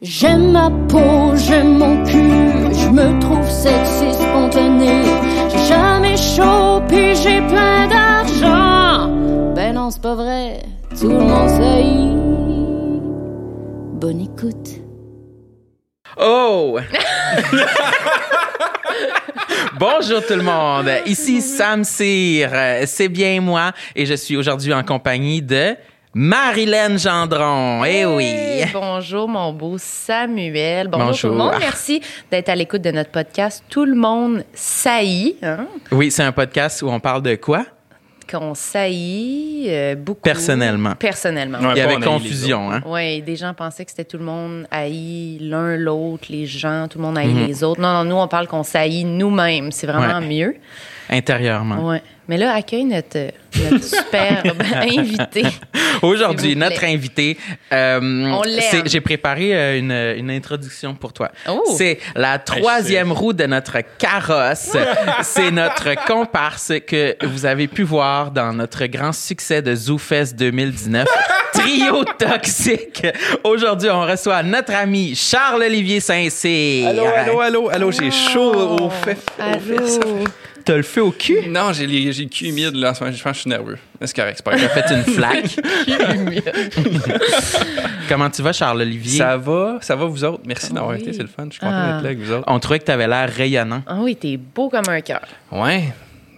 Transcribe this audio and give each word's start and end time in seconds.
J'aime 0.00 0.52
ma 0.52 0.70
peau, 0.88 1.34
j'aime 1.34 1.78
mon 1.78 2.04
cul, 2.04 2.72
je 2.72 2.88
me 2.88 3.20
trouve 3.20 3.50
sexy 3.50 4.14
spontané. 4.14 5.02
J'ai 5.50 5.66
jamais 5.66 6.16
chaud, 6.16 6.80
puis 6.86 7.16
j'ai 7.16 7.40
plein 7.48 7.88
d'argent. 7.88 9.12
Ben 9.56 9.74
non, 9.74 9.90
c'est 9.90 10.00
pas 10.00 10.14
vrai, 10.14 10.62
tout 11.00 11.08
le 11.08 11.18
monde 11.18 11.48
sait. 11.48 11.82
Bonne 13.98 14.20
écoute. 14.20 14.80
Oh! 16.16 16.78
Bonjour 19.80 20.24
tout 20.24 20.34
le 20.34 20.42
monde. 20.42 20.90
Ici 21.06 21.40
Sam 21.40 21.82
Cyr. 21.82 22.50
C'est 22.86 23.08
bien 23.08 23.40
moi 23.40 23.72
et 23.96 24.06
je 24.06 24.14
suis 24.14 24.36
aujourd'hui 24.36 24.72
en 24.72 24.82
compagnie 24.82 25.42
de 25.42 25.76
Marilyn 26.14 26.96
Gendron. 26.96 27.84
Eh 27.84 28.06
oui. 28.06 28.24
Hey, 28.24 28.66
bonjour, 28.72 29.28
mon 29.28 29.52
beau 29.52 29.76
Samuel. 29.78 30.88
Bonjour, 30.88 31.06
Bonjour. 31.08 31.30
tout 31.30 31.36
le 31.36 31.42
monde. 31.44 31.54
Merci 31.60 32.00
d'être 32.30 32.48
à 32.48 32.54
l'écoute 32.56 32.82
de 32.82 32.90
notre 32.90 33.10
podcast. 33.10 33.62
Tout 33.68 33.84
le 33.84 33.94
monde 33.94 34.44
saillit, 34.54 35.36
hein? 35.42 35.66
Oui, 35.92 36.10
c'est 36.10 36.22
un 36.22 36.32
podcast 36.32 36.82
où 36.82 36.88
on 36.88 37.00
parle 37.00 37.22
de 37.22 37.34
quoi? 37.36 37.64
qu'on 38.30 38.54
saillit 38.54 39.64
euh, 39.68 39.94
beaucoup. 39.94 40.20
Personnellement. 40.20 40.94
Personnellement. 40.96 41.60
Ouais. 41.60 41.72
Il 41.76 41.78
y 41.78 41.82
pas 41.82 41.92
avait 41.94 42.04
confusion, 42.04 42.70
hein? 42.70 42.82
Oui, 42.84 43.22
des 43.22 43.36
gens 43.36 43.54
pensaient 43.54 43.86
que 43.86 43.90
c'était 43.90 44.04
tout 44.04 44.18
le 44.18 44.24
monde 44.24 44.66
haït 44.70 45.38
l'un 45.40 45.78
l'autre, 45.78 46.24
les 46.28 46.44
gens, 46.44 46.88
tout 46.90 46.98
le 46.98 47.04
monde 47.04 47.16
haït 47.16 47.32
Mhm. 47.32 47.46
les 47.46 47.64
autres. 47.64 47.80
Non, 47.80 47.90
non, 47.94 48.04
nous, 48.04 48.16
on 48.16 48.28
parle 48.28 48.46
qu'on 48.46 48.64
saillit 48.64 49.04
nous-mêmes. 49.06 49.72
C'est 49.72 49.86
vraiment 49.86 50.18
Ouais. 50.18 50.26
mieux. 50.26 50.56
Intérieurement. 51.10 51.88
Ouais. 51.88 52.02
Mais 52.28 52.36
là, 52.36 52.52
accueille 52.52 52.84
notre, 52.84 53.18
notre 53.58 53.82
superbe 53.82 54.62
invité. 54.98 55.44
Aujourd'hui, 56.02 56.54
notre 56.54 56.84
invité, 56.84 57.38
euh, 57.72 57.98
On 58.00 58.42
l'aime. 58.42 58.60
c'est- 58.70 58.86
j'ai 58.88 59.00
préparé 59.00 59.56
euh, 59.56 59.78
une, 59.78 59.90
une 60.18 60.30
introduction 60.30 60.94
pour 60.94 61.14
toi. 61.14 61.30
Oh. 61.48 61.62
C'est 61.78 61.98
la 62.14 62.38
troisième 62.38 63.12
roue 63.12 63.32
de 63.32 63.44
notre 63.46 63.78
carrosse. 63.96 64.76
c'est 65.22 65.50
notre 65.50 65.94
comparse 66.06 66.72
que 66.86 67.16
vous 67.24 67.46
avez 67.46 67.66
pu 67.66 67.82
voir 67.82 68.30
dans 68.30 68.52
notre 68.52 68.84
grand 68.84 69.12
succès 69.14 69.62
de 69.62 69.74
ZooFest 69.74 70.34
2019. 70.36 71.08
Trio 71.54 72.04
toxique. 72.04 73.06
Aujourd'hui, 73.42 73.88
on 73.90 74.02
reçoit 74.02 74.42
notre 74.42 74.74
ami 74.74 75.14
Charles-Olivier 75.14 76.00
Saint-Cyr. 76.00 76.88
Allô, 76.88 77.06
allô, 77.06 77.40
allô, 77.40 77.68
allô, 77.70 77.90
j'ai 77.90 78.10
chaud 78.10 78.52
Oh. 78.54 78.82
au 78.84 78.90
fait. 78.90 79.16
Allô. 79.38 80.24
T'as 80.68 80.76
le 80.76 80.82
feu 80.82 81.02
au 81.02 81.12
cul? 81.12 81.48
Non, 81.48 81.72
j'ai 81.72 81.86
les- 81.86 82.12
j'ai 82.12 82.24
le 82.24 82.28
cul 82.28 82.48
humide 82.48 82.74
là 82.74 82.90
en 82.90 82.94
ce 82.94 83.02
moment. 83.02 83.16
Je 83.16 83.22
pense 83.22 83.30
que 83.32 83.36
je 83.36 83.40
suis 83.40 83.48
nerveux. 83.50 83.78
Mais 83.98 84.06
C'est 84.06 84.14
correct, 84.16 84.34
c'est 84.36 84.44
pas 84.44 84.54
grave. 84.54 84.70
fait 84.70 84.94
une 84.94 85.02
flaque? 85.14 85.56
Comment 88.08 88.28
tu 88.30 88.42
vas, 88.42 88.52
Charles-Olivier? 88.52 89.18
Ça 89.18 89.36
va, 89.38 89.78
ça 89.80 89.96
va 89.96 90.04
vous 90.04 90.24
autres? 90.24 90.42
Merci 90.46 90.72
d'avoir 90.72 90.92
Oui. 90.94 91.00
été, 91.02 91.12
c'est 91.14 91.22
le 91.22 91.28
fun. 91.28 91.46
Je 91.46 91.52
suis 91.52 91.60
content 91.60 91.72
Ah. 91.74 91.92
d'être 91.94 92.02
là 92.02 92.08
avec 92.10 92.18
vous 92.18 92.32
autres. 92.32 92.44
On 92.46 92.58
trouvait 92.60 92.78
que 92.80 92.84
t'avais 92.84 93.08
l'air 93.08 93.30
rayonnant. 93.32 93.82
Ah 93.86 93.96
oui, 94.00 94.14
t'es 94.16 94.36
beau 94.36 94.68
comme 94.68 94.88
un 94.88 95.00
cœur. 95.00 95.26
Ouais. 95.50 95.84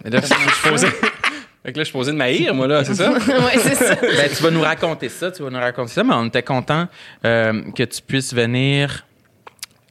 Mais 0.03 0.09
là, 0.11 0.21
je 0.21 0.27
suis 0.27 0.69
posé. 0.69 0.87
Fait 1.63 1.73
que 1.73 1.77
là, 1.77 1.83
je 1.83 1.85
suis 1.89 1.93
posé 1.93 2.11
de 2.11 2.17
m'haïr, 2.17 2.55
moi, 2.55 2.65
là, 2.67 2.83
c'est 2.83 2.95
ça? 2.95 3.11
ouais, 3.11 3.57
c'est 3.57 3.75
ça. 3.75 3.93
Ben, 3.95 4.29
tu 4.35 4.41
vas 4.41 4.49
nous 4.49 4.61
raconter 4.61 5.09
ça, 5.09 5.29
tu 5.29 5.43
vas 5.43 5.51
nous 5.51 5.59
raconter 5.59 5.91
ça, 5.91 6.03
mais 6.03 6.15
on 6.15 6.25
était 6.25 6.41
content 6.41 6.87
euh, 7.23 7.61
que 7.75 7.83
tu 7.83 8.01
puisses 8.01 8.33
venir 8.33 9.05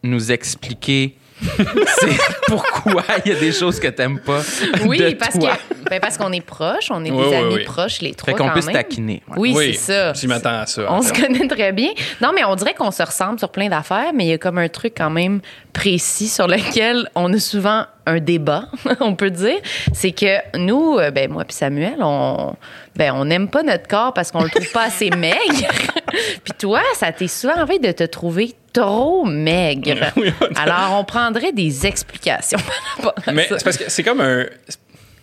nous 0.02 0.32
expliquer 0.32 1.14
c'est 2.00 2.18
pourquoi 2.46 3.02
il 3.24 3.32
y 3.32 3.34
a 3.34 3.38
des 3.38 3.52
choses 3.52 3.80
que 3.80 3.88
t'aimes 3.88 4.18
pas 4.20 4.40
Oui, 4.84 4.98
de 4.98 5.10
parce 5.12 5.38
toi. 5.38 5.52
que 5.56 5.88
ben 5.90 5.98
parce 6.00 6.18
qu'on 6.18 6.32
est 6.32 6.40
proches, 6.40 6.90
on 6.90 7.04
est 7.04 7.10
Oui, 7.10 7.16
des 7.22 7.28
oui, 7.30 7.34
amis 7.34 7.54
oui. 7.54 7.64
proches 7.64 8.00
les 8.02 8.12
trois 8.14 8.32
Fait 8.32 8.38
qu'on 8.38 8.48
quand 8.48 8.54
même. 8.64 8.72
taquiner. 8.74 9.22
ouais. 9.36 9.36
Oui, 9.54 9.54
c'est 9.74 9.92
ça. 9.92 10.12
Je 10.12 10.26
m'attends 10.26 10.60
à 10.60 10.66
ça. 10.66 10.86
On 10.90 11.00
se 11.02 11.12
connaît 11.12 11.48
très 11.48 11.72
bien. 11.72 11.88
Non, 12.20 12.32
mais 12.34 12.44
on 12.44 12.54
dirait 12.54 12.74
qu'on 12.74 12.90
se 12.90 13.02
ressemble 13.02 13.38
sur 13.38 13.48
plein 13.50 13.68
d'affaires, 13.68 14.12
mais 14.14 14.24
il 14.26 14.28
y 14.28 14.32
a 14.34 14.38
comme 14.38 14.58
un 14.58 14.68
truc 14.68 14.94
quand 14.96 15.10
même 15.10 15.40
précis 15.72 16.28
sur 16.28 16.46
lequel 16.46 17.08
on 17.14 17.32
a 17.32 17.38
souvent 17.38 17.84
un 18.06 18.18
débat, 18.18 18.64
on 19.00 19.14
peut 19.14 19.30
dire. 19.30 19.58
C'est 19.92 20.12
que 20.12 20.58
nous, 20.58 20.98
euh, 20.98 21.10
ben 21.10 21.30
moi 21.30 21.44
puis 21.44 21.56
Samuel, 21.56 21.96
on 22.00 22.54
ben 22.96 23.12
on 23.14 23.24
n'aime 23.24 23.48
pas 23.48 23.62
notre 23.62 23.86
corps 23.88 24.12
parce 24.12 24.30
qu'on 24.32 24.42
le 24.42 24.50
trouve 24.50 24.70
pas 24.72 24.84
assez 24.84 25.10
maigre. 25.10 25.36
puis 26.44 26.52
toi, 26.58 26.80
ça 26.96 27.12
t'est 27.12 27.28
souvent 27.28 27.54
envie 27.62 27.78
de 27.78 27.92
te 27.92 28.04
trouver 28.04 28.54
trop 28.72 29.24
maigre. 29.24 30.12
Alors, 30.56 30.98
on 31.00 31.04
prendrait 31.04 31.52
des 31.52 31.86
explications 31.86 32.58
par 32.58 32.96
rapport 33.12 33.22
à 33.26 33.32
Mais 33.32 33.46
ça. 33.48 33.58
c'est 33.58 33.64
parce 33.64 33.76
que 33.76 33.84
c'est 33.90 34.02
comme 34.02 34.20
un. 34.20 34.46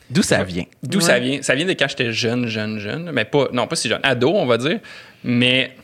D'où 0.09 0.21
ça 0.23 0.43
vient? 0.43 0.63
D'où 0.83 0.99
Ouais. 0.99 1.03
ça 1.03 1.19
vient? 1.19 1.41
Ça 1.41 1.53
vient 1.55 1.65
de 1.65 1.73
quand 1.73 1.87
j'étais 1.89 2.13
jeune, 2.13 2.47
jeune, 2.47 2.79
jeune. 2.79 3.11
Mais 3.11 3.25
pas. 3.25 3.47
Non, 3.51 3.67
pas 3.67 3.75
si 3.75 3.89
jeune. 3.89 3.99
Ado, 4.03 4.29
on 4.33 4.45
va 4.45 4.57
dire. 4.57 4.79
Mais. 5.23 5.75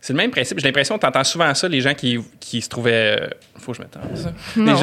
C'est 0.00 0.12
le 0.12 0.18
même 0.18 0.30
principe. 0.30 0.58
J'ai 0.58 0.66
l'impression 0.66 0.96
que 0.96 1.00
tu 1.00 1.06
entends 1.06 1.24
souvent 1.24 1.54
ça, 1.54 1.66
les 1.66 1.80
gens 1.80 1.94
qui, 1.94 2.18
qui 2.38 2.60
se 2.60 2.68
trouvaient. 2.68 3.16
euh, 3.22 3.28
Faut 3.58 3.72
que 3.72 3.78
je 3.78 3.82
m'attende 3.82 4.14
ça. 4.14 4.32
Non, 4.54 4.74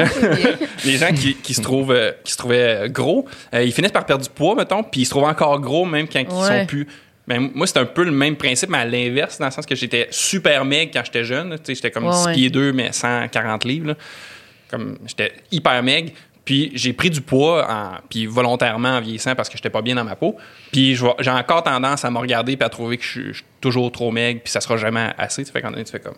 les 0.84 0.98
gens, 0.98 1.08
les 1.12 1.14
qui, 1.16 1.34
qui 1.36 1.54
se 1.54 1.60
trouvent, 1.60 1.92
euh, 1.92 2.10
qui 2.24 2.32
se 2.32 2.36
trouvaient 2.38 2.86
euh, 2.86 2.88
gros, 2.88 3.24
euh, 3.54 3.62
ils 3.62 3.72
finissent 3.72 3.92
par 3.92 4.04
perdre 4.04 4.24
du 4.24 4.30
poids, 4.30 4.56
mettons, 4.56 4.82
puis 4.82 5.02
ils 5.02 5.04
se 5.04 5.10
trouvent 5.10 5.22
encore 5.22 5.60
gros 5.60 5.84
même 5.84 6.08
quand 6.08 6.18
ils 6.18 6.28
sont 6.28 6.66
plus. 6.66 6.88
Ben, 7.26 7.50
moi, 7.54 7.66
c'est 7.66 7.78
un 7.78 7.84
peu 7.84 8.04
le 8.04 8.10
même 8.10 8.36
principe, 8.36 8.68
mais 8.70 8.78
à 8.78 8.84
l'inverse, 8.84 9.38
dans 9.38 9.44
le 9.46 9.52
sens 9.52 9.64
que 9.64 9.74
j'étais 9.76 10.08
super 10.10 10.64
maigre 10.64 10.90
quand 10.94 11.04
j'étais 11.04 11.24
jeune. 11.24 11.56
J'étais 11.66 11.90
comme 11.90 12.06
Ouais, 12.06 12.12
6 12.12 12.26
ouais. 12.26 12.34
pieds 12.34 12.50
2, 12.50 12.72
mais 12.72 12.92
140 12.92 13.64
livres. 13.64 13.88
là. 13.88 13.94
Comme 14.68 14.98
j'étais 15.06 15.32
hyper 15.50 15.82
maigre. 15.82 16.12
Puis 16.44 16.72
j'ai 16.74 16.92
pris 16.92 17.08
du 17.10 17.20
poids, 17.20 17.64
en, 17.70 18.00
puis 18.10 18.26
volontairement 18.26 18.96
en 18.96 19.00
vieillissant 19.00 19.36
parce 19.36 19.48
que 19.48 19.56
j'étais 19.56 19.70
pas 19.70 19.82
bien 19.82 19.94
dans 19.94 20.02
ma 20.04 20.16
peau. 20.16 20.36
Puis 20.72 20.96
j'ai 20.96 21.30
encore 21.30 21.62
tendance 21.62 22.04
à 22.04 22.10
me 22.10 22.18
regarder 22.18 22.56
puis 22.56 22.64
à 22.64 22.68
trouver 22.68 22.98
que 22.98 23.04
je 23.04 23.32
suis, 23.32 23.44
toujours 23.60 23.92
trop 23.92 24.10
maigre, 24.10 24.40
puis 24.42 24.50
ça 24.50 24.60
sera 24.60 24.76
jamais 24.76 25.10
assez. 25.16 25.44
Tu 25.44 25.52
fais 25.52 25.62
quand 25.62 25.70
tu 25.72 25.84
fais 25.84 26.00
comme, 26.00 26.16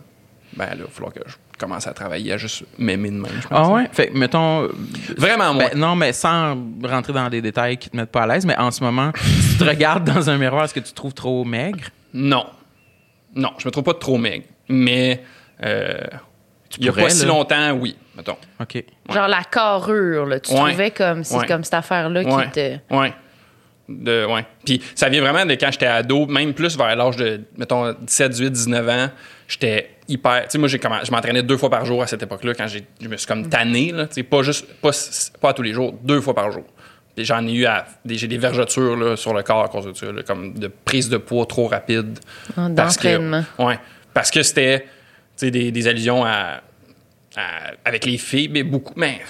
ben 0.56 0.66
là, 0.66 0.72
il 0.76 0.82
va 0.82 0.88
falloir 0.88 1.12
que 1.12 1.20
je 1.26 1.34
commence 1.58 1.86
à 1.86 1.92
travailler 1.92 2.32
à 2.32 2.36
juste 2.36 2.64
m'aimer 2.78 3.10
de 3.10 3.16
même. 3.16 3.32
je 3.42 3.48
pense. 3.48 3.68
Ah 3.68 3.70
ouais? 3.70 3.88
Fait 3.92 4.08
que, 4.08 4.16
mettons... 4.18 4.68
Vraiment, 5.16 5.54
moi. 5.54 5.68
Ben, 5.70 5.78
non, 5.78 5.94
mais 5.96 6.12
sans 6.12 6.56
rentrer 6.82 7.12
dans 7.12 7.28
des 7.28 7.40
détails 7.42 7.76
qui 7.76 7.90
te 7.90 7.96
mettent 7.96 8.10
pas 8.10 8.22
à 8.22 8.26
l'aise, 8.26 8.44
mais 8.46 8.56
en 8.58 8.70
ce 8.70 8.82
moment, 8.82 9.12
si 9.16 9.52
tu 9.52 9.58
te 9.58 9.64
regardes 9.64 10.04
dans 10.04 10.28
un 10.30 10.36
miroir, 10.38 10.64
est-ce 10.64 10.74
que 10.74 10.80
tu 10.80 10.90
te 10.90 10.94
trouves 10.94 11.14
trop 11.14 11.44
maigre? 11.44 11.84
Non. 12.12 12.46
Non, 13.34 13.50
je 13.58 13.66
me 13.66 13.70
trouve 13.70 13.84
pas 13.84 13.94
trop 13.94 14.16
maigre. 14.18 14.44
Mais 14.68 15.22
euh, 15.64 15.94
il 16.78 16.84
y 16.86 16.88
a 16.88 16.92
pas 16.92 17.10
si 17.10 17.26
longtemps, 17.26 17.72
oui, 17.72 17.96
mettons. 18.16 18.36
OK. 18.60 18.84
Genre 19.12 19.28
la 19.28 19.42
carrure, 19.44 20.26
là, 20.26 20.40
tu 20.40 20.52
Ouais. 20.52 20.58
trouvais 20.70 20.90
comme 20.90 21.24
c'est 21.24 21.36
Ouais. 21.36 21.46
comme 21.46 21.64
cette 21.64 21.74
affaire-là 21.74 22.22
Ouais. 22.22 22.44
qui 22.46 22.50
te 22.52 22.94
Ouais. 22.94 23.12
De, 23.88 24.24
ouais. 24.24 24.46
Puis 24.64 24.80
ça 24.94 25.10
vient 25.10 25.20
vraiment 25.20 25.44
de 25.44 25.52
quand 25.56 25.70
j'étais 25.70 25.86
ado, 25.86 26.24
même 26.26 26.54
plus 26.54 26.74
vers 26.76 26.96
l'âge 26.96 27.16
de, 27.16 27.42
mettons, 27.58 27.92
17, 28.00 28.30
18, 28.30 28.50
19 28.50 28.88
ans, 28.88 29.10
j'étais 29.46 29.90
hyper. 30.08 30.42
Tu 30.44 30.50
sais, 30.50 30.58
moi, 30.58 30.68
j'ai 30.68 30.80
je 31.04 31.10
m'entraînais 31.10 31.42
deux 31.42 31.56
fois 31.56 31.70
par 31.70 31.84
jour 31.84 32.02
à 32.02 32.06
cette 32.06 32.22
époque-là, 32.22 32.54
quand 32.54 32.66
j'ai- 32.66 32.84
je 33.00 33.08
me 33.08 33.16
suis 33.16 33.26
comme 33.26 33.48
tanné, 33.48 33.92
là. 33.92 34.06
Tu 34.06 34.14
sais, 34.14 34.22
pas 34.22 34.42
juste, 34.42 34.66
pas, 34.74 34.90
pas 35.40 35.50
à 35.50 35.52
tous 35.54 35.62
les 35.62 35.72
jours, 35.72 35.92
deux 36.02 36.20
fois 36.20 36.34
par 36.34 36.50
jour. 36.50 36.64
Puis 37.16 37.24
j'en 37.24 37.46
ai 37.46 37.52
eu 37.52 37.64
à. 37.66 37.86
des- 38.04 38.16
J'ai 38.16 38.26
des 38.28 38.38
vergetures 38.38 38.96
là, 38.96 39.16
sur 39.16 39.32
le 39.34 39.42
corps 39.42 39.62
à 39.64 39.68
cause 39.68 39.86
de 39.86 39.92
ça, 39.92 40.10
là, 40.10 40.22
comme 40.22 40.54
de 40.54 40.68
prise 40.68 41.08
de 41.08 41.16
poids 41.16 41.46
trop 41.46 41.68
rapide. 41.68 42.18
Ah, 42.56 42.68
Parce 42.74 42.96
que- 42.96 43.02
d'entraînement. 43.04 43.44
Ouais. 43.58 43.78
Parce 44.12 44.30
que 44.30 44.42
c'était 44.42 44.80
tu 44.80 44.86
sais, 45.46 45.50
des, 45.50 45.70
des 45.72 45.88
allusions 45.88 46.24
à, 46.24 46.60
à- 47.36 47.72
avec 47.84 48.04
les 48.06 48.18
filles, 48.18 48.48
mais 48.48 48.62
beaucoup. 48.62 48.94
Mais 48.96 49.20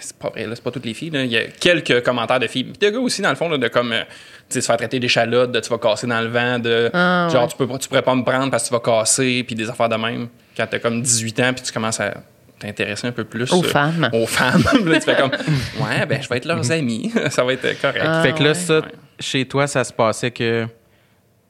c'est 0.00 0.16
pas 0.18 0.28
vrai, 0.30 0.46
là, 0.46 0.54
c'est 0.54 0.62
pas 0.64 0.70
toutes 0.70 0.84
les 0.86 0.94
filles. 0.94 1.10
là. 1.10 1.24
Il 1.24 1.30
y 1.30 1.36
a 1.36 1.44
quelques 1.48 2.02
commentaires 2.04 2.40
de 2.40 2.46
filles. 2.46 2.64
Puis 2.64 2.78
de 2.88 2.90
gars 2.94 3.00
aussi, 3.00 3.22
dans 3.22 3.30
le 3.30 3.36
fond, 3.36 3.48
là, 3.48 3.58
de 3.58 3.68
comme. 3.68 3.92
euh, 3.92 4.02
se 4.48 4.60
faire 4.60 4.76
traiter 4.76 5.00
d'échalote, 5.00 5.50
de 5.52 5.60
tu 5.60 5.68
vas 5.70 5.78
casser 5.78 6.06
dans 6.06 6.20
le 6.20 6.28
vent, 6.28 6.58
de 6.58 6.90
Ah, 6.94 7.28
genre 7.32 7.42
ouais. 7.42 7.48
tu, 7.48 7.56
peux, 7.56 7.66
pas- 7.66 7.78
tu 7.78 7.88
pourrais 7.88 8.02
pas 8.02 8.14
me 8.14 8.22
prendre 8.24 8.50
parce 8.50 8.64
que 8.64 8.68
tu 8.68 8.74
vas 8.74 8.80
casser, 8.80 9.42
puis 9.44 9.54
des 9.54 9.68
affaires 9.68 9.88
de 9.88 9.96
même. 9.96 10.28
Quand 10.56 10.66
t'as 10.68 10.78
comme 10.78 11.02
18 11.02 11.40
ans, 11.40 11.52
puis 11.52 11.62
tu 11.64 11.72
commences 11.72 12.00
à 12.00 12.14
t'intéresser 12.58 13.06
un 13.08 13.12
peu 13.12 13.24
plus 13.24 13.52
Aux 13.52 13.62
euh, 13.64 13.68
femmes. 13.68 14.08
Aux 14.12 14.26
femmes. 14.26 14.62
Là, 14.86 14.94
tu 14.98 15.04
fais 15.04 15.16
comme, 15.16 15.30
ouais, 15.32 16.06
ben, 16.06 16.22
je 16.22 16.28
vais 16.28 16.36
être 16.38 16.44
leurs 16.46 16.70
amis. 16.72 17.12
ça 17.30 17.44
va 17.44 17.52
être 17.52 17.80
correct. 17.80 18.02
Ah, 18.02 18.22
fait 18.22 18.32
que 18.32 18.42
là, 18.42 18.48
ouais. 18.50 18.54
ça, 18.54 18.78
Ouais. 18.78 18.82
chez 19.20 19.44
toi, 19.46 19.66
ça 19.66 19.82
se 19.84 19.92
passait 19.92 20.30
que 20.30 20.66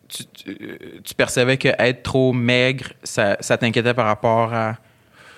tu, 0.08 0.24
tu, 0.26 0.58
tu 1.04 1.14
percevais 1.14 1.56
que 1.58 1.68
être 1.78 2.02
trop 2.02 2.32
maigre, 2.32 2.86
ça, 3.04 3.36
ça 3.40 3.56
t'inquiétait 3.58 3.94
par 3.94 4.06
rapport 4.06 4.52
à, 4.54 4.76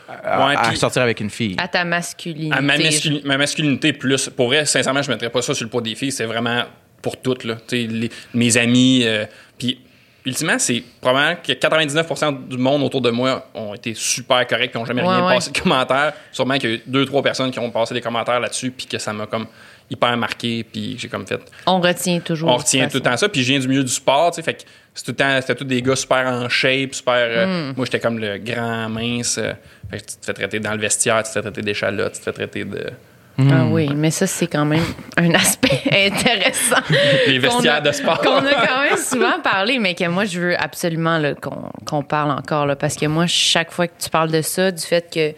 à, 0.08 0.46
Ouais, 0.46 0.54
à 0.56 0.74
sortir 0.74 1.02
avec 1.02 1.20
une 1.20 1.28
fille. 1.30 1.56
À 1.58 1.68
ta 1.68 1.84
masculinité. 1.84 2.54
À 2.56 2.60
ma 2.62 3.36
masculinité 3.36 3.92
plus. 3.92 4.28
Pour 4.30 4.46
vrai, 4.48 4.64
sincèrement, 4.64 5.02
je 5.02 5.08
ne 5.10 5.14
mettrais 5.14 5.30
pas 5.30 5.42
ça 5.42 5.52
sur 5.54 5.64
le 5.64 5.70
poids 5.70 5.82
des 5.82 5.94
filles. 5.94 6.12
C'est 6.12 6.24
vraiment 6.26 6.62
pour 7.02 7.16
toutes. 7.20 7.44
Là. 7.44 7.56
Les- 7.72 8.10
mes 8.34 8.56
amis. 8.56 9.02
euh, 9.04 9.24
Puis, 9.58 9.80
ultimement, 10.24 10.58
c'est 10.58 10.82
probablement 11.00 11.36
que 11.42 11.52
99% 11.52 12.48
du 12.48 12.58
monde 12.58 12.82
autour 12.82 13.00
de 13.00 13.10
moi 13.10 13.48
ont 13.54 13.74
été 13.74 13.94
super 13.94 14.46
corrects 14.46 14.72
et 14.74 14.78
n'ont 14.78 14.84
jamais 14.84 15.02
Ouais, 15.02 15.08
rien 15.08 15.26
ouais. 15.26 15.34
passé 15.34 15.50
de 15.50 15.58
commentaires. 15.58 16.12
Sûrement 16.32 16.58
qu'il 16.58 16.70
y 16.70 16.72
a 16.72 16.76
eu 16.76 16.82
deux, 16.86 17.04
trois 17.06 17.22
personnes 17.22 17.50
qui 17.50 17.58
ont 17.58 17.70
passé 17.70 17.94
des 17.94 18.00
commentaires 18.00 18.38
là-dessus 18.40 18.70
puis 18.70 18.86
que 18.86 18.98
ça 18.98 19.12
m'a 19.12 19.26
comme 19.26 19.46
hyper 19.90 20.14
marqué 20.18 20.64
puis 20.70 20.96
j'ai 20.98 21.08
comme 21.08 21.26
fait 21.26 21.40
On 21.66 21.80
retient 21.80 22.20
toujours. 22.20 22.50
on 22.50 22.56
retient 22.58 22.86
tout 22.88 22.98
le 22.98 23.02
temps 23.02 23.16
ça. 23.16 23.28
Puis 23.28 23.42
je 23.42 23.48
viens 23.52 23.58
du 23.58 23.68
milieu 23.68 23.82
du 23.84 23.90
sport, 23.92 24.30
tu 24.32 24.36
sais, 24.36 24.42
fait 24.42 24.54
que 24.54 24.62
c'est 24.94 25.04
tout 25.04 25.12
le 25.12 25.16
temps, 25.16 25.40
c'était 25.40 25.54
tous 25.54 25.64
des 25.64 25.80
gars 25.80 25.96
super 25.96 26.26
en 26.26 26.48
shape, 26.48 26.94
super. 26.94 27.14
euh, 27.16 27.72
moi, 27.74 27.86
j'étais 27.86 28.00
comme 28.00 28.18
le 28.18 28.36
grand 28.38 28.88
mince. 28.90 29.38
euh, 29.38 29.52
fait 29.90 29.98
que 30.00 30.10
tu 30.10 30.16
te 30.18 30.26
fais 30.26 30.34
traiter 30.34 30.60
dans 30.60 30.72
le 30.72 30.78
vestiaire, 30.80 31.18
tu 31.22 31.28
te 31.28 31.32
fais 31.32 31.40
traiter 31.40 31.62
d'échalote, 31.62 32.12
tu 32.12 32.18
te 32.18 32.24
fais 32.24 32.32
traiter 32.32 32.64
de. 32.64 32.90
Ah 33.38 33.66
oui, 33.70 33.88
mais 33.94 34.10
ça, 34.10 34.26
c'est 34.26 34.48
quand 34.48 34.64
même 34.64 34.82
un 35.16 35.32
aspect 35.34 35.80
intéressant. 36.06 36.82
Les 37.26 37.38
vestiaires 37.38 37.76
a- 37.76 37.80
de 37.80 37.92
sport. 37.92 38.18
Qu'on 38.20 38.38
a 38.38 38.66
quand 38.66 38.82
même 38.82 38.96
souvent 38.96 39.38
parlé, 39.42 39.78
mais 39.78 39.94
que 39.94 40.06
moi, 40.08 40.24
je 40.24 40.40
veux 40.40 40.60
absolument 40.60 41.22
qu'on 41.40 41.70
qu'on 41.84 42.02
parle 42.02 42.32
encore. 42.32 42.66
Là, 42.66 42.74
parce 42.74 42.96
que 42.96 43.06
moi, 43.06 43.26
chaque 43.28 43.70
fois 43.70 43.86
que 43.86 43.92
tu 44.02 44.10
parles 44.10 44.32
de 44.32 44.42
ça, 44.42 44.70
du 44.72 44.82
fait 44.84 45.08
que 45.12 45.32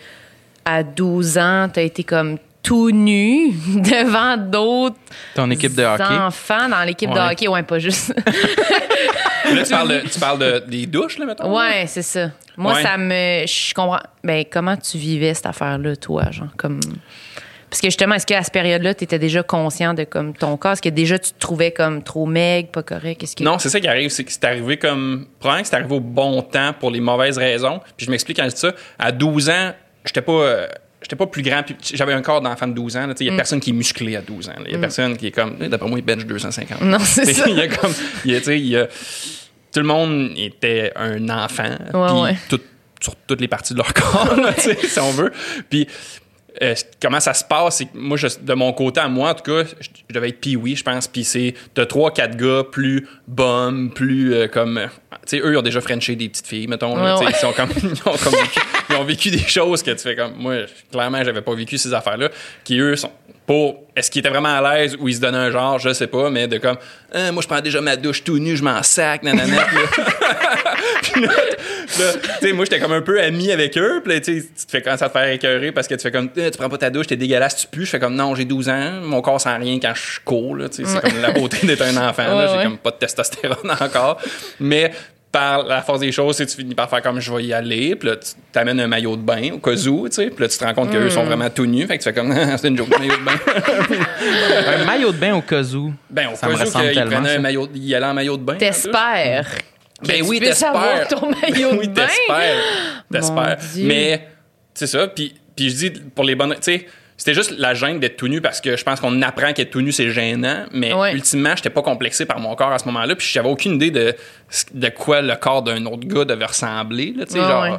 à 0.65 0.83
12 0.83 1.37
ans, 1.39 1.69
tu 1.73 1.81
as 1.81 1.83
été 1.83 2.03
comme 2.05 2.39
tout 2.63 2.91
nu 2.91 3.53
devant 3.69 4.37
d'autres 4.39 4.97
Ton 5.35 5.51
équipe 5.51 5.75
de 5.75 5.83
hockey. 5.85 6.05
enfants 6.05 6.69
dans 6.69 6.83
l'équipe 6.85 7.11
de 7.11 7.19
hockey. 7.19 7.49
Ouais, 7.49 7.63
pas 7.63 7.79
juste. 7.79 8.15
Là, 9.53 9.63
tu 9.65 9.71
parles, 9.71 9.89
de, 9.89 10.01
tu 10.09 10.21
parles 10.21 10.39
de- 10.39 10.65
des 10.69 10.87
douches, 10.87 11.19
là, 11.19 11.27
mettons? 11.27 11.57
ouais, 11.57 11.85
c'est 11.87 12.03
ça. 12.03 12.31
Moi, 12.57 12.75
Ouais. 12.75 12.83
ça 12.83 12.97
me. 12.97 13.47
Je 13.47 13.75
comprends. 13.75 13.99
Ben, 14.23 14.45
comment 14.51 14.77
tu 14.77 14.97
vivais 14.99 15.35
cette 15.35 15.47
affaire-là, 15.47 15.97
toi, 15.97 16.31
genre? 16.31 16.49
Comme. 16.57 16.79
Parce 17.71 17.81
que 17.81 17.87
justement, 17.87 18.17
est-ce 18.17 18.27
qu'à 18.27 18.43
cette 18.43 18.53
période-là, 18.53 18.95
tu 18.95 19.05
étais 19.05 19.19
déjà 19.21 19.43
conscient 19.45 19.95
de 19.95 20.03
comme 20.05 20.35
ton 20.35 20.57
corps? 20.57 20.73
Est-ce 20.73 20.83
que 20.83 20.89
déjà 20.89 21.19
tu 21.19 21.31
te 21.31 21.39
trouvais 21.39 21.71
comme 21.71 22.03
trop 22.03 22.27
maigre, 22.27 22.69
pas 22.71 22.83
correct? 22.83 23.25
Que... 23.37 23.45
Non, 23.45 23.59
c'est 23.61 23.69
ça 23.69 23.79
qui 23.81 23.87
arrive, 23.89 24.11
c'est 24.11 24.25
que 24.25 24.33
c'est 24.33 24.45
arrivé 24.45 24.77
comme. 24.77 25.27
Probablement 25.39 25.63
que 25.63 25.69
c'est 25.69 25.77
arrivé 25.77 25.95
au 25.95 26.01
bon 26.01 26.43
temps 26.43 26.73
pour 26.79 26.91
les 26.91 27.01
mauvaises 27.01 27.39
raisons. 27.39 27.81
Puis 27.97 28.07
je 28.07 28.11
m'explique 28.11 28.39
quand 28.39 28.45
je 28.49 28.55
dis 28.55 28.61
ça. 28.61 28.73
À 28.99 29.13
12 29.13 29.51
ans, 29.51 29.73
j'étais 30.05 30.23
pas. 30.23 30.33
euh, 30.33 30.67
J'étais 31.03 31.17
pas 31.17 31.27
plus 31.27 31.41
grand, 31.43 31.63
j'avais 31.95 32.13
un 32.13 32.21
corps 32.21 32.43
d'enfant 32.43 32.67
de 32.69 32.75
12 32.75 32.97
ans. 32.99 33.09
Il 33.19 33.27
y 33.27 33.31
a 33.31 33.35
personne 33.35 33.59
qui 33.59 33.71
est 33.71 33.73
musclé 33.73 34.17
à 34.17 34.21
12 34.21 34.51
ans. 34.51 34.53
Il 34.67 34.73
y 34.73 34.75
a 34.75 34.79
personne 34.79 35.17
qui 35.17 35.29
est 35.29 35.31
comme. 35.31 35.57
eh, 35.59 35.69
D'après 35.69 35.89
moi, 35.89 35.99
il 35.99 36.05
bench 36.05 36.27
250. 36.27 36.83
Non, 36.83 36.99
c'est 36.99 37.25
ça. 37.33 37.45
Il 37.49 37.57
y 37.57 37.61
a 37.63 37.69
comme. 37.69 37.93
y 38.27 38.35
a, 38.35 38.55
y 38.55 38.77
a- 38.77 38.87
tout 39.73 39.81
le 39.81 39.87
monde 39.87 40.33
était 40.37 40.93
un 40.97 41.27
enfant. 41.31 41.71
Ouais, 41.95 42.07
puis 42.09 42.21
ouais. 42.21 42.37
tout- 42.51 42.61
sur 43.01 43.17
toutes 43.17 43.41
les 43.41 43.49
parties 43.49 43.73
de 43.73 43.79
leur 43.79 43.95
corps, 43.95 44.37
là, 44.37 44.53
si 44.59 45.01
on 45.01 45.11
veut. 45.13 45.33
Puis 45.71 45.89
euh, 46.63 46.75
comment 47.01 47.21
ça 47.21 47.35
se 47.35 47.45
passe, 47.45 47.79
c'est 47.79 47.85
que 47.87 47.91
moi, 47.97 48.17
je- 48.17 48.27
de 48.41 48.55
mon 48.55 48.73
côté 48.73 49.01
à 49.01 49.09
moi, 49.09 49.31
en 49.31 49.35
tout 49.35 49.43
cas, 49.45 49.65
je, 49.81 49.87
je 50.09 50.15
devais 50.15 50.29
être 50.31 50.41
pee 50.41 50.59
je 50.77 50.83
pense. 50.83 51.07
Puis 51.09 51.25
c'est 51.25 51.55
de 51.75 51.85
trois, 51.85 52.13
quatre 52.13 52.37
gars 52.37 52.65
plus 52.71 53.07
bums, 53.29 53.91
plus 53.91 54.35
euh, 54.35 54.49
comme. 54.49 54.79
euh, 54.79 54.87
Tu 55.27 55.37
sais, 55.37 55.39
eux, 55.39 55.53
ils 55.53 55.57
ont 55.57 55.63
déjà 55.63 55.81
frenché 55.81 56.17
des 56.17 56.29
petites 56.29 56.47
filles, 56.47 56.67
mettons. 56.67 56.95
Ouais, 56.97 57.25
ouais. 57.25 57.31
Ils, 57.31 57.37
sont 57.37 57.53
comme, 57.53 57.71
ils, 57.83 58.09
ont 58.09 58.17
comme 58.17 58.33
vécu, 58.35 58.61
ils 58.91 58.97
ont 58.97 59.05
vécu 59.05 59.31
des 59.31 59.39
choses 59.47 59.83
que 59.83 59.91
tu 59.93 59.99
fais 59.99 60.17
comme. 60.17 60.35
Moi, 60.37 60.55
clairement, 60.91 61.23
j'avais 61.25 61.43
pas 61.43 61.55
vécu 61.55 61.79
ces 61.79 61.93
affaires-là. 61.95 62.29
Qui, 62.65 62.79
eux, 62.79 62.97
sont 62.97 63.13
pour. 63.47 63.85
Est-ce 63.97 64.11
qu'ils 64.11 64.21
étaient 64.21 64.31
vraiment 64.31 64.57
à 64.57 64.77
l'aise 64.79 64.97
ou 65.01 65.09
ils 65.09 65.15
se 65.17 65.21
donnaient 65.21 65.37
un 65.39 65.51
genre, 65.51 65.79
je 65.79 65.93
sais 65.93 66.07
pas, 66.07 66.31
mais 66.31 66.47
de 66.49 66.59
comme. 66.59 66.77
Ah, 67.13 67.33
moi, 67.33 67.43
je 67.43 67.49
prends 67.49 67.61
déjà 67.61 67.81
ma 67.81 67.97
douche 67.97 68.23
tout 68.25 68.39
nu, 68.39 68.57
je 68.57 68.63
m'en 68.63 68.83
sac, 68.83 69.23
nanana. 69.23 69.67
Puis 71.03 71.21
là- 71.23 71.29
sais, 72.41 72.53
moi, 72.53 72.65
j'étais 72.65 72.79
comme 72.81 72.93
un 72.93 73.01
peu 73.03 73.21
ami 73.21 73.51
avec 73.53 73.77
eux. 73.79 74.01
Puis 74.05 74.13
là, 74.15 74.21
tu 74.21 74.41
sais, 74.41 74.47
tu 74.59 74.67
te 74.67 74.71
fais 74.71 74.83
quand 74.83 74.97
ça 74.97 75.09
te 75.09 75.13
faire 75.13 75.29
écœurer 75.29 75.73
parce 75.73 75.87
que 75.89 75.95
tu 75.95 76.03
fais 76.03 76.11
comme, 76.11 76.29
Eh, 76.37 76.51
tu 76.51 76.59
prends 76.59 76.69
pas 76.69 76.79
ta 76.79 76.91
douche, 76.91 77.07
t'es 77.07 77.17
dégueulasse, 77.17 77.57
tu 77.57 77.67
pues. 77.67 77.85
Je 77.85 77.91
fais 77.91 77.99
comme, 78.01 78.15
non, 78.15 78.35
j'ai 78.35 78.45
12 78.45 78.69
ans, 78.69 78.93
mon 79.03 79.21
corps 79.21 79.41
sent 79.41 79.57
rien 79.57 79.79
quand 79.81 79.93
je 79.95 80.21
cours. 80.25 80.57
C'est 80.71 80.83
comme 80.85 81.21
la 81.21 81.31
beauté 81.33 81.67
d'être 81.67 81.83
un 81.83 82.09
enfant. 82.09 82.23
là. 82.25 82.37
Ouais, 82.37 82.47
j'ai 82.53 82.57
ouais. 82.59 82.65
comme 82.65 82.79
pas 82.79 82.91
de 82.91 82.97
testostérone 82.97 83.71
encore. 83.81 84.21
Mais 84.61 84.91
par 85.33 85.63
la 85.65 85.81
force 85.81 86.01
des 86.01 86.11
choses, 86.11 86.37
tu 86.39 86.47
finis 86.47 86.75
par 86.75 86.91
faire 86.91 87.03
comme 87.03 87.21
je 87.21 87.33
vais 87.33 87.45
y 87.45 87.53
aller. 87.53 87.95
Puis 87.95 88.09
là, 88.09 88.17
tu 88.17 88.31
t'amènes 88.51 88.81
un 88.81 88.89
maillot 88.89 89.15
de 89.17 89.23
bain 89.23 89.51
au 89.53 89.59
cas 89.59 89.77
où, 89.87 90.09
tu 90.09 90.15
sais. 90.17 90.27
Puis 90.27 90.43
là, 90.43 90.49
tu 90.49 90.59
te 90.59 90.65
rends 90.65 90.75
compte 90.75 90.91
qu'eux 90.91 91.07
Mm. 91.07 91.11
sont 91.11 91.23
vraiment 91.25 91.49
tout 91.51 91.67
nus. 91.67 91.87
Fait 91.87 91.99
que 91.99 92.03
tu 92.03 92.09
fais 92.09 92.15
comme, 92.15 92.35
c'est 92.57 92.67
une 92.69 92.77
joke, 92.77 92.89
maillot 92.99 93.17
de 93.17 93.25
bain. 93.25 93.33
Un 94.81 94.85
maillot 94.85 95.13
de 95.13 95.17
bain 95.19 95.35
au 95.37 95.41
cas 95.43 95.63
où. 95.63 95.93
ben, 96.11 96.29
au 96.33 96.35
Ça 96.37 96.47
cas 96.47 96.49
me 96.49 96.55
où 96.55 96.57
prenaient 97.07 97.29
ça. 97.29 97.35
un 97.37 97.39
maillot, 97.39 97.69
ils 97.75 97.95
allaient 97.95 98.07
en 98.07 98.15
maillot 98.15 98.37
de 98.37 98.43
bain. 98.43 98.55
T'espères. 98.57 99.47
Ben 100.07 100.21
que 100.23 100.27
oui, 100.27 100.41
t'espères. 100.41 101.09
ton 101.09 101.31
maillot 101.31 101.73
de 101.73 101.77
oui, 101.79 101.93
t'espères. 101.93 103.05
T'espères. 103.11 103.59
Mais, 103.77 104.29
c'est 104.75 104.87
ça. 104.87 105.09
Puis, 105.09 105.35
puis 105.57 105.71
je 105.71 105.75
dis, 105.77 105.91
pour 105.91 106.25
les 106.25 106.35
bonnes. 106.35 106.55
Tu 106.55 106.59
sais, 106.63 106.87
c'était 107.17 107.35
juste 107.35 107.51
la 107.59 107.75
gêne 107.75 108.01
d'être 108.01 108.17
tout 108.17 108.29
nu 108.29 108.41
parce 108.41 108.61
que 108.63 108.77
je 108.77 108.83
pense 108.85 108.99
qu'on 109.01 109.21
apprend 109.21 109.53
qu'être 109.53 109.71
tout 109.71 109.83
nu, 109.83 109.93
c'est 109.93 110.11
gênant. 110.11 110.65
Mais 110.73 110.93
Ouais. 110.95 111.13
ultimement, 111.13 111.55
j'étais 111.55 111.69
pas 111.71 111.83
complexé 111.83 112.25
par 112.25 112.39
mon 112.41 112.55
corps 112.55 112.73
à 112.73 112.79
ce 112.79 112.87
moment-là. 112.87 113.15
Puis 113.15 113.29
j'avais 113.31 113.49
aucune 113.51 113.75
idée 113.75 113.91
de, 113.91 114.15
de 114.73 114.89
quoi 114.89 115.21
le 115.21 115.35
corps 115.37 115.63
d'un 115.63 115.85
autre 115.87 116.07
gars 116.07 116.25
devait 116.25 116.47
ressembler. 116.47 117.13
Là, 117.17 117.27
tu 117.27 117.33
sais, 117.33 117.41
Ouais, 117.41 117.47
genre. 117.47 117.63
ouais. 117.65 117.79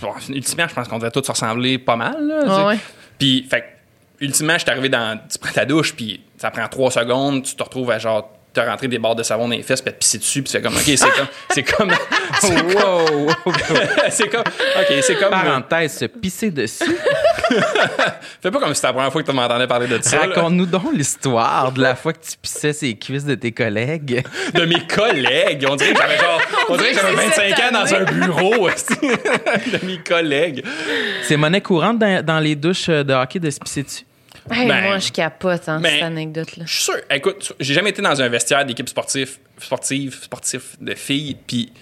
bon, 0.00 0.12
ultimement, 0.30 0.66
je 0.68 0.74
pense 0.74 0.88
qu'on 0.88 0.98
devait 0.98 1.12
tous 1.12 1.22
se 1.24 1.30
ressembler 1.30 1.78
pas 1.78 1.94
mal. 1.96 2.16
Là. 2.26 2.74
Puis, 3.18 3.46
fait 3.48 3.64
ultimement, 4.20 4.54
je 4.54 4.60
suis 4.60 4.70
arrivé 4.70 4.88
dans. 4.88 5.20
Tu 5.30 5.38
prends 5.38 5.52
ta 5.52 5.64
douche, 5.64 5.94
puis 5.94 6.20
ça 6.36 6.50
prend 6.50 6.66
trois 6.66 6.90
secondes, 6.90 7.44
tu 7.44 7.54
te 7.54 7.62
retrouves 7.62 7.90
à 7.92 7.98
genre. 8.00 8.28
Te 8.54 8.60
rentrer 8.60 8.86
des 8.86 8.98
barres 9.00 9.16
de 9.16 9.24
savon 9.24 9.48
dans 9.48 9.56
les 9.56 9.64
fesses, 9.64 9.82
puis 9.82 9.92
te 9.92 9.98
pisser 9.98 10.18
dessus, 10.18 10.42
puis 10.42 10.50
c'est 10.50 10.62
comme, 10.62 10.76
OK, 10.76 10.82
c'est 10.84 10.98
comme. 10.98 11.26
C'est 11.50 11.62
comme. 11.64 11.90
c'est 12.40 12.62
Wow! 12.62 13.30
c'est 14.10 14.28
comme. 14.28 14.42
OK, 14.42 14.94
c'est 15.02 15.16
comme. 15.16 15.30
Parenthèse, 15.30 15.98
se 15.98 16.04
pisser 16.04 16.52
dessus. 16.52 16.84
Fais 18.40 18.50
pas 18.50 18.60
comme 18.60 18.68
si 18.68 18.76
c'était 18.76 18.86
la 18.86 18.92
première 18.92 19.12
fois 19.12 19.22
que 19.22 19.30
tu 19.30 19.36
m'entendais 19.36 19.66
parler 19.66 19.88
de 19.88 19.98
ça. 20.02 20.20
Raconte-nous 20.20 20.66
donc 20.66 20.92
l'histoire 20.92 21.72
de 21.72 21.82
la 21.82 21.96
fois 21.96 22.12
que 22.12 22.24
tu 22.24 22.36
pissais 22.40 22.72
ses 22.72 22.94
cuisses 22.94 23.24
de 23.24 23.34
tes 23.34 23.52
collègues. 23.52 24.22
De 24.54 24.64
mes 24.64 24.86
collègues. 24.86 25.66
On 25.68 25.74
dirait 25.74 25.92
que 25.92 25.98
j'avais 25.98 26.18
genre. 26.18 26.40
On 26.68 26.76
dirait 26.76 26.92
que 26.92 27.00
j'avais 27.00 27.12
dirait 27.12 27.28
que 27.28 27.34
c'est 27.34 27.50
25 27.50 27.60
ans 27.60 27.82
dans 27.82 27.94
un 27.94 28.04
bureau. 28.04 28.68
esti. 28.68 28.94
de 29.00 29.86
mes 29.86 29.98
collègues. 29.98 30.64
C'est 31.24 31.36
monnaie 31.36 31.60
courante 31.60 31.98
dans, 31.98 32.24
dans 32.24 32.38
les 32.38 32.54
douches 32.54 32.88
de 32.88 33.12
hockey 33.12 33.40
de 33.40 33.50
se 33.50 33.58
pisser 33.58 33.82
dessus? 33.82 34.04
Hey, 34.50 34.68
Ben, 34.68 34.82
moi, 34.82 34.98
je 34.98 35.10
capote, 35.10 35.68
hein, 35.68 35.80
ben, 35.80 35.90
cette 35.90 36.02
anecdote-là. 36.02 36.64
Je 36.66 36.72
suis 36.72 36.82
sûr. 36.82 36.96
Écoute, 37.10 37.52
j'ai 37.60 37.74
jamais 37.74 37.90
été 37.90 38.02
dans 38.02 38.20
un 38.20 38.28
vestiaire 38.28 38.64
d'équipe 38.64 38.88
sportive, 38.88 39.38
sportive, 39.58 40.22
sportif 40.22 40.76
de 40.80 40.94
filles, 40.94 41.36
puis 41.46 41.72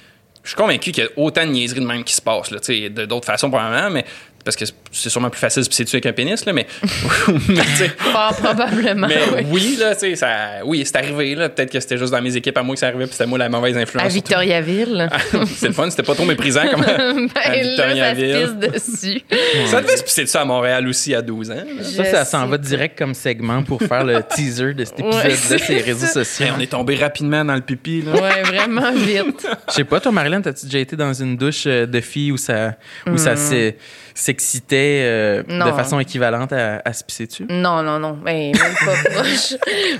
je 0.43 0.49
suis 0.51 0.57
convaincu 0.57 0.93
qu'il 0.93 1.05
y 1.05 1.07
a 1.07 1.11
autant 1.17 1.45
de 1.47 1.51
niaiseries 1.51 1.81
de 1.81 1.87
même 1.87 2.05
qui 2.05 2.15
se 2.15 2.23
passent, 2.23 2.51
là, 2.51 2.61
tu 2.61 2.75
sais, 2.75 2.91
de 2.91 3.05
d'autres 3.05 3.27
façons 3.27 3.51
probablement, 3.51 3.91
mais 3.91 4.05
parce 4.45 4.57
que 4.57 4.65
c'est 4.91 5.09
sûrement 5.11 5.31
plus 5.31 5.39
facile 5.41 5.61
de 5.61 5.65
se 5.65 5.71
pisser 5.71 5.85
dessus 5.85 5.97
avec 5.97 6.07
un 6.07 6.13
pénis, 6.13 6.45
là, 6.45 6.53
mais, 6.53 6.67
mais 7.49 7.63
tu 7.63 7.77
sais, 7.77 7.89
Fort 7.99 8.35
probablement. 8.37 9.07
mais 9.09 9.19
oui. 9.37 9.47
oui, 9.51 9.77
là, 9.81 9.95
tu 9.95 10.01
sais, 10.01 10.17
ça, 10.17 10.65
oui, 10.65 10.83
c'est 10.85 10.97
arrivé, 10.97 11.35
là, 11.35 11.49
peut-être 11.49 11.71
que 11.71 11.81
c'était 11.81 11.99
juste 11.99 12.13
dans 12.13 12.23
mes 12.23 12.37
équipes 12.37 12.57
à 12.59 12.63
moi 12.63 12.75
que 12.75 12.81
ça 12.81 12.89
arrivait, 12.89 13.05
puis 13.05 13.13
c'était 13.13 13.27
moi 13.27 13.39
la 13.39 13.49
mauvaise 13.49 13.77
influence. 13.77 14.05
À 14.07 14.09
Victoriaville. 14.09 15.09
c'est 15.57 15.69
le 15.69 15.73
fun, 15.73 15.89
c'était 15.91 16.03
pas 16.03 16.15
trop 16.15 16.25
méprisant 16.25 16.69
comme 16.71 16.83
à 16.85 16.97
ben 16.97 16.99
là, 16.99 17.29
ça 17.35 17.53
se 17.53 17.61
Victoriaville. 17.63 18.51
pisse 18.61 18.71
dessus. 18.99 19.23
Ça 19.67 19.81
devait 19.81 19.97
se 19.97 20.03
pisser 20.05 20.25
dessus 20.25 20.37
à 20.37 20.45
Montréal 20.45 20.87
aussi 20.89 21.15
à 21.15 21.23
12 21.23 21.51
ans. 21.51 21.55
là. 21.55 21.85
Ça, 21.85 22.05
ça 22.05 22.25
s'en 22.25 22.47
va 22.47 22.59
direct 22.59 22.99
comme 22.99 23.15
segment 23.15 23.63
pour 23.63 23.81
faire 23.83 24.05
le 24.05 24.23
teaser 24.23 24.75
de 24.75 24.85
cet 24.85 25.01
épisode-là 25.01 25.57
les 25.69 25.81
réseaux 25.81 26.07
ça. 26.07 26.25
sociaux. 26.25 26.47
Hey, 26.47 26.53
on 26.57 26.61
est 26.61 26.67
tombé 26.71 26.95
rapidement 26.97 27.45
dans 27.45 27.55
le 27.55 27.61
pipi, 27.61 28.03
là. 28.03 28.13
Ouais, 28.13 28.43
vraiment 28.43 28.93
vite. 28.93 29.47
Je 29.69 29.73
sais 29.75 29.85
pas, 29.85 30.01
toi, 30.01 30.13
Marilyn, 30.13 30.41
t'as-tu 30.43 30.67
déjà 30.67 30.79
été 30.79 30.97
dans 30.97 31.13
une 31.13 31.37
douche 31.37 31.65
euh, 31.67 31.87
de 31.87 32.01
filles 32.01 32.33
où 32.33 32.37
ça, 32.37 32.75
où 33.11 33.17
ça 33.17 33.37
s'est- 33.37 33.77
s'excitait 34.15 35.03
euh, 35.05 35.43
de 35.43 35.73
façon 35.73 35.99
équivalente 36.01 36.53
à, 36.53 36.83
à 36.85 36.93
se 36.93 37.05
pisser 37.05 37.27
dessus? 37.27 37.47
Non, 37.49 37.83
non, 37.83 37.99
non. 37.99 38.19
Ben, 38.25 38.53
même 38.53 38.75
pas 38.85 39.11
proche. 39.15 39.55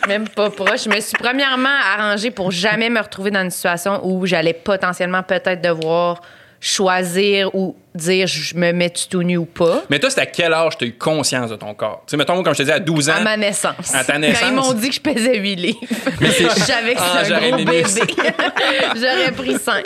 même 0.09 0.29
pas 0.29 0.51
proche. 0.51 0.85
Je 0.85 0.89
me 0.91 1.01
suis 1.01 1.17
premièrement 1.19 1.69
arrangée 1.97 2.31
pour 2.31 2.51
jamais 2.51 2.91
me 2.91 3.01
retrouver 3.01 3.31
dans 3.31 3.43
une 3.43 3.51
situation 3.51 4.01
où 4.05 4.27
j'allais 4.27 4.55
potentiellement 4.55 5.23
peut-être 5.23 5.61
devoir 5.63 6.21
choisir 6.61 7.55
ou 7.55 7.77
dire 7.95 8.27
je 8.27 8.57
me 8.57 8.73
mets 8.73 8.91
tout 8.91 9.23
nu 9.23 9.37
ou 9.37 9.45
pas? 9.45 9.83
Mais 9.91 9.99
toi, 9.99 10.11
c'est 10.11 10.21
à 10.21 10.27
quel 10.27 10.53
âge 10.53 10.79
tu 10.79 10.85
as 10.85 10.89
eu 10.89 10.93
conscience 10.93 11.51
de 11.51 11.57
ton 11.57 11.75
corps? 11.75 12.03
Tu 12.07 12.13
sais, 12.13 12.17
mettons, 12.17 12.43
comme 12.43 12.55
je 12.55 12.59
te 12.59 12.63
dis, 12.65 12.73
à 12.73 12.79
12 12.81 13.11
ans. 13.11 13.15
À 13.17 13.21
ma 13.21 13.37
naissance. 13.37 13.95
À 13.95 14.05
ta 14.05 14.19
naissance? 14.19 14.41
Quand 14.41 14.49
ils 14.49 14.55
m'ont 14.55 14.73
dit 14.73 14.89
que 14.89 14.95
je 14.95 15.01
pesais 15.01 15.39
8 15.39 15.57
livres. 15.57 15.79
je 16.21 16.49
savais 16.61 16.95
que 16.95 17.01
Ah, 17.01 17.21
c'était 17.23 17.35
un 17.35 17.37
j'aurais 17.37 17.51
gros 17.51 17.59
aimé 17.61 17.65
bébé. 17.83 17.85
ça. 17.89 18.05
J'aurais 18.97 19.33
pris 19.33 19.55
5. 19.59 19.83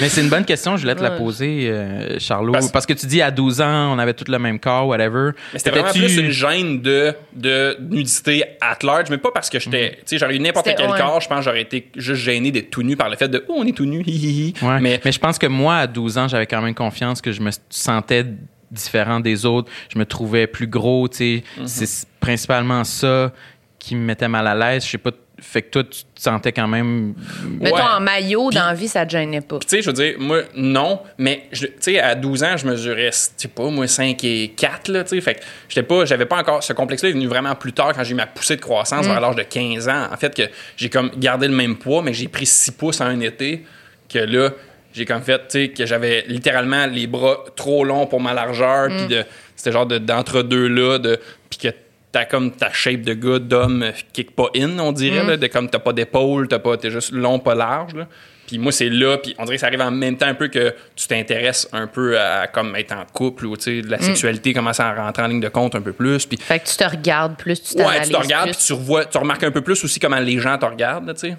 Mais 0.00 0.08
c'est 0.08 0.20
une 0.20 0.28
bonne 0.28 0.44
question, 0.44 0.76
je 0.76 0.82
voulais 0.82 0.94
te 0.94 1.02
la 1.02 1.12
poser, 1.12 1.68
euh, 1.70 2.18
Charlot. 2.18 2.52
Parce- 2.52 2.70
Parce... 2.70 2.86
que 2.86 2.92
tu 2.92 3.06
dis 3.06 3.20
à 3.22 3.30
12 3.30 3.60
ans, 3.60 3.92
on 3.94 3.98
avait 3.98 4.14
tous 4.14 4.30
le 4.30 4.38
même 4.38 4.58
corps, 4.58 4.86
whatever. 4.86 5.30
Mais 5.52 5.58
c'était 5.58 5.70
vraiment 5.70 5.90
plus 5.90 6.16
une 6.16 6.30
gêne 6.30 6.80
de, 6.80 7.14
de 7.34 7.76
nudité 7.80 8.44
at 8.60 8.78
large, 8.82 9.10
mais 9.10 9.18
pas 9.18 9.30
parce 9.32 9.50
que 9.50 9.58
j'étais. 9.58 9.96
Tu 9.96 10.02
sais, 10.06 10.18
j'aurais 10.18 10.36
eu 10.36 10.40
n'importe 10.40 10.68
quel 10.76 10.90
ouais. 10.90 10.98
corps, 10.98 11.20
je 11.20 11.28
pense 11.28 11.38
que 11.38 11.44
j'aurais 11.44 11.62
été 11.62 11.88
juste 11.96 12.22
gêné 12.22 12.50
d'être 12.50 12.70
tout 12.70 12.82
nu 12.82 12.96
par 12.96 13.08
le 13.08 13.16
fait 13.16 13.28
de, 13.28 13.44
oh, 13.48 13.54
on 13.58 13.66
est 13.66 13.72
tout 13.76 13.84
nu, 13.84 14.02
hi, 14.06 14.10
hi, 14.10 14.54
hi. 14.60 14.64
Ouais. 14.64 14.80
Mais, 14.80 15.00
Mais... 15.04 15.12
je 15.12 15.18
pense 15.18 15.38
que 15.38 15.46
moi, 15.46 15.76
à 15.76 15.86
12 15.86 16.18
ans, 16.18 16.28
j'avais 16.28 16.46
quand 16.46 16.62
même 16.62 16.74
confiance 16.74 17.20
que 17.20 17.32
je 17.32 17.37
me 17.42 17.50
sentais 17.70 18.24
différent 18.70 19.20
des 19.20 19.46
autres. 19.46 19.70
Je 19.92 19.98
me 19.98 20.04
trouvais 20.04 20.46
plus 20.46 20.66
gros, 20.66 21.08
tu 21.08 21.16
sais. 21.16 21.44
Mhm. 21.58 21.66
C'est 21.68 22.06
principalement 22.20 22.84
ça 22.84 23.32
qui 23.78 23.94
me 23.94 24.00
mettait 24.04 24.28
mal 24.28 24.46
à 24.46 24.54
l'aise. 24.54 24.84
Je 24.84 24.90
sais 24.90 24.98
pas. 24.98 25.10
Fait 25.40 25.62
que 25.62 25.70
toi, 25.70 25.84
tu 25.84 26.02
te 26.02 26.20
sentais 26.20 26.50
quand 26.50 26.66
même. 26.66 27.14
Mettons, 27.60 27.76
Ouais. 27.76 27.80
en 27.80 28.00
maillot, 28.00 28.50
dans 28.50 28.66
la 28.66 28.74
vie, 28.74 28.88
ça 28.88 29.06
te 29.06 29.12
gênait 29.12 29.40
pas. 29.40 29.60
tu 29.60 29.68
sais, 29.68 29.82
je 29.82 29.86
veux 29.86 29.92
dire, 29.92 30.16
moi, 30.18 30.40
non, 30.56 31.00
mais, 31.16 31.44
je- 31.52 31.66
tu 31.66 31.74
sais, 31.78 32.00
à 32.00 32.16
12 32.16 32.42
ans, 32.42 32.56
je 32.56 32.66
mesurais, 32.66 33.12
je 33.12 33.18
sais 33.36 33.46
pas, 33.46 33.70
moi, 33.70 33.86
5 33.86 34.24
et 34.24 34.48
4, 34.56 34.88
là, 34.88 35.04
tu 35.04 35.10
sais. 35.10 35.20
Fait 35.20 35.34
que 35.36 35.40
j'étais 35.68 35.84
pas, 35.86 36.04
j'avais 36.04 36.26
pas 36.26 36.38
encore, 36.40 36.60
ce 36.64 36.72
complexe-là 36.72 37.10
est 37.10 37.12
venu 37.12 37.28
vraiment 37.28 37.54
plus 37.54 37.72
tard 37.72 37.92
quand 37.94 38.02
j'ai 38.02 38.10
eu 38.10 38.14
ma 38.16 38.26
poussée 38.26 38.56
de 38.56 38.60
croissance 38.60 39.06
Mm. 39.06 39.10
vers 39.10 39.20
l'âge 39.20 39.36
de 39.36 39.42
15 39.44 39.88
ans. 39.88 40.08
En 40.12 40.16
fait, 40.16 40.34
que 40.34 40.42
j'ai 40.76 40.88
comme 40.90 41.12
gardé 41.16 41.46
le 41.46 41.54
même 41.54 41.76
poids, 41.76 42.02
mais 42.02 42.12
j'ai 42.12 42.26
pris 42.26 42.44
6 42.44 42.72
pouces 42.72 43.00
en 43.00 43.04
un 43.06 43.20
été, 43.20 43.64
que 44.12 44.18
là, 44.18 44.50
j'ai 44.92 45.04
comme 45.04 45.22
fait, 45.22 45.38
tu 45.38 45.44
sais, 45.48 45.68
que 45.68 45.86
j'avais 45.86 46.24
littéralement 46.28 46.86
les 46.86 47.06
bras 47.06 47.36
trop 47.56 47.84
longs 47.84 48.06
pour 48.06 48.20
ma 48.20 48.34
largeur, 48.34 48.88
Mm. 48.90 48.96
puis 48.96 49.06
de, 49.16 49.24
c'était 49.56 49.72
genre 49.72 49.86
de- 49.86 49.98
d'entre-deux-là, 49.98 50.98
de, 50.98 51.18
puis 51.50 51.58
que 51.58 51.68
t'as 52.12 52.24
comme 52.24 52.52
ta 52.52 52.72
shape 52.72 53.02
de 53.02 53.12
gars, 53.14 53.38
d'homme, 53.38 53.84
kick 54.12 54.34
pas 54.34 54.48
in, 54.56 54.78
on 54.78 54.92
dirait, 54.92 55.22
Mm. 55.24 55.28
là, 55.28 55.36
de 55.36 55.46
comme 55.46 55.68
t'as 55.68 55.78
pas 55.78 55.92
d'épaule, 55.92 56.48
t'as 56.48 56.58
pas, 56.58 56.76
t'es 56.76 56.90
juste 56.90 57.12
long, 57.12 57.38
pas 57.38 57.54
large, 57.54 57.94
là. 57.94 58.06
Puis 58.46 58.56
moi, 58.56 58.72
c'est 58.72 58.88
là, 58.88 59.18
puis 59.18 59.34
on 59.38 59.44
dirait 59.44 59.56
que 59.56 59.60
ça 59.60 59.66
arrive 59.66 59.82
en 59.82 59.90
même 59.90 60.16
temps 60.16 60.26
un 60.26 60.32
peu 60.32 60.48
que 60.48 60.74
tu 60.96 61.06
t'intéresses 61.06 61.68
un 61.74 61.86
peu 61.86 62.18
à 62.18 62.46
comme 62.46 62.74
être 62.76 62.92
en 62.92 63.04
couple 63.12 63.44
ou, 63.44 63.58
tu 63.58 63.62
sais, 63.64 63.86
Mm. 63.86 63.90
la 63.90 63.98
sexualité 64.00 64.54
commence 64.54 64.80
à 64.80 64.94
rentrer 64.94 65.22
en 65.22 65.26
ligne 65.26 65.40
de 65.40 65.50
compte 65.50 65.74
un 65.74 65.82
peu 65.82 65.92
plus. 65.92 66.24
Puis 66.24 66.38
Fait 66.38 66.58
que 66.58 66.66
tu 66.66 66.74
te 66.78 66.84
regardes 66.84 67.36
plus, 67.36 67.62
tu 67.62 67.76
Ouais, 67.76 67.84
t'analyses 67.84 68.08
tu 68.08 68.14
te 68.14 68.18
regardes, 68.20 68.50
puis 68.52 68.64
tu 68.66 68.72
revois, 68.72 69.04
tu 69.04 69.18
remarques 69.18 69.42
un 69.44 69.50
peu 69.50 69.60
plus 69.60 69.84
aussi 69.84 70.00
comment 70.00 70.18
les 70.18 70.38
gens 70.38 70.56
te 70.56 70.64
regardent, 70.64 71.12
tu 71.12 71.28
sais. 71.28 71.36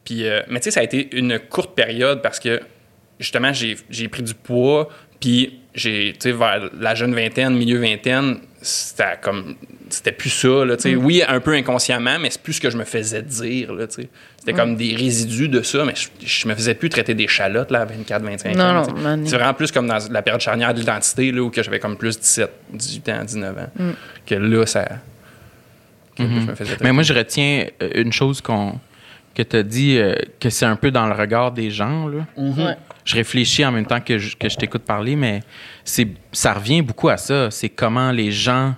Mm. 0.00 0.04
Puis, 0.04 0.26
euh, 0.28 0.40
mais 0.48 0.60
tu 0.60 0.64
sais, 0.64 0.70
ça 0.72 0.80
a 0.80 0.82
été 0.82 1.08
une 1.16 1.38
courte 1.38 1.74
période 1.74 2.22
parce 2.22 2.40
que 2.40 2.60
justement, 3.18 3.52
j'ai 3.52 3.76
j'ai 3.90 4.08
pris 4.08 4.22
du 4.22 4.34
poids, 4.34 4.88
puis 5.20 5.58
j'ai, 5.74 6.12
tu 6.14 6.30
sais, 6.30 6.32
vers 6.32 6.68
la 6.78 6.94
jeune 6.94 7.14
vingtaine, 7.14 7.54
milieu 7.56 7.78
vingtaine, 7.78 8.38
c'était 8.62 9.16
comme, 9.22 9.54
c'était 9.88 10.10
plus 10.12 10.30
ça, 10.30 10.64
là, 10.64 10.76
tu 10.76 10.82
sais. 10.82 10.94
Mm. 10.96 11.04
Oui, 11.04 11.22
un 11.26 11.38
peu 11.40 11.52
inconsciemment, 11.54 12.18
mais 12.18 12.30
c'est 12.30 12.42
plus 12.42 12.54
ce 12.54 12.60
que 12.60 12.70
je 12.70 12.76
me 12.76 12.84
faisais 12.84 13.22
dire, 13.22 13.72
là, 13.72 13.86
tu 13.86 14.02
sais. 14.02 14.08
C'était 14.38 14.52
comme 14.54 14.74
des 14.74 14.96
résidus 14.96 15.48
de 15.48 15.60
ça, 15.62 15.84
mais 15.84 15.94
je, 15.94 16.08
je 16.26 16.48
me 16.48 16.54
faisais 16.54 16.74
plus 16.74 16.88
traiter 16.88 17.12
des 17.14 17.28
chalottes, 17.28 17.70
là, 17.70 17.82
à 17.82 17.84
24, 17.84 18.22
25 18.22 18.56
Non, 18.56 18.64
ans. 18.64 18.86
non. 18.96 19.26
C'est 19.26 19.36
vraiment 19.36 19.52
plus 19.54 19.70
comme 19.70 19.86
dans 19.86 19.98
la 20.10 20.22
période 20.22 20.40
charnière 20.40 20.72
de 20.74 20.80
l'identité, 20.80 21.30
là, 21.30 21.42
où 21.42 21.50
que 21.50 21.62
j'avais 21.62 21.78
comme 21.78 21.96
plus 21.98 22.18
17, 22.18 22.50
18 22.72 23.08
ans, 23.10 23.24
19 23.24 23.58
ans, 23.58 23.70
Mm. 23.78 23.90
que 24.26 24.34
là, 24.34 24.66
ça. 24.66 24.84
que 26.16 26.22
là, 26.22 26.28
je 26.40 26.46
me 26.50 26.54
faisais 26.54 26.76
Mais 26.82 26.92
moi, 26.92 27.02
je 27.02 27.12
retiens 27.14 27.66
euh, 27.82 27.90
une 27.94 28.12
chose 28.12 28.40
qu'on 28.40 28.80
que 29.34 29.42
tu 29.42 29.56
as 29.56 29.62
dit, 29.62 29.98
euh, 29.98 30.14
que 30.38 30.50
c'est 30.50 30.66
un 30.66 30.76
peu 30.76 30.90
dans 30.90 31.06
le 31.06 31.14
regard 31.14 31.52
des 31.52 31.70
gens. 31.70 32.08
Là. 32.08 32.26
Ouais. 32.36 32.76
Je 33.04 33.14
réfléchis 33.16 33.64
en 33.64 33.72
même 33.72 33.86
temps 33.86 34.00
que 34.00 34.18
je, 34.18 34.36
que 34.36 34.48
je 34.48 34.56
t'écoute 34.56 34.82
parler, 34.82 35.16
mais 35.16 35.40
c'est 35.84 36.08
ça 36.32 36.52
revient 36.52 36.82
beaucoup 36.82 37.08
à 37.08 37.16
ça. 37.16 37.50
C'est 37.50 37.68
comment 37.68 38.10
les 38.10 38.30
gens 38.30 38.74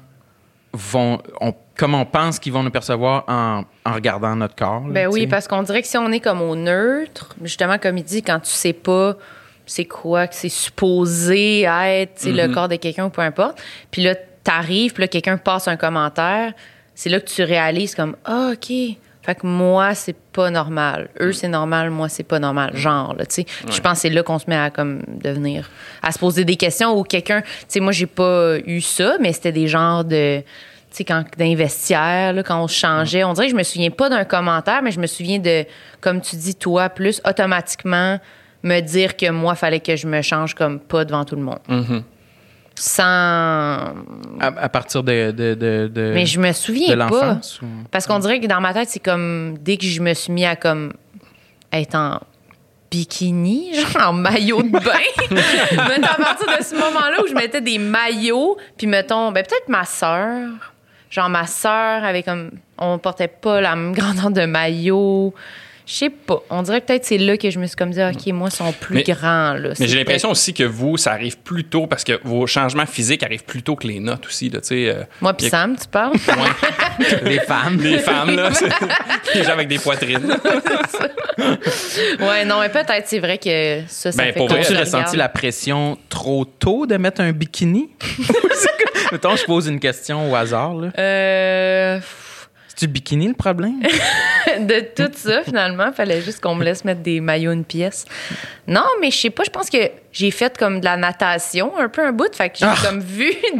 vont... 0.73 1.21
On, 1.41 1.55
comment 1.77 2.03
on 2.03 2.07
pense 2.07 2.39
qu'ils 2.39 2.53
vont 2.53 2.63
nous 2.63 2.71
percevoir 2.71 3.25
en, 3.29 3.65
en 3.85 3.93
regardant 3.93 4.37
notre 4.37 4.55
corps. 4.55 4.87
là, 4.87 4.93
Ben 4.93 5.09
oui, 5.09 5.27
parce 5.27 5.49
qu'on 5.49 5.63
dirait 5.63 5.83
que 5.83 5.89
si 5.89 5.97
on 5.97 6.13
est 6.13 6.21
comme 6.21 6.43
au 6.43 6.55
neutre, 6.55 7.35
justement, 7.43 7.79
comme 7.79 7.99
il 7.99 8.05
dit, 8.05 8.23
quand 8.23 8.41
tu 8.41 8.51
sais 8.51 8.73
pas 8.73 9.17
c'est 9.67 9.85
quoi 9.85 10.27
que 10.27 10.35
c'est 10.35 10.49
supposé 10.49 11.63
être, 11.63 12.15
tu 12.17 12.23
sais, 12.23 12.33
le 12.33 12.53
corps 12.53 12.69
de 12.69 12.77
quelqu'un 12.77 13.07
ou 13.07 13.11
peu 13.11 13.23
importe, 13.23 13.63
puis 13.91 14.03
là, 14.03 14.15
t'arrives, 14.43 14.93
puis 14.93 15.03
là, 15.03 15.09
quelqu'un 15.09 15.37
passe 15.37 15.69
un 15.69 15.77
commentaire, 15.77 16.53
c'est 16.95 17.09
là 17.09 17.21
que 17.21 17.27
tu 17.27 17.43
réalises 17.43 17.95
comme, 17.95 18.17
ah, 18.25 18.51
OK, 18.53 18.73
fait 19.23 19.37
que 19.37 19.47
moi, 19.47 19.95
c'est 19.95 20.17
pas 20.17 20.51
normal. 20.51 21.09
Mm. 21.19 21.25
Eux, 21.25 21.33
c'est 21.33 21.49
normal, 21.49 21.91
moi, 21.91 22.09
c'est 22.09 22.25
pas 22.25 22.41
normal. 22.41 22.77
Genre, 22.77 23.15
là, 23.17 23.25
tu 23.25 23.35
sais. 23.35 23.47
Je 23.71 23.81
pense 23.81 23.95
que 23.95 23.99
c'est 24.01 24.11
là 24.11 24.23
qu'on 24.23 24.39
se 24.39 24.49
met 24.49 24.57
à, 24.57 24.71
comme, 24.71 25.03
devenir, 25.07 25.71
à 26.03 26.11
se 26.11 26.19
poser 26.19 26.45
des 26.45 26.57
questions 26.57 26.99
ou 26.99 27.05
quelqu'un, 27.05 27.43
tu 27.43 27.49
sais, 27.69 27.81
moi, 27.81 27.93
j'ai 27.93 28.07
pas 28.07 28.59
eu 28.67 28.81
ça, 28.81 29.17
mais 29.21 29.33
c'était 29.33 29.53
des 29.53 29.69
genres 29.69 30.05
de, 30.05 30.41
tu 30.41 30.45
sais, 30.91 31.05
quand 31.05 31.25
là, 31.39 32.43
quand 32.43 32.63
on 32.63 32.69
se 32.69 32.75
changeait, 32.75 33.23
on 33.23 33.33
dirait 33.33 33.47
que 33.47 33.53
je 33.53 33.57
me 33.57 33.63
souviens 33.63 33.91
pas 33.91 34.09
d'un 34.09 34.25
commentaire, 34.25 34.83
mais 34.83 34.91
je 34.91 35.01
me 35.01 35.07
souviens 35.07 35.39
de, 35.39 35.65
comme 36.01 36.21
tu 36.21 36.37
dis, 36.37 36.57
toi, 36.57 36.89
plus 36.89 37.23
automatiquement 37.25 38.19
me 38.65 38.81
dire 38.81 39.17
que 39.17 39.31
moi, 39.31 39.55
fallait 39.55 39.81
que 39.81 39.97
je 39.97 40.07
me 40.07 40.23
change 40.23 40.55
comme 40.55 40.81
pas 40.81 41.05
devant 41.05 41.25
tout 41.25 41.37
le 41.37 41.43
monde. 41.43 41.59
Mm-hmm. 41.69 42.03
Sans. 42.75 43.95
À, 44.41 44.47
à 44.61 44.69
partir 44.69 45.03
de, 45.03 45.31
de, 45.31 45.55
de, 45.55 45.91
de- 45.93 46.13
Mais 46.15 46.27
je 46.27 46.41
me 46.41 46.53
souviens 46.53 46.89
pas. 47.09 47.35
ou- 47.63 47.67
Parce 47.91 48.07
qu'on 48.07 48.19
dirait 48.19 48.41
que 48.41 48.47
dans 48.47 48.61
ma 48.61 48.73
tête, 48.75 48.89
c'est 48.89 49.01
comme 49.03 49.57
dès 49.61 49.77
que 49.77 49.85
je 49.87 50.01
me 50.01 50.15
suis 50.15 50.33
mis 50.33 50.45
à 50.45 50.57
comme 50.57 50.93
être 51.73 51.95
en 51.95 52.21
bikini, 52.91 53.75
genre 53.95 54.09
en 54.09 54.13
maillot 54.13 54.63
de 54.63 54.71
bain. 54.71 54.81
mettons, 55.31 56.07
à 56.13 56.15
partir 56.23 56.47
de 56.59 56.63
ce 56.63 56.75
moment-là 56.75 57.23
où 57.23 57.27
je 57.27 57.35
mettais 57.35 57.61
des 57.61 57.79
maillots, 57.79 58.57
puis 58.77 58.87
mettons, 58.87 59.33
ben 59.33 59.45
peut-être 59.45 59.69
ma 59.69 59.85
sœur. 59.85 60.49
Genre 61.11 61.29
ma 61.29 61.47
sœur 61.47 62.05
avait 62.05 62.23
comme 62.23 62.51
on 62.79 62.99
portait 62.99 63.29
pas 63.29 63.61
la 63.61 63.77
même 63.77 63.93
grandeur 63.93 64.31
de 64.31 64.47
maillot. 64.47 65.35
Je 65.85 65.93
sais 65.95 66.11
pas. 66.11 66.41
On 66.49 66.63
dirait 66.63 66.81
que 66.81 66.87
peut-être 66.87 67.05
c'est 67.05 67.19
là 67.19 67.37
que 67.37 67.51
je 67.51 67.59
me 67.59 67.67
suis 67.67 67.75
comme 67.77 67.91
dit 67.91 68.01
OK, 68.03 68.27
moi 68.33 68.49
ils 68.53 68.55
sont 68.57 68.73
plus 68.73 68.95
Mais- 68.97 69.03
grands 69.03 69.55
là. 69.55 69.71
Mais 69.81 69.89
j'ai 69.89 69.99
l'impression 69.99 70.31
aussi 70.31 70.55
que 70.55 70.63
vous, 70.63 70.97
ça 70.97 71.11
arrive 71.13 71.39
plus 71.39 71.65
tôt 71.65 71.87
parce 71.89 72.05
que 72.05 72.21
vos 72.23 72.47
changements 72.47 72.87
physiques 72.87 73.23
arrivent 73.25 73.45
plus 73.45 73.63
tôt 73.63 73.75
que 73.75 73.87
les 73.89 73.99
notes 73.99 74.27
aussi. 74.27 74.49
Là, 74.49 74.61
tu 74.61 74.69
sais, 74.69 74.89
euh, 74.89 75.03
Moi 75.21 75.35
puis 75.35 75.47
a- 75.47 75.51
Sam, 75.51 75.77
tu 75.77 75.89
parles? 75.89 76.13
Les 77.25 77.41
femmes. 77.41 77.81
Les 77.81 77.99
femmes, 77.99 78.37
là, 78.37 78.51
les 79.35 79.43
gens 79.45 79.53
avec 79.53 79.69
des 79.69 79.79
poitrines. 79.79 80.37
Ouais, 82.21 82.45
non, 82.45 82.61
mais 82.61 82.69
peut-être 82.69 83.07
c'est 83.07 83.19
vrai 83.19 83.39
que 83.39 83.81
ça 83.89 84.13
ça 84.13 84.19
Ben, 84.23 84.33
fait 84.33 84.39
pour 84.39 84.49
vrai, 84.49 84.63
ressenti 84.63 85.17
la 85.17 85.29
pression 85.29 85.99
trop 86.09 86.45
tôt 86.45 86.87
de 86.87 86.97
mettre 86.97 87.21
un 87.21 87.33
bikini? 87.33 87.91
Mettons, 89.11 89.35
je 89.37 89.45
pose 89.45 89.67
une 89.67 89.81
question 89.81 90.31
au 90.31 90.35
hasard. 90.35 90.75
là. 90.75 90.89
Euh, 90.99 91.99
C'est-tu 92.75 92.87
bikini 92.89 93.29
le 93.29 93.35
problème? 93.35 93.83
de 94.61 94.81
tout 94.95 95.13
ça, 95.15 95.43
finalement, 95.45 95.93
fallait 95.93 96.23
juste 96.23 96.41
qu'on 96.41 96.55
me 96.55 96.65
laisse 96.65 96.85
mettre 96.87 97.03
des 97.03 97.21
maillots 97.21 97.53
une 97.53 97.65
pièce. 97.65 98.07
Non, 98.67 98.87
mais 99.01 99.11
je 99.11 99.19
sais 99.19 99.31
pas, 99.31 99.43
je 99.45 99.51
pense 99.51 99.69
que 99.69 99.91
j'ai 100.11 100.31
fait 100.31 100.57
comme 100.57 100.81
de 100.81 100.85
la 100.87 100.97
natation, 100.97 101.77
un 101.79 101.89
peu 101.91 102.03
un 102.07 102.13
bout, 102.13 102.35
fait 102.35 102.49
que 102.49 102.59
j'ai 102.59 102.67
Ah! 102.67 102.77
comme 102.83 103.01
vu 103.01 103.31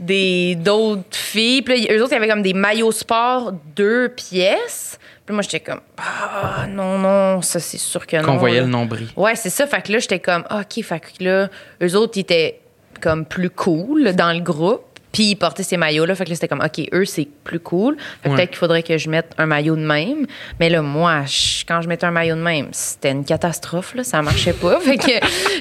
des 0.00 0.54
d'autres 0.56 1.04
filles, 1.16 1.62
puis 1.62 1.86
là, 1.86 1.94
eux 1.94 2.02
autres, 2.02 2.12
il 2.12 2.14
y 2.14 2.18
avait 2.18 2.28
comme 2.28 2.42
des 2.42 2.54
maillots 2.54 2.92
sport 2.92 3.52
deux 3.74 4.08
pièces. 4.08 4.98
Puis 5.24 5.34
moi, 5.34 5.42
j'étais 5.42 5.60
comme 5.60 5.80
ah 5.98 6.66
non 6.68 6.98
non, 6.98 7.42
ça 7.42 7.58
c'est 7.58 7.78
sûr 7.78 8.06
que 8.06 8.16
non. 8.16 8.22
Qu'on 8.22 8.36
voyait 8.36 8.60
le 8.60 8.66
nombril. 8.66 9.08
Ouais, 9.16 9.34
c'est 9.34 9.50
ça. 9.50 9.66
Fait 9.66 9.82
que 9.82 9.92
là, 9.92 9.98
j'étais 9.98 10.20
comme, 10.20 10.44
OK, 10.50 10.82
fait 10.84 11.00
que 11.00 11.24
là, 11.24 11.48
eux 11.82 11.96
autres, 11.96 12.12
ils 12.16 12.20
étaient 12.20 12.60
comme 13.00 13.26
plus 13.26 13.50
cool 13.50 14.12
dans 14.14 14.32
le 14.32 14.40
groupe. 14.40 14.82
Puis 15.16 15.30
ils 15.30 15.36
portaient 15.36 15.62
ces 15.62 15.78
maillots-là. 15.78 16.14
Fait 16.14 16.24
que 16.24 16.28
là, 16.28 16.34
c'était 16.34 16.46
comme, 16.48 16.60
OK, 16.62 16.86
eux, 16.92 17.06
c'est 17.06 17.26
plus 17.42 17.58
cool. 17.58 17.96
Fait 17.96 18.04
que 18.24 18.28
Ouais. 18.28 18.36
peut-être 18.36 18.50
qu'il 18.50 18.58
faudrait 18.58 18.82
que 18.82 18.98
je 18.98 19.08
mette 19.08 19.32
un 19.38 19.46
maillot 19.46 19.74
de 19.74 19.80
même. 19.80 20.26
Mais 20.60 20.68
là, 20.68 20.82
moi, 20.82 21.22
je- 21.24 21.64
quand 21.64 21.80
je 21.80 21.88
mettais 21.88 22.04
un 22.04 22.10
maillot 22.10 22.34
de 22.36 22.42
même, 22.42 22.68
c'était 22.72 23.12
une 23.12 23.24
catastrophe, 23.24 23.94
là. 23.94 24.04
Ça 24.04 24.20
marchait 24.20 24.52
pas. 24.52 24.78
fait 24.80 24.98
que, 24.98 25.12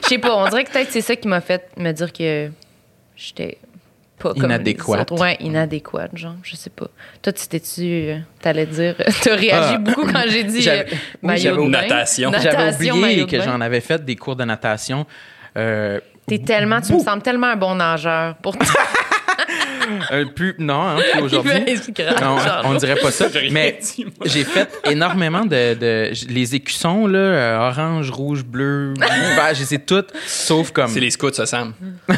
je 0.04 0.08
sais 0.10 0.18
pas, 0.18 0.36
on 0.36 0.50
dirait 0.50 0.66
que 0.66 0.72
peut-être 0.74 0.92
c'est 0.92 1.00
ça 1.00 1.16
qui 1.16 1.30
m'a 1.30 1.40
fait 1.40 1.70
me 1.78 1.94
dire 1.94 2.12
que 2.12 2.50
j'étais 3.16 3.60
pas 4.20 4.34
comme 4.34 4.44
Inadéquate. 4.46 5.12
Ouais, 5.12 5.38
inadéquate, 5.40 6.18
genre, 6.18 6.36
je 6.44 6.56
sais 6.58 6.70
pas. 6.70 6.88
Toi, 7.22 7.32
tu 7.32 7.48
t'es-tu, 7.48 7.82
euh, 7.84 8.18
t'allais 8.42 8.66
dire, 8.66 8.96
t'as 9.24 9.36
réagi 9.36 9.74
Ah. 9.76 9.78
beaucoup 9.78 10.06
quand 10.12 10.24
j'ai 10.28 10.44
dit 10.44 10.62
J'avais- 10.62 10.82
euh, 10.82 10.96
oui, 10.96 10.98
maillot 11.22 11.42
j'avais 11.44 11.64
de. 11.64 11.70
Natation. 11.70 12.32
J'avais 12.42 12.92
oublié 12.92 13.26
que 13.26 13.42
j'en 13.42 13.62
avais 13.62 13.80
fait 13.82 14.04
des 14.04 14.18
cours 14.18 14.36
de 14.36 14.44
natation. 14.44 15.06
Euh, 15.58 16.00
T'es 16.28 16.40
tellement, 16.40 16.82
tu 16.82 16.92
me 16.94 17.00
sembles 17.00 17.22
tellement 17.22 17.48
un 17.48 17.56
bon 17.56 17.76
nageur 17.76 18.34
pour 18.38 18.58
euh, 20.12 20.26
plus, 20.26 20.56
non, 20.60 20.82
hein, 20.82 20.96
plus 21.14 21.22
aujourd'hui. 21.22 21.52
Non, 22.22 22.38
on 22.66 22.74
dirait 22.76 22.96
pas 22.96 23.12
ça. 23.12 23.28
Mais 23.52 23.80
j'ai 24.26 24.44
fait 24.44 24.70
énormément 24.90 25.46
de, 25.46 25.74
de- 25.74 26.12
Les 26.30 26.56
écussons, 26.56 27.08
là, 27.08 27.18
euh, 27.20 27.70
orange, 27.70 28.10
rouge, 28.12 28.44
bleu, 28.44 28.94
vert, 29.00 29.54
je 29.54 29.60
les 29.62 29.74
ai 29.76 29.80
toutes, 29.80 30.12
sauf 30.26 30.72
comme. 30.72 30.88
C'est 30.90 31.00
les 31.00 31.12
scouts, 31.12 31.34
ça, 31.34 31.46
Sam. 31.46 31.74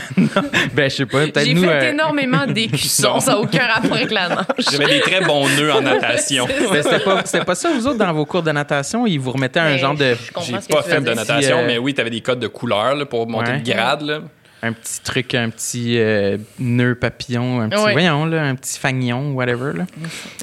Ben, 0.74 0.90
je 0.90 0.96
sais 0.96 1.06
pas, 1.06 1.20
peut-être 1.26 1.46
J'ai 1.46 1.54
nous. 1.54 1.62
fait 1.64 1.70
euh, 1.88 1.92
énormément 1.92 2.46
d'écussons, 2.46 3.16
Non. 3.16 3.20
ça 3.20 3.32
n'a 3.32 3.40
aucun 3.40 3.66
rapport 3.68 3.94
avec 3.94 4.12
la 4.12 4.30
nage. 4.30 4.46
J'avais 4.72 4.86
des 4.86 5.00
très 5.02 5.22
bons 5.22 5.48
nœuds 5.58 5.74
en 5.74 5.82
natation. 5.82 6.46
ben, 6.48 6.84
c'était 6.84 7.00
pas, 7.00 7.22
c'était 7.26 7.46
pas 7.46 7.56
ça, 7.56 7.70
vous 7.74 7.88
autres, 7.88 7.98
dans 7.98 8.14
vos 8.14 8.26
cours 8.26 8.44
de 8.44 8.52
natation, 8.52 9.06
ils 9.08 9.18
vous 9.20 9.32
remettaient 9.32 9.60
un 9.60 9.72
Mais 9.72 9.78
genre 9.78 9.96
de. 9.96 10.16
J'ai 10.46 10.54
pas 10.74 10.82
fait 10.84 11.02
de 11.02 11.14
natation, 11.14 11.42
Si, 11.58 11.64
euh, 11.64 11.68
mais 11.68 11.78
oui, 11.78 11.94
t'avais 11.94 12.10
des 12.10 12.22
codes 12.22 12.40
de 12.40 12.48
couleur 12.48 12.96
là, 12.96 13.06
pour 13.06 13.28
monter 13.28 13.52
Ouais. 13.52 13.60
de 13.60 13.72
grade. 13.72 14.02
Là. 14.02 14.20
Un 14.64 14.74
petit 14.74 15.02
truc, 15.02 15.36
un 15.36 15.50
petit 15.50 16.00
euh, 16.00 16.38
nœud 16.60 16.96
papillon, 16.96 17.62
un 17.62 17.70
petit, 17.70 17.82
Ouais. 17.84 17.92
voyons, 17.94 18.26
là, 18.26 18.44
un 18.44 18.56
petit 18.56 18.80
fagnon, 18.80 19.34
whatever, 19.34 19.78
là. 19.78 19.86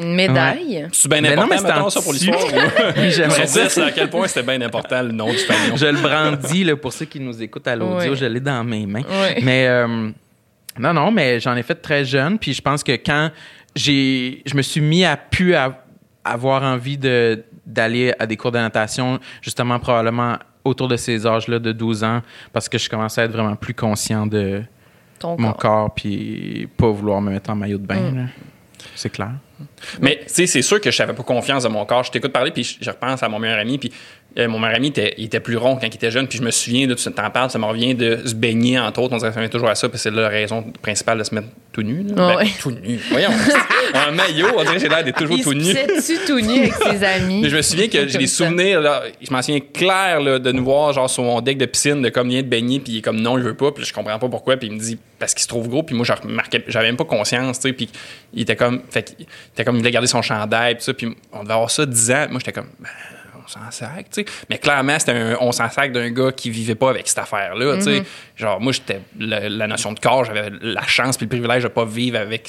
Une 0.01 0.15
médaille. 0.15 0.89
C'est 0.93 1.09
bien 1.09 1.21
Mais 1.21 1.35
non, 1.35 1.43
important, 1.43 1.63
mais 1.65 1.73
mettons, 1.75 1.91
ça, 1.91 2.01
pour 2.01 2.13
l'histoire. 2.13 2.39
J'aimerais. 3.09 3.45
10, 3.47 3.79
à 3.79 3.91
quel 3.91 4.11
point 4.11 4.29
c'était 4.29 4.43
bien 4.45 4.61
important, 4.65 5.03
le 5.03 5.13
nom 5.13 5.31
du 5.31 5.39
fanion. 5.39 5.77
Je 5.77 5.87
le 5.87 5.99
brandis, 6.01 6.65
là, 6.65 6.77
pour 6.77 6.93
ceux 6.93 7.07
qui 7.07 7.19
nous 7.21 7.43
écoutent 7.43 7.67
à 7.69 7.75
l'audio, 7.77 8.11
Ouais. 8.13 8.17
je 8.17 8.25
l'ai 8.27 8.41
dans 8.41 8.63
mes 8.63 8.87
mains. 8.87 9.03
Ouais. 9.03 9.41
Mais, 9.43 9.67
euh, 9.67 10.11
non, 10.79 10.93
non, 10.95 11.11
mais 11.11 11.41
j'en 11.41 11.57
ai 11.57 11.63
fait 11.63 11.75
très 11.75 12.05
jeune, 12.05 12.39
puis 12.39 12.53
je 12.55 12.63
pense 12.63 12.83
que 12.85 12.93
quand 12.93 13.31
j'ai, 13.75 14.43
je 14.47 14.55
me 14.57 14.63
suis 14.63 14.81
mis 14.81 15.05
à 15.05 15.17
pu 15.17 15.55
à- 15.55 15.81
avoir 16.25 16.63
envie 16.63 16.97
de, 16.99 17.43
d'aller 17.67 18.13
à 18.19 18.27
des 18.27 18.37
cours 18.37 18.53
de 18.53 18.59
natation, 18.59 19.19
justement, 19.43 19.79
probablement 19.79 20.37
autour 20.65 20.89
de 20.89 20.97
ces 20.97 21.27
âges-là 21.27 21.59
de 21.59 21.73
12 21.73 22.05
ans, 22.05 22.23
parce 22.53 22.69
que 22.69 22.79
je 22.79 22.89
commençais 22.89 23.21
à 23.21 23.25
être 23.25 23.33
vraiment 23.33 23.57
plus 23.57 23.75
conscient 23.75 24.27
de 24.27 24.63
Ton 25.19 25.37
mon 25.39 25.53
corps. 25.53 25.57
corps, 25.59 25.95
puis 25.95 26.69
pas 26.77 26.89
vouloir 26.91 27.21
me 27.21 27.31
mettre 27.31 27.51
en 27.51 27.55
maillot 27.57 27.79
de 27.79 27.87
bain, 27.87 28.01
Mm. 28.01 28.29
C'est 28.95 29.09
clair. 29.09 29.33
Mais 30.03 30.21
tu 30.27 30.35
sais, 30.35 30.47
c'est 30.47 30.61
sûr 30.63 30.79
que 30.81 30.91
je 30.91 31.03
n'avais 31.03 31.15
pas 31.15 31.23
confiance 31.23 31.63
dans 31.63 31.71
mon 31.71 31.87
corps. 31.87 32.05
Je 32.05 32.11
t'écoute 32.11 32.33
parler, 32.33 32.51
puis 32.51 32.65
je, 32.65 32.77
je 32.83 32.91
repense 32.91 33.23
à 33.23 33.29
mon 33.31 33.39
meilleur 33.39 33.59
ami. 33.59 33.79
Puis 33.79 33.91
euh, 34.37 34.49
mon 34.49 34.59
meilleur 34.59 34.77
ami, 34.77 34.89
était, 34.89 35.15
il 35.17 35.25
était 35.27 35.41
plus 35.41 35.57
rond 35.57 35.77
quand 35.77 35.87
il 35.87 35.95
était 35.95 36.11
jeune. 36.11 36.27
Puis 36.27 36.39
je 36.39 36.43
me 36.43 36.51
souviens 36.51 36.87
de, 36.87 36.95
tu 36.95 37.11
t'en 37.13 37.31
parles, 37.31 37.51
ça 37.51 37.59
me 37.59 37.65
revient 37.67 37.95
de 37.95 38.21
se 38.25 38.35
baigner, 38.35 38.79
entre 38.79 39.01
autres. 39.01 39.15
On 39.15 39.19
dirait 39.19 39.33
que 39.33 39.47
toujours 39.47 39.69
à 39.69 39.75
ça, 39.75 39.89
parce 39.89 40.03
que 40.03 40.11
c'est 40.11 40.17
la 40.17 40.29
raison 40.29 40.65
principale 40.83 41.19
de 41.19 41.25
se 41.25 41.35
mettre 41.35 41.49
tout 41.73 41.83
nu. 41.83 42.05
Ah 42.11 42.15
Ben, 42.15 42.37
ouais. 42.37 42.49
Tout 42.61 42.71
nu. 42.71 42.99
Voyons. 43.11 43.31
en 43.95 44.13
maillot, 44.13 44.49
on 44.57 44.63
dirait 44.63 44.75
que 44.75 44.81
j'ai 44.81 44.89
l'air 44.89 45.05
d'être 45.05 45.19
toujours 45.19 45.37
Il 45.37 45.45
tout 45.45 45.55
nu. 45.55 45.63
pissait-tu 45.75 46.25
tout 46.27 46.41
nu 46.41 46.61
avec 46.61 46.75
ses 46.75 47.05
amis? 47.05 47.43
Mais 47.43 47.49
je 47.49 47.57
me 47.57 47.63
souviens 47.63 47.89
que 47.89 48.09
j'ai 48.09 48.19
des 48.19 48.27
souvenirs, 48.27 48.81
là, 48.81 49.03
je 49.21 49.33
m'en 49.33 49.41
souviens 49.43 49.61
clair 49.61 50.21
là, 50.21 50.39
de 50.39 50.53
nous 50.53 50.65
voir 50.65 50.93
genre 50.93 51.09
sur 51.09 51.23
mon 51.23 51.41
deck 51.41 51.59
de 51.59 51.67
piscine, 51.67 52.03
de 52.03 52.09
comme 52.09 52.29
il 52.29 52.35
vient 52.35 52.43
de 52.43 52.49
baigner, 52.49 52.81
puis 52.81 52.95
il 52.95 52.99
est 52.99 53.03
comme 53.03 53.21
non, 53.21 53.39
il 53.39 53.45
veut 53.45 53.55
pas, 53.55 53.71
puis 53.73 53.85
je 53.85 53.93
comprends 53.93 54.19
pas 54.19 54.29
pourquoi, 54.29 54.57
puis 54.57 54.69
il 54.69 54.75
me 54.75 54.79
dit 54.81 54.99
parce 55.19 55.33
qu'il 55.33 55.43
se 55.43 55.49
trouve 55.49 55.69
gros, 55.69 55.83
puis 55.83 55.95
moi 55.95 56.05
j'avais 56.69 56.87
même 56.87 56.97
pas 56.97 57.05
conscience, 57.05 57.59
tu 57.61 57.69
sais, 57.69 57.73
puis 57.73 57.89
il 58.33 58.43
était 58.43 58.57
comme, 58.57 58.83
fait 58.91 59.15
qu'il 59.17 59.27
était 59.53 59.65
comme 59.65 59.77
il 59.77 59.79
voulait 59.79 59.91
garder 59.91 60.09
son 60.09 60.23
chandail, 60.23 60.75
puis 60.75 60.85
ça, 60.85 60.93
puis 60.93 61.09
on 61.33 61.43
devait 61.43 61.55
avoir 61.55 61.71
ça 61.71 61.87
10 61.87 62.11
ans, 62.11 62.27
moi 62.31 62.41
j'étais 62.41 62.53
comme, 62.53 62.69
ben, 62.81 62.89
on 63.45 63.49
s'en 63.49 63.71
sac, 63.71 64.07
tu 64.11 64.23
sais. 64.23 64.25
Mais 64.49 64.59
clairement, 64.59 64.99
c'était 64.99 65.13
un 65.13 65.37
on 65.41 65.53
s'en 65.53 65.69
sac 65.69 65.93
d'un 65.93 66.11
gars 66.11 66.33
qui 66.33 66.51
vivait 66.51 66.75
pas 66.75 66.91
avec 66.91 67.09
cette 67.09 67.19
affaire-là, 67.19 67.77
tu 67.77 67.83
sais. 67.83 68.01
Mm-hmm. 68.01 68.05
Genre, 68.37 68.61
moi, 68.61 68.73
j'étais 68.73 69.01
la, 69.19 69.67
notion 69.67 69.93
de 69.93 70.01
corps, 70.01 70.25
j'avais 70.25 70.51
la 70.61 70.87
chance 70.87 71.17
puis 71.17 71.27
le 71.27 71.31
privilège 71.31 71.63
de 71.63 71.69
pas 71.69 71.85
vivre 71.85 72.19
avec 72.19 72.49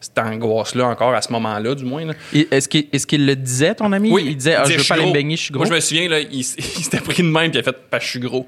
cette 0.00 0.18
angoisse-là 0.18 0.86
encore 0.86 1.14
à 1.14 1.22
ce 1.22 1.32
moment-là, 1.32 1.74
du 1.74 1.84
moins. 1.84 2.06
Est-ce 2.32 2.68
qu'il 2.68 3.26
le 3.26 3.36
disait, 3.36 3.74
ton 3.74 3.92
ami? 3.92 4.12
Il 4.20 4.36
disait, 4.36 4.54
ah, 4.54 4.64
je 4.64 4.78
veux 4.78 4.84
pas 4.84 4.94
aller 4.94 5.06
me 5.06 5.12
baigner, 5.12 5.36
je 5.36 5.42
suis 5.44 5.52
gros. 5.52 5.64
Moi, 5.64 5.68
je 5.70 5.74
me 5.74 5.80
souviens, 5.80 6.08
là, 6.08 6.20
il, 6.20 6.44
s'était 6.44 7.00
pris 7.00 7.22
de 7.22 7.28
même 7.28 7.50
puis 7.50 7.58
il 7.58 7.60
a 7.60 7.62
fait, 7.62 7.76
parce 7.90 8.04
je 8.04 8.10
suis 8.10 8.20
gros. 8.20 8.46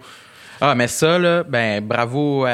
Ah, 0.60 0.74
mais 0.74 0.88
ça, 0.88 1.18
là, 1.18 1.42
ben, 1.42 1.82
bravo 1.82 2.44
à, 2.44 2.50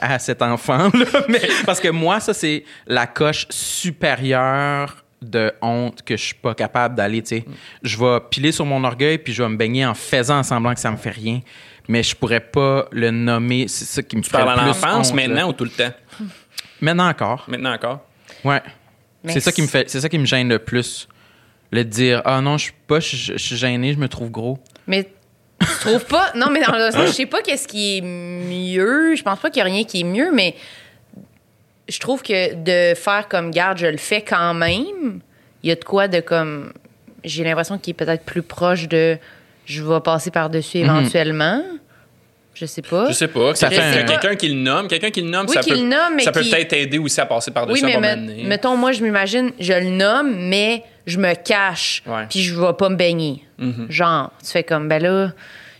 à 0.00 0.18
cet 0.18 0.40
enfant, 0.40 0.90
là. 0.94 1.04
Mais, 1.28 1.42
parce 1.66 1.78
que 1.78 1.88
moi, 1.88 2.18
ça, 2.18 2.32
c'est 2.32 2.64
la 2.86 3.06
coche 3.06 3.46
supérieure 3.50 5.04
de 5.22 5.52
honte 5.60 6.02
que 6.02 6.16
je 6.16 6.24
suis 6.24 6.34
pas 6.34 6.54
capable 6.54 6.94
d'aller, 6.94 7.22
tu 7.22 7.28
sais. 7.36 7.44
Je 7.82 7.98
vais 7.98 8.18
piler 8.30 8.52
sur 8.52 8.64
mon 8.64 8.82
orgueil 8.84 9.18
puis 9.18 9.32
je 9.32 9.42
vais 9.42 9.48
me 9.48 9.56
baigner 9.56 9.84
en 9.86 9.94
faisant 9.94 10.42
semblant 10.42 10.72
que 10.74 10.80
ça 10.80 10.90
me 10.90 10.96
fait 10.96 11.10
rien. 11.10 11.40
Mais 11.88 12.02
je 12.02 12.14
pourrais 12.14 12.40
pas 12.40 12.86
le 12.92 13.10
nommer. 13.10 13.66
C'est 13.68 13.84
ça 13.84 14.02
qui 14.02 14.16
me 14.16 14.22
Tu 14.22 14.30
ferait 14.30 14.44
parles 14.44 14.58
à 14.60 14.64
le 14.66 14.70
plus 14.72 14.80
l'enfance 14.80 15.10
là. 15.10 15.16
maintenant 15.16 15.48
ou 15.48 15.52
tout 15.52 15.64
le 15.64 15.70
temps? 15.70 15.90
Maintenant 16.80 17.08
encore. 17.08 17.44
Maintenant 17.48 17.72
encore? 17.74 18.00
Ouais. 18.44 18.62
C'est 19.26 19.40
ça 19.40 19.52
qui 19.52 19.60
me 19.60 19.66
fait, 19.66 19.90
c'est 19.90 20.00
ça 20.00 20.08
qui 20.08 20.18
me 20.18 20.24
gêne 20.24 20.48
le 20.48 20.58
plus. 20.58 21.08
Le 21.72 21.84
dire, 21.84 22.22
ah 22.24 22.40
non, 22.40 22.56
je 22.58 22.64
suis 22.64 22.72
pas, 22.86 23.00
je, 23.00 23.16
je 23.16 23.36
suis 23.36 23.56
gêné, 23.56 23.92
je 23.92 23.98
me 23.98 24.08
trouve 24.08 24.30
gros. 24.30 24.58
Mais 24.86 25.04
tu 25.60 25.66
trouves 25.80 26.06
pas? 26.06 26.32
Non, 26.34 26.46
mais 26.50 26.62
dans 26.62 26.72
le 26.72 26.90
sens, 26.90 27.08
je 27.08 27.12
sais 27.12 27.26
pas 27.26 27.42
qu'est-ce 27.42 27.68
qui 27.68 27.98
est 27.98 28.00
mieux. 28.00 29.14
Je 29.14 29.22
pense 29.22 29.38
pas 29.38 29.50
qu'il 29.50 29.58
y 29.58 29.62
a 29.62 29.64
rien 29.66 29.84
qui 29.84 30.00
est 30.00 30.04
mieux, 30.04 30.32
mais 30.32 30.54
je 31.90 31.98
trouve 32.00 32.22
que 32.22 32.54
de 32.54 32.94
faire 32.94 33.28
comme 33.28 33.50
garde, 33.50 33.78
je 33.78 33.86
le 33.86 33.96
fais 33.98 34.22
quand 34.22 34.54
même. 34.54 35.20
Il 35.62 35.68
y 35.68 35.72
a 35.72 35.74
de 35.74 35.84
quoi 35.84 36.08
de 36.08 36.20
comme. 36.20 36.72
J'ai 37.24 37.44
l'impression 37.44 37.76
qu'il 37.78 37.90
est 37.90 37.94
peut-être 37.94 38.24
plus 38.24 38.42
proche 38.42 38.88
de. 38.88 39.18
Je 39.66 39.82
vais 39.82 40.00
passer 40.00 40.30
par-dessus 40.30 40.78
éventuellement. 40.78 41.62
Je 42.54 42.66
sais 42.66 42.82
pas. 42.82 43.06
Je 43.08 43.12
sais 43.12 43.28
pas. 43.28 43.54
Ça 43.54 43.68
Quelqu'un 43.68 43.92
fait 43.92 44.00
un- 44.00 44.04
quelqu'un 44.04 44.34
qui 44.36 44.48
le 44.48 44.54
nomme, 44.60 44.88
quelqu'un 44.88 45.10
qui 45.10 45.22
le 45.22 45.28
nomme, 45.30 45.46
Oui, 45.48 45.54
ça 45.54 45.60
qui 45.60 45.70
peut, 45.70 45.76
le 45.76 45.82
nomme, 45.82 46.14
mais 46.16 46.22
ça 46.24 46.32
peut 46.32 46.42
peut-être 46.42 46.72
aider 46.74 46.98
aussi 46.98 47.20
à 47.20 47.26
passer 47.26 47.50
par-dessus 47.52 47.84
Oui, 47.84 47.90
mais 47.90 47.94
à 47.94 47.98
un 47.98 48.00
met- 48.00 48.16
moment 48.16 48.28
donné. 48.28 48.44
mettons, 48.44 48.76
moi, 48.76 48.92
je 48.92 49.02
m'imagine, 49.02 49.52
je 49.58 49.72
le 49.72 49.90
nomme, 49.90 50.34
mais 50.48 50.82
je 51.06 51.18
me 51.18 51.32
cache, 51.34 52.02
Ouais. 52.06 52.26
puis 52.28 52.40
je 52.42 52.54
vais 52.60 52.72
pas 52.74 52.88
me 52.88 52.96
baigner. 52.96 53.44
Mm-hmm. 53.60 53.90
Genre, 53.90 54.30
tu 54.44 54.50
fais 54.50 54.64
comme, 54.64 54.88
ben 54.88 55.00
là, 55.02 55.32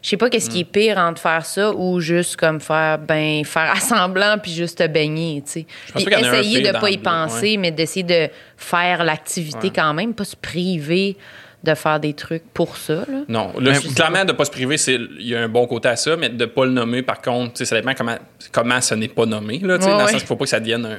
je 0.02 0.08
sais 0.08 0.16
pas 0.16 0.30
qu'est-ce 0.30 0.48
qui 0.50 0.60
est 0.60 0.64
Mm. 0.64 0.72
pire 0.72 0.98
entre 0.98 1.20
faire 1.20 1.44
ça 1.44 1.72
ou 1.72 2.00
juste 2.00 2.36
comme 2.36 2.60
faire, 2.60 2.98
ben, 2.98 3.44
faire 3.44 3.70
assemblant 3.76 4.36
puis 4.42 4.52
juste 4.52 4.78
te 4.78 4.86
baigner, 4.86 5.42
tu 5.44 5.52
sais. 5.52 5.66
Puis 5.94 6.06
essayer 6.12 6.60
de 6.62 6.72
pas 6.78 6.90
y 6.90 6.96
le 6.96 7.02
penser, 7.02 7.56
mais 7.56 7.70
d'essayer 7.70 8.02
de 8.04 8.28
faire 8.56 9.04
l'activité 9.04 9.70
quand 9.70 9.92
même, 9.94 10.14
pas 10.14 10.24
se 10.24 10.36
priver 10.36 11.16
de 11.62 11.74
faire 11.74 12.00
des 12.00 12.14
trucs 12.14 12.44
pour 12.54 12.78
ça, 12.78 12.94
là. 13.06 13.20
Non, 13.28 13.52
Mais- 13.60 13.78
clairement, 13.94 14.24
de 14.24 14.32
ne 14.32 14.36
pas 14.36 14.46
se 14.46 14.50
priver, 14.50 14.78
c'est- 14.78 14.94
il 15.18 15.26
y 15.28 15.34
a 15.36 15.42
un 15.42 15.48
bon 15.48 15.66
côté 15.66 15.88
à 15.90 15.96
ça, 15.96 16.16
mais 16.16 16.30
de 16.30 16.34
ne 16.36 16.46
pas 16.46 16.64
le 16.64 16.70
nommer, 16.70 17.02
par 17.02 17.20
contre, 17.20 17.52
tu 17.52 17.58
sais, 17.58 17.64
ça 17.66 17.76
dépend 17.76 17.92
comment, 17.92 18.16
comment 18.50 18.80
ça 18.80 18.96
n'est 18.96 19.08
pas 19.08 19.26
nommé, 19.26 19.58
là, 19.58 19.76
tu 19.76 19.84
sais, 19.84 19.90
Ouais, 19.90 19.96
dans 19.98 20.02
le 20.04 20.06
sens 20.06 20.10
qu'il 20.12 20.22
ne 20.22 20.26
faut 20.26 20.36
pas 20.36 20.44
que 20.44 20.50
ça 20.50 20.58
devienne 20.60 20.86
un, 20.86 20.98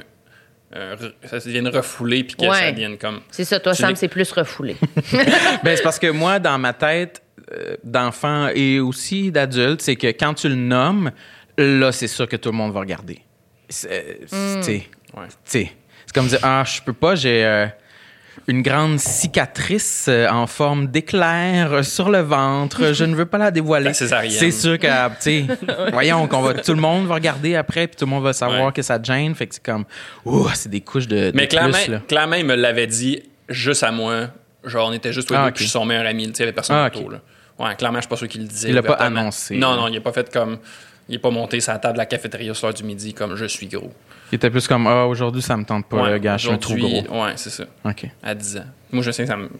ça 1.28 1.38
devienne 1.38 1.68
refoulé 1.68 2.24
puis 2.24 2.36
que 2.36 2.46
Ouais. 2.46 2.56
ça 2.58 2.70
devienne 2.70 2.96
comme. 2.96 3.20
C'est 3.30 3.44
ça, 3.44 3.58
toi, 3.60 3.74
Sam, 3.74 3.90
l'es- 3.90 3.96
c'est 3.96 4.08
plus 4.08 4.30
refoulé. 4.32 4.76
Ben, 5.64 5.76
c'est 5.76 5.82
parce 5.82 5.98
que 5.98 6.10
moi, 6.10 6.38
dans 6.38 6.58
ma 6.58 6.72
tête 6.72 7.21
euh, 7.52 7.76
d'enfant 7.84 8.48
et 8.54 8.80
aussi 8.80 9.30
d'adulte, 9.32 9.82
c'est 9.82 9.96
que 9.96 10.06
quand 10.08 10.34
tu 10.34 10.48
le 10.48 10.54
nommes, 10.54 11.10
là, 11.58 11.92
c'est 11.92 12.06
sûr 12.08 12.28
que 12.28 12.36
tout 12.36 12.50
le 12.50 12.56
monde 12.56 12.72
va 12.72 12.80
regarder. 12.80 13.20
C'est 13.68 14.18
Ouais. 15.14 15.26
sais, 15.44 15.70
c'est 16.06 16.14
comme 16.14 16.26
dire, 16.28 16.38
ah, 16.42 16.64
je 16.66 16.80
peux 16.80 16.94
pas, 16.94 17.14
j'ai 17.14 17.44
euh, 17.44 17.66
une 18.48 18.62
grande 18.62 18.98
cicatrice 18.98 20.06
euh, 20.08 20.26
en 20.28 20.46
forme 20.46 20.86
d'éclair 20.86 21.72
euh, 21.72 21.82
sur 21.82 22.08
le 22.10 22.20
ventre, 22.20 22.94
je 22.94 23.04
ne 23.04 23.14
veux 23.14 23.26
pas 23.26 23.36
la 23.38 23.50
dévoiler. 23.50 23.92
C'est 23.92 24.50
sûr 24.50 24.78
que, 24.78 24.86
tu 25.08 25.14
sais, 25.20 25.44
voyons, 25.92 26.26
qu'on 26.28 26.40
va, 26.40 26.54
tout 26.54 26.72
le 26.72 26.80
monde 26.80 27.06
va 27.06 27.14
regarder 27.14 27.56
après, 27.56 27.86
puis 27.88 27.96
tout 27.96 28.06
le 28.06 28.10
monde 28.10 28.24
va 28.24 28.32
savoir 28.32 28.66
Ouais. 28.66 28.72
que 28.72 28.80
ça 28.80 28.98
te 28.98 29.04
gêne, 29.04 29.34
fait 29.34 29.46
que 29.46 29.54
c'est 29.54 29.62
comme, 29.64 29.84
ouh, 30.24 30.48
c'est 30.54 30.70
des 30.70 30.80
couches 30.80 31.08
de, 31.08 31.30
de 31.30 31.36
Mais 31.36 31.46
clairement, 31.46 31.72
plus, 31.76 31.92
là. 31.92 32.00
clairement, 32.08 32.36
il 32.36 32.46
me 32.46 32.54
l'avait 32.54 32.86
dit 32.86 33.22
juste 33.50 33.82
à 33.82 33.90
moi. 33.92 34.28
Genre, 34.64 34.88
on 34.88 34.92
était 34.92 35.12
juste 35.12 35.30
les 35.30 35.36
Ah, 35.36 35.50
puis 35.52 35.64
je 35.64 35.68
suis 35.68 35.72
son 35.72 35.84
meilleur 35.84 36.06
ami. 36.06 36.26
Tu 36.28 36.34
sais, 36.34 36.34
il 36.38 36.40
n'y 36.40 36.42
avait 36.44 36.52
personne 36.52 36.76
Ah, 36.76 36.86
autour. 36.86 37.10
Là. 37.10 37.20
Ouais, 37.62 37.74
clairement, 37.76 37.98
je 37.98 38.02
suis 38.02 38.08
pas 38.08 38.16
sûr 38.16 38.28
qu'il 38.28 38.42
le 38.42 38.48
disait. 38.48 38.68
Il 38.70 38.74
l'a 38.74 38.82
pas 38.82 38.94
annoncé, 38.94 39.56
Non, 39.56 39.76
non, 39.76 39.88
il 39.88 39.94
n'a 39.94 40.00
pas 40.00 40.12
fait 40.12 40.30
comme. 40.32 40.58
Il 41.08 41.12
n'est 41.12 41.18
pas 41.18 41.30
monté 41.30 41.60
sa 41.60 41.78
table 41.78 41.94
de 41.94 41.98
la 41.98 42.06
cafétéria 42.06 42.54
sur 42.54 42.66
l'heure 42.68 42.74
du 42.74 42.84
midi 42.84 43.12
comme 43.12 43.34
je 43.36 43.44
suis 43.44 43.66
gros. 43.66 43.92
Il 44.30 44.36
était 44.36 44.50
plus 44.50 44.66
comme, 44.68 44.86
ah, 44.86 45.04
aujourd'hui, 45.06 45.42
ça 45.42 45.56
me 45.56 45.64
tente 45.64 45.86
pas, 45.86 46.02
Ouais, 46.04 46.10
le 46.12 46.18
gars, 46.18 46.36
je 46.36 46.48
suis 46.48 46.58
trop 46.58 46.74
gros. 46.76 47.22
Ouais, 47.24 47.32
c'est 47.36 47.50
ça. 47.50 47.64
OK. 47.84 48.06
À 48.22 48.34
10 48.34 48.58
ans. 48.58 48.64
Moi, 48.92 49.02
je 49.02 49.10
sais 49.10 49.22
que 49.24 49.28
ça 49.28 49.36
me. 49.36 49.50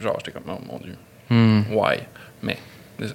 Genre, 0.00 0.16
j'étais 0.18 0.32
comme, 0.32 0.42
oh 0.48 0.58
mon 0.66 0.78
Dieu. 0.78 0.94
Hmm. 1.28 1.62
Ouais. 1.74 2.00
Mais, 2.42 2.56
c'est 2.98 3.08
ça. 3.08 3.14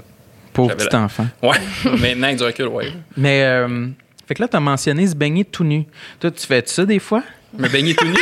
Pauvre 0.54 0.76
petit 0.76 0.88
la- 0.92 1.02
enfant. 1.02 1.28
Ouais. 1.42 1.58
Maintenant, 2.00 2.28
avec 2.28 2.38
du 2.38 2.44
recul, 2.44 2.68
ouais. 2.68 2.94
Mais, 3.18 3.44
euh, 3.44 3.88
fait 4.28 4.36
que 4.36 4.42
là, 4.44 4.48
t'as 4.48 4.60
mentionné 4.60 5.08
se 5.08 5.16
baigner 5.16 5.44
tout 5.44 5.64
nu. 5.64 5.86
Toi, 6.20 6.32
tu 6.32 6.46
fais 6.46 6.62
ça 6.66 6.86
des 6.86 7.00
fois? 7.00 7.24
Me 7.58 7.68
baigner 7.68 7.96
tout 7.96 8.06
nu? 8.06 8.14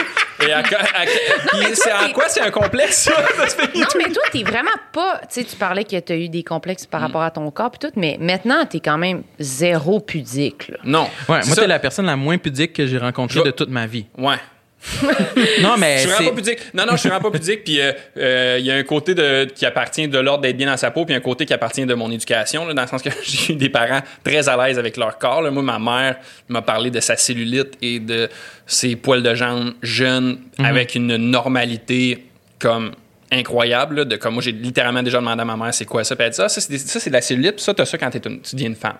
Et 0.50 0.54
à, 0.54 0.58
à- 0.60 0.62
à- 0.62 1.06
puis 1.48 1.68
c'est 1.76 1.94
en 1.94 2.10
quoi 2.12 2.26
c'est 2.28 2.42
un 2.42 2.52
complexe, 2.52 3.04
ça, 3.04 3.12
Non, 3.76 3.86
mais 3.98 4.12
toi, 4.12 4.24
t'es 4.32 4.44
vraiment 4.44 4.70
pas. 4.92 5.20
Tu 5.32 5.42
sais, 5.42 5.44
tu 5.44 5.56
parlais 5.56 5.84
que 5.84 6.00
t'as 6.00 6.16
eu 6.16 6.30
des 6.30 6.44
complexes 6.44 6.86
par 6.86 7.02
rapport 7.02 7.22
à 7.22 7.32
ton 7.32 7.50
corps, 7.52 7.72
puis 7.72 7.80
tout, 7.80 7.94
mais 7.96 8.18
maintenant, 8.20 8.66
t'es 8.66 8.80
quand 8.80 8.98
même 8.98 9.24
zéro 9.40 10.00
pudique, 10.00 10.70
là. 10.70 10.78
Non. 10.84 11.08
Ouais, 11.28 11.42
C'est 11.42 11.48
moi, 11.50 11.56
t'es 11.58 11.68
la 11.68 11.80
personne 11.80 12.06
la 12.06 12.16
moins 12.16 12.38
pudique 12.38 12.74
que 12.74 12.86
j'ai 12.88 12.98
rencontrée 12.98 13.40
Je- 13.40 13.46
de 13.46 13.52
toute 13.52 13.70
ma 13.70 13.86
vie. 13.88 14.06
Ouais. 14.18 14.36
Non, 15.62 15.76
mais 15.78 15.98
Je 15.98 16.02
suis 16.04 16.10
vraiment 16.10 16.30
pas 16.30 16.36
pudique. 16.36 16.60
Non, 16.74 16.86
non, 16.86 16.94
je 16.94 16.98
suis 16.98 17.10
vraiment 17.10 17.30
pas 17.30 17.38
pudique. 17.38 17.64
Puis 17.66 17.80
euh, 17.82 17.92
euh, 18.18 18.58
il 18.60 18.66
y 18.66 18.72
a 18.72 18.76
un 18.76 18.84
côté 18.84 19.14
de, 19.14 19.46
qui 19.46 19.66
appartient 19.66 20.08
de 20.08 20.18
l'ordre 20.20 20.42
d'être 20.44 20.56
bien 20.58 20.68
dans 20.68 20.78
sa 20.78 20.90
peau, 20.92 21.06
puis 21.06 21.14
un 21.16 21.20
côté 21.20 21.46
qui 21.46 21.54
appartient 21.54 21.86
de 21.86 21.94
mon 21.94 22.10
éducation, 22.12 22.66
là, 22.66 22.74
dans 22.74 22.82
le 22.84 22.88
sens 22.88 23.02
que 23.02 23.10
j'ai 23.24 23.54
eu 23.54 23.56
des 23.56 23.70
parents 23.70 24.02
très 24.24 24.48
à 24.48 24.56
l'aise 24.68 24.80
avec 24.80 24.96
leur 24.98 25.18
corps. 25.18 25.42
là. 25.42 25.52
Moi, 25.52 25.64
ma 25.64 25.80
mère 25.80 26.18
m'a 26.48 26.62
parlé 26.62 26.92
de 26.92 27.00
sa 27.00 27.18
cellulite 27.18 27.74
et 27.82 28.00
de 28.00 28.30
ses 28.66 28.96
poils 28.96 29.24
de 29.24 29.34
jambes 29.36 29.74
jeunes 29.82 30.40
avec 30.60 30.96
une 30.96 31.16
normalité 31.18 32.26
comme 32.60 32.92
incroyable. 33.32 33.98
là, 33.98 34.06
de 34.06 34.16
comme 34.16 34.34
moi, 34.36 34.44
j'ai 34.44 34.52
littéralement 34.52 35.04
déjà 35.04 35.18
demandé 35.20 35.42
à 35.42 35.46
ma 35.46 35.56
mère 35.58 35.74
c'est 35.74 35.86
quoi 35.86 36.04
ça? 36.04 36.16
Puis 36.16 36.26
elle 36.26 36.32
dit 36.32 36.42
ah, 36.42 36.50
ça, 36.50 36.62
c'est 36.62 36.72
des- 36.72 36.78
ça, 36.80 37.00
c'est 37.00 37.10
de 37.10 37.16
la 37.16 37.22
cellulite, 37.22 37.56
puis 37.56 37.64
ça, 37.64 37.74
t'as 37.74 37.86
ça 37.86 37.98
quand 37.98 38.10
t'es 38.10 38.20
une- 38.28 38.42
tu 38.42 38.56
deviens 38.56 38.70
une 38.70 38.76
femme. 38.76 38.98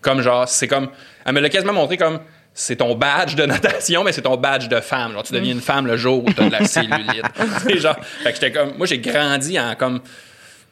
Comme 0.00 0.20
genre, 0.22 0.48
c'est 0.48 0.66
comme. 0.66 0.88
Elle 1.24 1.34
me 1.34 1.40
l'a 1.40 1.48
quasiment 1.50 1.72
montré 1.74 1.96
comme. 1.96 2.20
C'est 2.52 2.76
ton 2.76 2.94
badge 2.94 3.36
de 3.36 3.44
natation, 3.46 4.02
mais 4.04 4.12
c'est 4.12 4.22
ton 4.22 4.36
badge 4.36 4.68
de 4.68 4.80
femme. 4.80 5.12
Genre, 5.12 5.22
tu 5.22 5.32
deviens 5.32 5.52
une 5.52 5.60
femme 5.60 5.86
le 5.86 5.96
jour 5.96 6.24
où 6.24 6.32
t'as 6.32 6.46
de 6.46 6.52
la 6.52 6.64
cellulite. 6.64 7.22
Genre. 7.78 7.96
Fait 8.22 8.30
que 8.30 8.34
j'étais 8.34 8.52
comme. 8.52 8.76
Moi, 8.76 8.86
j'ai 8.86 8.98
grandi 8.98 9.58
en 9.58 9.74
comme. 9.76 10.00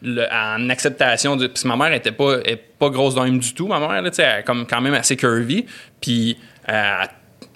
le- 0.03 0.27
en 0.33 0.69
acceptation 0.71 1.37
de. 1.37 1.47
Puis 1.47 1.67
ma 1.69 1.77
mère 1.77 1.93
était 1.93 2.13
pas, 2.13 2.39
pas 2.79 2.91
grosse 2.91 3.15
d'un 3.15 3.31
du 3.31 3.55
tout, 3.55 3.69
ma 3.69 3.79
mère, 3.81 4.03
là, 4.03 4.11
tu 4.11 4.21
elle 4.21 4.41
est 4.41 4.43
comme 4.43 4.67
quand 4.67 4.81
même 4.81 4.95
assez 4.95 5.17
curvy. 5.17 5.67
Puis 6.01 6.37
euh, 6.69 7.05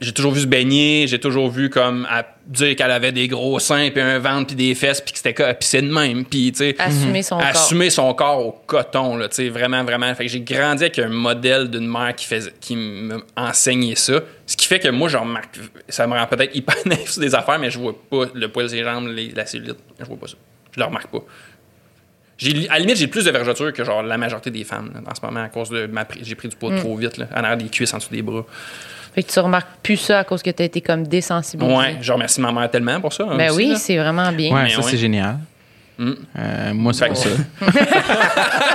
j'ai 0.01 0.12
toujours 0.12 0.33
vu 0.33 0.40
se 0.40 0.47
baigner, 0.47 1.07
j'ai 1.07 1.21
toujours 1.21 1.49
vu 1.49 1.71
comme 1.71 2.07
à 2.11 2.25
dire 2.47 2.75
qu'elle 2.75 2.90
avait 2.90 3.12
des 3.12 3.29
gros 3.29 3.59
seins, 3.61 3.90
puis 3.90 4.01
un 4.01 4.18
ventre, 4.18 4.49
puis 4.49 4.57
des 4.57 4.75
fesses, 4.75 5.01
puis 5.01 5.12
que 5.12 5.18
c'était 5.18 5.57
c'est 5.61 5.83
de 5.83 5.92
même. 5.92 6.25
Puis, 6.25 6.51
tu 6.53 6.59
sais. 6.59 6.75
Assumer 6.79 7.23
son 7.23 7.38
corps. 7.38 7.47
Assumer 7.47 7.90
son 7.90 8.14
corps 8.14 8.47
au 8.47 8.53
coton, 8.66 9.16
là, 9.16 9.29
tu 9.29 9.37
sais, 9.37 9.49
vraiment, 9.49 9.85
vraiment. 9.85 10.12
Fait 10.14 10.25
que 10.27 10.31
j'ai 10.31 10.40
grandi 10.40 10.83
avec 10.85 10.99
un 10.99 11.09
modèle 11.09 11.71
d'une 11.71 11.87
mère 11.87 12.14
qui, 12.16 12.27
faisait, 12.27 12.53
qui 12.61 12.75
me 12.77 13.23
enseignait 13.37 13.95
ça. 13.95 14.21
Ce 14.47 14.57
qui 14.57 14.66
fait 14.66 14.81
que 14.81 14.88
moi, 14.88 15.09
je 15.09 15.16
remarque, 15.16 15.59
ça 15.88 16.07
me 16.07 16.14
rend 16.14 16.27
peut-être 16.27 16.55
hyper 16.55 16.77
naïf 16.87 17.11
sur 17.11 17.21
des 17.23 17.35
affaires, 17.35 17.59
mais 17.61 17.71
je 17.71 17.79
vois 17.79 17.95
pas 18.11 18.25
le 18.35 18.49
poil 18.49 18.66
les 18.66 18.83
jambes, 18.83 19.07
les- 19.09 19.31
la 19.31 19.47
cellulite. 19.47 19.79
Je 20.01 20.05
vois 20.05 20.16
pas 20.16 20.27
ça. 20.27 20.35
Je 20.73 20.81
le 20.81 20.87
remarque 20.87 21.09
pas. 21.12 21.21
J'ai, 22.38 22.68
à 22.71 22.73
la 22.75 22.79
limite, 22.81 22.97
j'ai 22.97 23.07
plus 23.07 23.25
de 23.25 23.31
vergeture 23.31 23.73
que 23.73 23.85
genre 23.85 24.03
la 24.03 24.18
majorité 24.18 24.51
des 24.51 24.64
femmes 24.64 24.90
là, 24.95 25.01
en 25.09 25.14
ce 25.14 25.25
moment 25.25 25.45
à 25.45 25.49
cause 25.49 25.71
de 25.71 25.87
ma. 25.87 26.05
J'ai 26.23 26.35
pris 26.35 26.49
du 26.49 26.57
poids 26.57 26.75
trop 26.77 26.97
vite, 26.97 27.16
là, 27.18 27.29
en 27.33 27.45
arrière 27.45 27.57
des 27.57 27.68
cuisses 27.68 27.95
en 27.95 27.99
dessous 27.99 28.11
des 28.11 28.23
bras. 28.23 28.45
Fait 29.14 29.22
que 29.22 29.31
tu 29.31 29.38
remarques 29.40 29.68
plus 29.83 29.96
ça 29.98 30.20
à 30.20 30.25
cause 30.25 30.42
que 30.42 30.51
t'as 30.51 30.64
été 30.64 30.81
comme 30.81 31.07
désensibilisé. 31.07 31.77
Ouais, 31.77 31.96
je 32.01 32.12
remercie 32.12 32.40
ma 32.40 32.51
mère 32.53 32.70
tellement 32.70 33.01
pour 33.01 33.12
ça. 33.12 33.25
Ben 33.25 33.51
aussi, 33.51 33.57
oui, 33.72 33.77
c'est 33.79 33.96
vraiment 33.98 34.33
bien. 34.33 34.55
Ouais, 34.55 34.62
Mais 34.64 34.70
ça, 34.70 34.79
ouais. 34.79 34.85
c'est 34.90 34.96
génial. 34.96 35.38
Mm. 35.98 36.12
Euh, 36.38 36.72
moi, 36.75 36.92
c'est 36.94 37.05
Fait 37.05 37.09
pas 37.11 37.14
que- 37.14 37.20
ça. 37.20 37.29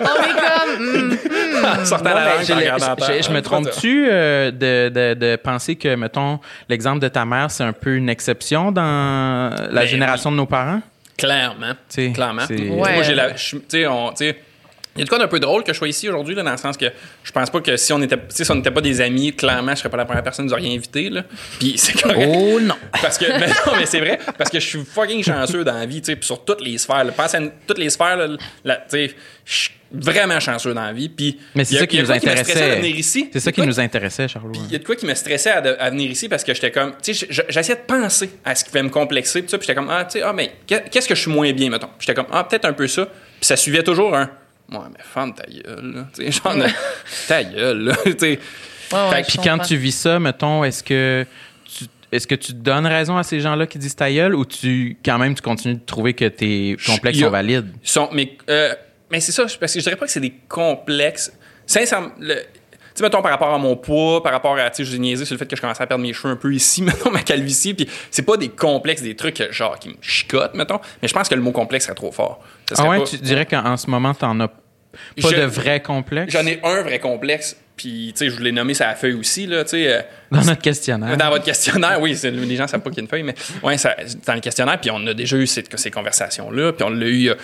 On 0.00 0.14
est 0.22 0.34
comme. 0.34 1.10
ben, 2.04 3.22
je- 3.22 3.30
me 3.32 3.40
trompe-tu 3.40 4.08
euh, 4.10 4.50
de, 4.50 4.88
de- 4.88 5.14
de 5.14 5.36
penser 5.36 5.76
que, 5.76 5.94
mettons, 5.94 6.40
l'exemple 6.68 7.00
de 7.00 7.08
ta 7.08 7.24
mère, 7.24 7.50
c'est 7.50 7.64
un 7.64 7.72
peu 7.72 7.94
une 7.96 8.08
exception 8.08 8.72
dans 8.72 9.50
la 9.70 9.80
Ben 9.82 9.86
génération 9.86 10.30
de 10.32 10.36
nos 10.36 10.46
parents? 10.46 10.80
Clairement. 11.16 11.72
T'sais, 11.88 12.12
Clairement. 12.12 12.46
Tu 12.46 12.54
Ouais. 12.70 12.94
Moi, 12.94 13.02
j'ai 13.02 13.14
la. 13.14 13.36
je- 13.36 13.56
Tu 13.56 13.62
sais, 13.68 13.86
on- 13.86 14.10
tu 14.10 14.16
sais, 14.24 14.36
Il 14.96 14.98
y 14.98 15.02
a 15.02 15.04
de 15.04 15.08
quoi 15.08 15.18
d'un 15.18 15.28
peu 15.28 15.38
drôle 15.38 15.62
que 15.62 15.72
je 15.72 15.78
sois 15.78 15.88
ici 15.88 16.08
aujourd'hui, 16.08 16.34
dans 16.34 16.42
le 16.50 16.56
sens 16.56 16.76
que 16.76 16.86
je 17.22 17.30
pense 17.32 17.48
pas 17.48 17.60
que 17.60 17.76
si 17.76 17.92
on 17.92 18.02
était, 18.02 18.18
si 18.28 18.50
on 18.50 18.56
n'était 18.56 18.72
pas 18.72 18.80
des 18.80 19.00
amis, 19.00 19.32
clairement, 19.34 19.72
je 19.72 19.78
serais 19.80 19.88
pas 19.88 19.96
la 19.96 20.04
première 20.04 20.22
personne 20.24 20.46
qui 20.46 20.52
nous 20.52 20.58
aurait 20.60 20.74
invité, 20.74 21.08
là. 21.10 21.22
Puis 21.60 21.74
c'est 21.78 21.92
correct. 22.00 22.28
Oh 22.28 22.58
non! 22.60 22.74
Parce 23.00 23.16
que, 23.16 23.26
mais 23.26 23.46
non, 23.46 23.76
mais 23.78 23.86
c'est 23.86 24.00
vrai, 24.00 24.18
parce 24.36 24.50
que 24.50 24.58
je 24.60 24.66
suis 24.66 24.84
fucking 24.84 25.22
chanceux 25.22 25.62
dans 25.64 25.74
la 25.74 25.86
vie, 25.86 26.02
tu 26.02 26.12
sais, 26.12 26.18
sur 26.20 26.44
toutes 26.44 26.60
les 26.60 26.76
sphères. 26.76 27.04
là. 27.04 27.12
Pense 27.12 27.34
à 27.34 27.38
une- 27.38 27.52
toutes 27.66 27.78
les 27.78 27.88
sphères, 27.88 28.18
tu 28.28 28.70
sais, 28.88 29.14
je 29.44 29.52
suis 29.54 29.70
vraiment 29.92 30.38
chanceux 30.40 30.74
dans 30.74 30.84
la 30.84 30.92
vie. 30.92 31.08
Puis, 31.08 31.38
Mais 31.54 31.64
c'est 31.64 31.76
ça 31.78 31.86
qui 31.86 31.98
nous 32.00 32.10
intéressait. 32.10 32.76
venir 32.76 32.96
ici? 32.96 33.30
C'est 33.32 33.40
ça 33.40 33.52
qui 33.52 33.62
nous 33.62 33.78
intéressait, 33.80 34.28
Charlot. 34.28 34.52
il 34.66 34.72
y 34.72 34.74
a 34.74 34.78
de 34.78 34.84
quoi 34.84 34.96
qui 34.96 35.06
me 35.06 35.14
stressait 35.14 35.50
à, 35.50 35.60
de- 35.60 35.76
à 35.78 35.90
venir 35.90 36.10
ici 36.10 36.28
parce 36.28 36.42
que 36.44 36.52
j'étais 36.52 36.70
comme, 36.72 36.92
tu 37.02 37.14
sais, 37.14 37.26
je- 37.30 37.42
j'essayais 37.48 37.76
de 37.78 37.84
penser 37.86 38.30
à 38.44 38.54
ce 38.54 38.64
qui 38.64 38.70
pouvait 38.70 38.82
me 38.82 38.90
complexer, 38.90 39.42
puis 39.42 39.50
j'étais 39.60 39.74
comme, 39.74 39.88
ah, 39.90 40.04
tu 40.04 40.18
sais, 40.18 40.22
ah, 40.24 40.32
mais 40.32 40.52
qu'est-ce 40.66 41.08
que 41.08 41.14
je 41.14 41.20
suis 41.22 41.30
moins 41.30 41.52
bien, 41.52 41.70
mettons? 41.70 41.90
J'étais 42.00 42.14
comme, 42.14 42.26
ah, 42.32 42.44
peut-être 42.44 42.64
un 42.66 42.72
peu 42.72 42.86
ça. 42.88 43.06
Puis 43.06 43.46
ça 43.46 43.56
suivait 43.56 43.82
toujours 43.82 44.14
un, 44.16 44.28
ouais, 44.72 44.78
mais 44.92 45.02
femme 45.02 45.34
ta 45.34 45.44
gueule, 45.46 45.92
là. 45.94 46.30
Genre, 46.30 46.54
de- 46.56 46.70
ta 47.28 47.44
gueule, 47.44 47.78
là. 47.84 47.96
Puis 49.22 49.38
quand 49.44 49.58
tu 49.58 49.76
vis 49.76 49.92
ça, 49.96 50.18
mettons, 50.18 50.64
est-ce 50.64 50.82
que 50.82 51.24
tu 51.64 51.84
est-ce 52.12 52.26
que 52.26 52.34
tu 52.34 52.52
donnes 52.54 52.86
raison 52.88 53.16
à 53.16 53.22
ces 53.22 53.38
gens-là 53.38 53.66
qui 53.68 53.78
disent 53.78 53.94
ta 53.94 54.10
gueule 54.10 54.34
ou 54.34 54.44
tu 54.44 54.96
quand 55.04 55.16
même 55.18 55.34
tu 55.36 55.42
continues 55.42 55.76
de 55.76 55.84
trouver 55.86 56.12
que 56.14 56.24
tes 56.24 56.76
complexes 56.84 57.18
a- 57.18 57.20
sont 57.22 57.30
valides? 57.30 57.72
Ils 57.84 57.88
sont, 57.88 58.08
mais, 58.12 58.36
euh, 58.48 58.74
mais 59.12 59.20
c'est 59.20 59.30
ça, 59.30 59.44
parce 59.60 59.72
que 59.72 59.78
je 59.78 59.84
dirais 59.84 59.94
pas 59.96 60.06
que 60.06 60.10
c'est 60.12 60.18
des 60.18 60.34
complexes. 60.48 61.32
Sincèrement, 61.66 62.10
sais, 63.00 63.04
mettons, 63.04 63.22
par 63.22 63.30
rapport 63.32 63.52
à 63.52 63.58
mon 63.58 63.76
poids, 63.76 64.22
par 64.22 64.32
rapport 64.32 64.56
à, 64.56 64.70
tu 64.70 64.76
sais, 64.76 64.84
je 64.84 64.90
vous 64.90 64.96
ai 64.96 65.00
niaisé 65.00 65.24
sur 65.24 65.34
le 65.34 65.38
fait 65.38 65.46
que 65.46 65.56
je 65.56 65.60
commençais 65.60 65.82
à 65.82 65.86
perdre 65.86 66.02
mes 66.02 66.12
cheveux 66.12 66.32
un 66.32 66.36
peu 66.36 66.52
ici, 66.54 66.82
mettons, 66.82 67.10
ma 67.10 67.22
calvitie, 67.22 67.74
puis 67.74 67.88
c'est 68.10 68.22
pas 68.22 68.36
des 68.36 68.48
complexes, 68.48 69.02
des 69.02 69.16
trucs, 69.16 69.40
euh, 69.40 69.50
genre, 69.52 69.78
qui 69.78 69.88
me 69.90 69.94
chicotent, 70.00 70.54
mettons, 70.54 70.80
mais 71.02 71.08
je 71.08 71.14
pense 71.14 71.28
que 71.28 71.34
le 71.34 71.42
mot 71.42 71.52
complexe 71.52 71.84
serait 71.86 71.94
trop 71.94 72.12
fort. 72.12 72.40
Ça 72.72 72.84
Ah 72.86 72.88
ouais, 72.90 72.98
pas- 72.98 73.04
tu 73.04 73.16
dirais 73.18 73.46
qu'en 73.46 73.76
ce 73.76 73.90
moment 73.90 74.14
t'en 74.14 74.38
as 74.40 74.48
pas 74.48 74.54
Je- 75.16 75.28
de 75.36 75.42
vrai 75.42 75.80
complexe? 75.82 76.32
J'en 76.32 76.46
ai 76.46 76.60
un 76.64 76.82
vrai 76.82 76.98
complexe, 76.98 77.56
puis, 77.80 78.12
tu 78.14 78.18
sais, 78.26 78.30
je 78.30 78.36
vous 78.36 78.42
l'ai 78.42 78.52
nommé 78.52 78.74
la 78.78 78.94
feuille 78.94 79.14
aussi, 79.14 79.46
là, 79.46 79.64
tu 79.64 79.70
sais. 79.70 79.88
euh, 79.94 80.00
dans 80.30 80.42
notre 80.42 80.60
questionnaire. 80.60 81.16
Dans 81.16 81.30
votre 81.30 81.44
questionnaire, 81.44 81.98
oui, 82.00 82.14
c'est- 82.14 82.30
les 82.30 82.56
gens 82.56 82.66
savent 82.68 82.80
pas 82.82 82.90
qu'il 82.90 82.98
y 82.98 83.00
a 83.00 83.04
une 83.04 83.08
feuille, 83.08 83.22
mais 83.22 83.34
ouais, 83.62 83.78
ça, 83.78 83.96
dans 84.26 84.34
le 84.34 84.40
questionnaire, 84.40 84.78
puis 84.78 84.90
on 84.92 85.04
a 85.06 85.14
déjà 85.14 85.36
eu 85.38 85.46
ces, 85.46 85.64
ces 85.74 85.90
conversations-là, 85.90 86.72
puis 86.74 86.84
on 86.84 86.90
l'a 86.90 87.06
eu 87.06 87.14
il 87.14 87.22
y 87.22 87.30
a 87.30 87.36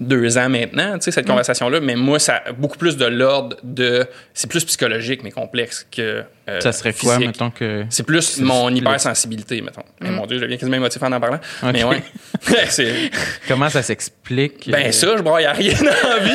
deux 0.00 0.36
ans 0.36 0.48
maintenant, 0.48 0.94
tu 0.98 1.04
sais, 1.04 1.10
Mm. 1.10 1.12
cette 1.14 1.26
conversation-là, 1.28 1.78
mais 1.80 1.94
moi, 1.94 2.18
ça 2.18 2.42
a 2.44 2.52
beaucoup 2.52 2.76
plus 2.76 2.96
de 2.96 3.04
l'ordre 3.06 3.56
de... 3.62 4.04
C'est 4.34 4.50
plus 4.50 4.64
psychologique, 4.64 5.20
mais 5.22 5.30
complexe 5.30 5.86
que 5.94 6.24
euh, 6.48 6.60
Ça 6.60 6.72
serait 6.72 6.92
quoi, 6.92 7.18
mettons 7.20 7.50
que 7.50 7.84
C'est 7.88 8.02
plus 8.02 8.40
mon 8.40 8.68
le- 8.68 8.76
hypersensibilité, 8.76 9.60
mettons. 9.62 9.84
Mais 10.00 10.10
mon 10.10 10.26
Dieu, 10.26 10.36
je 10.38 10.42
deviens 10.42 10.56
quasiment 10.58 10.76
émotif 10.78 11.00
en 11.04 11.12
en 11.12 11.20
parlant. 11.20 11.38
Mais 11.72 11.84
ouais. 11.84 12.02
comment 13.48 13.70
ça 13.70 13.82
s'explique? 13.82 14.68
Ben 14.70 14.88
euh, 14.88 14.92
ça, 14.92 15.16
je 15.16 15.22
broye 15.22 15.46
à 15.48 15.52
rien 15.52 15.74
dans 15.78 16.08
la 16.10 16.18
vie. 16.18 16.32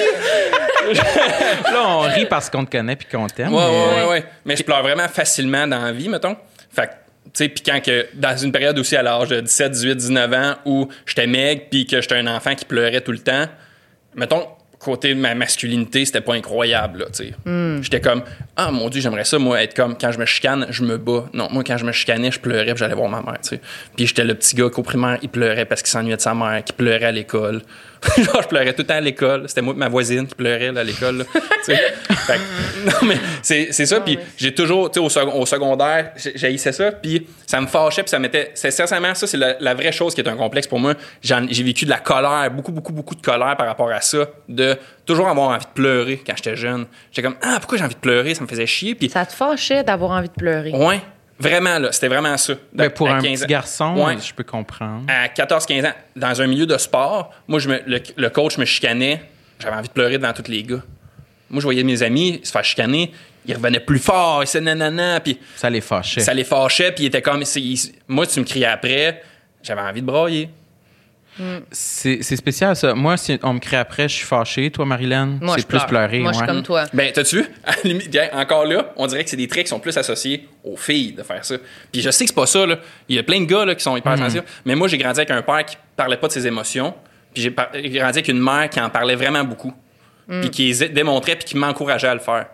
Là, 0.94 1.84
on 1.88 2.00
rit 2.02 2.26
parce 2.26 2.50
qu'on 2.50 2.66
te 2.66 2.72
connaît 2.78 2.96
puis 2.96 3.08
qu'on 3.12 3.28
t'aime. 3.28 3.54
Ouais, 3.54 3.62
mais- 3.70 3.96
ouais, 4.02 4.04
ouais, 4.04 4.10
ouais. 4.10 4.26
Mais 4.46 4.56
je 4.56 4.64
pleure 4.64 4.82
vraiment 4.82 5.08
facilement 5.08 5.68
dans 5.68 5.82
la 5.84 5.92
vie, 5.92 6.10
mettons. 6.10 6.36
Fait 6.72 6.88
que, 6.88 6.92
tu 6.92 7.30
sais, 7.34 7.50
puis 7.50 7.64
quand 7.66 7.80
que, 7.84 8.08
dans 8.14 8.36
une 8.38 8.52
période 8.52 8.78
aussi 8.80 8.96
à 8.96 9.02
l'âge 9.04 9.30
de 9.30 9.40
17, 9.42 9.72
18, 9.72 9.96
19 9.96 10.34
ans 10.34 10.56
où 10.66 10.88
j'étais 11.06 11.28
maigre 11.28 11.64
puis 11.70 11.86
que 11.86 12.02
j'étais 12.02 12.16
un 12.16 12.28
enfant 12.28 12.56
qui 12.56 12.66
pleurait 12.66 13.02
tout 13.02 13.12
le 13.12 13.20
temps, 13.20 13.46
mettons, 14.16 14.48
côté 14.80 15.14
de 15.14 15.20
ma 15.20 15.36
masculinité, 15.36 16.06
c'était 16.06 16.22
pas 16.22 16.36
incroyable, 16.36 17.00
là, 17.00 17.06
tu 17.08 17.26
sais. 17.26 17.34
J'étais 17.84 18.00
comme, 18.00 18.24
ah 18.56 18.72
mon 18.72 18.88
Dieu, 18.90 19.02
j'aimerais 19.02 19.26
ça, 19.26 19.38
moi, 19.38 19.62
être 19.62 19.74
comme, 19.76 19.98
quand 19.98 20.12
je 20.14 20.18
me 20.20 20.26
chicane, 20.26 20.68
je 20.70 20.84
me 20.84 20.98
bats. 20.98 21.26
Non, 21.34 21.50
moi, 21.52 21.64
quand 21.68 21.78
je 21.78 21.84
me 21.84 21.92
chicanais, 21.92 22.32
je 22.32 22.40
pleurais 22.40 22.66
puis 22.74 22.78
j'allais 22.78 22.94
voir 22.96 23.10
ma 23.10 23.22
mère, 23.22 23.40
tu 23.44 23.50
sais. 23.50 23.62
Puis 23.98 24.08
j'étais 24.08 24.24
le 24.24 24.36
petit 24.36 24.56
gars 24.56 24.70
qu'au 24.70 24.82
primaire, 24.84 25.18
il 25.22 25.28
pleurait 25.28 25.66
parce 25.66 25.82
qu'il 25.82 25.90
s'ennuyait 25.92 26.16
de 26.16 26.22
sa 26.22 26.34
mère, 26.34 26.64
qui 26.64 26.72
pleurait 26.74 27.08
à 27.08 27.12
l'école. 27.12 27.62
Genre, 28.18 28.42
je 28.42 28.48
pleurais 28.48 28.72
tout 28.74 28.82
le 28.82 28.88
temps 28.88 28.96
à 28.96 29.02
l'école. 29.02 29.44
C'était 29.48 29.62
moi 29.62 29.74
et 29.74 29.78
ma 29.78 29.90
voisine 29.90 30.26
qui 30.28 30.36
pleurait 30.36 30.72
là, 30.72 30.82
à 30.82 30.84
l'école, 30.84 31.26
non, 32.86 33.08
mais 33.08 33.18
c'est 33.42 33.70
c'est 33.72 33.86
ça. 33.86 34.00
Puis 34.00 34.18
j'ai 34.38 34.54
toujours, 34.54 34.90
tu 34.92 35.00
sais, 35.00 35.06
au, 35.06 35.10
sec- 35.10 35.34
au 35.34 35.46
secondaire, 35.46 36.12
j'ai- 36.16 36.32
j'haïssais 36.36 36.72
ça. 36.72 36.92
Puis 36.92 37.28
ça 37.46 37.60
me 37.62 37.68
fâchait. 37.68 38.04
Puis 38.04 38.10
ça 38.12 38.20
m'était. 38.20 38.52
C'est 38.56 38.72
sincèrement, 38.72 39.14
ça, 39.16 39.28
c'est 39.28 39.38
la, 39.38 39.56
la 39.60 39.74
vraie 39.74 39.92
chose 39.92 40.14
qui 40.16 40.22
est 40.22 40.28
un 40.30 40.36
complexe 40.38 40.68
pour 40.68 40.80
moi. 40.80 40.94
J'ai 41.22 41.64
vécu 41.64 41.86
de 41.86 41.90
la 41.90 42.00
colère, 42.00 42.50
beaucoup, 42.52 42.72
beaucoup, 42.72 42.94
beaucoup 42.94 43.16
de 43.16 43.22
colère 43.22 43.56
par 43.58 43.68
rapport 43.68 43.90
à 43.92 44.02
ça. 44.02 44.20
De 44.48 44.78
toujours 45.06 45.28
avoir 45.28 45.50
envie 45.50 45.66
de 45.66 45.72
pleurer 45.74 46.22
quand 46.26 46.34
j'étais 46.38 46.56
jeune. 46.56 46.86
J'étais 47.12 47.28
comme, 47.28 47.38
ah, 47.42 47.58
pourquoi 47.60 47.78
j'ai 47.78 47.84
envie 47.84 47.96
de 47.96 48.00
pleurer? 48.00 48.34
Ça 48.36 48.44
me 48.44 48.48
faisait 48.48 48.66
chier. 48.68 48.96
Puis, 48.96 49.10
Ça 49.10 49.26
te 49.26 49.34
fâchait 49.34 49.84
d'avoir 49.84 50.12
envie 50.12 50.30
de 50.30 50.34
pleurer. 50.34 50.72
ouais, 50.72 51.02
vraiment, 51.40 51.80
là, 51.80 51.92
c'était 51.92 52.08
vraiment 52.10 52.38
ça. 52.38 52.54
Ben, 52.74 52.90
pour 52.90 53.10
un 53.10 53.20
15 53.22 53.32
petit 53.40 53.44
ans. 53.44 53.48
garçon, 53.48 53.96
Ouais. 54.06 54.18
je 54.20 54.34
peux 54.34 54.44
comprendre. 54.44 55.06
À 55.08 55.28
14-15 55.28 55.86
ans, 55.86 55.94
dans 56.16 56.42
un 56.42 56.48
milieu 56.48 56.66
de 56.66 56.78
sport, 56.78 57.32
moi, 57.48 57.60
je 57.60 57.70
me- 57.70 57.82
le, 57.86 58.02
le 58.16 58.30
coach 58.30 58.58
me 58.58 58.66
chicanait. 58.66 59.22
J'avais 59.60 59.76
envie 59.76 59.88
de 59.88 59.94
pleurer 59.94 60.18
devant 60.18 60.34
tous 60.34 60.50
les 60.50 60.64
gars. 60.64 60.82
Moi, 61.50 61.60
je 61.62 61.66
voyais 61.66 61.84
mes 61.84 62.04
amis 62.04 62.40
se 62.44 62.52
faire 62.52 62.64
chicaner. 62.64 63.12
Ils 63.46 63.56
revenaient 63.56 63.80
plus 63.80 64.00
fort, 64.00 64.44
ils 64.44 64.48
se 64.48 64.58
nanana, 64.58 65.20
puis 65.22 65.40
Ça 65.56 65.70
les 65.70 65.82
fâchait. 65.82 66.22
ça 66.22 66.34
les 66.34 66.44
fâchait, 66.44 66.92
puis 66.92 67.06
ils 67.06 67.08
étaient 67.08 67.22
comme. 67.22 67.44
ils- 67.56 67.80
moi, 68.08 68.28
tu 68.28 68.40
me 68.40 68.46
criais 68.46 68.66
après, 68.66 69.24
j'avais 69.64 69.82
envie 69.82 70.02
de 70.02 70.06
brailler. 70.06 70.50
C'est 71.72 72.20
c'est 72.22 72.36
spécial, 72.36 72.76
ça. 72.76 72.94
Moi, 72.94 73.18
si 73.18 73.40
on 73.44 73.54
me 73.54 73.60
crie 73.60 73.76
après, 73.76 74.10
je 74.10 74.16
suis 74.16 74.26
fâché. 74.26 74.70
Toi, 74.72 74.86
Marilyn, 74.86 75.38
Moi, 75.42 75.56
c'est 75.58 75.68
plus 75.68 75.78
pleure. 75.78 75.88
pleurer. 75.88 76.20
Moi, 76.20 76.32
je 76.32 76.38
suis 76.38 76.46
ouais. 76.46 76.54
comme 76.54 76.64
toi. 76.64 76.86
Ben, 76.94 77.12
t'as-tu 77.14 77.46
encore 78.34 78.66
là, 78.66 78.94
on 78.96 79.08
dirait 79.08 79.24
que 79.24 79.30
c'est 79.30 79.38
des 79.38 79.48
traits 79.48 79.66
qui 79.66 79.70
sont 79.70 79.80
plus 79.80 79.98
associés 79.98 80.48
aux 80.64 80.78
filles 80.78 81.14
de 81.14 81.24
faire 81.24 81.44
ça. 81.44 81.56
Puis 81.92 82.02
je 82.02 82.10
sais 82.10 82.26
que 82.26 82.30
c'est 82.30 82.36
pas 82.36 82.46
ça, 82.46 82.66
là. 82.66 82.78
Il 83.08 83.16
y 83.16 83.20
a 83.20 83.24
plein 83.24 83.40
de 83.40 83.46
gars 83.46 83.66
là, 83.66 83.76
qui 83.76 83.84
sont 83.84 83.96
hyper 83.96 84.18
sensibles. 84.18 84.46
Mais 84.66 84.76
moi, 84.76 84.88
j'ai 84.88 84.98
grandi 84.98 85.20
avec 85.20 85.32
un 85.32 85.42
père 85.42 85.66
qui 85.66 85.78
parlait 85.96 86.18
pas 86.18 86.28
de 86.28 86.34
ses 86.34 86.46
émotions. 86.48 86.94
Puis 87.34 87.44
j'ai 87.44 87.52
grandi 87.52 88.20
avec 88.20 88.28
une 88.28 88.42
mère 88.42 88.70
qui 88.70 88.80
en 88.80 88.90
parlait 88.90 89.16
vraiment 89.16 89.44
beaucoup. 89.44 89.74
Puis 90.28 90.50
qui 90.52 90.72
les 90.74 90.90
démontrait, 90.90 91.36
puis 91.36 91.46
qui 91.46 91.58
m'encourageait 91.58 92.08
à 92.08 92.14
le 92.14 92.20
faire. 92.20 92.48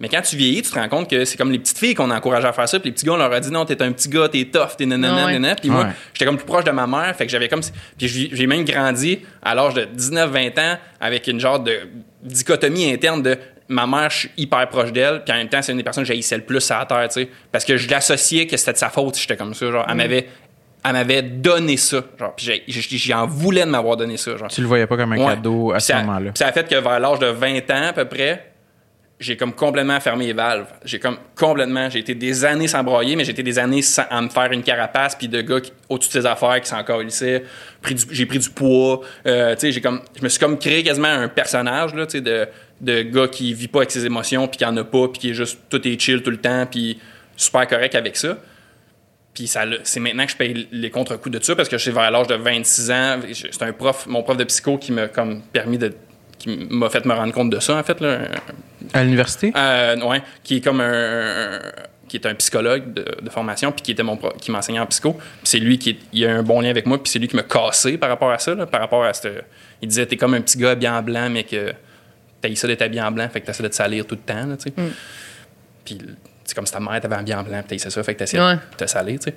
Mais 0.00 0.08
quand 0.08 0.22
tu 0.22 0.34
vieillis, 0.34 0.62
tu 0.62 0.70
te 0.70 0.78
rends 0.78 0.88
compte 0.88 1.08
que 1.10 1.24
c'est 1.26 1.36
comme 1.36 1.52
les 1.52 1.58
petites 1.58 1.78
filles 1.78 1.94
qu'on 1.94 2.10
encourageait 2.10 2.48
à 2.48 2.52
faire 2.54 2.68
ça, 2.68 2.80
puis 2.80 2.88
les 2.88 2.94
petits 2.94 3.04
gars, 3.04 3.12
on 3.12 3.16
leur 3.18 3.30
a 3.32 3.38
dit 3.38 3.50
non, 3.50 3.64
t'es 3.66 3.80
un 3.82 3.92
petit 3.92 4.08
gars, 4.08 4.28
t'es 4.28 4.46
tough, 4.46 4.76
t'es 4.78 4.86
nanana, 4.86 5.14
Ah 5.22 5.26
ouais. 5.26 5.32
nanana. 5.34 5.54
Puis 5.56 5.68
moi, 5.70 5.84
Ouais. 5.84 5.90
j'étais 6.14 6.24
comme 6.24 6.36
plus 6.38 6.46
proche 6.46 6.64
de 6.64 6.70
ma 6.70 6.86
mère, 6.86 7.14
fait 7.14 7.26
que 7.26 7.30
j'avais 7.32 7.48
comme. 7.48 7.60
Puis 7.98 8.08
j'ai 8.08 8.30
j'ai 8.32 8.46
même 8.46 8.64
grandi 8.64 9.20
à 9.42 9.54
l'âge 9.54 9.74
de 9.74 9.84
19-20 9.84 10.58
ans 10.58 10.78
avec 11.00 11.26
une 11.28 11.38
genre 11.38 11.60
de 11.60 11.74
dichotomie 12.22 12.90
interne 12.92 13.22
de 13.22 13.36
ma 13.68 13.86
mère, 13.86 14.10
je 14.10 14.18
suis 14.20 14.30
hyper 14.36 14.68
proche 14.68 14.92
d'elle, 14.92 15.22
puis 15.24 15.32
en 15.32 15.36
même 15.36 15.48
temps, 15.48 15.62
c'est 15.62 15.72
une 15.72 15.78
des 15.78 15.84
personnes 15.84 16.02
que 16.04 16.08
j'haïssais 16.08 16.36
le 16.36 16.42
plus 16.44 16.68
à 16.70 16.80
la 16.80 16.86
terre, 16.86 17.06
tu 17.08 17.20
sais. 17.22 17.28
Parce 17.52 17.64
que 17.64 17.76
je 17.76 17.88
l'associais 17.88 18.46
que 18.46 18.56
c'était 18.56 18.72
de 18.72 18.78
sa 18.78 18.88
faute 18.90 19.14
si 19.14 19.22
j'étais 19.22 19.36
comme 19.36 19.54
ça. 19.54 19.70
Genre, 19.70 19.86
elle 19.88 19.94
m'avait. 19.96 20.26
Elle 20.82 20.92
m'avait 20.94 21.20
donné 21.22 21.76
ça. 21.76 22.02
Genre, 22.18 22.34
puis 22.34 22.46
j'ai- 22.46 22.64
j'ai- 22.66 22.96
j'en 22.96 23.26
voulais 23.26 23.66
de 23.66 23.70
m'avoir 23.70 23.98
donné 23.98 24.16
ça. 24.16 24.34
Genre. 24.38 24.48
Tu 24.48 24.62
le 24.62 24.66
voyais 24.66 24.86
pas 24.86 24.96
comme 24.96 25.12
un 25.12 25.18
Ouais. 25.18 25.26
cadeau 25.34 25.72
à 25.72 25.74
Puis 25.74 25.82
ce 25.82 25.92
moment-là. 25.92 26.30
puis 26.32 26.38
ça 26.38 26.46
a 26.46 26.52
fait 26.52 26.66
que 26.66 26.74
vers 26.74 26.98
l'âge 26.98 27.18
de 27.18 27.26
20 27.26 27.70
ans 27.70 27.88
à 27.88 27.92
peu 27.92 28.06
près, 28.06 28.49
j'ai 29.20 29.36
comme 29.36 29.52
complètement 29.52 30.00
fermé 30.00 30.26
les 30.26 30.32
valves. 30.32 30.66
J'ai 30.82 30.98
comme 30.98 31.18
complètement, 31.36 31.90
j'ai 31.90 31.98
été 31.98 32.14
des 32.14 32.44
années 32.44 32.66
sans 32.68 32.82
broyer, 32.82 33.16
mais 33.16 33.24
j'ai 33.24 33.32
été 33.32 33.42
des 33.42 33.58
années 33.58 33.82
sans, 33.82 34.04
à 34.08 34.22
me 34.22 34.30
faire 34.30 34.50
une 34.50 34.62
carapace, 34.62 35.14
puis 35.14 35.28
de 35.28 35.42
gars 35.42 35.60
qui- 35.60 35.72
au-dessus 35.90 36.08
de 36.08 36.22
ses 36.22 36.26
affaires 36.26 36.58
qui 36.60 36.68
s'en 36.68 36.78
encore 36.78 37.02
lycée. 37.02 37.44
J'ai 38.10 38.24
pris 38.26 38.38
du 38.38 38.48
poids. 38.50 39.02
euh, 39.26 39.54
tu 39.54 39.60
sais, 39.60 39.72
j'ai 39.72 39.82
comme, 39.82 40.00
je 40.18 40.22
me 40.24 40.28
suis 40.30 40.40
comme 40.40 40.58
créé 40.58 40.82
quasiment 40.82 41.08
un 41.08 41.28
personnage 41.28 41.94
là, 41.94 42.06
de, 42.06 42.48
de 42.80 43.02
gars 43.02 43.28
qui 43.28 43.52
vit 43.52 43.68
pas 43.68 43.80
avec 43.80 43.90
ses 43.90 44.06
émotions, 44.06 44.48
puis 44.48 44.56
qui 44.56 44.64
en 44.64 44.76
a 44.78 44.84
pas, 44.84 45.08
puis 45.08 45.20
qui 45.20 45.30
est 45.30 45.34
juste 45.34 45.58
tout 45.68 45.86
est 45.86 46.00
chill 46.00 46.22
tout 46.22 46.30
le 46.30 46.40
temps, 46.40 46.64
puis 46.70 46.98
super 47.36 47.66
correct 47.68 47.94
avec 47.94 48.16
ça. 48.16 48.38
Puis 49.34 49.46
ça, 49.46 49.64
c'est 49.84 50.00
maintenant 50.00 50.24
que 50.24 50.32
je 50.32 50.36
paye 50.36 50.66
les 50.72 50.90
contre-coups 50.90 51.38
de 51.38 51.44
ça 51.44 51.54
parce 51.54 51.68
que 51.68 51.78
je 51.78 51.84
sais 51.84 51.90
vers 51.92 52.10
l'âge 52.10 52.26
de 52.26 52.34
26 52.34 52.90
ans, 52.90 53.20
c'est 53.32 53.62
un 53.62 53.72
prof, 53.72 54.06
mon 54.06 54.22
prof 54.22 54.36
de 54.36 54.44
psycho 54.44 54.76
qui 54.78 54.92
m'a 54.92 55.08
comme 55.08 55.42
permis 55.52 55.78
de 55.78 55.92
qui 56.40 56.66
m'a 56.70 56.90
fait 56.90 57.04
me 57.04 57.14
rendre 57.14 57.32
compte 57.32 57.50
de 57.50 57.60
ça 57.60 57.76
en 57.76 57.82
fait 57.84 58.00
là. 58.00 58.18
À 58.92 59.04
l'université? 59.04 59.52
Euh, 59.56 59.96
ouais, 60.04 60.22
qui 60.42 60.56
est 60.56 60.60
comme 60.60 60.80
un, 60.80 61.54
un- 61.56 61.60
qui 62.08 62.16
est 62.16 62.26
un 62.26 62.34
psychologue 62.34 62.92
de, 62.92 63.04
de 63.22 63.30
formation 63.30 63.70
puis 63.70 63.82
qui 63.82 63.92
était 63.92 64.02
mon 64.02 64.16
pro- 64.16 64.32
qui 64.40 64.50
m'enseignait 64.50 64.80
en 64.80 64.86
psycho. 64.86 65.12
Puis 65.12 65.22
c'est 65.44 65.58
lui 65.60 65.78
qui 65.78 65.90
est- 65.90 65.98
il 66.12 66.26
a 66.26 66.34
un 66.34 66.42
bon 66.42 66.60
lien 66.60 66.70
avec 66.70 66.86
moi 66.86 67.00
puis 67.00 67.12
c'est 67.12 67.20
lui 67.20 67.28
qui 67.28 67.36
m'a 67.36 67.44
cassé 67.44 67.98
par 67.98 68.08
rapport 68.08 68.32
à 68.32 68.38
ça 68.38 68.54
là, 68.54 68.66
par 68.66 68.80
rapport 68.80 69.04
à 69.04 69.12
cette 69.12 69.44
il 69.82 69.86
disait 69.88 70.06
t'es 70.06 70.16
comme 70.16 70.34
un 70.34 70.40
petit 70.40 70.58
gars 70.58 70.74
bien 70.74 70.96
en 70.98 71.02
blanc 71.02 71.28
mais 71.30 71.44
que 71.44 71.72
t'as 72.40 72.52
ça 72.56 72.66
d'être 72.66 72.82
habillé 72.82 73.02
en 73.02 73.12
blanc 73.12 73.28
fait 73.32 73.40
que 73.42 73.46
t'essaies 73.46 73.62
de 73.62 73.68
te 73.68 73.74
salir 73.76 74.06
tout 74.06 74.16
le 74.16 74.20
temps 74.22 74.46
là, 74.46 74.56
tu 74.56 74.70
sais. 74.70 74.74
Puis 75.84 75.98
c'est 76.44 76.54
comme 76.54 76.66
si 76.66 76.72
ta 76.72 76.80
mère 76.80 77.00
t'avait 77.00 77.14
habillé 77.14 77.34
en 77.36 77.42
blanc, 77.44 77.62
puis 77.66 77.76
t'as 77.78 77.90
ça, 77.90 78.02
fait 78.02 78.14
que 78.14 78.18
t'essayes 78.18 78.40
Ouais. 78.40 78.54
de 78.56 78.76
te 78.76 78.86
saler, 78.90 79.18
tu 79.18 79.24
sais. 79.30 79.34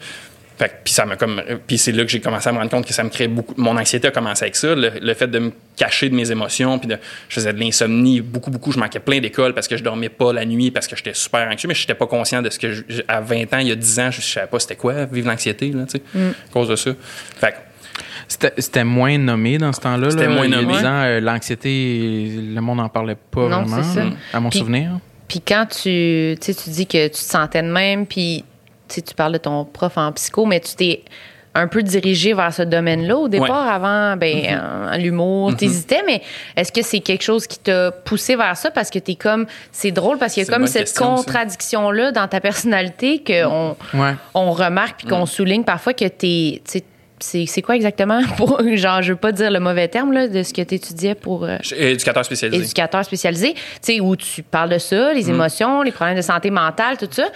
Fait 0.57 0.69
que, 0.69 0.73
puis 0.83 0.93
ça 0.93 1.05
m'a 1.05 1.15
comme 1.15 1.41
puis 1.65 1.79
c'est 1.79 1.91
là 1.91 2.03
que 2.03 2.09
j'ai 2.11 2.19
commencé 2.21 2.47
à 2.47 2.51
me 2.51 2.59
rendre 2.59 2.69
compte 2.69 2.85
que 2.85 2.93
ça 2.93 3.03
me 3.03 3.09
créait 3.09 3.27
beaucoup 3.27 3.55
mon 3.57 3.75
anxiété 3.75 4.07
a 4.07 4.11
commencé 4.11 4.43
avec 4.43 4.55
ça 4.55 4.75
le, 4.75 4.91
le 5.01 5.13
fait 5.15 5.25
de 5.27 5.39
me 5.39 5.51
cacher 5.75 6.09
de 6.09 6.15
mes 6.15 6.31
émotions 6.31 6.77
puis 6.77 6.87
de 6.87 6.97
je 7.27 7.33
faisais 7.33 7.51
de 7.53 7.59
l'insomnie 7.59 8.21
beaucoup 8.21 8.51
beaucoup 8.51 8.71
je 8.71 8.77
manquais 8.77 8.99
plein 8.99 9.19
d'école 9.19 9.55
parce 9.55 9.67
que 9.67 9.77
je 9.77 9.83
dormais 9.83 10.09
pas 10.09 10.31
la 10.31 10.45
nuit 10.45 10.69
parce 10.69 10.85
que 10.87 10.95
j'étais 10.95 11.15
super 11.15 11.49
anxieux 11.51 11.67
mais 11.67 11.73
je 11.73 11.81
n'étais 11.81 11.95
pas 11.95 12.05
conscient 12.05 12.43
de 12.43 12.51
ce 12.51 12.59
que 12.59 12.71
je- 12.71 12.83
à 13.07 13.19
20 13.19 13.51
ans 13.53 13.57
il 13.57 13.69
y 13.69 13.71
a 13.71 13.75
10 13.75 13.99
ans 13.99 14.11
je, 14.11 14.21
je 14.21 14.27
savais 14.27 14.45
pas 14.47 14.59
c'était 14.59 14.75
quoi 14.75 15.05
vivre 15.05 15.27
l'anxiété 15.27 15.71
là 15.71 15.85
tu 15.85 15.97
sais 15.97 16.03
à 16.15 16.53
cause 16.53 16.67
de 16.69 16.75
ça 16.75 16.91
fait 17.39 17.51
que, 17.51 17.57
C'était 18.27 18.53
c'était 18.59 18.83
moins 18.83 19.17
nommé 19.17 19.57
dans 19.57 19.73
ce 19.73 19.81
temps-là. 19.81 20.09
C'était 20.11 20.27
là. 20.27 20.35
moins 20.35 20.45
Il 20.45 20.51
y 20.51 20.55
a 20.55 20.61
nommé. 20.61 20.75
euh, 20.83 21.19
l'anxiété, 21.19 22.29
le 22.53 22.61
monde 22.61 22.77
n'en 22.77 22.89
parlait 22.89 23.17
pas 23.31 23.49
Non, 23.49 23.63
vraiment, 23.63 23.83
c'est 23.83 23.99
ça. 23.99 24.05
à 24.33 24.39
mon 24.39 24.49
Puis- 24.49 24.59
souvenir. 24.59 24.99
Puis 25.27 25.41
quand 25.41 25.65
tu, 25.65 26.35
tu 26.39 26.51
dis 26.69 26.85
que 26.87 27.05
tu 27.07 27.11
te 27.13 27.17
sentais 27.17 27.61
de 27.63 27.67
même, 27.71 28.05
puis 28.05 28.43
tu 28.93 28.99
sais, 28.99 29.01
tu 29.01 29.15
parles 29.15 29.33
de 29.33 29.37
ton 29.39 29.65
prof 29.65 29.97
en 29.97 30.11
psycho, 30.11 30.45
mais 30.45 30.59
tu 30.59 30.75
t'es 30.75 31.03
un 31.55 31.67
peu 31.67 31.83
dirigé 31.83 32.33
vers 32.33 32.51
ce 32.51 32.63
domaine-là 32.63 33.15
au 33.15 33.27
départ, 33.27 33.67
Ouais. 33.67 33.73
avant 33.73 34.17
ben, 34.17 34.37
Mm-hmm. 34.37 34.97
l'humour, 35.01 35.55
t'hésitais, 35.55 36.01
mais 36.05 36.21
est-ce 36.55 36.71
que 36.71 36.81
c'est 36.81 36.99
quelque 36.99 37.21
chose 37.21 37.45
qui 37.45 37.59
t'a 37.59 37.91
poussé 37.91 38.35
vers 38.35 38.57
ça? 38.57 38.71
Parce 38.71 38.89
que 38.89 38.97
t'es 38.97 39.13
comme, 39.13 39.45
c'est 39.71 39.91
drôle 39.91 40.17
parce 40.17 40.33
qu'il 40.33 40.43
y 40.43 40.49
a 40.49 40.51
comme 40.51 40.65
cette 40.65 40.85
question, 40.85 41.15
ça. 41.17 41.23
contradiction-là 41.23 42.11
dans 42.11 42.27
ta 42.27 42.39
personnalité 42.41 43.23
qu'on 43.25 43.75
Ouais. 43.93 44.13
on 44.33 44.51
remarque 44.51 44.97
puis 44.99 45.07
Mm. 45.07 45.09
qu'on 45.11 45.25
souligne 45.27 45.63
parfois 45.63 45.93
que 45.93 46.05
t'es, 46.07 46.63
c'est, 47.19 47.45
c'est 47.45 47.61
quoi 47.61 47.75
exactement? 47.75 48.21
Pour, 48.37 48.59
genre, 48.75 49.03
je 49.03 49.13
veux 49.13 49.19
pas 49.19 49.31
dire 49.31 49.51
le 49.51 49.59
mauvais 49.59 49.87
terme, 49.87 50.11
là, 50.11 50.27
de 50.27 50.41
ce 50.41 50.53
que 50.53 50.61
tu 50.63 50.73
étudiais 50.75 51.13
pour 51.15 51.45
euh, 51.45 51.57
éducateur 51.77 52.25
spécialisé. 52.25 52.63
éducateur 52.63 53.05
spécialisé, 53.05 53.53
tu 53.53 53.59
sais, 53.81 53.99
où 54.01 54.15
tu 54.15 54.41
parles 54.41 54.69
de 54.71 54.79
ça, 54.79 55.11
Mm. 55.13 55.15
les 55.15 55.29
émotions, 55.29 55.83
les 55.83 55.91
problèmes 55.91 56.17
de 56.17 56.21
santé 56.23 56.49
mentale, 56.49 56.97
tout 56.97 57.07
ça. 57.11 57.27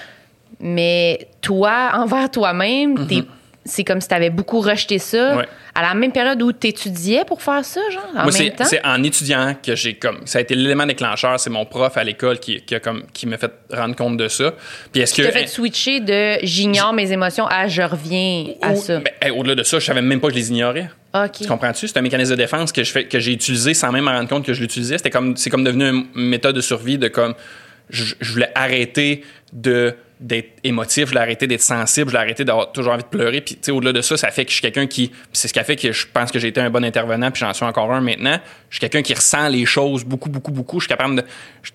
Mais 0.60 1.28
toi, 1.42 1.92
envers 1.96 2.30
toi-même, 2.32 3.08
t'es- 3.08 3.24
c'est 3.66 3.84
comme 3.84 4.00
si 4.02 4.08
tu 4.08 4.14
avais 4.16 4.30
beaucoup 4.30 4.60
rejeté 4.62 4.98
ça. 5.00 5.36
Ouais. 5.38 5.46
à 5.76 5.84
la 5.84 5.94
même 5.94 6.12
période 6.12 6.42
où 6.42 6.52
tu 6.52 6.66
étudiais 6.70 7.24
pour 7.24 7.40
faire 7.44 7.64
ça, 7.64 7.80
genre, 7.92 8.08
en 8.10 8.14
Moi, 8.14 8.24
même 8.24 8.32
c'est 8.32 8.50
temps? 8.50 8.64
c'est 8.66 8.84
en 8.84 9.04
étudiant 9.04 9.56
que 9.62 9.76
j'ai 9.76 9.94
comme. 9.94 10.26
Ça 10.26 10.40
a 10.40 10.42
été 10.42 10.56
l'élément 10.56 10.88
déclencheur. 10.88 11.40
C'est 11.40 11.52
mon 11.52 11.66
prof 11.68 11.96
à 11.98 12.04
l'école 12.04 12.40
qui, 12.40 12.60
qui, 12.64 12.74
a 12.74 12.80
comme, 12.80 13.04
qui 13.14 13.28
m'a 13.28 13.38
fait 13.38 13.52
rendre 13.72 13.96
compte 13.96 14.18
de 14.18 14.28
ça. 14.28 14.56
Puis 14.92 15.02
est-ce 15.04 15.14
Tu 15.14 15.22
que. 15.22 15.28
t'as 15.28 15.34
fait 15.38 15.46
switcher 15.46 16.00
de 16.00 16.38
j'ignore 16.42 16.94
mes 16.94 17.12
émotions 17.12 17.46
à 17.46 17.68
je 17.68 17.84
reviens 17.84 18.46
à 18.60 18.74
ça? 18.76 18.98
ben, 19.02 19.12
hey, 19.22 19.30
Au-delà 19.30 19.54
de 19.54 19.62
ça, 19.62 19.78
je 19.78 19.86
savais 19.86 20.02
même 20.02 20.20
pas 20.20 20.30
que 20.30 20.34
je 20.34 20.40
les 20.40 20.50
ignorais. 20.50 20.90
Tu 21.32 21.48
comprends-tu? 21.48 21.88
C'est 21.88 21.98
un 21.98 22.02
mécanisme 22.02 22.32
de 22.32 22.38
défense 22.38 22.72
que 22.72 22.84
je 22.84 22.92
fais, 22.92 23.06
que 23.06 23.20
j'ai 23.20 23.34
utilisé 23.34 23.76
sans 23.76 23.92
même 23.92 24.06
me 24.06 24.10
rendre 24.10 24.30
compte 24.30 24.46
que 24.46 24.54
je 24.54 24.62
l'utilisais. 24.62 24.98
C'était 24.98 25.12
comme, 25.12 25.38
c'est 25.38 25.52
comme 25.52 25.64
devenu 25.64 25.86
une 25.90 26.08
méthode 26.16 26.56
de 26.56 26.62
survie 26.62 26.98
de 26.98 27.08
comme, 27.08 27.36
je, 27.92 28.16
je 28.20 28.32
voulais 28.34 28.50
arrêter 28.56 29.24
de 29.54 29.94
d'être 30.20 30.50
émotif, 30.64 31.04
je 31.06 31.10
voulais 31.10 31.22
arrêter 31.22 31.46
d'être 31.48 31.62
sensible, 31.62 32.08
je 32.10 32.12
voulais 32.16 32.24
arrêter 32.24 32.44
d'avoir 32.44 32.72
toujours 32.72 32.94
envie 32.94 33.04
de 33.04 33.08
pleurer. 33.08 33.42
Puis, 33.42 33.58
au-delà 33.72 33.94
de 33.94 34.02
ça, 34.02 34.18
ça 34.18 34.32
fait 34.32 34.46
que 34.46 34.50
je 34.50 34.56
suis 34.56 34.62
quelqu'un 34.62 34.88
qui, 34.88 35.12
c'est 35.32 35.48
ce 35.48 35.54
qui 35.54 35.60
a 35.60 35.64
fait 35.64 35.76
que 35.76 35.92
je 35.92 36.08
pense 36.12 36.32
que 36.32 36.40
j'ai 36.40 36.48
été 36.48 36.60
un 36.60 36.70
bon 36.70 36.84
intervenant, 36.84 37.30
puis 37.32 37.40
j'en 37.40 37.54
suis 37.54 37.66
encore 37.66 37.92
un 37.94 38.02
maintenant. 38.02 38.40
Je 38.70 38.76
suis 38.76 38.80
quelqu'un 38.80 39.02
qui 39.04 39.14
ressent 39.14 39.48
les 39.48 39.66
choses 39.66 40.04
beaucoup, 40.04 40.30
beaucoup, 40.30 40.52
beaucoup. 40.52 40.80
Je 40.80 40.86
suis 40.86 40.90
capable 40.90 41.16
de, 41.18 41.24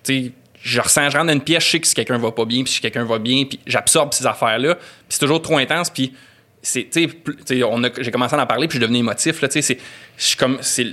tu 0.03 0.33
je 0.61 0.79
ressens, 0.79 1.09
je 1.09 1.17
rentre 1.17 1.27
dans 1.27 1.33
une 1.33 1.41
pièce, 1.41 1.63
je 1.65 1.69
sais 1.71 1.79
que 1.81 1.87
si 1.87 1.93
quelqu'un 1.93 2.17
va 2.17 2.31
pas 2.31 2.45
bien, 2.45 2.63
puis 2.63 2.71
si 2.71 2.79
quelqu'un 2.79 3.03
va 3.03 3.19
bien, 3.19 3.43
puis 3.45 3.59
j'absorbe 3.67 4.13
ces 4.13 4.25
affaires-là. 4.25 4.75
Puis 4.75 4.85
c'est 5.09 5.19
toujours 5.19 5.41
trop 5.41 5.57
intense, 5.57 5.89
puis 5.89 6.13
c'est 6.61 6.83
tu 6.89 7.01
sais, 7.01 7.07
plus- 7.07 7.35
tu 7.35 7.57
sais, 7.57 7.63
on 7.63 7.83
a 7.83 7.89
j'ai 7.99 8.09
commencé 8.09 8.35
à 8.35 8.41
en 8.41 8.45
parler 8.47 8.69
puis 8.69 8.77
je 8.77 8.81
devenais 8.81 8.99
émotif 8.99 9.41
là 9.41 9.49
tu 9.49 9.61
sais 9.61 9.61
c'est 9.61 9.77
suis 10.15 10.37
comme 10.37 10.59
c'est 10.61 10.85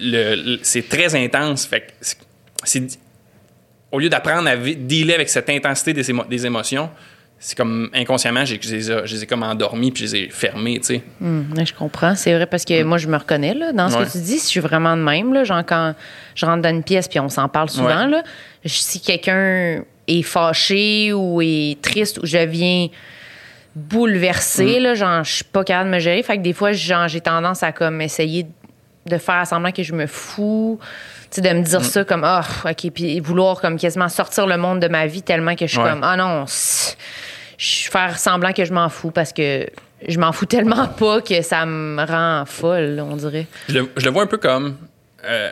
c'est 0.63 0.89
très 0.89 1.15
intense 1.15 1.65
fait 1.65 1.95
c'est- 2.65 2.99
au 3.93 4.01
lieu 4.01 4.09
d'apprendre 4.09 4.49
à 4.49 4.57
dealer 4.57 5.15
avec 5.15 5.29
cette 5.29 5.49
intensité 5.49 5.93
des 5.93 6.47
émotions 6.47 6.91
c'est 7.43 7.57
comme 7.57 7.89
inconsciemment 7.95 8.45
je 8.45 8.55
les 8.57 8.91
ai- 8.91 9.07
je 9.07 9.15
les 9.15 9.23
ai 9.23 9.27
comme 9.27 9.43
endormis 9.43 9.91
puis 9.91 10.07
je 10.07 10.13
les 10.15 10.25
ai 10.25 10.29
fermés 10.29 10.79
tu 10.79 10.87
sais 10.97 11.03
ouais, 11.23 11.65
je 11.65 11.73
comprends. 11.73 12.15
C'est 12.15 12.35
vrai 12.35 12.45
parce 12.47 12.67
que 12.67 12.83
moi, 12.83 12.99
je 12.99 13.09
me 13.09 13.17
reconnais 13.17 13.55
là, 13.55 13.73
dans 13.73 13.89
ce 13.89 13.97
Ouais. 13.97 14.05
que 14.05 14.13
tu 14.13 14.19
dis. 14.19 14.39
Si 14.39 14.45
je 14.45 14.51
suis 14.51 14.61
vraiment 14.61 14.95
de 14.97 15.03
même, 15.03 15.33
là, 15.33 15.43
genre 15.45 15.63
quand 15.67 15.95
je 16.35 16.45
rentre 16.45 16.61
dans 16.63 16.69
une 16.69 16.83
pièce 16.83 17.09
puis 17.09 17.19
on 17.19 17.31
s'en 17.31 17.49
parle 17.49 17.71
souvent, 17.71 18.05
Ouais. 18.05 18.11
là, 18.11 18.23
si 18.67 19.01
quelqu'un 19.01 19.83
est 20.07 20.23
fâché 20.23 21.13
ou 21.15 21.41
est 21.41 21.81
triste 21.81 22.19
ou 22.19 22.27
je 22.27 22.39
viens 22.39 22.89
bouleversée, 23.77 24.81
là, 24.81 24.95
genre, 24.95 25.25
je 25.25 25.33
suis 25.37 25.45
pas 25.45 25.65
capable 25.65 25.91
de 25.91 25.95
me 25.95 26.01
gérer. 26.01 26.23
Fait 26.23 26.37
que 26.37 26.43
des 26.43 26.53
fois, 26.53 26.73
genre, 26.73 27.09
j'ai 27.09 27.21
tendance 27.21 27.63
à 27.63 27.73
comme 27.73 28.01
essayer 28.01 28.47
de 29.07 29.17
faire 29.19 29.47
semblant 29.47 29.73
que 29.73 29.83
je 29.83 29.95
me 29.95 30.07
fous, 30.07 30.79
tu 31.31 31.37
sais, 31.37 31.41
de 31.41 31.49
me 31.57 31.63
dire 31.63 31.85
ça 31.85 32.05
comme, 32.05 32.23
ah, 32.25 32.45
OK, 32.69 32.91
puis 32.93 33.19
vouloir 33.21 33.61
comme 33.61 33.79
quasiment 33.79 34.09
sortir 34.09 34.47
le 34.47 34.57
monde 34.57 34.81
de 34.81 34.89
ma 34.89 35.07
vie 35.07 35.23
tellement 35.23 35.55
que 35.55 35.67
je 35.67 35.71
suis 35.73 35.79
Ouais. 35.81 35.89
comme, 35.91 36.03
ah 36.03 36.17
non, 36.17 36.45
c'est- 36.47 36.97
je 37.61 37.91
faire 37.91 38.19
semblant 38.19 38.53
que 38.55 38.65
je 38.65 38.73
m'en 38.73 38.89
fous 38.89 39.11
parce 39.11 39.33
que 39.35 39.67
je 40.09 40.19
m'en 40.19 40.33
fous 40.33 40.47
tellement 40.47 40.87
pas 40.99 41.21
que 41.21 41.43
ça 41.43 41.67
me 41.67 42.03
rend 42.07 42.45
folle, 42.47 42.99
on 43.07 43.17
dirait. 43.17 43.47
je 43.69 43.75
le, 43.81 43.91
je 43.97 44.05
le 44.07 44.11
vois 44.11 44.23
un 44.23 44.27
peu 44.27 44.39
comme 44.39 44.77
euh, 45.25 45.51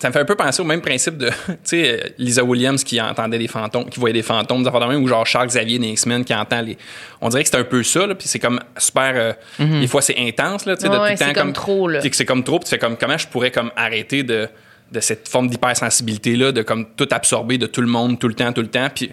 ça 0.00 0.08
me 0.08 0.12
fait 0.14 0.20
un 0.20 0.24
peu 0.24 0.34
penser 0.36 0.62
au 0.62 0.64
même 0.64 0.80
principe 0.80 1.18
de 1.18 1.28
tu 1.46 1.54
sais 1.64 2.00
euh, 2.02 2.08
Lisa 2.16 2.42
Williams 2.42 2.82
qui 2.82 2.98
entendait 2.98 3.38
des 3.38 3.46
fantômes 3.46 3.90
qui 3.90 4.00
voyait 4.00 4.14
des 4.14 4.22
fantômes 4.22 4.62
des 4.62 4.68
affaires 4.68 4.80
de 4.80 4.86
même 4.86 5.02
ou 5.04 5.06
genre 5.06 5.26
Charles 5.26 5.48
Xavier 5.48 5.78
des 5.78 5.88
X-Men 5.88 6.24
qui 6.24 6.34
entend 6.34 6.62
les 6.62 6.78
on 7.20 7.28
dirait 7.28 7.44
que 7.44 7.50
c'est 7.50 7.58
un 7.58 7.64
peu 7.64 7.82
ça 7.82 8.06
là 8.06 8.14
puis 8.14 8.26
c'est 8.26 8.38
comme 8.38 8.58
super 8.78 9.12
euh, 9.14 9.32
des 9.80 9.86
fois 9.86 10.00
c'est 10.00 10.16
intense 10.18 10.64
là 10.64 10.76
tu 10.76 10.82
sais 10.82 10.88
de 10.88 10.94
Mhm. 10.94 11.00
Tout 11.00 11.04
le 11.12 11.18
temps 11.18 11.24
c'est 11.28 11.32
comme 11.34 11.52
trop, 11.52 11.88
là. 11.88 12.00
c'est 12.10 12.24
comme 12.24 12.42
trop 12.42 12.58
puis 12.58 12.64
tu 12.64 12.70
fais 12.70 12.78
comme 12.78 12.96
comment 12.96 13.18
je 13.18 13.28
pourrais 13.28 13.50
comme 13.50 13.70
arrêter 13.76 14.22
de 14.22 14.48
de 14.92 15.00
cette 15.00 15.28
forme 15.28 15.48
d'hypersensibilité 15.48 16.36
là 16.36 16.52
de 16.52 16.62
comme 16.62 16.86
tout 16.96 17.08
absorber 17.10 17.58
de 17.58 17.66
tout 17.66 17.80
le 17.82 17.86
monde 17.86 18.18
tout 18.18 18.28
le 18.28 18.34
temps 18.34 18.50
tout 18.52 18.62
le 18.62 18.68
temps 18.68 18.88
puis 18.94 19.10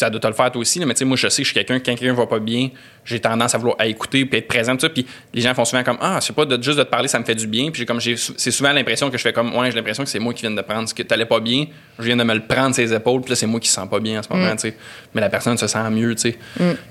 ça 0.00 0.10
doit 0.10 0.20
te 0.20 0.26
le 0.26 0.32
faire 0.32 0.50
toi 0.50 0.60
aussi, 0.60 0.78
là, 0.78 0.86
mais 0.86 0.94
tu 0.94 0.98
sais, 0.98 1.04
moi, 1.04 1.16
je 1.16 1.28
sais 1.28 1.42
que 1.42 1.48
je 1.48 1.52
suis 1.52 1.54
quelqu'un, 1.54 1.78
quand 1.78 1.94
quelqu'un 1.94 2.14
va 2.14 2.26
pas 2.26 2.38
bien, 2.40 2.70
j'ai 3.04 3.20
tendance 3.20 3.54
à 3.54 3.58
vouloir 3.58 3.76
à 3.78 3.86
écouter 3.86 4.24
puis 4.26 4.38
être 4.38 4.48
présent, 4.48 4.74
tout 4.74 4.80
ça. 4.80 4.88
Puis 4.90 5.06
les 5.32 5.40
gens 5.42 5.54
font 5.54 5.64
souvent 5.64 5.82
comme, 5.84 5.98
ah, 6.00 6.18
je 6.20 6.26
sais 6.26 6.32
pas, 6.32 6.44
de, 6.44 6.62
juste 6.62 6.78
de 6.78 6.82
te 6.84 6.88
parler, 6.90 7.08
ça 7.08 7.18
me 7.18 7.24
fait 7.24 7.34
du 7.34 7.46
bien. 7.46 7.70
Puis 7.70 7.80
j'ai 7.80 7.86
comme, 7.86 8.00
c'est 8.00 8.50
souvent 8.50 8.72
l'impression 8.72 9.10
que 9.10 9.16
je 9.16 9.22
fais 9.22 9.32
comme, 9.32 9.54
ouais, 9.56 9.70
j'ai 9.70 9.76
l'impression 9.76 10.02
que 10.04 10.10
c'est 10.10 10.18
moi 10.18 10.34
qui 10.34 10.42
viens 10.42 10.50
de 10.50 10.60
prendre 10.62 10.88
ce 10.88 10.94
que 10.94 11.02
t'allais 11.02 11.26
pas 11.26 11.40
bien. 11.40 11.66
Je 11.98 12.04
viens 12.04 12.16
de 12.16 12.24
me 12.24 12.34
le 12.34 12.40
prendre 12.40 12.74
ses 12.74 12.92
épaules, 12.92 13.20
puis 13.20 13.30
là, 13.30 13.36
c'est 13.36 13.46
moi 13.46 13.60
qui 13.60 13.68
se 13.68 13.74
sens 13.74 13.88
pas 13.88 14.00
bien 14.00 14.18
en 14.18 14.22
ce 14.22 14.28
moment, 14.30 14.50
tu 14.56 14.68
sais. 14.68 14.76
Mais 15.14 15.20
la 15.20 15.28
personne 15.30 15.56
se 15.56 15.66
sent 15.66 15.90
mieux, 15.90 16.14
tu 16.14 16.22
sais. 16.22 16.38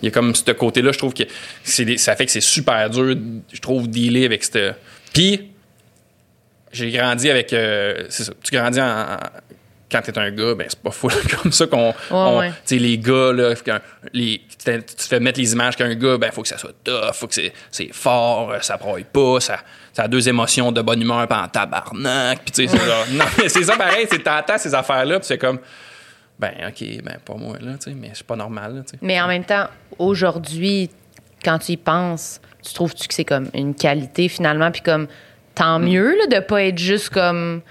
Il 0.02 0.06
y 0.06 0.08
a 0.08 0.12
comme 0.12 0.34
ce 0.36 0.52
côté-là, 0.52 0.92
je 0.92 0.98
trouve 0.98 1.14
que 1.14 1.24
c'est 1.64 1.98
ça 1.98 2.16
fait 2.16 2.26
que 2.26 2.32
c'est 2.32 2.42
super 2.42 2.90
dur, 2.90 3.16
je 3.52 3.60
trouve, 3.60 3.88
dealer 3.90 4.26
avec 4.26 4.44
cette. 4.44 4.76
Puis, 5.14 5.50
j'ai 6.72 6.92
grandi 6.92 7.30
avec. 7.30 7.52
euh, 7.54 8.06
c'est 8.10 8.24
ça. 8.24 8.34
Tu 8.44 8.56
grandis 8.56 8.80
en. 8.80 8.86
en- 8.86 9.18
quand 9.92 10.02
t'es 10.02 10.18
un 10.18 10.32
gars, 10.32 10.54
ben 10.56 10.66
c'est 10.70 10.80
pas 10.80 10.92
fou 10.92 11.10
comme 11.42 11.52
ça 11.52 11.68
qu'on. 11.68 11.94
on- 12.12 12.40
ouais. 12.40 12.50
Tu 12.50 12.56
sais, 12.66 12.76
les 12.78 12.98
gars, 12.98 13.32
là, 13.34 13.54
les, 14.14 14.42
tu 14.58 14.84
te 14.96 15.02
fais 15.04 15.20
mettre 15.20 15.40
les 15.40 15.52
images 15.54 15.76
qu'un 15.76 15.94
gars, 15.96 16.18
ben 16.18 16.32
faut 16.32 16.42
que 16.44 16.48
ça 16.48 16.58
soit 16.58 16.74
tough, 16.84 17.14
faut 17.14 17.28
que 17.28 17.34
c'est, 17.72 17.94
fort, 17.94 18.52
euh, 18.52 18.60
ça 18.62 18.78
broye 18.78 19.04
pas, 19.04 19.40
ça, 19.40 19.60
ça 19.94 20.04
a 20.04 20.08
deux 20.08 20.28
émotions 20.30 20.72
de 20.72 20.82
bonne 20.82 21.02
humeur, 21.02 21.28
pas 21.28 21.44
en 21.44 21.48
tabarnak. 21.48 22.40
Puis 22.46 22.52
tu 22.52 22.68
sais, 22.68 22.78
c'est. 22.78 23.14
Non, 23.16 23.26
mais 23.38 23.50
c'est 23.50 23.64
ça 23.64 23.76
pareil, 23.78 24.08
c'est 24.10 24.24
t'entends 24.24 24.58
ces 24.58 24.74
affaires-là, 24.76 25.20
puis 25.20 25.28
c'est 25.28 25.38
comme. 25.38 25.60
Ben, 26.38 26.54
OK, 26.70 26.84
ben, 27.04 27.18
pas 27.26 27.34
moi, 27.36 27.58
là, 27.60 27.74
tu 27.74 27.90
sais, 27.90 27.96
mais 28.00 28.12
c'est 28.14 28.26
pas 28.26 28.36
normal, 28.38 28.76
là, 28.76 28.82
tu 28.84 28.92
sais. 28.92 28.98
Mais 29.02 29.20
en 29.20 29.28
même 29.28 29.44
temps, 29.44 29.68
aujourd'hui, 29.98 30.90
quand 31.44 31.60
tu 31.60 31.74
y 31.74 31.78
penses, 31.78 32.40
tu 32.66 32.74
trouves-tu 32.74 33.08
que 33.08 33.14
c'est 33.14 33.26
comme 33.26 33.50
une 33.54 33.76
qualité 33.76 34.30
finalement, 34.30 34.72
puis 34.72 34.82
comme 34.82 35.08
tant 35.56 35.80
mieux 35.80 36.16
là, 36.16 36.40
de 36.40 36.46
pas 36.46 36.64
être 36.64 36.78
juste 36.78 37.10
comme 37.10 37.62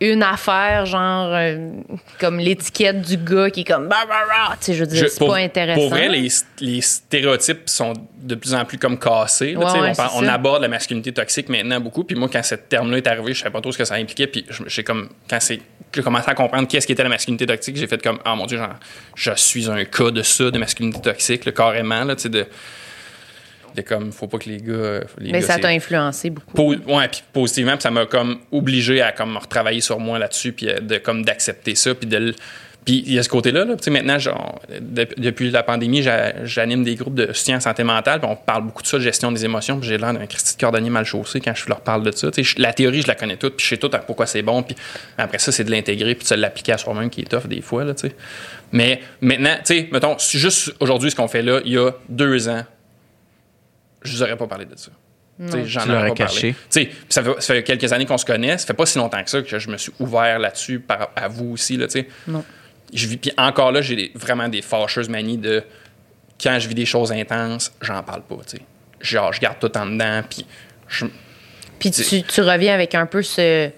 une 0.00 0.22
affaire, 0.22 0.86
genre 0.86 1.30
euh, 1.32 1.70
comme 2.20 2.38
l'étiquette 2.38 3.02
du 3.02 3.16
gars 3.16 3.50
qui 3.50 3.60
est 3.60 3.64
comme 3.64 3.88
bah, 3.88 4.04
bah, 4.08 4.22
bah. 4.28 4.56
tu 4.58 4.66
sais, 4.66 4.74
je 4.74 4.80
veux 4.80 4.86
dire, 4.86 5.08
c'est 5.08 5.24
pas 5.24 5.36
intéressant. 5.36 5.80
Pour 5.80 5.90
vrai, 5.90 6.08
les, 6.08 6.28
les 6.60 6.80
stéréotypes 6.80 7.68
sont 7.68 7.92
de 8.20 8.34
plus 8.34 8.54
en 8.54 8.64
plus 8.64 8.78
comme 8.78 8.98
cassés. 8.98 9.52
là, 9.52 9.60
Ouais, 9.60 9.66
tu 9.66 9.72
sais, 9.72 10.02
ouais, 10.02 10.08
on, 10.16 10.26
aborde 10.26 10.62
la 10.62 10.68
masculinité 10.68 11.12
toxique 11.12 11.48
maintenant 11.48 11.80
beaucoup. 11.80 12.04
Puis 12.04 12.16
moi, 12.16 12.28
quand 12.32 12.42
ce 12.42 12.54
terme-là 12.54 12.98
est 12.98 13.06
arrivé, 13.06 13.34
je 13.34 13.40
savais 13.40 13.52
pas 13.52 13.60
trop 13.60 13.72
ce 13.72 13.78
que 13.78 13.84
ça 13.84 13.94
impliquait. 13.94 14.26
Puis 14.26 14.44
j'ai 14.66 14.82
comme 14.82 15.08
quand 15.28 15.40
c'est 15.40 15.60
j'ai 15.94 16.02
commencé 16.02 16.28
à 16.28 16.34
comprendre 16.34 16.66
qu'est-ce 16.66 16.86
qu'était 16.86 17.04
la 17.04 17.08
masculinité 17.08 17.46
toxique, 17.46 17.76
j'ai 17.76 17.86
fait 17.86 18.02
comme 18.02 18.18
ah 18.24 18.34
mon 18.34 18.46
dieu, 18.46 18.58
genre, 18.58 18.74
je 19.14 19.30
suis 19.36 19.70
un 19.70 19.84
cas 19.84 20.10
de 20.10 20.22
ça, 20.22 20.50
de 20.50 20.58
masculinité 20.58 21.00
toxique, 21.00 21.44
là, 21.44 21.52
carrément 21.52 22.04
là, 22.04 22.16
tu 22.16 22.22
sais 22.22 22.28
de 22.28 22.46
de 23.74 23.82
comme 23.82 24.12
faut 24.12 24.26
pas 24.28 24.38
que 24.38 24.48
les 24.48 24.58
gars 24.58 25.00
les 25.18 25.32
Mais 25.32 25.40
gars, 25.40 25.46
ça 25.46 25.58
t'a 25.58 25.68
influencé 25.68 26.30
beaucoup. 26.30 26.54
Po- 26.54 26.74
ouais, 26.74 27.08
puis 27.08 27.22
positivement, 27.32 27.72
puis 27.72 27.82
ça 27.82 27.90
m'a 27.90 28.06
comme 28.06 28.38
obligé 28.52 29.02
à 29.02 29.12
comme 29.12 29.36
retravailler 29.36 29.80
sur 29.80 29.98
moi 29.98 30.18
là-dessus, 30.18 30.52
puis 30.52 30.68
euh, 30.68 30.80
de 30.80 30.98
comme 30.98 31.24
d'accepter 31.24 31.74
ça, 31.74 31.94
puis 31.94 32.06
de 32.08 32.16
le- 32.16 32.34
puis 32.84 33.02
il 33.06 33.14
y 33.14 33.18
a 33.18 33.22
ce 33.22 33.30
côté-là, 33.30 33.64
là, 33.64 33.76
maintenant, 33.90 34.18
genre, 34.18 34.60
de- 34.78 35.08
depuis 35.16 35.50
la 35.50 35.62
pandémie, 35.62 36.02
j'a- 36.02 36.44
j'anime 36.44 36.84
des 36.84 36.96
groupes 36.96 37.14
de 37.14 37.32
soutien 37.32 37.56
en 37.56 37.60
santé 37.60 37.82
mentale, 37.82 38.20
puis 38.20 38.28
on 38.30 38.36
parle 38.36 38.64
beaucoup 38.64 38.82
de 38.82 38.86
ça, 38.86 38.98
de 38.98 39.02
gestion 39.02 39.32
des 39.32 39.42
émotions, 39.46 39.80
puis 39.80 39.88
j'ai 39.88 39.96
l'air 39.96 40.12
d'un 40.12 40.26
Christy 40.26 40.54
de 40.56 40.60
cordonnier 40.60 40.90
mal 40.90 41.06
chaussé 41.06 41.40
quand 41.40 41.54
je 41.54 41.66
leur 41.66 41.80
parle 41.80 42.02
de 42.02 42.10
ça. 42.12 42.28
Je- 42.36 42.54
la 42.58 42.74
théorie, 42.74 43.00
je 43.00 43.06
la 43.08 43.14
connais 43.14 43.38
toute, 43.38 43.56
puis 43.56 43.64
je 43.64 43.70
sais 43.70 43.76
tout 43.78 43.88
à 43.94 44.00
pourquoi 44.00 44.26
c'est 44.26 44.42
bon, 44.42 44.62
puis 44.62 44.76
après 45.16 45.38
ça, 45.38 45.50
c'est 45.50 45.64
de 45.64 45.70
l'intégrer, 45.70 46.14
puis 46.14 46.28
de 46.28 46.34
l'appliquer 46.34 46.72
à 46.72 46.78
soi-même 46.78 47.08
qui 47.08 47.22
est 47.22 47.24
tough 47.30 47.46
des 47.46 47.62
fois, 47.62 47.84
là, 47.84 47.94
tu 47.94 48.08
sais. 48.08 48.14
Mais 48.70 49.00
maintenant, 49.22 49.54
tu 49.64 49.74
sais, 49.74 49.88
mettons, 49.90 50.16
juste 50.18 50.74
aujourd'hui, 50.78 51.10
ce 51.10 51.16
qu'on 51.16 51.28
fait 51.28 51.42
là, 51.42 51.60
il 51.64 51.72
y 51.72 51.78
a 51.78 51.90
deux 52.10 52.48
ans, 52.50 52.64
je 54.04 54.12
vous 54.16 54.22
aurais 54.22 54.36
pas 54.36 54.46
parlé 54.46 54.64
de 54.66 54.76
ça. 54.76 54.90
J'en 55.40 55.80
aurais 55.80 55.88
l'aurais 55.92 56.08
pas 56.10 56.14
parlé. 56.14 56.34
caché. 56.34 56.52
Tu 56.52 56.56
sais, 56.68 56.84
puis 56.86 56.96
ça 57.08 57.22
fait, 57.24 57.34
ça 57.40 57.54
fait 57.54 57.62
quelques 57.64 57.92
années 57.92 58.06
qu'on 58.06 58.18
se 58.18 58.24
connaît. 58.24 58.56
Ça 58.56 58.66
fait 58.66 58.74
pas 58.74 58.86
si 58.86 58.98
longtemps 58.98 59.22
que 59.24 59.28
ça 59.30 59.42
que 59.42 59.58
je 59.58 59.68
me 59.68 59.76
suis 59.76 59.92
ouvert 59.98 60.38
là-dessus 60.38 60.78
par, 60.78 61.10
à 61.16 61.26
vous 61.26 61.52
aussi. 61.54 61.76
Là, 61.76 61.86
tu 61.86 61.92
sais. 62.00 62.08
Non. 62.28 62.44
Je 62.92 63.08
vis, 63.08 63.16
puis 63.16 63.32
encore 63.36 63.72
là, 63.72 63.80
j'ai 63.80 64.12
vraiment 64.14 64.48
des 64.48 64.62
fâcheuses 64.62 65.08
manies 65.08 65.38
de 65.38 65.64
quand 66.40 66.56
je 66.60 66.68
vis 66.68 66.74
des 66.76 66.86
choses 66.86 67.10
intenses, 67.10 67.72
j'en 67.80 68.02
parle 68.04 68.22
pas. 68.22 68.36
tu 68.46 68.58
sais. 68.58 68.62
Genre, 69.00 69.32
je 69.32 69.40
garde 69.40 69.58
tout 69.58 69.76
en 69.76 69.86
dedans. 69.86 70.22
Puis 70.30 70.46
je- 70.88 71.06
Puis 71.80 71.90
tu, 71.90 72.22
tu 72.22 72.40
reviens 72.40 72.74
avec 72.74 72.94
un 72.94 73.06
peu 73.06 73.22
ce. 73.22 73.70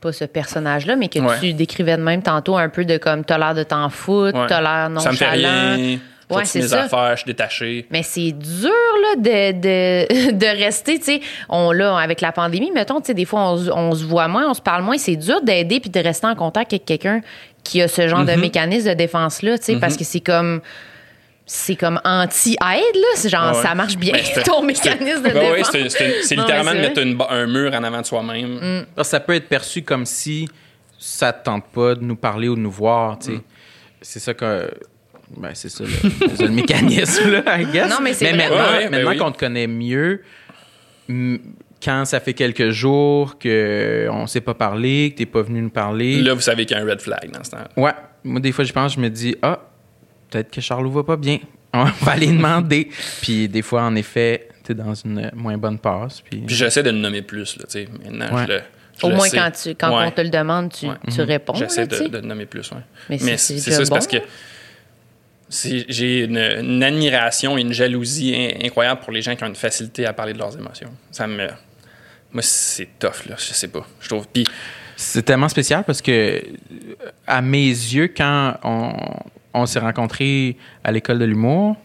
Pas 0.00 0.12
ce 0.12 0.24
personnage-là, 0.24 0.94
mais 0.94 1.08
que 1.08 1.18
Ouais. 1.18 1.40
tu 1.40 1.52
décrivais 1.54 1.96
de 1.96 2.02
même 2.02 2.22
tantôt, 2.22 2.56
un 2.56 2.68
peu 2.68 2.84
de 2.84 2.98
comme 2.98 3.24
t'as 3.24 3.36
l'air 3.36 3.54
de 3.56 3.64
t'en 3.64 3.88
foutre, 3.90 4.38
ouais. 4.38 4.46
t'as 4.46 4.60
l'air 4.60 5.00
Ça 5.02 5.10
me 5.10 5.16
fait 5.16 5.24
nonchalant. 5.36 5.74
rien. 5.74 5.98
Je 6.30 6.34
Ouais, 6.36 6.44
c'est 6.44 6.60
mes 6.60 6.68
ça. 6.68 6.82
affaires, 6.84 7.12
je 7.12 7.22
suis 7.22 7.26
détaché. 7.26 7.86
Mais 7.90 8.02
c'est 8.02 8.32
dur 8.32 8.68
là, 8.70 9.16
de, 9.16 9.52
de, 9.52 10.32
de 10.38 10.46
rester, 10.62 10.98
tu 10.98 11.04
sais, 11.04 11.20
on 11.48 11.72
là 11.72 11.96
avec 11.96 12.20
la 12.20 12.32
pandémie, 12.32 12.70
mettons, 12.70 13.00
tu 13.00 13.06
sais, 13.06 13.14
des 13.14 13.24
fois 13.24 13.52
on, 13.52 13.56
se- 13.56 13.70
on 13.70 13.94
se 13.94 14.04
voit 14.04 14.28
moins, 14.28 14.48
on 14.50 14.54
se 14.54 14.60
parle 14.60 14.82
moins, 14.82 14.98
c'est 14.98 15.16
dur 15.16 15.40
d'aider 15.42 15.80
puis 15.80 15.88
de 15.88 16.00
rester 16.00 16.26
en 16.26 16.34
contact 16.34 16.72
avec 16.74 16.84
quelqu'un 16.84 17.22
qui 17.64 17.80
a 17.80 17.88
ce 17.88 18.08
genre 18.08 18.24
de 18.24 18.32
mécanisme 18.32 18.88
de 18.90 18.94
défense 18.94 19.40
là, 19.42 19.56
tu 19.58 19.64
sais, 19.64 19.76
parce 19.76 19.96
que 19.96 20.04
c'est 20.04 20.20
comme 20.20 20.60
c'est 21.50 21.76
comme 21.76 21.98
anti-aide, 22.04 22.58
là. 22.94 23.06
C'est 23.14 23.30
genre, 23.30 23.56
Ouais, 23.56 23.62
ça 23.62 23.74
marche 23.74 23.96
bien, 23.96 24.12
Ben, 24.12 24.20
c'est- 24.22 24.42
ton 24.44 24.62
mécanisme 24.62 25.22
de 25.22 25.28
Ouais, 25.30 25.50
ouais, 25.52 25.56
défense. 25.72 25.96
c'est- 26.22 26.36
littéralement 26.36 26.74
de 26.74 26.78
mettre 26.80 27.00
une- 27.00 27.18
un 27.26 27.46
mur 27.46 27.72
en 27.72 27.82
avant 27.84 28.02
de 28.02 28.06
soi-même. 28.06 28.84
Alors, 28.94 29.06
Ça 29.06 29.18
peut 29.18 29.32
être 29.34 29.48
perçu 29.48 29.80
comme 29.80 30.04
si 30.04 30.46
ça 30.98 31.32
te 31.32 31.44
tente 31.46 31.64
pas 31.72 31.94
de 31.94 32.04
nous 32.04 32.16
parler 32.16 32.48
ou 32.48 32.54
de 32.54 32.60
nous 32.60 32.70
voir, 32.70 33.18
tu 33.18 33.32
sais. 33.36 33.40
C'est 34.02 34.18
ça 34.20 34.34
que. 34.34 34.70
Ben, 35.36 35.50
c'est 35.54 35.68
ça, 35.68 35.84
le, 35.84 35.90
c'est 35.90 36.36
ça 36.36 36.44
le 36.44 36.50
mécanisme, 36.50 37.30
là, 37.30 37.60
I 37.60 37.66
guess. 37.66 37.90
Non, 37.90 37.96
mais 38.02 38.14
c'est 38.14 38.28
vrai. 38.32 38.36
maintenant, 38.36 38.56
Ouais, 38.56 38.78
ouais, 38.78 38.84
ben 38.84 38.90
maintenant 38.92 39.10
oui. 39.10 39.16
qu'on 39.18 39.30
te 39.32 39.38
connaît 39.38 39.66
mieux, 39.66 40.22
quand 41.82 42.04
ça 42.04 42.20
fait 42.20 42.34
quelques 42.34 42.70
jours 42.70 43.38
qu'on 43.38 44.26
s'est 44.26 44.40
pas 44.40 44.54
parlé, 44.54 45.10
que 45.12 45.18
t'es 45.18 45.26
pas 45.26 45.42
venu 45.42 45.62
nous 45.62 45.70
parler. 45.70 46.20
Là, 46.22 46.34
vous 46.34 46.40
savez 46.40 46.66
qu'il 46.66 46.76
y 46.76 46.80
a 46.80 46.82
un 46.82 46.86
red 46.86 47.00
flag 47.00 47.30
dans 47.30 47.44
ce 47.44 47.50
temps 47.50 47.58
Ouais. 47.76 47.92
Moi, 48.24 48.40
des 48.40 48.52
fois, 48.52 48.64
je 48.64 48.72
pense, 48.72 48.94
je 48.94 49.00
me 49.00 49.08
dis, 49.08 49.36
ah, 49.42 49.60
peut-être 50.30 50.50
que 50.50 50.60
Charlot 50.60 50.90
va 50.90 51.04
pas 51.04 51.16
bien. 51.16 51.38
On 51.72 51.84
va 51.84 52.12
aller 52.12 52.26
demander. 52.26 52.88
Puis 53.22 53.48
des 53.48 53.62
fois, 53.62 53.82
en 53.82 53.94
effet, 53.94 54.48
t'es 54.64 54.74
dans 54.74 54.94
une 54.94 55.30
moins 55.34 55.56
bonne 55.56 55.78
passe. 55.78 56.20
Puis... 56.20 56.38
Puis 56.40 56.56
j'essaie 56.56 56.82
de 56.82 56.90
le 56.90 56.98
nommer 56.98 57.22
plus, 57.22 57.56
là, 57.58 57.64
tu 57.64 57.70
sais. 57.72 57.88
Maintenant, 58.04 58.34
Ouais. 58.36 58.44
je 58.46 58.52
le. 58.52 58.60
je 59.00 59.06
Au 59.06 59.10
moins, 59.10 59.28
sais. 59.28 59.36
quand, 59.36 59.50
tu, 59.50 59.68
quand 59.76 59.96
Ouais. 59.98 60.06
on 60.06 60.10
te 60.10 60.20
le 60.20 60.30
demande, 60.30 60.72
tu, 60.72 60.86
Ouais. 60.86 60.94
tu 61.14 61.20
réponds. 61.22 61.54
J'essaie 61.54 61.82
là, 61.82 61.86
de, 61.86 61.96
tu 61.96 62.08
de 62.08 62.18
le 62.18 62.26
nommer 62.26 62.46
plus, 62.46 62.70
ouais. 62.72 62.78
Mais 63.10 63.18
Mais 63.22 63.36
c'est- 63.36 63.58
ça, 63.58 63.84
c'est 63.84 63.88
parce 63.90 64.06
que 64.06 64.16
j'ai 65.50 66.24
une, 66.24 66.36
une 66.38 66.82
admiration 66.82 67.56
et 67.56 67.62
une 67.62 67.72
jalousie 67.72 68.34
in- 68.36 68.66
incroyable 68.66 69.00
pour 69.00 69.12
les 69.12 69.22
gens 69.22 69.34
qui 69.34 69.44
ont 69.44 69.48
une 69.48 69.54
facilité 69.56 70.06
à 70.06 70.12
parler 70.12 70.32
de 70.32 70.38
leurs 70.38 70.56
émotions. 70.56 70.90
Ça 71.10 71.26
me. 71.26 71.46
Moi, 72.32 72.42
c'est 72.42 72.88
tough, 72.98 73.24
là. 73.28 73.36
Je 73.38 73.54
sais 73.54 73.68
pas. 73.68 73.86
Je 74.00 74.08
trouve. 74.08 74.26
Puis, 74.28 74.44
C'est 74.96 75.22
tellement 75.22 75.48
spécial 75.48 75.84
parce 75.84 76.02
que, 76.02 76.10
euh, 76.10 76.40
à 77.26 77.40
mes 77.40 77.68
yeux, 77.68 78.12
quand 78.14 78.56
on, 78.64 78.92
on 79.54 79.64
s'est 79.66 79.78
rencontrés 79.78 80.56
à 80.84 80.92
l'école 80.92 81.18
de 81.18 81.24
l'humour, 81.24 81.76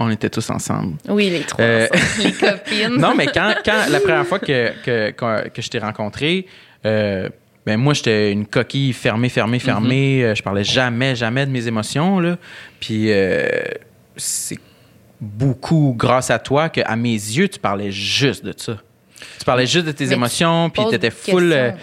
on 0.00 0.10
était 0.10 0.30
tous 0.30 0.48
ensemble. 0.50 0.96
Oui, 1.08 1.30
les 1.30 1.40
trois. 1.40 1.64
Euh, 1.64 1.86
ensemble. 1.92 2.22
les 2.24 2.32
copines. 2.32 2.96
Non, 2.96 3.14
mais 3.14 3.26
quand, 3.26 3.54
quand 3.64 3.84
la 3.90 4.00
première 4.00 4.26
fois 4.26 4.40
que, 4.40 4.72
que, 4.84 5.10
que, 5.10 5.48
que 5.48 5.62
je 5.62 5.68
t'ai 5.70 5.78
rencontré, 5.78 6.46
euh, 6.86 7.28
ben 7.68 7.76
moi, 7.76 7.92
j'étais 7.92 8.32
une 8.32 8.46
coquille 8.46 8.94
fermée, 8.94 9.28
fermée, 9.28 9.58
fermée. 9.58 10.24
Euh, 10.24 10.34
Je 10.34 10.42
parlais 10.42 10.64
jamais, 10.64 11.14
jamais 11.14 11.44
de 11.44 11.50
mes 11.50 11.66
émotions. 11.66 12.18
Là. 12.18 12.38
Puis 12.80 13.12
euh, 13.12 13.46
c'est 14.16 14.58
beaucoup 15.20 15.94
grâce 15.94 16.30
à 16.30 16.38
toi 16.38 16.70
que, 16.70 16.80
à 16.82 16.96
mes 16.96 17.10
yeux, 17.12 17.46
tu 17.46 17.58
parlais 17.58 17.90
juste 17.90 18.42
de 18.42 18.54
ça. 18.56 18.78
Tu 19.38 19.44
parlais 19.44 19.66
juste 19.66 19.84
de 19.84 19.92
tes 19.92 20.04
Mais 20.04 20.12
tu 20.12 20.16
émotions, 20.16 20.70
puis 20.70 20.82
t'étais 20.84 21.10
des 21.10 21.10
full 21.10 21.52
euh, 21.52 21.72
ouais. 21.72 21.76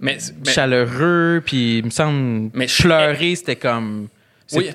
Mais, 0.00 0.18
mais- 0.44 0.52
chaleureux, 0.52 1.42
puis 1.46 1.78
il 1.78 1.86
me 1.86 1.90
semble 1.90 2.50
Mais 2.52 2.66
pleurer, 2.66 3.34
c'était 3.34 3.56
comme... 3.56 4.08
Oui. 4.52 4.68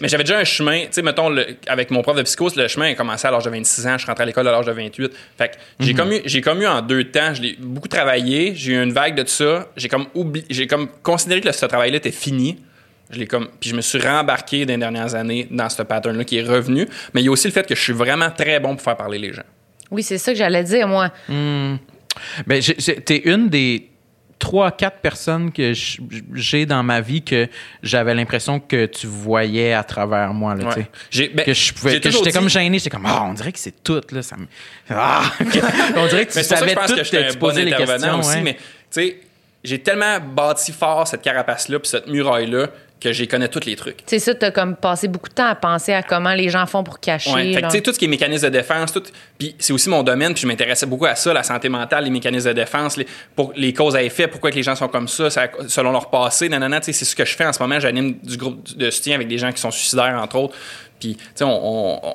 Mais 0.00 0.08
j'avais 0.08 0.24
déjà 0.24 0.38
un 0.38 0.44
chemin, 0.44 0.80
tu 0.82 0.88
sais, 0.92 1.02
mettons, 1.02 1.28
le- 1.28 1.46
avec 1.66 1.90
mon 1.90 2.02
prof 2.02 2.16
de 2.16 2.22
psycho, 2.22 2.48
le 2.56 2.66
chemin 2.68 2.90
a 2.90 2.94
commencé 2.94 3.26
à 3.26 3.30
l'âge 3.30 3.44
de 3.44 3.50
26 3.50 3.86
ans, 3.86 3.92
je 3.94 3.98
suis 3.98 4.06
rentré 4.08 4.22
à 4.22 4.26
l'école 4.26 4.48
à 4.48 4.52
l'âge 4.52 4.66
de 4.66 4.72
28. 4.72 5.12
Fait 5.38 5.48
que 5.48 5.54
j'ai 5.80 5.92
Mhm. 5.92 5.98
comme 5.98 6.12
eu, 6.12 6.20
j'ai 6.24 6.40
comme 6.40 6.62
eu 6.62 6.66
en 6.66 6.82
deux 6.82 7.04
temps, 7.04 7.32
je 7.34 7.42
l'ai 7.42 7.56
beaucoup 7.58 7.88
travaillé, 7.88 8.52
j'ai 8.54 8.72
eu 8.72 8.82
une 8.82 8.92
vague 8.92 9.14
de 9.14 9.22
tout 9.22 9.28
ça, 9.28 9.68
j'ai 9.76 9.88
comme 9.88 10.06
oublié, 10.14 10.44
j'ai 10.50 10.66
comme 10.66 10.88
considéré 11.02 11.40
que 11.40 11.52
ce 11.52 11.66
travail-là 11.66 11.96
était 11.98 12.10
fini. 12.10 12.58
Je 13.10 13.18
l'ai 13.18 13.26
comme, 13.26 13.48
puis 13.60 13.68
je 13.70 13.76
me 13.76 13.80
suis 13.82 13.98
rembarqué 14.00 14.64
dans 14.64 14.72
les 14.72 14.78
dernières 14.78 15.14
années 15.14 15.46
dans 15.50 15.68
ce 15.68 15.82
pattern-là 15.82 16.24
qui 16.24 16.38
est 16.38 16.42
revenu. 16.42 16.88
Mais 17.12 17.20
il 17.20 17.24
y 17.26 17.28
a 17.28 17.30
aussi 17.30 17.46
le 17.46 17.52
fait 17.52 17.66
que 17.66 17.74
je 17.74 17.80
suis 17.80 17.92
vraiment 17.92 18.30
très 18.30 18.58
bon 18.60 18.70
pour 18.76 18.82
faire 18.82 18.96
parler 18.96 19.18
les 19.18 19.32
gens. 19.32 19.42
Oui, 19.90 20.02
c'est 20.02 20.16
ça 20.18 20.32
que 20.32 20.38
j'allais 20.38 20.64
dire, 20.64 20.88
moi. 20.88 21.10
Ben, 22.46 22.62
j'ai- 22.62 22.76
j'ai- 22.78 22.96
t'es 23.00 23.18
une 23.26 23.48
des 23.48 23.88
trois, 24.38 24.70
quatre 24.72 24.98
personnes 24.98 25.52
que 25.52 25.72
j'ai 26.34 26.66
dans 26.66 26.82
ma 26.82 27.00
vie 27.00 27.22
que 27.22 27.48
j'avais 27.82 28.14
l'impression 28.14 28.60
que 28.60 28.86
tu 28.86 29.06
voyais 29.06 29.72
à 29.72 29.84
travers 29.84 30.34
moi. 30.34 30.54
Là. 30.54 30.68
Ouais. 30.68 31.30
Ben, 31.34 31.44
que 31.44 31.54
je 31.54 31.72
pouvais, 31.72 32.00
que 32.00 32.10
j'étais 32.10 32.30
dit- 32.30 32.32
comme 32.34 32.48
gêné. 32.48 32.78
J'étais 32.78 32.90
comme, 32.90 33.06
ah, 33.06 33.24
on 33.24 33.34
dirait 33.34 33.52
que 33.52 33.58
c'est 33.58 33.82
tout. 33.82 34.00
Là, 34.10 34.22
ça 34.22 34.36
me... 34.36 34.46
ah, 34.90 35.22
on 35.96 36.06
dirait 36.06 36.26
que 36.26 36.32
tu 36.32 36.38
Mais 36.38 36.42
pour 36.42 36.44
ça 36.44 36.54
que 36.56 36.60
savais 36.60 36.70
je 36.70 36.74
pense 36.74 36.86
tout, 36.90 36.96
que 36.96 37.04
j'étais 37.04 37.22
tu 37.22 37.30
un 37.30 37.32
bon 37.34 37.38
posais 37.48 37.64
les 37.64 37.72
questions. 37.72 38.18
aussi, 38.18 38.34
ouais. 38.36 38.42
mais 38.42 38.54
tu 38.54 38.60
sais, 38.90 39.20
j'ai 39.62 39.78
tellement 39.78 40.18
bâti 40.20 40.72
fort 40.72 41.06
cette 41.08 41.22
carapace-là 41.22 41.78
puis 41.78 41.88
cette 41.88 42.06
muraille-là 42.06 42.68
que 43.04 43.12
j'y 43.12 43.28
connais 43.28 43.48
tous 43.48 43.64
les 43.66 43.76
trucs. 43.76 43.98
C'est 44.06 44.18
ça, 44.18 44.34
t'as 44.34 44.50
comme 44.50 44.74
passé 44.74 45.06
beaucoup 45.06 45.28
de 45.28 45.34
temps 45.34 45.46
à 45.46 45.54
penser 45.54 45.92
à 45.92 46.02
comment 46.02 46.32
les 46.34 46.48
gens 46.48 46.66
font 46.66 46.82
pour 46.82 46.98
cacher. 46.98 47.30
Ouais. 47.32 47.52
Fait 47.54 47.62
que, 47.62 47.70
tu 47.70 47.82
tout 47.82 47.92
ce 47.92 47.98
qui 47.98 48.06
est 48.06 48.08
mécanisme 48.08 48.46
de 48.46 48.50
défense, 48.50 48.92
tout. 48.92 49.02
Puis 49.38 49.54
c'est 49.58 49.72
aussi 49.72 49.88
mon 49.88 50.02
domaine, 50.02 50.32
puis 50.32 50.42
je 50.42 50.46
m'intéressais 50.46 50.86
beaucoup 50.86 51.06
à 51.06 51.14
ça, 51.14 51.32
la 51.32 51.42
santé 51.42 51.68
mentale, 51.68 52.04
les 52.04 52.10
mécanismes 52.10 52.48
de 52.48 52.54
défense, 52.54 52.96
les, 52.96 53.06
pour, 53.36 53.52
les 53.54 53.72
causes 53.72 53.94
à 53.94 54.02
effet, 54.02 54.26
pourquoi 54.26 54.50
que 54.50 54.56
les 54.56 54.62
gens 54.62 54.74
sont 54.74 54.88
comme 54.88 55.06
ça, 55.06 55.30
ça- 55.30 55.48
selon 55.68 55.92
leur 55.92 56.10
passé, 56.10 56.48
nanana, 56.48 56.80
tu 56.80 56.86
sais, 56.86 56.92
c'est 56.92 57.04
ce 57.04 57.14
que 57.14 57.24
je 57.24 57.36
fais 57.36 57.44
en 57.46 57.52
ce 57.52 57.62
moment. 57.62 57.78
J'anime 57.78 58.14
du 58.22 58.36
groupe 58.36 58.76
de 58.76 58.90
soutien 58.90 59.14
avec 59.14 59.28
des 59.28 59.38
gens 59.38 59.52
qui 59.52 59.60
sont 59.60 59.70
suicidaires, 59.70 60.18
entre 60.20 60.36
autres. 60.36 60.56
Puis, 60.98 61.16
tu 61.16 61.22
sais, 61.34 61.44
on, 61.44 61.50
on- 61.50 62.00
on- 62.08 62.14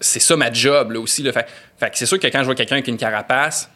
c'est 0.00 0.20
ça 0.20 0.36
ma 0.36 0.52
job, 0.52 0.92
là, 0.92 1.00
aussi. 1.00 1.22
Là. 1.22 1.32
Fait, 1.32 1.46
fait 1.78 1.90
que 1.90 1.96
c'est 1.98 2.06
sûr 2.06 2.18
que 2.18 2.26
quand 2.26 2.40
je 2.40 2.44
vois 2.44 2.54
quelqu'un 2.54 2.74
avec 2.76 2.88
une 2.88 2.96
carapace, 2.96 3.70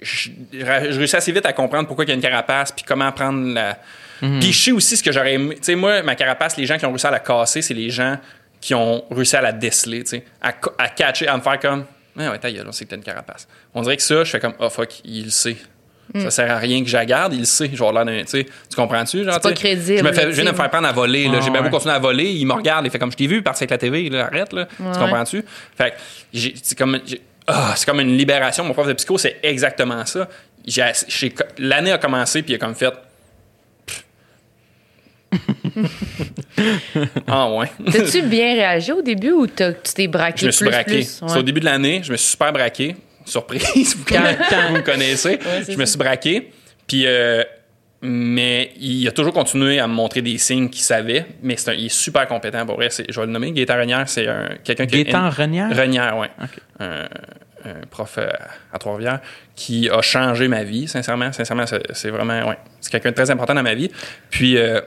je, 0.00 0.30
je 0.52 0.64
réussis 0.98 1.16
assez 1.16 1.32
vite 1.32 1.46
à 1.46 1.52
comprendre 1.52 1.86
pourquoi 1.86 2.04
il 2.04 2.08
y 2.08 2.10
a 2.10 2.14
une 2.14 2.20
carapace, 2.20 2.72
puis 2.72 2.84
comment 2.86 3.10
prendre 3.12 3.54
la. 3.54 3.78
Puis 4.22 4.52
je 4.52 4.64
sais 4.64 4.72
aussi 4.72 4.96
ce 4.96 5.02
que 5.02 5.10
j'aurais 5.10 5.34
aimé. 5.34 5.56
Tu 5.56 5.64
sais, 5.64 5.74
moi, 5.74 6.02
ma 6.02 6.14
carapace, 6.14 6.56
les 6.56 6.64
gens 6.64 6.78
qui 6.78 6.86
ont 6.86 6.90
réussi 6.90 7.06
à 7.06 7.10
la 7.10 7.18
casser, 7.18 7.60
c'est 7.60 7.74
les 7.74 7.90
gens 7.90 8.16
qui 8.60 8.74
ont 8.74 9.04
réussi 9.10 9.34
à 9.34 9.40
la 9.40 9.50
déceler, 9.50 10.04
tu 10.04 10.10
sais, 10.10 10.24
à, 10.40 10.52
catcher, 10.88 11.26
à 11.26 11.36
me 11.36 11.42
faire 11.42 11.58
comme. 11.58 11.84
Ouais, 12.16 12.28
ouais, 12.28 12.38
ta 12.38 12.52
gueule, 12.52 12.66
on 12.68 12.72
sait 12.72 12.84
que 12.84 12.90
t'as 12.90 12.96
une 12.96 13.02
carapace. 13.02 13.48
On 13.74 13.82
dirait 13.82 13.96
que 13.96 14.02
ça, 14.02 14.22
je 14.22 14.30
fais 14.30 14.38
comme, 14.38 14.54
oh 14.60 14.70
fuck, 14.70 15.00
il 15.04 15.24
le 15.24 15.30
sait. 15.30 15.56
Ça 16.14 16.30
sert 16.30 16.50
à 16.50 16.58
rien 16.58 16.82
que 16.82 16.88
je 16.88 16.96
la 16.96 17.06
garde, 17.06 17.32
il 17.32 17.40
le 17.40 17.46
sait. 17.46 17.74
Genre 17.74 17.90
là, 17.90 18.04
tu 18.04 18.44
comprends-tu? 18.76 19.24
Genre, 19.24 19.32
C'est 19.32 19.40
pas 19.40 19.48
tu 19.52 19.56
sais, 19.56 19.60
crédible, 19.60 19.98
Je, 19.98 20.04
me 20.04 20.12
fais, 20.12 20.24
là, 20.24 20.30
je 20.30 20.34
viens 20.34 20.44
de 20.44 20.50
me 20.50 20.54
faire 20.54 20.68
prendre 20.68 20.86
à 20.86 20.92
voler. 20.92 21.26
là. 21.26 21.38
Ah, 21.38 21.40
J'ai 21.40 21.50
bien 21.50 21.60
beau 21.60 21.66
ouais. 21.66 21.70
continuer 21.70 21.94
à 21.94 21.98
voler, 21.98 22.30
il 22.30 22.46
me 22.46 22.52
regarde, 22.52 22.84
il 22.84 22.90
fait 22.90 22.98
comme 22.98 23.10
je 23.10 23.16
t'ai 23.16 23.26
vu 23.26 23.40
partir 23.42 23.62
avec 23.62 23.70
la 23.70 23.78
TV, 23.78 24.10
là, 24.10 24.26
arrête, 24.26 24.52
là. 24.52 24.66
Tu 24.76 24.82
comprends-tu? 24.98 25.42
Fait 25.74 25.94
c'est 26.32 26.76
comme, 26.76 27.00
ah, 27.46 27.72
c'est 27.76 27.86
comme 27.86 28.00
une 28.00 28.16
libération. 28.16 28.62
Mon 28.62 28.74
prof 28.74 28.86
de 28.86 28.92
psycho, 28.92 29.16
c'est 29.18 29.38
exactement 29.42 30.04
ça. 30.04 30.28
L'année 31.58 31.92
a 31.92 31.98
commencé, 31.98 32.42
puis 32.42 32.52
il 32.52 32.56
a 32.56 32.58
comme 32.58 32.74
fait. 32.74 32.92
ah 37.26 37.50
ouais. 37.54 37.66
T'as-tu 37.90 38.22
bien 38.22 38.54
réagi 38.54 38.92
au 38.92 39.02
début 39.02 39.32
ou 39.32 39.46
t'as- 39.46 39.72
tu 39.72 39.92
t'es 39.94 40.06
braqué 40.08 40.40
Je 40.42 40.46
me 40.46 40.50
suis 40.50 40.64
plus, 40.64 40.70
braqué. 40.70 40.92
plus? 40.96 41.20
C'est 41.26 41.38
au 41.38 41.42
début 41.42 41.60
de 41.60 41.64
l'année, 41.64 42.00
je 42.02 42.12
me 42.12 42.16
suis 42.16 42.30
super 42.32 42.52
braqué. 42.52 42.96
Surprise, 43.24 43.96
vous, 43.96 44.04
vous 44.04 44.74
me 44.74 44.80
connaissez. 44.82 45.38
je 45.68 45.76
me 45.76 45.84
suis 45.84 45.98
braqué. 45.98 46.50
Puis, 46.86 47.04
euh, 47.06 47.42
mais 48.02 48.72
il 48.80 49.06
a 49.06 49.12
toujours 49.12 49.32
continué 49.32 49.78
à 49.78 49.86
me 49.86 49.94
montrer 49.94 50.22
des 50.22 50.36
signes 50.38 50.68
qu'il 50.68 50.82
savait. 50.82 51.24
Mais 51.42 51.56
c'est 51.56 51.70
un- 51.70 51.74
il 51.74 51.86
est 51.86 51.88
super 51.88 52.26
compétent 52.26 52.66
pour 52.66 52.74
vrai. 52.76 52.90
C'est- 52.90 53.06
Je 53.10 53.20
vais 53.20 53.26
le 53.26 53.32
nommer. 53.32 53.52
Gaétan 53.52 53.76
Renière, 53.78 54.08
c'est 54.08 54.26
un, 54.26 54.50
quelqu'un 54.64 54.86
qui 54.86 55.04
Gaétan 55.04 55.30
Renière? 55.30 55.76
Renière, 55.76 56.16
oui. 56.18 56.26
Un, 56.80 57.04
un 57.64 57.86
prof 57.88 58.16
euh, 58.18 58.28
à 58.72 58.78
Trois-Rivières 58.78 59.20
qui 59.54 59.88
a 59.88 60.02
changé 60.02 60.48
ma 60.48 60.64
vie, 60.64 60.88
sincèrement. 60.88 61.32
Sincèrement, 61.32 61.64
c'est 61.66 61.80
c'est 61.92 62.10
vraiment, 62.10 62.48
ouais. 62.48 62.58
C'est 62.80 62.90
quelqu'un 62.90 63.10
de 63.10 63.14
très 63.14 63.30
important 63.30 63.54
dans 63.54 63.62
ma 63.62 63.74
vie. 63.74 63.88
Puis, 64.30 64.56
euh, 64.58 64.80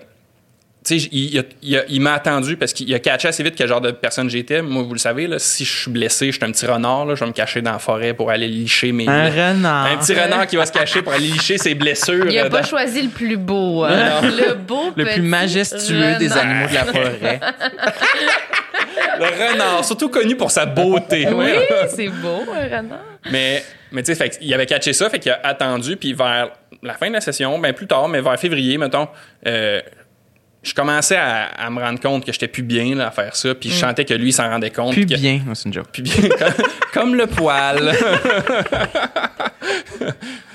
tu 0.86 1.00
sais, 1.00 1.10
il, 1.12 1.34
il 1.34 1.40
a- 1.40 1.44
il 1.64 1.78
a- 1.78 1.84
il 1.90 2.00
m'a 2.02 2.14
attendu 2.14 2.58
parce 2.58 2.72
qu'il 2.74 2.94
a 2.94 3.00
catché 3.00 3.28
assez 3.28 3.42
vite 3.44 3.56
quel 3.58 3.68
genre 3.68 3.82
de 3.82 3.92
personne 3.92 4.30
j'étais. 4.30 4.62
Moi, 4.62 4.84
vous 4.84 4.94
le 4.94 5.00
savez, 5.00 5.26
là, 5.28 5.40
si 5.40 5.66
je 5.66 5.80
suis 5.82 5.92
blessé, 5.92 6.28
je 6.28 6.38
suis 6.38 6.44
un 6.46 6.52
petit 6.52 6.66
renard, 6.68 7.06
là, 7.06 7.16
je 7.16 7.20
vais 7.22 7.26
me 7.26 7.32
cacher 7.34 7.62
dans 7.62 7.72
la 7.72 7.80
forêt 7.80 8.14
pour 8.14 8.30
aller 8.30 8.48
licher 8.48 8.92
mes. 8.92 9.08
Un 9.08 9.30
renard. 9.30 9.88
Un 9.88 9.98
petit 9.98 10.14
renard 10.14 10.46
qui 10.48 10.56
va 10.58 10.66
se 10.66 10.72
cacher 10.72 11.02
pour 11.02 11.12
aller 11.14 11.28
licher 11.28 11.58
ses 11.58 11.74
blessures. 11.76 12.28
Il 12.30 12.38
a 12.38 12.46
euh, 12.46 12.50
pas 12.50 12.62
dans- 12.62 12.68
choisi 12.68 13.02
le 13.02 13.10
plus 13.10 13.38
beau. 13.38 13.84
hein. 13.84 14.22
Le 14.22 14.54
beau 14.54 14.92
Le 14.96 15.04
petit 15.06 15.14
plus 15.16 15.22
majestueux 15.24 16.16
des 16.20 16.32
animaux 16.34 16.68
de 16.70 16.74
la 16.76 16.86
forêt. 16.86 17.40
Le 19.18 19.52
renard, 19.54 19.86
surtout 19.86 20.10
connu 20.10 20.36
pour 20.36 20.52
sa 20.52 20.66
beauté. 20.66 21.28
Oui, 21.32 21.52
c'est 21.90 22.08
beau, 22.10 22.44
un 22.54 22.64
renard. 22.78 23.00
Mais, 23.32 23.64
mais 23.92 24.04
tu 24.04 24.14
sais, 24.14 24.16
fait 24.16 24.38
il 24.42 24.54
avait 24.54 24.66
catché 24.66 24.94
ça, 24.94 25.10
fait 25.10 25.20
qu'il 25.20 25.32
a 25.32 25.40
attendu, 25.44 25.96
puis 25.96 26.14
vers 26.14 26.50
la 26.84 26.94
fin 26.94 27.08
de 27.08 27.14
la 27.14 27.22
session, 27.22 27.58
ben 27.60 27.74
plus 27.74 27.88
tard, 27.88 28.08
mais 28.10 28.22
vers 28.22 28.38
février, 28.40 28.78
mettons, 28.78 29.08
euh, 29.48 29.82
je 30.66 30.74
commençais 30.74 31.16
à, 31.16 31.46
à 31.46 31.70
me 31.70 31.80
rendre 31.80 32.00
compte 32.00 32.26
que 32.26 32.32
j'étais 32.32 32.48
plus 32.48 32.64
bien 32.64 32.96
là, 32.96 33.08
à 33.08 33.12
faire 33.12 33.36
ça, 33.36 33.54
puis 33.54 33.70
je 33.70 33.76
sentais 33.76 34.04
que 34.04 34.16
lui 34.16 34.30
il 34.30 34.34
s'en 34.34 34.50
rendait 34.50 34.72
compte. 34.72 34.94
Plus 34.94 35.06
puis 35.06 35.16
que- 35.16 35.22
bien. 35.22 35.42
C'est 35.54 35.66
une 35.66 35.74
joke. 35.74 35.90
Plus 35.92 36.02
bien, 36.02 36.28
comme, 36.30 36.66
comme 36.94 37.16
le 37.16 37.28
poil. 37.28 37.96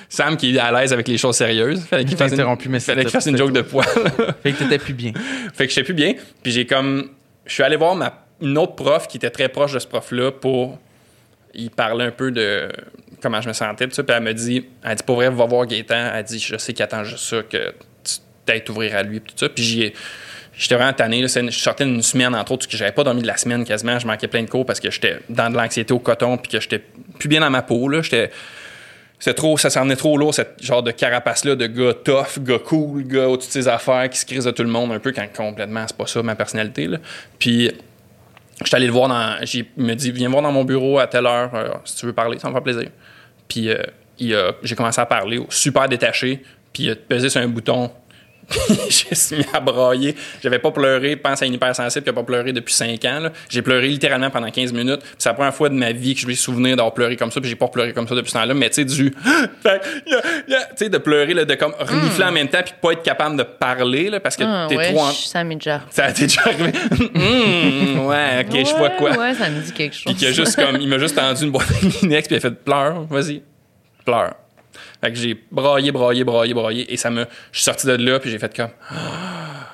Sam 0.08 0.36
qui 0.36 0.56
est 0.56 0.58
à 0.58 0.72
l'aise 0.72 0.92
avec 0.92 1.06
les 1.06 1.16
choses 1.16 1.36
sérieuses. 1.36 1.84
Fallait 1.84 2.04
qu'il 2.04 2.16
fasse 2.16 2.32
une, 2.32 2.56
mais 2.68 2.80
fallait 2.80 3.02
qu'il 3.02 3.10
fasse 3.12 3.26
une 3.26 3.36
joke 3.36 3.52
de 3.52 3.62
poil. 3.62 3.86
Fait 4.42 4.52
que 4.52 4.58
t'étais 4.58 4.78
plus 4.78 4.94
bien. 4.94 5.12
fait 5.54 5.66
que 5.68 5.72
j'étais 5.72 5.84
plus 5.84 5.94
bien. 5.94 6.14
Puis 6.42 6.50
j'ai 6.50 6.66
comme. 6.66 7.10
Je 7.46 7.54
suis 7.54 7.62
allé 7.62 7.76
voir 7.76 7.94
ma, 7.94 8.26
une 8.40 8.58
autre 8.58 8.74
prof 8.74 9.06
qui 9.06 9.16
était 9.18 9.30
très 9.30 9.48
proche 9.48 9.72
de 9.72 9.78
ce 9.78 9.86
prof-là 9.86 10.32
pour. 10.32 10.78
Il 11.54 11.70
parlait 11.70 12.04
un 12.04 12.10
peu 12.10 12.32
de 12.32 12.68
comment 13.22 13.40
je 13.40 13.48
me 13.48 13.52
sentais. 13.52 13.86
Puis 13.86 14.02
elle 14.08 14.22
me 14.22 14.34
dit 14.34 14.66
Elle 14.82 14.96
dit, 14.96 15.02
pour 15.04 15.16
vrai, 15.16 15.30
va 15.30 15.46
voir 15.46 15.66
Gaétan. 15.66 16.10
Elle 16.14 16.24
dit, 16.24 16.40
je 16.40 16.56
sais 16.56 16.72
qu'il 16.72 16.82
attend 16.82 17.04
juste 17.04 17.24
ça, 17.24 17.42
que 17.42 17.72
t'aies 18.52 18.70
ouvrir 18.70 18.96
à 18.96 19.02
lui. 19.02 19.20
Puis 19.20 19.32
tout 19.32 19.38
ça. 19.38 19.48
Puis 19.48 19.92
J'étais 20.60 20.74
vraiment 20.74 20.92
tanné. 20.92 21.22
là. 21.22 21.28
Je 21.28 21.50
sortais 21.50 21.86
d'une 21.86 22.02
semaine, 22.02 22.34
entre 22.34 22.52
autres, 22.52 22.68
que 22.68 22.76
j'avais 22.76 22.92
pas 22.92 23.02
dormi 23.02 23.22
de 23.22 23.26
la 23.26 23.38
semaine 23.38 23.64
quasiment. 23.64 23.98
Je 23.98 24.06
manquais 24.06 24.28
plein 24.28 24.42
de 24.42 24.50
cours 24.50 24.66
parce 24.66 24.78
que 24.78 24.90
j'étais 24.90 25.18
dans 25.30 25.48
de 25.48 25.56
l'anxiété 25.56 25.94
au 25.94 25.98
coton, 25.98 26.36
puis 26.36 26.52
que 26.52 26.60
j'étais 26.60 26.84
plus 27.18 27.30
bien 27.30 27.40
dans 27.40 27.48
ma 27.48 27.62
peau. 27.62 27.88
Là. 27.88 28.02
J'étais. 28.02 28.30
C'est 29.18 29.34
trop, 29.34 29.56
ça 29.56 29.68
s'en 29.68 29.88
est 29.90 29.96
trop 29.96 30.16
lourd, 30.16 30.34
cette 30.34 30.62
genre 30.62 30.82
de 30.82 30.90
carapace-là 30.90 31.54
de 31.54 31.66
gars 31.66 31.92
tough, 31.92 32.42
gars 32.42 32.58
cool, 32.58 33.04
gars 33.04 33.28
au-dessus 33.28 33.48
de 33.48 33.52
ses 33.52 33.68
affaires, 33.68 34.08
qui 34.08 34.18
se 34.18 34.24
crise 34.24 34.44
de 34.44 34.50
tout 34.50 34.62
le 34.62 34.70
monde 34.70 34.92
un 34.92 34.98
peu 34.98 35.12
quand 35.12 35.26
complètement 35.34 35.84
c'est 35.86 35.96
pas 35.96 36.06
ça 36.06 36.22
ma 36.22 36.34
personnalité. 36.34 36.86
Là. 36.86 36.98
Puis 37.38 37.70
je 38.62 38.66
suis 38.66 38.76
allé 38.76 38.86
le 38.86 38.92
voir 38.92 39.08
dans. 39.08 39.36
Il 39.52 39.66
me 39.76 39.94
dit 39.94 40.10
Viens 40.10 40.30
voir 40.30 40.42
dans 40.42 40.52
mon 40.52 40.64
bureau 40.64 40.98
à 40.98 41.06
telle 41.06 41.26
heure, 41.26 41.54
euh, 41.54 41.68
si 41.84 41.96
tu 41.96 42.06
veux 42.06 42.14
parler, 42.14 42.38
ça 42.38 42.48
me 42.48 42.54
fait 42.54 42.60
plaisir. 42.62 42.88
Puis 43.46 43.68
euh, 43.68 43.82
il 44.18 44.36
j'ai 44.62 44.74
commencé 44.74 45.00
à 45.00 45.06
parler, 45.06 45.38
super 45.50 45.86
détaché, 45.86 46.42
puis 46.72 46.84
il 46.84 46.90
a 46.90 46.96
pesé 46.96 47.28
sur 47.28 47.40
un 47.40 47.48
bouton. 47.48 47.90
J'ai 48.90 49.14
suis 49.14 49.36
mis 49.36 49.44
à 49.52 49.60
brailler. 49.60 50.14
J'avais 50.42 50.58
pas 50.58 50.70
pleuré, 50.70 51.16
pense 51.16 51.42
à 51.42 51.46
une 51.46 51.54
hypersensible 51.54 52.02
qui 52.04 52.10
a 52.10 52.12
pas 52.12 52.22
pleuré 52.22 52.52
depuis 52.52 52.74
5 52.74 53.04
ans. 53.04 53.20
là. 53.20 53.32
J'ai 53.48 53.62
pleuré 53.62 53.88
littéralement 53.88 54.30
pendant 54.30 54.50
15 54.50 54.72
minutes. 54.72 55.00
Puis 55.00 55.10
c'est 55.18 55.28
la 55.28 55.34
première 55.34 55.54
fois 55.54 55.68
de 55.68 55.74
ma 55.74 55.92
vie 55.92 56.14
que 56.14 56.20
je 56.20 56.26
vais 56.26 56.34
souvenir 56.34 56.76
d'avoir 56.76 56.94
pleuré 56.94 57.16
comme 57.16 57.30
ça. 57.30 57.40
Puis 57.40 57.48
j'ai 57.50 57.56
pas 57.56 57.68
pleuré 57.68 57.92
comme 57.92 58.08
ça 58.08 58.14
depuis 58.14 58.30
ce 58.30 58.38
temps-là. 58.38 58.54
Mais 58.54 58.68
tu 58.70 58.76
sais, 58.76 58.84
du. 58.84 59.14
Tu 59.62 60.56
sais, 60.76 60.88
de 60.88 60.98
pleurer, 60.98 61.34
là, 61.34 61.44
de 61.44 61.54
comme 61.54 61.74
renifler 61.78 62.24
en 62.24 62.32
même 62.32 62.48
temps, 62.48 62.60
puis 62.64 62.74
pas 62.80 62.92
être 62.92 63.02
capable 63.02 63.36
de 63.36 63.42
parler, 63.42 64.10
là, 64.10 64.20
parce 64.20 64.36
que 64.36 64.44
Ah, 64.46 64.66
t'es 64.68 64.76
ouais, 64.76 64.92
trop 64.92 65.02
en. 65.02 65.10
je- 65.10 65.26
ça 65.26 65.44
m'est 65.44 65.54
déjà. 65.56 65.82
Ça 65.90 66.04
a 66.06 66.10
été 66.10 66.22
déjà 66.22 66.42
arrivé. 66.42 66.72
Hum, 67.14 68.06
ouais, 68.06 68.46
ok, 68.48 68.66
je 68.66 68.74
vois 68.76 68.90
quoi. 68.90 69.10
Ouais, 69.12 69.18
ouais, 69.18 69.34
ça 69.34 69.48
me 69.50 69.60
dit 69.60 69.72
quelque 69.72 69.94
chose. 69.96 70.14
Puis 70.16 70.32
juste 70.34 70.56
comme, 70.56 70.76
il 70.80 70.88
m'a 70.88 70.98
juste 70.98 71.16
tendu 71.16 71.44
une 71.44 71.50
boîte 71.50 71.68
de 71.82 71.88
Kleenex 71.98 72.28
puis 72.28 72.36
il 72.36 72.38
a 72.38 72.40
fait 72.40 72.50
pleure, 72.50 73.04
vas-y, 73.08 73.42
pleure. 74.04 74.34
Fait 75.00 75.10
que 75.10 75.16
j'ai 75.18 75.38
braillé, 75.50 75.92
braillé, 75.92 76.24
braillé, 76.24 76.52
braillé 76.54 76.92
et 76.92 76.96
ça 76.96 77.10
me, 77.10 77.24
je 77.52 77.58
suis 77.58 77.64
sorti 77.64 77.86
de 77.86 77.92
là 77.92 78.18
puis 78.20 78.30
j'ai 78.30 78.38
fait 78.38 78.54
comme, 78.54 78.68
Ah, 78.90 79.66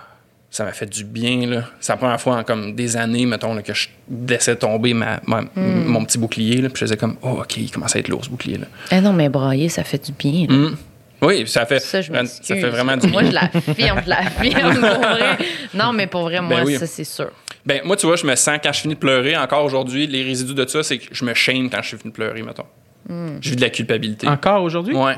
ça 0.50 0.64
m'a 0.64 0.72
fait 0.72 0.86
du 0.86 1.04
bien 1.04 1.46
là. 1.46 1.64
C'est 1.80 1.92
la 1.92 1.96
première 1.98 2.20
fois 2.20 2.36
en 2.36 2.44
comme 2.44 2.74
des 2.74 2.96
années, 2.96 3.26
mettons, 3.26 3.54
là, 3.54 3.62
que 3.62 3.74
je 3.74 3.88
laissais 4.28 4.56
tomber 4.56 4.94
ma, 4.94 5.20
ma- 5.26 5.42
Hmm. 5.42 5.84
mon 5.86 6.04
petit 6.04 6.18
bouclier 6.18 6.56
là, 6.62 6.68
puis 6.68 6.76
je 6.76 6.84
faisais 6.86 6.96
comme, 6.96 7.16
oh 7.22 7.38
ok, 7.40 7.56
il 7.56 7.70
commence 7.70 7.96
à 7.96 7.98
être 7.98 8.08
lourd 8.08 8.24
ce 8.24 8.30
bouclier 8.30 8.58
là. 8.58 8.66
Eh 8.92 9.00
non, 9.00 9.12
mais 9.12 9.28
brailler, 9.28 9.68
ça 9.68 9.82
fait 9.84 10.04
du 10.04 10.12
bien. 10.12 10.46
là. 10.48 10.54
Hum. 10.54 10.76
Oui, 11.22 11.44
ça 11.48 11.64
fait, 11.64 11.78
Ça, 11.80 12.02
je 12.02 12.12
ça 12.12 12.54
fait 12.54 12.68
vraiment 12.68 12.94
du 12.96 13.06
bien. 13.08 13.10
Moi, 13.22 13.24
je 13.24 13.32
l'affirme, 13.34 14.00
je 14.04 14.08
l'affirme, 14.10 14.74
pour 14.80 15.00
vrai. 15.00 15.38
Non, 15.72 15.92
mais 15.94 16.06
pour 16.06 16.22
vrai, 16.22 16.42
moi, 16.42 16.58
Ben 16.60 16.66
oui. 16.66 16.76
ça, 16.78 16.86
c'est 16.86 17.04
sûr. 17.04 17.30
Ben, 17.64 17.80
moi, 17.84 17.96
tu 17.96 18.06
vois, 18.06 18.16
je 18.16 18.26
me 18.26 18.34
sens, 18.36 18.58
quand 18.62 18.72
je 18.72 18.80
finis 18.82 18.94
de 18.94 18.98
pleurer, 19.00 19.34
encore 19.36 19.64
aujourd'hui, 19.64 20.06
les 20.06 20.22
résidus 20.22 20.52
de 20.54 20.66
ça, 20.68 20.82
c'est 20.82 20.98
que 20.98 21.06
je 21.12 21.24
me 21.24 21.32
shame 21.32 21.70
quand 21.70 21.80
je 21.82 21.88
suis 21.88 21.96
fini 21.96 22.10
de 22.10 22.14
pleurer, 22.14 22.42
mettons. 22.42 22.66
Hmm. 23.08 23.38
J'ai 23.40 23.54
de 23.56 23.60
la 23.60 23.70
culpabilité. 23.70 24.26
Encore 24.28 24.62
aujourd'hui? 24.62 24.94
Ouais. 24.96 25.16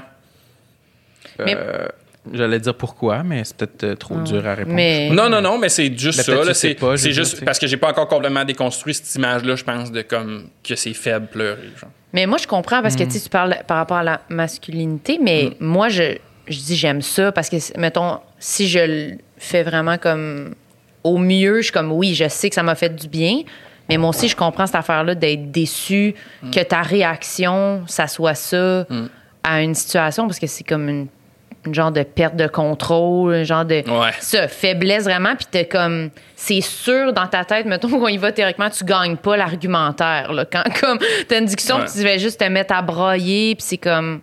Mais- 1.38 1.56
Euh, 1.56 1.88
J'allais 2.30 2.58
dire 2.60 2.74
pourquoi, 2.74 3.22
mais 3.22 3.42
c'est 3.44 3.56
peut-être 3.56 3.84
euh, 3.84 3.94
trop 3.94 4.16
dur 4.16 4.46
à 4.46 4.54
répondre. 4.54 4.74
Mais. 4.76 5.08
Non, 5.10 5.30
non, 5.30 5.40
non, 5.40 5.56
mais 5.56 5.70
c'est 5.70 5.96
juste 5.98 6.18
Mais 6.28 6.44
ça. 6.44 6.54
C'est 6.96 7.12
juste 7.12 7.42
parce 7.42 7.58
que 7.58 7.66
j'ai 7.66 7.78
pas 7.78 7.88
encore 7.88 8.06
complètement 8.06 8.44
déconstruit 8.44 8.92
cette 8.92 9.14
image-là, 9.14 9.56
je 9.56 9.64
pense, 9.64 9.90
de 9.90 10.02
comme 10.02 10.48
que 10.62 10.74
c'est 10.74 10.92
faible 10.92 11.28
pleurer. 11.28 11.70
Genre. 11.80 11.88
Mais 12.12 12.26
moi, 12.26 12.36
je 12.36 12.46
comprends 12.46 12.82
parce 12.82 12.96
que 12.96 13.04
Mm. 13.04 13.08
tu 13.08 13.28
parles 13.30 13.56
par 13.66 13.78
rapport 13.78 13.96
à 13.98 14.02
la 14.02 14.20
masculinité, 14.28 15.18
mais 15.22 15.52
moi, 15.58 15.88
je, 15.88 16.16
je 16.48 16.58
dis 16.58 16.76
j'aime 16.76 17.00
ça 17.00 17.32
parce 17.32 17.48
que, 17.48 17.56
mettons, 17.78 18.18
si 18.38 18.68
je 18.68 18.78
le 18.80 19.18
fais 19.38 19.62
vraiment 19.62 19.96
comme 19.96 20.54
au 21.04 21.16
mieux, 21.16 21.58
je 21.58 21.62
suis 21.64 21.72
comme 21.72 21.92
oui, 21.92 22.14
je 22.14 22.28
sais 22.28 22.50
que 22.50 22.54
ça 22.56 22.62
m'a 22.62 22.74
fait 22.74 22.94
du 22.94 23.08
bien, 23.08 23.40
mais 23.88 23.96
moi 23.96 24.10
aussi, 24.10 24.28
je 24.28 24.36
comprends 24.36 24.66
cette 24.66 24.74
affaire-là 24.76 25.14
d'être 25.14 25.50
déçu, 25.50 26.14
Mm. 26.42 26.50
que 26.50 26.60
ta 26.60 26.82
réaction, 26.82 27.82
ça 27.86 28.06
soit 28.06 28.34
ça 28.34 28.86
à 29.42 29.62
une 29.62 29.74
situation 29.74 30.26
parce 30.26 30.38
que 30.38 30.46
c'est 30.46 30.64
comme 30.64 30.88
une, 30.88 31.06
une 31.66 31.74
genre 31.74 31.90
de 31.90 32.02
perte 32.02 32.36
de 32.36 32.46
contrôle, 32.46 33.34
un 33.34 33.44
genre 33.44 33.64
de 33.64 33.76
Ouais. 33.88 34.10
ça, 34.20 34.46
faiblesse 34.48 35.04
vraiment, 35.04 35.34
puis 35.36 35.46
t'es 35.50 35.64
comme, 35.66 36.10
c'est 36.36 36.60
sûr 36.60 37.12
dans 37.12 37.26
ta 37.26 37.44
tête, 37.44 37.66
mettons 37.66 37.88
qu'on 37.88 38.08
y 38.08 38.16
va 38.16 38.30
théoriquement, 38.32 38.70
tu 38.70 38.84
gagnes 38.84 39.16
pas 39.16 39.36
l'argumentaire, 39.36 40.32
là. 40.32 40.44
Quand, 40.44 40.62
comme, 40.80 40.98
t'as 41.28 41.38
une 41.38 41.46
discussion, 41.46 41.76
Ouais. 41.76 41.84
puis 41.84 41.92
tu 41.98 42.04
vas 42.04 42.16
juste 42.18 42.38
te 42.40 42.44
mettre 42.44 42.74
à 42.74 42.82
brailler, 42.82 43.54
puis 43.56 43.64
c'est 43.66 43.76
comme, 43.78 44.20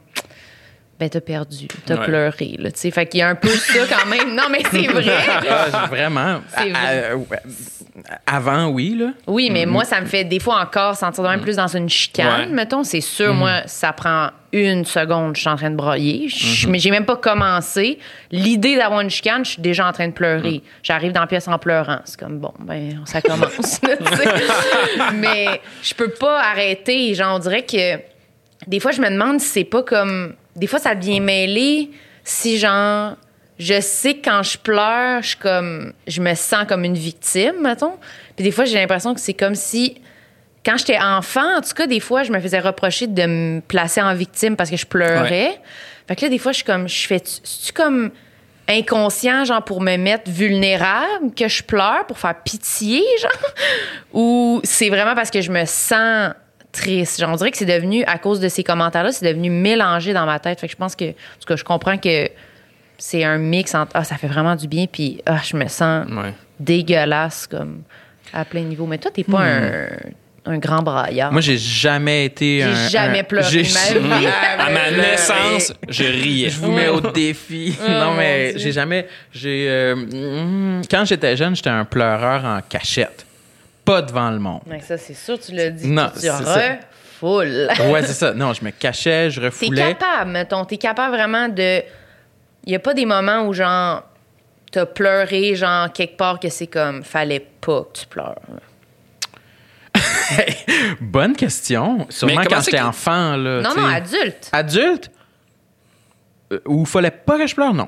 ben 0.99 1.09
t'as 1.09 1.19
perdu, 1.21 1.67
t'as 1.85 1.97
Ouais. 1.99 2.05
pleuré, 2.05 2.55
là, 2.57 2.71
tu 2.71 2.79
sais. 2.79 2.91
Fait 2.91 3.05
qu'il 3.05 3.19
y 3.19 3.23
a 3.23 3.27
un 3.29 3.35
peu 3.35 3.49
ça 3.49 3.79
quand 3.89 4.05
même. 4.07 4.33
Non, 4.33 4.43
mais 4.49 4.61
c'est 4.71 4.87
vrai. 4.87 5.13
Ah, 5.49 5.87
vraiment. 5.87 6.39
C'est 6.57 6.71
À- 6.73 7.11
à- 7.11 7.15
ouais. 7.15 7.39
Avant, 8.25 8.67
oui, 8.67 8.95
là. 8.97 9.07
Oui, 9.27 9.49
mais 9.51 9.65
moi, 9.65 9.83
ça 9.85 9.99
me 10.01 10.05
fait 10.05 10.23
des 10.23 10.39
fois 10.39 10.59
encore 10.61 10.95
sentir 10.95 11.23
de 11.23 11.29
même 11.29 11.41
plus 11.41 11.55
dans 11.55 11.67
une 11.75 11.89
chicane, 11.89 12.41
Ouais. 12.49 12.53
mettons. 12.55 12.83
C'est 12.83 13.01
sûr, 13.01 13.33
moi, 13.33 13.61
ça 13.67 13.93
prend 13.93 14.29
une 14.51 14.85
seconde, 14.85 15.35
je 15.35 15.41
suis 15.41 15.49
en 15.49 15.55
train 15.57 15.69
de 15.69 15.75
brailler. 15.75 16.27
Je- 16.29 16.67
Mais 16.69 16.79
j'ai 16.79 16.91
même 16.91 17.05
pas 17.05 17.15
commencé. 17.17 17.99
L'idée 18.31 18.75
d'avoir 18.77 19.01
une 19.01 19.09
chicane, 19.09 19.43
je 19.43 19.51
suis 19.51 19.61
déjà 19.61 19.87
en 19.87 19.91
train 19.91 20.07
de 20.07 20.13
pleurer. 20.13 20.61
J'arrive 20.83 21.11
dans 21.11 21.21
la 21.21 21.27
pièce 21.27 21.47
en 21.47 21.57
pleurant. 21.57 21.99
C'est 22.05 22.19
comme, 22.19 22.39
bon, 22.39 22.53
ben, 22.59 23.01
ça 23.05 23.21
commence. 23.21 23.81
là, 23.83 23.97
tu 23.97 24.15
sais. 24.17 24.29
mais 25.13 25.61
je 25.83 25.93
peux 25.93 26.09
pas 26.09 26.41
arrêter. 26.41 27.13
Genre, 27.15 27.35
on 27.35 27.39
dirait 27.39 27.63
que 27.65 27.99
des 28.67 28.79
fois, 28.79 28.91
je 28.91 29.01
me 29.01 29.09
demande 29.09 29.39
si 29.41 29.47
c'est 29.47 29.63
pas 29.65 29.83
comme. 29.83 30.35
Des 30.55 30.67
fois, 30.67 30.79
ça 30.79 30.95
devient 30.95 31.19
mêlé 31.19 31.91
si, 32.23 32.57
genre, 32.57 33.15
je 33.59 33.79
sais 33.79 34.15
que 34.15 34.29
quand 34.29 34.43
je 34.43 34.57
pleure, 34.57 35.21
je, 35.21 35.37
comme, 35.37 35.93
je 36.07 36.21
me 36.21 36.33
sens 36.35 36.65
comme 36.67 36.83
une 36.83 36.95
victime, 36.95 37.61
mettons. 37.61 37.93
Puis 38.35 38.43
des 38.43 38.51
fois, 38.51 38.65
j'ai 38.65 38.75
l'impression 38.75 39.13
que 39.13 39.21
c'est 39.21 39.33
comme 39.33 39.55
si. 39.55 40.01
Quand 40.65 40.77
j'étais 40.77 40.97
enfant, 40.99 41.57
en 41.57 41.61
tout 41.61 41.73
cas, 41.75 41.85
des 41.85 41.99
fois, 41.99 42.23
je 42.23 42.31
me 42.31 42.39
faisais 42.39 42.59
reprocher 42.59 43.05
de 43.05 43.25
me 43.25 43.61
placer 43.61 44.01
en 44.01 44.15
victime 44.15 44.55
parce 44.55 44.71
que 44.71 44.77
je 44.77 44.85
pleurais. 44.85 45.61
Fait 46.07 46.15
que 46.15 46.21
là, 46.23 46.29
des 46.29 46.39
fois, 46.39 46.51
je 46.51 46.57
suis 46.57 46.65
comme. 46.65 46.89
Je 46.89 47.07
fais. 47.07 47.19
tu 47.19 47.71
comme 47.73 48.11
inconscient, 48.67 49.45
genre, 49.45 49.63
pour 49.63 49.79
me 49.79 49.95
mettre 49.95 50.29
vulnérable, 50.29 51.33
que 51.35 51.47
je 51.47 51.61
pleure, 51.61 52.05
pour 52.07 52.17
faire 52.17 52.35
pitié, 52.43 53.03
genre? 53.21 53.51
Ou 54.13 54.61
c'est 54.63 54.89
vraiment 54.89 55.13
parce 55.13 55.29
que 55.29 55.41
je 55.41 55.51
me 55.51 55.65
sens 55.65 56.33
triste. 56.75 57.19
Genre, 57.19 57.29
on 57.31 57.35
dirait 57.35 57.51
que 57.51 57.57
c'est 57.57 57.65
devenu, 57.65 58.03
à 58.05 58.17
cause 58.17 58.39
de 58.39 58.47
ces 58.49 58.63
commentaires-là, 58.63 59.11
c'est 59.11 59.25
devenu 59.25 59.49
mélangé 59.49 60.13
dans 60.13 60.25
ma 60.25 60.39
tête. 60.39 60.59
Fait 60.59 60.67
que 60.67 60.71
je 60.73 60.77
pense 60.77 60.95
que, 60.95 61.05
en 61.05 61.13
tout 61.39 61.47
cas, 61.47 61.55
je 61.55 61.63
comprends 61.63 61.97
que 61.97 62.29
c'est 62.97 63.23
un 63.23 63.37
mix 63.37 63.73
entre, 63.75 63.91
ah, 63.93 64.03
ça 64.03 64.17
fait 64.17 64.27
vraiment 64.27 64.55
du 64.55 64.67
bien, 64.67 64.85
puis, 64.91 65.21
ah, 65.25 65.37
je 65.43 65.55
me 65.57 65.67
sens 65.67 66.05
Ouais. 66.09 66.33
dégueulasse, 66.59 67.47
comme, 67.47 67.81
à 68.33 68.45
plein 68.45 68.61
niveau. 68.61 68.85
Mais 68.85 68.97
toi, 68.97 69.11
t'es 69.13 69.23
pas 69.23 69.41
un, 69.43 69.87
un 70.45 70.57
grand 70.57 70.81
braillard. 70.83 71.31
Moi, 71.31 71.41
j'ai 71.41 71.57
jamais 71.57 72.25
été 72.25 72.59
J'ai 72.59 72.63
un. 72.63 72.87
jamais 72.89 73.19
un- 73.19 73.23
pleuré 73.23 73.63
j'ai 73.63 73.63
ma 73.99 74.17
vie. 74.19 74.27
À 74.59 74.69
ma 74.69 74.91
naissance, 74.91 75.73
je 75.89 76.03
riais. 76.03 76.49
Je 76.49 76.59
vous 76.59 76.71
mets 76.71 76.87
au 76.89 77.01
défi. 77.01 77.77
Oh, 77.81 77.89
non, 77.89 78.13
mais 78.15 78.53
j'ai 78.57 78.71
jamais. 78.71 79.07
J'ai. 79.33 79.67
euh, 79.69 79.95
mm, 79.95 80.81
quand 80.89 81.05
j'étais 81.05 81.35
jeune, 81.37 81.55
j'étais 81.55 81.69
un 81.69 81.85
pleureur 81.85 82.43
en 82.45 82.59
cachette. 82.67 83.24
Pas 83.85 84.01
devant 84.01 84.31
le 84.31 84.39
monde. 84.39 84.61
Mais 84.65 84.79
ça, 84.81 84.97
c'est 84.97 85.13
sûr, 85.13 85.39
tu 85.39 85.53
l'as 85.53 85.69
dit. 85.69 85.87
Non, 85.87 86.09
tu 86.13 86.21
c'est 86.21 86.27
ça. 86.27 86.77
refoules. 87.21 87.69
Ouais, 87.91 88.01
c'est 88.03 88.13
ça. 88.13 88.33
Non, 88.33 88.51
je 88.53 88.63
me 88.65 88.71
cachais, 88.71 89.29
je 89.29 89.39
T'es 89.39 89.45
refoulais. 89.47 89.95
capable, 89.95 90.31
mettons. 90.31 90.65
T'es 90.65 90.77
capable 90.77 91.15
vraiment 91.15 91.47
de. 91.47 91.81
Il 92.65 92.71
y 92.71 92.75
a 92.75 92.79
pas 92.79 92.93
des 92.95 93.05
moments 93.05 93.43
où, 93.47 93.53
genre, 93.53 94.03
t'as 94.71 94.87
pleuré, 94.87 95.55
genre, 95.55 95.91
quelque 95.93 96.17
part 96.17 96.39
que 96.39 96.49
c'est 96.49 96.65
comme, 96.67 97.03
fallait 97.03 97.47
pas 97.61 97.83
que 97.83 97.99
tu 97.99 98.07
pleures. 98.07 98.35
Bonne 101.01 101.35
question. 101.35 102.07
Sûrement 102.09 102.41
quand 102.49 102.61
j'étais 102.61 102.77
que- 102.79 102.83
enfant, 102.83 103.35
là. 103.37 103.61
Non, 103.61 103.75
non, 103.75 103.85
adulte. 103.87 104.49
Adulte? 104.51 105.11
Euh, 106.51 106.59
Où 106.65 106.85
fallait 106.85 107.11
pas 107.11 107.37
que 107.37 107.47
je 107.47 107.55
pleure, 107.55 107.73
non. 107.73 107.87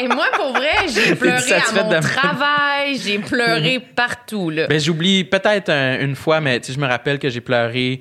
Hey, 0.00 0.08
moi, 0.08 0.26
pour 0.34 0.52
vrai, 0.52 0.88
j'ai 0.88 1.14
pleuré 1.14 1.52
à 1.52 1.82
mon 1.82 1.90
de- 1.90 2.00
travail, 2.00 2.96
j'ai 2.98 3.18
pleuré 3.18 3.80
partout, 3.80 4.48
là. 4.50 4.66
Ben, 4.66 4.80
j'oublie 4.80 5.24
peut-être 5.24 5.68
un- 5.68 6.00
une 6.00 6.14
fois, 6.16 6.40
mais 6.40 6.60
je 6.66 6.78
me 6.78 6.86
rappelle 6.86 7.18
que 7.18 7.28
j'ai 7.28 7.40
pleuré 7.40 8.00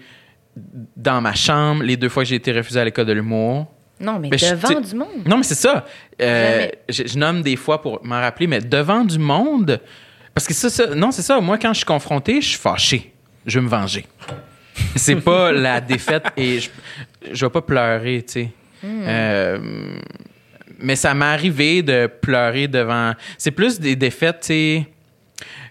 dans 0.95 1.19
ma 1.21 1.33
chambre 1.33 1.83
les 1.83 1.97
deux 1.97 2.09
fois 2.09 2.23
que 2.23 2.29
j'ai 2.29 2.35
été 2.35 2.51
refusé 2.51 2.79
à 2.79 2.85
l'école 2.85 3.05
de 3.05 3.13
l'humour. 3.13 3.67
non, 3.99 4.17
mais 4.17 4.29
Ben, 4.29 4.37
devant 4.39 4.79
du 4.79 4.95
monde. 4.95 5.09
Non, 5.25 5.37
mais 5.37 5.43
c'est 5.43 5.55
ça. 5.55 5.85
Euh, 6.21 6.67
je 6.87 7.17
nomme 7.17 7.41
des 7.41 7.57
fois 7.57 7.81
pour 7.81 7.99
m'en 8.05 8.21
rappeler, 8.21 8.47
mais 8.47 8.61
devant 8.61 9.03
du 9.03 9.19
monde. 9.19 9.81
Parce 10.33 10.47
que 10.47 10.53
ça, 10.53 10.69
ça- 10.69 10.95
non, 10.95 11.11
c'est 11.11 11.21
ça. 11.21 11.41
Moi, 11.41 11.57
quand 11.57 11.73
je 11.73 11.79
suis 11.79 11.85
confronté, 11.85 12.39
je 12.41 12.47
suis 12.49 12.57
fâché. 12.57 13.11
Je 13.45 13.59
veux 13.59 13.65
me 13.65 13.69
venger. 13.69 14.05
C'est 14.95 15.15
pas 15.17 15.51
la 15.51 15.81
défaite 15.81 16.27
et 16.37 16.61
je, 16.61 16.69
je 17.33 17.45
vais 17.45 17.49
pas 17.49 17.61
pleurer, 17.61 18.23
tu 18.25 18.31
sais. 18.33 18.49
Hmm. 18.81 19.03
Euh, 19.05 19.57
mais 20.81 20.95
ça 20.95 21.13
m'est 21.13 21.25
arrivé 21.25 21.81
de 21.81 22.07
pleurer 22.07 22.67
devant. 22.67 23.13
C'est 23.37 23.51
plus 23.51 23.79
des 23.79 23.95
défaites, 23.95 24.41
tu 24.41 24.47
sais. 24.47 24.87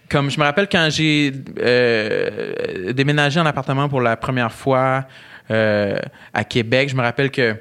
Comme 0.09 0.31
je 0.31 0.39
me 0.39 0.45
rappelle 0.45 0.67
quand 0.67 0.89
j'ai 0.89 1.31
euh, 1.59 2.93
déménagé 2.93 3.39
en 3.39 3.45
appartement 3.45 3.87
pour 3.87 4.01
la 4.01 4.17
première 4.17 4.51
fois 4.51 5.05
euh, 5.51 5.99
à 6.33 6.43
Québec, 6.43 6.89
je 6.89 6.95
me 6.95 7.01
rappelle 7.01 7.29
que 7.29 7.55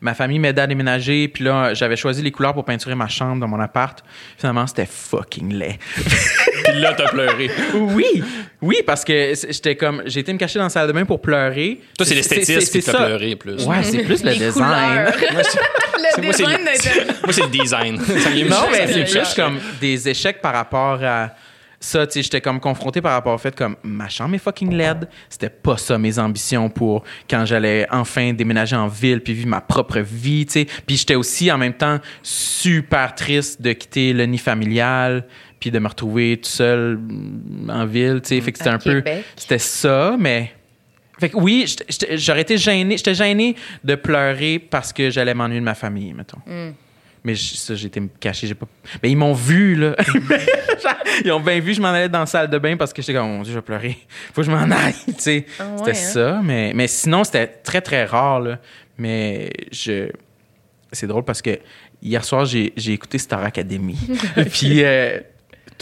ma 0.00 0.14
famille 0.14 0.38
m'aidait 0.38 0.62
à 0.62 0.66
déménager, 0.66 1.28
puis 1.28 1.44
là, 1.44 1.74
j'avais 1.74 1.96
choisi 1.96 2.22
les 2.22 2.30
couleurs 2.30 2.54
pour 2.54 2.64
peinturer 2.64 2.94
ma 2.94 3.08
chambre 3.08 3.40
dans 3.40 3.48
mon 3.48 3.60
appart. 3.60 4.04
Finalement, 4.36 4.66
c'était 4.66 4.86
fucking 4.86 5.52
laid. 5.52 5.78
Puis 6.72 6.80
là, 6.80 6.94
t'as 6.96 7.08
pleuré. 7.08 7.50
oui, 7.74 8.22
oui, 8.60 8.76
parce 8.86 9.04
que 9.04 9.32
j'étais 9.48 9.76
comme, 9.76 10.02
j'ai 10.06 10.20
été 10.20 10.32
me 10.32 10.38
cacher 10.38 10.58
dans 10.58 10.64
la 10.64 10.70
salle 10.70 10.88
de 10.88 10.92
bain 10.92 11.04
pour 11.04 11.20
pleurer. 11.20 11.80
Toi, 11.96 12.06
c'est 12.06 12.14
l'esthétisme 12.14 12.72
qui 12.72 12.82
ça. 12.82 12.92
pleurer 12.94 13.36
plus. 13.36 13.64
Ouais, 13.66 13.82
c'est 13.82 14.02
plus 14.04 14.22
le 14.24 14.30
Les 14.30 14.36
design. 14.38 14.52
couleurs. 14.52 15.12
Moi, 15.32 15.42
c'est- 15.44 15.58
le 16.18 16.22
moi, 16.24 16.32
design 16.32 16.58
moi, 17.24 17.32
c'est 17.32 17.40
le 17.42 17.48
Non, 18.48 18.56
mais 18.70 18.86
c'est 18.86 19.06
c'est 19.06 19.20
plus 19.20 19.34
comme 19.34 19.58
des 19.80 20.08
échecs 20.08 20.40
par 20.42 20.52
rapport 20.52 20.98
à 21.02 21.30
ça. 21.80 22.06
Tu 22.06 22.14
sais, 22.14 22.22
j'étais 22.22 22.40
comme 22.40 22.60
confronté 22.60 23.00
par 23.00 23.12
rapport 23.12 23.34
au 23.34 23.38
fait 23.38 23.54
comme 23.54 23.76
ma 23.82 24.08
chambre 24.08 24.34
est 24.34 24.38
fucking 24.38 24.74
laide. 24.74 25.08
C'était 25.28 25.48
pas 25.48 25.76
ça 25.76 25.96
mes 25.98 26.18
ambitions 26.18 26.68
pour 26.68 27.02
quand 27.30 27.44
j'allais 27.46 27.86
enfin 27.90 28.32
déménager 28.32 28.76
en 28.76 28.88
ville 28.88 29.20
puis 29.20 29.32
vivre 29.32 29.48
ma 29.48 29.60
propre 29.60 30.00
vie. 30.00 30.44
Tu 30.46 30.52
sais, 30.52 30.66
puis 30.86 30.96
j'étais 30.96 31.14
aussi 31.14 31.50
en 31.50 31.58
même 31.58 31.74
temps 31.74 31.98
super 32.22 33.14
triste 33.14 33.62
de 33.62 33.72
quitter 33.72 34.12
le 34.12 34.26
nid 34.26 34.38
familial 34.38 35.24
puis 35.62 35.70
de 35.70 35.78
me 35.78 35.86
retrouver 35.86 36.38
tout 36.38 36.50
seul 36.50 36.96
mm, 36.98 37.70
en 37.70 37.86
ville, 37.86 38.20
tu 38.20 38.30
sais. 38.30 38.40
Fait 38.40 38.50
que 38.50 38.58
c'était 38.58 38.70
un 38.70 38.78
peu. 38.78 39.00
C'était 39.36 39.58
ça, 39.58 40.16
mais. 40.18 40.52
Fait 41.20 41.28
que 41.28 41.36
oui, 41.36 41.66
j'étais- 41.68 41.84
j'étais- 41.88 42.18
j'aurais 42.18 42.40
été 42.40 42.58
gêné. 42.58 42.96
J'étais 42.96 43.14
gêné 43.14 43.54
de 43.84 43.94
pleurer 43.94 44.58
parce 44.58 44.92
que 44.92 45.08
j'allais 45.08 45.34
m'ennuyer 45.34 45.60
de 45.60 45.64
ma 45.64 45.76
famille, 45.76 46.12
mettons. 46.14 46.40
Hmm. 46.44 46.72
Mais 47.22 47.36
ça, 47.36 47.76
j'ai 47.76 47.86
été 47.86 48.00
me 48.00 48.08
cacher. 48.18 48.48
J'ai 48.48 48.56
pas... 48.56 48.66
Mais 49.04 49.12
ils 49.12 49.16
m'ont 49.16 49.34
vu, 49.34 49.76
là. 49.76 49.94
ils 51.24 51.30
ont 51.30 51.38
bien 51.38 51.60
vu, 51.60 51.70
que 51.70 51.76
je 51.76 51.80
m'en 51.80 51.88
allais 51.90 52.08
dans 52.08 52.18
la 52.18 52.26
salle 52.26 52.50
de 52.50 52.58
bain 52.58 52.76
parce 52.76 52.92
que 52.92 53.00
j'étais 53.02 53.14
comme, 53.14 53.26
oh 53.28 53.36
mon 53.36 53.42
Dieu, 53.42 53.52
je 53.52 53.58
vais 53.58 53.62
pleurer. 53.62 53.96
Faut 54.34 54.40
que 54.40 54.48
je 54.48 54.50
m'en 54.50 54.68
aille, 54.68 54.94
tu 55.06 55.14
sais. 55.18 55.46
Ah 55.60 55.68
ouais, 55.68 55.78
c'était 55.78 55.90
hein? 55.90 55.94
ça. 55.94 56.40
Mais, 56.42 56.72
mais 56.74 56.88
sinon, 56.88 57.22
c'était 57.22 57.46
très, 57.46 57.80
très 57.82 58.04
rare, 58.04 58.40
là. 58.40 58.58
Mais 58.98 59.50
je. 59.70 60.08
C'est 60.90 61.06
drôle 61.06 61.22
parce 61.24 61.40
que 61.40 61.60
hier 62.02 62.24
soir, 62.24 62.46
j'ai 62.46 62.72
j'ai 62.76 62.94
écouté 62.94 63.18
Star 63.18 63.44
Academy. 63.44 63.96
Puis. 64.52 64.82
euh, 64.82 65.20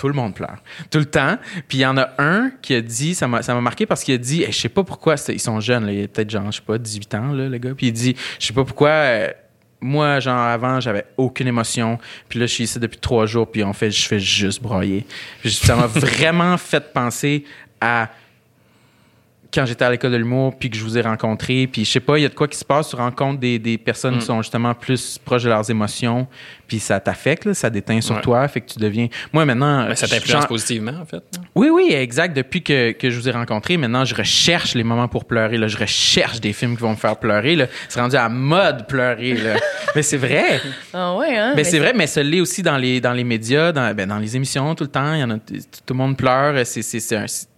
tout 0.01 0.09
le 0.09 0.15
monde 0.15 0.35
pleure. 0.35 0.57
Tout 0.91 0.99
le 0.99 1.05
temps. 1.05 1.37
Puis 1.69 1.77
il 1.77 1.81
y 1.83 1.87
en 1.87 1.99
a 1.99 2.09
un 2.17 2.53
qui 2.63 2.75
a 2.75 2.81
dit, 2.81 3.15
ça 3.15 3.29
m'a 3.29 3.61
marqué 3.61 3.85
parce 3.85 4.03
qu'il 4.03 4.15
a 4.15 4.19
dit, 4.19 4.43
eh, 4.43 4.51
je 4.51 4.59
sais 4.59 4.71
pas 4.71 4.83
pourquoi, 4.83 5.17
ils 5.29 5.39
sont 5.39 5.61
jeunes, 5.61 5.85
là, 5.85 5.93
il 5.93 6.05
a 6.05 6.09
peut-être 6.09 6.31
genre, 6.31 6.51
je 6.51 6.57
sais 6.57 6.63
pas, 6.67 6.79
18 6.79 7.15
ans, 7.17 7.33
le 7.33 7.59
gars. 7.59 7.75
Puis 7.77 7.89
il 7.89 7.93
dit, 7.93 8.17
je 8.39 8.47
sais 8.47 8.55
pas 8.55 8.65
pourquoi, 8.65 8.89
euh, 8.89 9.29
moi, 9.79 10.19
genre 10.19 10.39
avant, 10.39 10.81
j'avais 10.81 11.05
aucune 11.19 11.49
émotion. 11.49 11.99
Puis 12.31 12.39
là, 12.39 12.47
je 12.47 12.55
suis 12.55 12.65
ici 12.65 12.79
depuis 12.79 12.99
trois 12.99 13.27
jours, 13.27 13.51
puis 13.51 13.63
en 13.63 13.75
fait, 13.75 13.91
je 13.91 14.09
fais 14.09 14.21
juste 14.21 14.63
broyer. 14.63 15.05
Ça 15.45 15.77
m'a 15.77 15.87
vraiment 15.87 16.57
fait 16.57 16.95
penser 16.95 17.45
à 17.79 18.09
quand 19.53 19.67
j'étais 19.67 19.85
à 19.85 19.91
l'école 19.91 20.13
de 20.13 20.17
l'humour, 20.17 20.57
puis 20.59 20.71
que 20.71 20.77
je 20.77 20.83
vous 20.85 20.97
ai 20.97 21.01
rencontré, 21.01 21.67
puis 21.67 21.85
je 21.85 21.91
sais 21.91 22.01
pas, 22.01 22.19
il 22.19 22.23
y 22.23 22.25
a 22.25 22.29
de 22.29 22.35
quoi 22.35 22.47
qui 22.49 22.57
se 22.59 22.65
passe, 22.65 22.91
tu 22.91 22.97
rencontres 22.97 23.41
des, 23.41 23.59
des 23.59 23.79
personnes 23.79 24.15
Mm. 24.17 24.19
qui 24.19 24.25
sont 24.27 24.43
justement 24.43 24.75
plus 24.75 25.19
proches 25.25 25.43
de 25.45 25.49
leurs 25.49 25.69
émotions, 25.71 26.27
puis 26.69 26.79
ça 26.79 27.01
t'affecte, 27.01 27.45
là, 27.47 27.55
ça 27.55 27.69
déteint 27.71 28.01
sur 28.01 28.15
Ouais. 28.17 28.21
toi, 28.23 28.47
fait 28.49 28.61
que 28.61 28.73
tu 28.73 28.79
deviens... 28.79 29.09
Moi, 29.33 29.45
maintenant... 29.45 29.87
Mais 29.89 29.97
ça 29.97 30.07
t'influence 30.07 30.47
positivement, 30.47 30.93
en 31.01 31.05
fait. 31.05 31.23
Oui, 31.55 31.69
oui, 31.69 31.93
exact. 31.93 32.37
Depuis 32.37 32.63
que, 32.63 32.93
que 32.93 33.11
je 33.11 33.19
vous 33.19 33.29
ai 33.29 33.33
rencontré, 33.33 33.77
maintenant, 33.77 34.05
je 34.05 34.15
recherche 34.15 34.75
les 34.75 34.85
moments 34.85 35.09
pour 35.09 35.25
pleurer, 35.25 35.57
là. 35.59 35.67
Je 35.67 35.77
recherche 35.77 36.41
des 36.41 36.53
films 36.53 36.77
qui 36.77 36.83
vont 36.83 36.91
me 36.93 36.97
faire 36.97 37.17
pleurer, 37.17 37.57
là. 37.57 37.67
C'est 37.89 38.01
rendu 38.01 38.17
à 38.17 38.29
mode 38.29 38.87
pleurer, 38.87 39.35
là. 39.35 39.57
mais 39.97 40.03
c'est 40.03 40.17
vrai. 40.17 40.61
Ah 40.95 41.17
ouais, 41.17 41.37
hein? 41.37 41.55
Mais 41.57 41.65
c'est 41.65 41.79
vrai, 41.81 41.93
mais 41.95 42.07
ça 42.07 42.23
l'est 42.23 42.41
aussi 42.41 42.63
dans 42.63 42.77
les, 42.77 43.01
dans 43.01 43.13
les 43.13 43.25
médias, 43.25 43.73
dans, 43.73 43.93
ben, 43.95 44.09
dans 44.09 44.19
les 44.19 44.37
émissions, 44.37 44.75
tout 44.77 44.85
le 44.85 44.91
temps. 44.91 45.13
Il 45.15 45.21
y 45.21 45.25
en 45.25 45.31
a, 45.31 45.39
tout 45.39 45.59
le 45.91 45.95
monde 45.97 46.17
pleure. 46.17 46.55
C'est, 46.65 46.83
c'est, 46.83 47.01
c'est, 47.01 47.17
un- 47.17 47.27
c'est 47.27 47.49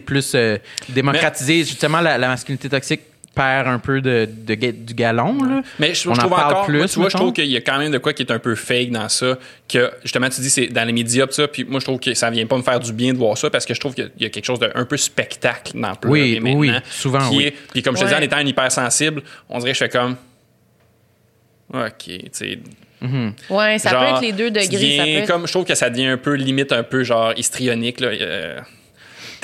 plus 0.00 0.32
euh, 0.34 0.58
démocratisé. 0.90 1.58
Justement, 1.64 2.00
la, 2.00 2.18
la 2.18 2.28
masculinité 2.28 2.68
toxique 2.68 3.00
perd 3.34 3.66
un 3.66 3.80
peu 3.80 4.00
de, 4.00 4.26
du 4.26 4.94
galon. 4.94 5.42
Là. 5.42 5.62
Mais 5.80 5.92
je, 5.92 6.08
On 6.08 6.14
je 6.14 6.20
en 6.20 6.22
trouve 6.26 6.36
parle 6.38 6.52
encore, 6.52 6.66
plus, 6.66 6.78
moi, 6.78 6.86
tu 6.86 6.98
vois, 7.00 7.08
je 7.08 7.16
trouve 7.16 7.32
qu'il 7.32 7.46
y 7.46 7.56
a 7.56 7.60
quand 7.60 7.78
même 7.78 7.90
de 7.90 7.98
quoi 7.98 8.12
qui 8.12 8.22
est 8.22 8.30
un 8.30 8.38
peu 8.38 8.54
fake 8.54 8.90
dans 8.90 9.08
ça, 9.08 9.38
que 9.68 9.90
justement, 10.04 10.28
tu 10.28 10.40
dis, 10.40 10.50
c'est 10.50 10.68
dans 10.68 10.84
les 10.86 10.92
médias, 10.92 11.26
pis 11.26 11.34
ça, 11.34 11.48
puis 11.48 11.64
moi, 11.64 11.80
je 11.80 11.84
trouve 11.84 11.98
que 11.98 12.14
ça 12.14 12.30
vient 12.30 12.46
pas 12.46 12.56
me 12.56 12.62
faire 12.62 12.78
du 12.78 12.92
bien 12.92 13.12
de 13.12 13.18
voir 13.18 13.36
ça, 13.36 13.50
parce 13.50 13.66
que 13.66 13.74
je 13.74 13.80
trouve 13.80 13.92
qu'il 13.92 14.08
y 14.20 14.24
a- 14.24 14.28
quelque 14.28 14.44
chose 14.44 14.60
d'un 14.60 14.84
peu 14.84 14.96
spectacle 14.96 15.72
dans 15.80 15.96
pleurer 15.96 16.20
Oui, 16.34 16.40
maintenant. 16.40 16.58
oui, 16.60 16.70
souvent, 16.88 17.28
qui 17.28 17.36
oui. 17.38 17.44
est- 17.46 17.54
Puis 17.72 17.82
comme 17.82 17.96
je 17.96 18.02
te 18.02 18.06
dis, 18.06 18.12
Ouais. 18.12 18.20
en 18.20 18.22
étant 18.22 18.36
un 18.36 18.46
hypersensible, 18.46 19.22
on 19.48 19.58
dirait 19.58 19.72
que 19.72 19.78
je 19.78 19.84
fais 19.84 19.88
comme... 19.90 20.14
OK, 21.72 22.04
tu 22.06 22.20
sais... 22.30 22.58
Ouais, 23.50 23.78
ça 23.78 23.90
peut 23.90 23.96
être 24.14 24.22
les 24.22 24.32
deux 24.32 24.50
degrés. 24.52 24.96
Ça 24.96 25.02
peut 25.04 25.08
être- 25.10 25.26
comme, 25.26 25.46
je 25.46 25.52
trouve 25.52 25.64
que 25.64 25.74
ça 25.74 25.90
devient 25.90 26.06
un 26.06 26.16
peu, 26.18 26.34
limite, 26.34 26.70
un 26.72 26.84
peu 26.84 27.02
genre 27.02 27.32
histrionique, 27.36 28.00
là, 28.00 28.08
euh, 28.08 28.60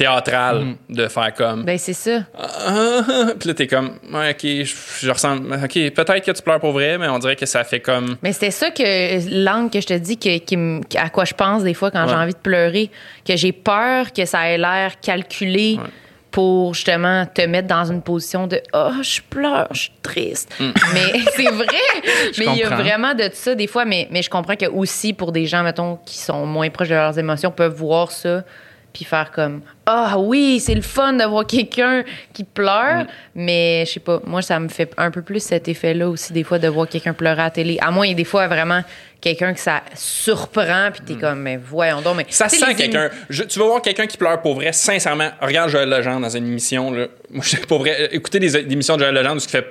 théâtral, 0.05 0.59
Mhm. 0.65 0.77
de 0.97 1.09
faire 1.09 1.35
comme... 1.35 1.65
Ben, 1.65 1.77
c'est 1.77 1.93
ça. 1.93 2.21
Ah, 2.39 3.03
puis 3.39 3.49
là, 3.49 3.55
t'es 3.55 3.67
comme, 3.67 3.99
ouais, 4.13 4.31
ok, 4.31 4.41
je, 4.43 4.75
je 5.07 5.11
ressens, 5.11 5.37
ok, 5.37 5.75
peut-être 5.93 6.25
que 6.25 6.31
tu 6.31 6.43
pleures 6.43 6.59
pour 6.61 6.73
vrai, 6.73 6.97
mais 6.97 7.09
on 7.09 7.19
dirait 7.19 7.37
que 7.37 7.45
ça 7.47 7.65
fait 7.65 7.81
comme. 7.81 8.17
Mais 8.23 8.33
c'était 8.33 8.51
ça 8.51 8.71
que 8.71 9.43
l'angle 9.45 9.71
que 9.71 9.81
je 9.81 9.87
te 9.87 9.95
dis, 9.99 10.17
que, 10.17 10.39
qui 10.39 10.57
me- 10.57 10.81
à 10.97 11.11
quoi 11.11 11.25
je 11.27 11.35
pense 11.35 11.63
des 11.63 11.75
fois 11.75 11.91
quand 11.91 12.09
j'ai 12.09 12.15
envie 12.15 12.33
de 12.33 12.39
pleurer, 12.39 12.91
que 13.27 13.37
j'ai 13.37 13.53
peur 13.53 14.13
que 14.13 14.25
ça 14.25 14.49
ait 14.49 14.59
l'air 14.59 14.99
calculé 15.01 15.77
Ouais. 15.79 15.89
pour 16.31 16.73
justement 16.75 17.27
te 17.27 17.43
mettre 17.43 17.69
dans 17.69 17.85
une 17.85 18.01
position 18.03 18.47
de 18.47 18.61
oh 18.73 18.93
je 19.03 19.21
pleure, 19.29 19.69
je 19.73 19.81
suis 19.83 19.93
triste. 20.03 20.51
Mais 20.95 21.21
c'est 21.37 21.51
vrai. 21.51 21.67
mais 22.39 22.47
il 22.53 22.57
y 22.59 22.63
a 22.63 22.71
vraiment 22.71 23.15
de 23.15 23.29
ça 23.33 23.55
des 23.55 23.67
fois. 23.67 23.85
Mais, 23.85 24.09
mais 24.11 24.23
je 24.23 24.31
comprends 24.31 24.57
que 24.57 24.67
aussi 24.67 25.13
pour 25.13 25.33
des 25.33 25.47
gens 25.47 25.63
mettons 25.63 25.99
qui 26.07 26.17
sont 26.19 26.47
moins 26.47 26.71
proches 26.71 26.89
de 26.89 26.95
leurs 26.95 27.19
émotions 27.19 27.51
peuvent 27.51 27.75
voir 27.77 28.11
ça 28.13 28.45
puis 28.93 29.05
faire 29.05 29.31
comme 29.31 29.61
ah 29.87 30.17
oui 30.19 30.61
c'est 30.61 30.75
le 30.75 30.83
fun 30.83 31.13
de 31.15 31.25
voir 31.25 31.47
quelqu'un 31.47 32.03
qui 32.33 32.45
pleure 32.45 33.07
mais 33.35 33.85
je 33.87 33.93
sais 33.93 34.01
pas 34.01 34.21
moi 34.27 34.43
ça 34.43 34.59
me 34.61 34.69
fait 34.69 34.93
un 34.97 35.11
peu 35.11 35.23
plus 35.23 35.41
cet 35.43 35.69
effet 35.69 35.95
là 35.95 36.09
aussi 36.09 36.33
des 36.33 36.45
fois 36.45 36.59
de 36.59 36.69
voir 36.69 36.89
quelqu'un 36.89 37.13
pleurer 37.13 37.41
à 37.41 37.45
la 37.45 37.51
télé 37.51 37.79
à 37.81 37.91
moins 37.91 38.07
il 38.07 38.11
y 38.11 38.13
a 38.13 38.17
des 38.17 38.25
fois 38.25 38.47
vraiment 38.49 38.83
quelqu'un 39.21 39.53
que 39.55 39.61
ça 39.61 39.83
surprend 39.95 40.91
puis 40.93 41.03
t'es 41.07 41.15
comme 41.15 41.41
mais 41.41 41.57
voyons 41.57 42.01
donc 42.01 42.17
mais 42.17 42.27
Ça 42.31 42.49
sent 42.49 42.75
quelqu'un. 42.75 43.11
je- 43.29 43.45
Tu 43.45 43.59
vas 43.59 43.67
voir 43.67 43.83
quelqu'un 43.83 44.07
qui 44.07 44.17
pleure 44.17 44.41
pour 44.41 44.55
vrai, 44.55 44.73
sincèrement. 44.73 45.29
Regarde 45.41 45.69
Joël 45.71 45.89
Legendre 45.89 46.21
dans 46.21 46.37
une 46.37 46.47
émission. 46.47 46.91
Là. 46.93 47.07
Moi, 47.31 47.45
je 47.47 47.57
pour 47.59 47.81
vrai. 47.81 48.09
Écoutez 48.13 48.39
des, 48.39 48.51
des 48.65 48.73
émissions 48.73 48.97
de 48.97 49.01
Joël 49.03 49.15
Legendre 49.15 49.37
où 49.37 49.45
il 49.45 49.51
fait 49.51 49.67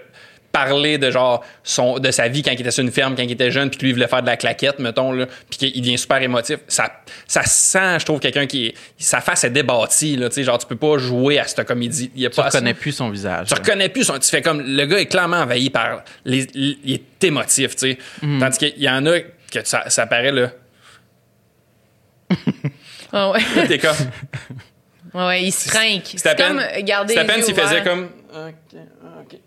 parler 0.66 0.98
de 0.98 1.10
genre 1.12 1.44
son 1.64 2.00
de 2.00 2.12
sa 2.12 2.28
vie 2.28 2.44
quand 2.44 2.52
il 2.52 2.60
était 2.60 2.72
sur 2.72 2.84
une 2.84 2.92
ferme 2.92 3.16
quand 3.16 3.24
il 3.24 3.32
était 3.32 3.52
jeune 3.52 3.70
puis 3.70 3.78
que 3.78 3.84
lui 3.84 3.92
il 3.92 3.94
voulait 3.94 4.08
faire 4.08 4.22
de 4.22 4.28
la 4.28 4.36
claquette 4.38 4.80
mettons 4.80 5.12
là 5.14 5.26
puis 5.50 5.58
qu'il 5.72 5.82
devient 5.82 5.98
super 5.98 6.22
émotif 6.22 6.58
ça 6.68 6.92
ça 7.28 7.44
sent 7.44 8.00
je 8.00 8.06
trouve 8.06 8.20
quelqu'un 8.20 8.46
qui 8.46 8.74
sa 8.98 9.22
face 9.22 9.44
est 9.46 9.50
débattie 9.52 10.16
là 10.18 10.28
tu 10.30 10.36
sais 10.36 10.44
genre 10.44 10.58
tu 10.58 10.68
peux 10.68 10.76
pas 10.76 10.98
jouer 10.98 11.40
à 11.40 11.46
cette 11.46 11.66
comédie 11.66 12.12
il 12.16 12.22
y 12.22 12.26
a 12.26 12.30
Tu 12.30 12.36
pas 12.36 12.44
reconnais 12.44 12.74
plus 12.74 12.92
son 12.92 13.10
visage. 13.10 13.48
tu 13.48 13.54
reconnais 13.54 13.90
plus 13.90 14.04
son, 14.04 14.20
tu 14.20 14.28
fais 14.30 14.42
comme 14.42 14.62
le 14.62 14.86
gars 14.86 15.00
est 15.00 15.06
clairement 15.06 15.38
envahi 15.38 15.70
par 15.70 16.04
les, 16.26 16.46
les- 16.54 16.78
il 16.84 16.94
est 16.96 17.24
émotif 17.24 17.76
tu 17.76 17.92
sais 17.92 17.98
Mhm. 18.22 18.40
tandis 18.40 18.58
qu'il 18.58 18.82
y 18.84 18.90
en 18.90 19.06
a 19.06 19.20
que 19.20 19.60
ça, 19.64 19.90
ça 19.90 20.06
paraît 20.08 20.32
là 20.32 20.52
Ah 23.12 23.32
ouais. 23.32 23.40
Là, 23.56 23.68
t'es 23.68 23.80
comme 23.80 23.96
Ouais, 25.16 25.44
il 25.46 25.52
se 25.52 25.68
trinque. 25.70 26.04
c'est 26.16 26.28
à 26.30 26.36
peine 26.36 26.58
comme 26.58 26.84
garder 26.84 27.14
c'est 27.16 27.20
à 27.22 27.26
peine 27.26 27.42
s'il 27.42 27.56
faisait 27.56 27.82
comme 27.84 28.10
ok 28.32 28.80
ok 29.22 29.40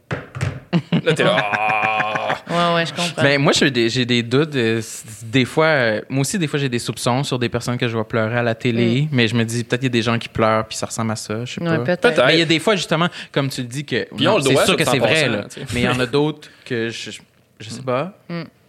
là 1.05 1.13
t'es 1.15 1.25
là 1.25 1.37
ah. 1.37 2.37
Ouais, 2.49 2.75
ouais, 2.77 2.87
je 2.87 2.93
comprends. 2.93 3.23
Ben, 3.23 3.41
moi, 3.41 3.53
j'ai 3.53 3.71
des, 3.71 3.89
j'ai 3.89 4.05
des 4.05 4.23
doutes. 4.23 4.55
euh, 4.57 4.81
c- 4.83 5.05
des 5.25 5.45
fois, 5.45 5.67
euh, 5.67 6.01
moi 6.09 6.21
aussi, 6.23 6.39
des 6.39 6.47
fois, 6.47 6.59
j'ai 6.59 6.69
des 6.69 6.79
soupçons 6.79 7.23
sur 7.25 7.39
des 7.39 7.49
personnes 7.49 7.79
que 7.79 7.89
je 7.89 7.95
vois 7.95 8.07
pleurer 8.07 8.39
à 8.39 8.43
la 8.43 8.55
télé. 8.55 9.09
Mais 9.13 9.29
je 9.29 9.35
me 9.35 9.45
dis, 9.45 9.65
peut-être 9.65 9.81
qu'il 9.81 9.87
y 9.89 9.93
a 9.93 9.99
des 9.99 10.03
gens 10.03 10.19
qui 10.19 10.29
pleurent 10.29 10.67
puis 10.67 10.77
ça 10.77 10.87
ressemble 10.87 11.13
à 11.13 11.17
ça. 11.17 11.45
Je 11.45 11.55
sais 11.55 11.61
Mm. 11.63 11.67
Ouais, 11.69 11.77
pas. 11.79 11.85
peut-être. 11.85 12.01
Peut-être. 12.03 12.27
Mais 12.27 12.35
il 12.37 12.39
y 12.41 12.43
a 12.43 12.47
des 12.47 12.59
fois, 12.59 12.77
justement, 12.77 13.09
comme 13.31 13.49
tu 13.49 13.63
le 13.63 13.69
dis, 13.69 13.85
que. 13.85 14.07
Puis 14.17 14.27
on 14.29 14.33
non, 14.33 14.37
le 14.39 14.43
c'est 14.43 14.53
doit, 14.53 14.65
sûr 14.67 14.79
ça, 14.79 14.85
que 14.85 14.91
c'est 14.91 14.99
vrai, 14.99 15.29
là. 15.29 15.37
là, 15.39 15.45
tu 15.45 15.61
sais. 15.61 15.67
Mais 15.75 15.81
il 15.81 15.85
y 15.85 15.89
en 15.89 16.01
a 16.01 16.07
d'autres 16.07 16.49
que 16.67 16.89
je, 16.91 17.11
je 17.61 17.71
sais 17.71 17.83
pas. 17.83 18.13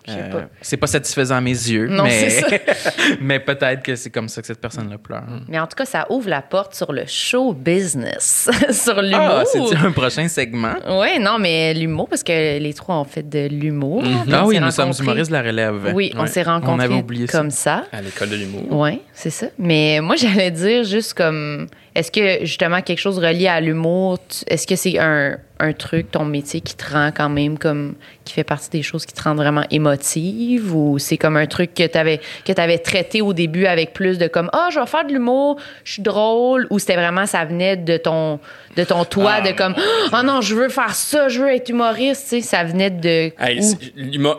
Je 0.05 0.11
sais 0.11 0.19
Euh, 0.19 0.29
pas. 0.31 0.41
c'est 0.61 0.77
pas 0.77 0.87
satisfaisant 0.87 1.35
à 1.35 1.41
mes 1.41 1.51
yeux. 1.51 1.87
Non, 1.87 2.03
mais 2.03 2.29
ça. 2.29 2.47
mais 3.21 3.39
peut-être 3.39 3.81
que 3.83 3.95
c'est 3.95 4.09
comme 4.09 4.27
ça 4.29 4.41
que 4.41 4.47
cette 4.47 4.59
personne-là 4.61 4.97
pleure. 4.97 5.23
Mais 5.47 5.59
en 5.59 5.67
tout 5.67 5.75
cas, 5.75 5.85
ça 5.85 6.05
ouvre 6.09 6.29
la 6.29 6.41
porte 6.41 6.75
sur 6.75 6.91
le 6.91 7.03
show 7.07 7.53
business, 7.53 8.49
sur 8.71 9.01
l'humour. 9.01 9.19
Ah, 9.21 9.43
c'est 9.45 9.75
un 9.77 9.91
prochain 9.91 10.27
segment? 10.27 10.73
Oui, 10.89 11.19
non, 11.19 11.37
mais 11.39 11.73
l'humour, 11.73 12.07
parce 12.09 12.23
que 12.23 12.59
les 12.59 12.73
trois 12.73 12.95
ont 12.95 13.05
fait 13.05 13.27
de 13.27 13.47
l'humour. 13.47 14.03
On 14.05 14.31
Ah 14.33 14.45
oui, 14.45 14.59
nous 14.59 14.71
sommes 14.71 14.91
humoristes 14.99 15.29
de 15.31 15.35
la 15.37 15.41
relève. 15.43 15.91
Oui, 15.93 16.11
on 16.17 16.27
s'est 16.27 16.43
On 16.47 16.51
rencontrés 16.51 16.85
avait 16.85 16.95
oublié 16.95 17.27
ça. 17.27 17.37
comme 17.37 17.51
ça. 17.51 17.85
à 17.91 18.01
l'école 18.01 18.29
de 18.29 18.35
l'humour 18.35 18.63
Oui, 18.71 19.01
c'est 19.13 19.29
ça. 19.29 19.47
Mais 19.57 19.99
moi, 20.01 20.15
j'allais 20.17 20.51
dire 20.51 20.83
juste 20.83 21.13
comme, 21.13 21.67
est-ce 21.95 22.11
que 22.11 22.45
justement 22.45 22.81
quelque 22.81 22.99
chose 22.99 23.19
relié 23.19 23.47
à 23.47 23.61
l'humour, 23.61 24.17
est-ce 24.47 24.65
que 24.65 24.75
c'est 24.75 24.97
un, 24.97 25.37
truc, 25.77 26.11
ton 26.11 26.25
métier, 26.25 26.59
qui 26.59 26.75
te 26.75 26.91
rend 26.91 27.11
quand 27.11 27.29
même 27.29 27.57
comme, 27.57 27.95
qui 28.25 28.33
fait 28.33 28.43
partie 28.43 28.69
des 28.69 28.81
choses 28.81 29.05
qui 29.05 29.13
te 29.13 29.21
rendent 29.21 29.37
vraiment 29.37 29.63
émotive? 29.69 30.75
Ou 30.75 30.97
c'est 30.97 31.17
comme 31.17 31.37
un 31.37 31.45
truc 31.45 31.73
que 31.73 31.85
tu 31.85 31.97
avais, 31.97 32.77
traité 32.79 33.21
au 33.21 33.33
début 33.33 33.65
avec 33.67 33.93
plus 33.93 34.17
de 34.17 34.27
comme, 34.27 34.49
ah, 34.53 34.69
je 34.71 34.79
vais 34.79 34.85
faire 34.87 35.05
de 35.05 35.13
l'humour, 35.13 35.57
je 35.83 35.93
suis 35.93 36.01
drôle 36.01 36.67
ou 36.69 36.79
c'était 36.79 36.95
vraiment, 36.95 37.25
ça 37.25 37.45
venait 37.45 37.77
de 37.77 37.97
ton, 37.97 38.39
de 38.75 38.83
ton 38.83 39.05
toit, 39.05 39.35
Ah, 39.37 39.41
de 39.41 39.51
comme, 39.55 39.75
ah 40.11 40.23
non, 40.23 40.41
je 40.41 40.55
veux 40.55 40.69
faire 40.69 40.93
ça, 40.95 41.27
je 41.29 41.41
veux 41.41 41.49
être 41.53 41.69
humoriste, 41.69 42.23
tu 42.29 42.29
sais, 42.29 42.41
ça 42.41 42.63
venait 42.63 42.89
de. 42.89 43.31
Hey, 43.39 43.59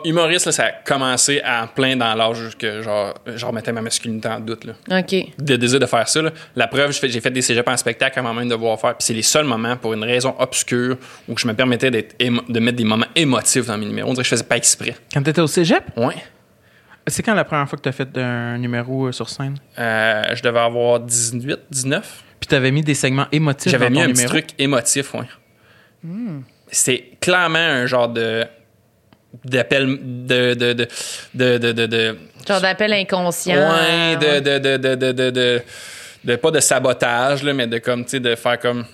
humoriste, 0.05 0.45
là, 0.47 0.51
ça 0.51 0.63
a 0.65 0.71
commencé 0.71 1.41
en 1.45 1.67
plein 1.67 1.95
dans 1.95 2.13
l'âge 2.15 2.57
que 2.57 2.81
genre, 2.81 3.13
je 3.25 3.45
remettais 3.45 3.71
ma 3.71 3.81
masculinité 3.81 4.27
en 4.27 4.39
doute. 4.39 4.65
Là. 4.65 4.73
OK. 4.99 5.15
De 5.39 5.55
désir 5.55 5.79
de 5.79 5.85
faire 5.85 6.07
ça. 6.07 6.21
là. 6.21 6.31
La 6.55 6.67
preuve, 6.67 6.91
j'ai 6.91 6.99
fait, 6.99 7.09
j'ai 7.09 7.21
fait 7.21 7.31
des 7.31 7.41
cégeps 7.41 7.67
en 7.69 7.77
spectacle 7.77 8.17
avant 8.19 8.33
même 8.33 8.49
de 8.49 8.55
voir 8.55 8.79
faire. 8.79 8.95
Puis 8.97 9.05
c'est 9.05 9.13
les 9.13 9.21
seuls 9.21 9.45
moments, 9.45 9.77
pour 9.77 9.93
une 9.93 10.03
raison 10.03 10.35
obscure, 10.39 10.97
où 11.27 11.37
je 11.37 11.47
me 11.47 11.53
permettais 11.53 11.91
d'être 11.91 12.15
émo- 12.19 12.43
de 12.51 12.59
mettre 12.59 12.77
des 12.77 12.83
moments 12.83 13.05
émotifs 13.15 13.65
dans 13.65 13.77
mes 13.77 13.85
numéros. 13.85 14.09
On 14.09 14.13
dirait 14.13 14.23
que 14.23 14.29
je 14.29 14.35
faisais 14.35 14.43
pas 14.43 14.57
exprès. 14.57 14.95
Quand 15.13 15.21
t'étais 15.23 15.41
au 15.41 15.47
cégep, 15.47 15.83
Ouais. 15.95 16.15
c'est 17.07 17.23
quand 17.23 17.33
la 17.33 17.43
première 17.43 17.67
fois 17.69 17.77
que 17.77 17.83
t'as 17.83 17.91
fait 17.91 18.17
un 18.17 18.57
numéro 18.57 19.07
euh, 19.07 19.11
sur 19.11 19.29
scène? 19.29 19.55
Euh, 19.77 20.23
je 20.33 20.41
devais 20.41 20.59
avoir 20.59 20.99
18, 20.99 21.59
19. 21.69 22.23
Puis 22.45 22.49
t'avais 22.51 22.69
mis 22.69 22.83
des 22.83 22.93
segments 22.93 23.25
émotifs 23.31 23.71
J'avais 23.71 23.89
mis 23.89 23.97
ton 23.97 24.03
un 24.03 24.07
petit 24.13 24.25
truc 24.25 24.49
émotif, 24.59 25.15
ouais. 25.15 25.25
C'est 26.71 27.03
clairement 27.19 27.57
un 27.57 27.87
genre 27.87 28.07
de 28.07 28.45
d'appel 29.43 29.97
de 30.27 30.53
de 30.53 30.73
de 30.73 30.87
de 31.33 31.57
de, 31.57 31.71
de, 31.71 31.85
de- 31.87 32.17
Genre 32.47 32.61
d'appel 32.61 32.93
inconscient. 32.93 33.55
ouais 33.55 34.15
de 34.17 34.39
de 34.41 34.57
de 34.59 34.77
de 34.77 34.95
de 34.95 35.11
de, 35.11 35.29
de- 35.31 35.61
de- 36.23 36.35
pas 36.35 36.51
de 36.51 36.59
sabotage 36.59 37.41
là 37.41 37.53
mais 37.53 37.65
de 37.65 37.79
comme 37.79 38.03
tu 38.05 38.11
sais 38.11 38.19
de 38.19 38.35
faire 38.35 38.59
comme 38.59 38.85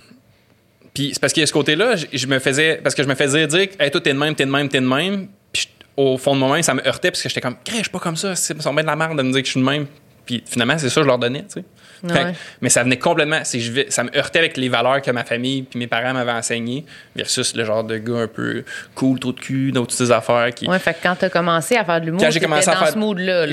puis 0.94 1.10
c'est 1.14 1.20
parce 1.20 1.34
qu'il 1.34 1.42
y 1.42 1.44
a 1.44 1.48
ce 1.48 1.54
côté-là, 1.54 1.96
je, 1.98 2.06
je 2.14 2.28
me 2.28 2.40
faisais 2.40 2.80
parce 2.82 2.96
que 2.96 3.04
je 3.04 3.08
me 3.10 3.16
faisais 3.16 3.46
dire 3.48 3.68
hey, 3.80 3.92
toi 3.92 4.00
t'es 4.02 4.14
de 4.14 4.18
même, 4.18 4.34
t'es 4.34 4.46
de 4.46 4.52
même, 4.52 4.70
t'es 4.70 4.80
de 4.80 4.86
même. 4.88 5.28
Puis 5.52 5.68
au 5.98 6.18
fond 6.18 6.34
de 6.36 6.40
moi-même, 6.40 6.64
ça 6.64 6.74
me 6.74 6.86
heurtait 6.88 7.12
parce 7.12 7.22
que 7.22 7.28
j'étais 7.30 7.42
comme, 7.42 7.56
suis 7.70 7.84
pas 7.90 8.00
comme 8.00 8.16
ça, 8.18 8.34
c'est 8.36 8.62
sont 8.62 8.74
bien 8.74 8.84
de 8.84 8.88
la 8.88 8.96
merde 8.96 9.18
de 9.18 9.24
me 9.24 9.32
dire 9.34 9.42
que 9.42 9.46
je 9.48 9.52
suis 9.52 9.60
de 9.60 9.66
même. 9.66 9.86
Puis 10.26 10.44
finalement, 10.46 10.78
c'est 10.78 10.90
ça 10.90 10.96
que 10.96 11.02
je 11.04 11.08
leur 11.08 11.18
donnais, 11.20 11.44
tu 11.44 11.60
sais. 11.62 11.64
Fait 12.08 12.34
mais 12.62 12.70
ça 12.70 12.84
venait 12.84 12.98
complètement. 12.98 13.42
je 13.44 13.86
ça 13.90 14.04
me 14.04 14.16
heurtait 14.18 14.40
avec 14.40 14.58
les 14.58 14.70
valeurs 14.70 15.02
que 15.02 15.12
ma 15.12 15.24
famille 15.24 15.64
puis 15.64 15.78
mes 15.78 15.88
parents 15.88 16.14
m'avaient 16.14 16.32
enseignées, 16.32 16.84
versus 17.16 17.56
le 17.56 17.64
genre 17.64 17.84
de 17.84 17.98
gars 17.98 18.22
un 18.22 18.28
peu 18.28 18.64
cool, 18.96 19.20
taux 19.20 19.32
de 19.34 19.40
cul, 19.40 19.72
d'autres 19.72 19.96
petites 19.96 20.12
affaires 20.12 20.50
qui. 20.54 20.68
Ouais, 20.68 20.80
fait 20.80 20.94
que 20.94 21.00
quand 21.04 21.16
t'as 21.16 21.30
commencé 21.30 21.76
à 21.76 21.86
faire 21.86 22.00
de 22.02 22.06
l'humour, 22.08 22.22
Quand 22.22 22.32
j'ai 22.32 22.40
commencé 22.40 22.70
à 22.70 22.74
dans 22.74 22.80
faire. 22.80 22.90
ce 22.94 22.98
mood-là. 22.98 23.46
là. 23.46 23.52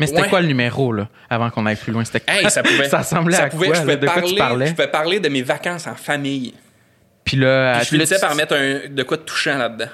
Mais 0.00 0.06
c'était 0.06 0.22
ouais. 0.22 0.28
quoi 0.28 0.40
le 0.40 0.46
numéro, 0.46 0.92
là, 0.92 1.08
avant 1.28 1.50
qu'on 1.50 1.66
aille 1.66 1.76
plus 1.76 1.92
loin? 1.92 2.04
C'était 2.04 2.20
quoi? 2.20 2.34
Hey, 2.34 2.50
ça 2.50 2.62
pouvait. 2.62 2.88
ça 2.88 2.98
ressemblait 2.98 3.36
ça 3.36 3.44
à 3.44 3.48
pouvait- 3.48 3.66
quoi? 3.68 3.76
je 3.76 3.86
là? 3.86 3.96
quoi 3.96 4.06
parler, 4.14 4.28
tu 4.30 4.34
parlais? 4.36 4.66
Je 4.66 4.70
pouvais 4.72 4.88
parler 4.88 5.20
de 5.20 5.28
mes 5.28 5.42
vacances 5.42 5.86
en 5.86 5.94
famille. 5.94 6.54
Puis 7.24 7.36
là, 7.36 7.74
Puis 7.78 7.88
je 7.88 7.92
là, 7.92 7.98
finissais 8.06 8.14
tu- 8.16 8.20
par 8.20 8.34
mettre 8.34 8.54
un, 8.54 8.88
de 8.90 9.02
quoi 9.02 9.16
de 9.16 9.22
touchant 9.22 9.56
là-dedans. 9.58 9.86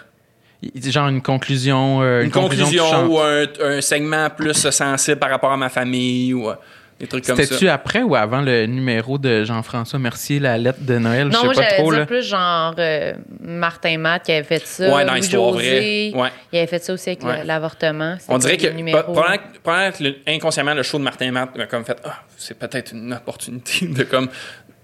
genre 0.86 1.08
une 1.08 1.22
conclusion. 1.22 2.00
euh, 2.02 2.22
Une, 2.22 2.30
conclusion, 2.30 2.84
touchante. 2.84 3.06
ou 3.10 3.18
un, 3.20 3.44
un 3.62 3.80
segment 3.80 4.30
plus 4.30 4.54
sensible 4.70 5.18
par 5.18 5.30
rapport 5.30 5.52
à 5.52 5.56
ma 5.56 5.68
famille 5.68 6.32
ou 6.34 6.48
euh, 6.48 6.54
des 7.00 7.06
trucs 7.06 7.24
comme 7.26 7.36
ça. 7.36 7.42
C'était-tu 7.42 7.68
après 7.68 8.02
ou 8.02 8.14
avant 8.16 8.40
le 8.40 8.66
numéro 8.66 9.18
de 9.18 9.44
Jean-François 9.44 9.98
Mercier, 9.98 10.40
la 10.40 10.58
lettre 10.58 10.80
de 10.80 10.98
Noël? 10.98 11.28
Non, 11.28 11.38
je 11.40 11.44
moi, 11.44 11.54
sais 11.54 11.60
pas 11.62 11.74
trop. 11.76 11.90
dire 11.90 12.00
Là. 12.00 12.06
plus 12.06 12.22
genre 12.26 12.74
euh, 12.78 13.12
Martin 13.40 13.98
Matt 13.98 14.24
qui 14.24 14.32
avait 14.32 14.42
fait 14.42 14.66
ça. 14.66 14.92
Ouais, 14.94 15.04
dans 15.04 15.14
l'histoire 15.14 15.52
vraie. 15.52 16.10
Ouais. 16.14 16.28
Il 16.52 16.58
avait 16.58 16.66
fait 16.66 16.82
ça 16.82 16.92
aussi 16.92 17.10
avec 17.10 17.22
Ouais. 17.24 17.44
l'avortement. 17.44 18.16
On 18.28 18.38
dirait 18.38 18.56
que 18.56 18.66
probablement, 18.66 19.36
probablement 19.62 19.92
que 19.96 20.02
le- 20.04 20.16
inconsciemment 20.26 20.74
le 20.74 20.82
show 20.82 20.98
de 20.98 21.04
Martin 21.04 21.30
Matt 21.30 21.56
m'a 21.56 21.66
comme 21.66 21.84
fait 21.84 21.98
ah 22.04 22.18
c'est 22.36 22.58
peut-être 22.58 22.92
une 22.92 23.12
opportunité 23.12 23.86
de 23.88 24.02
comme 24.04 24.28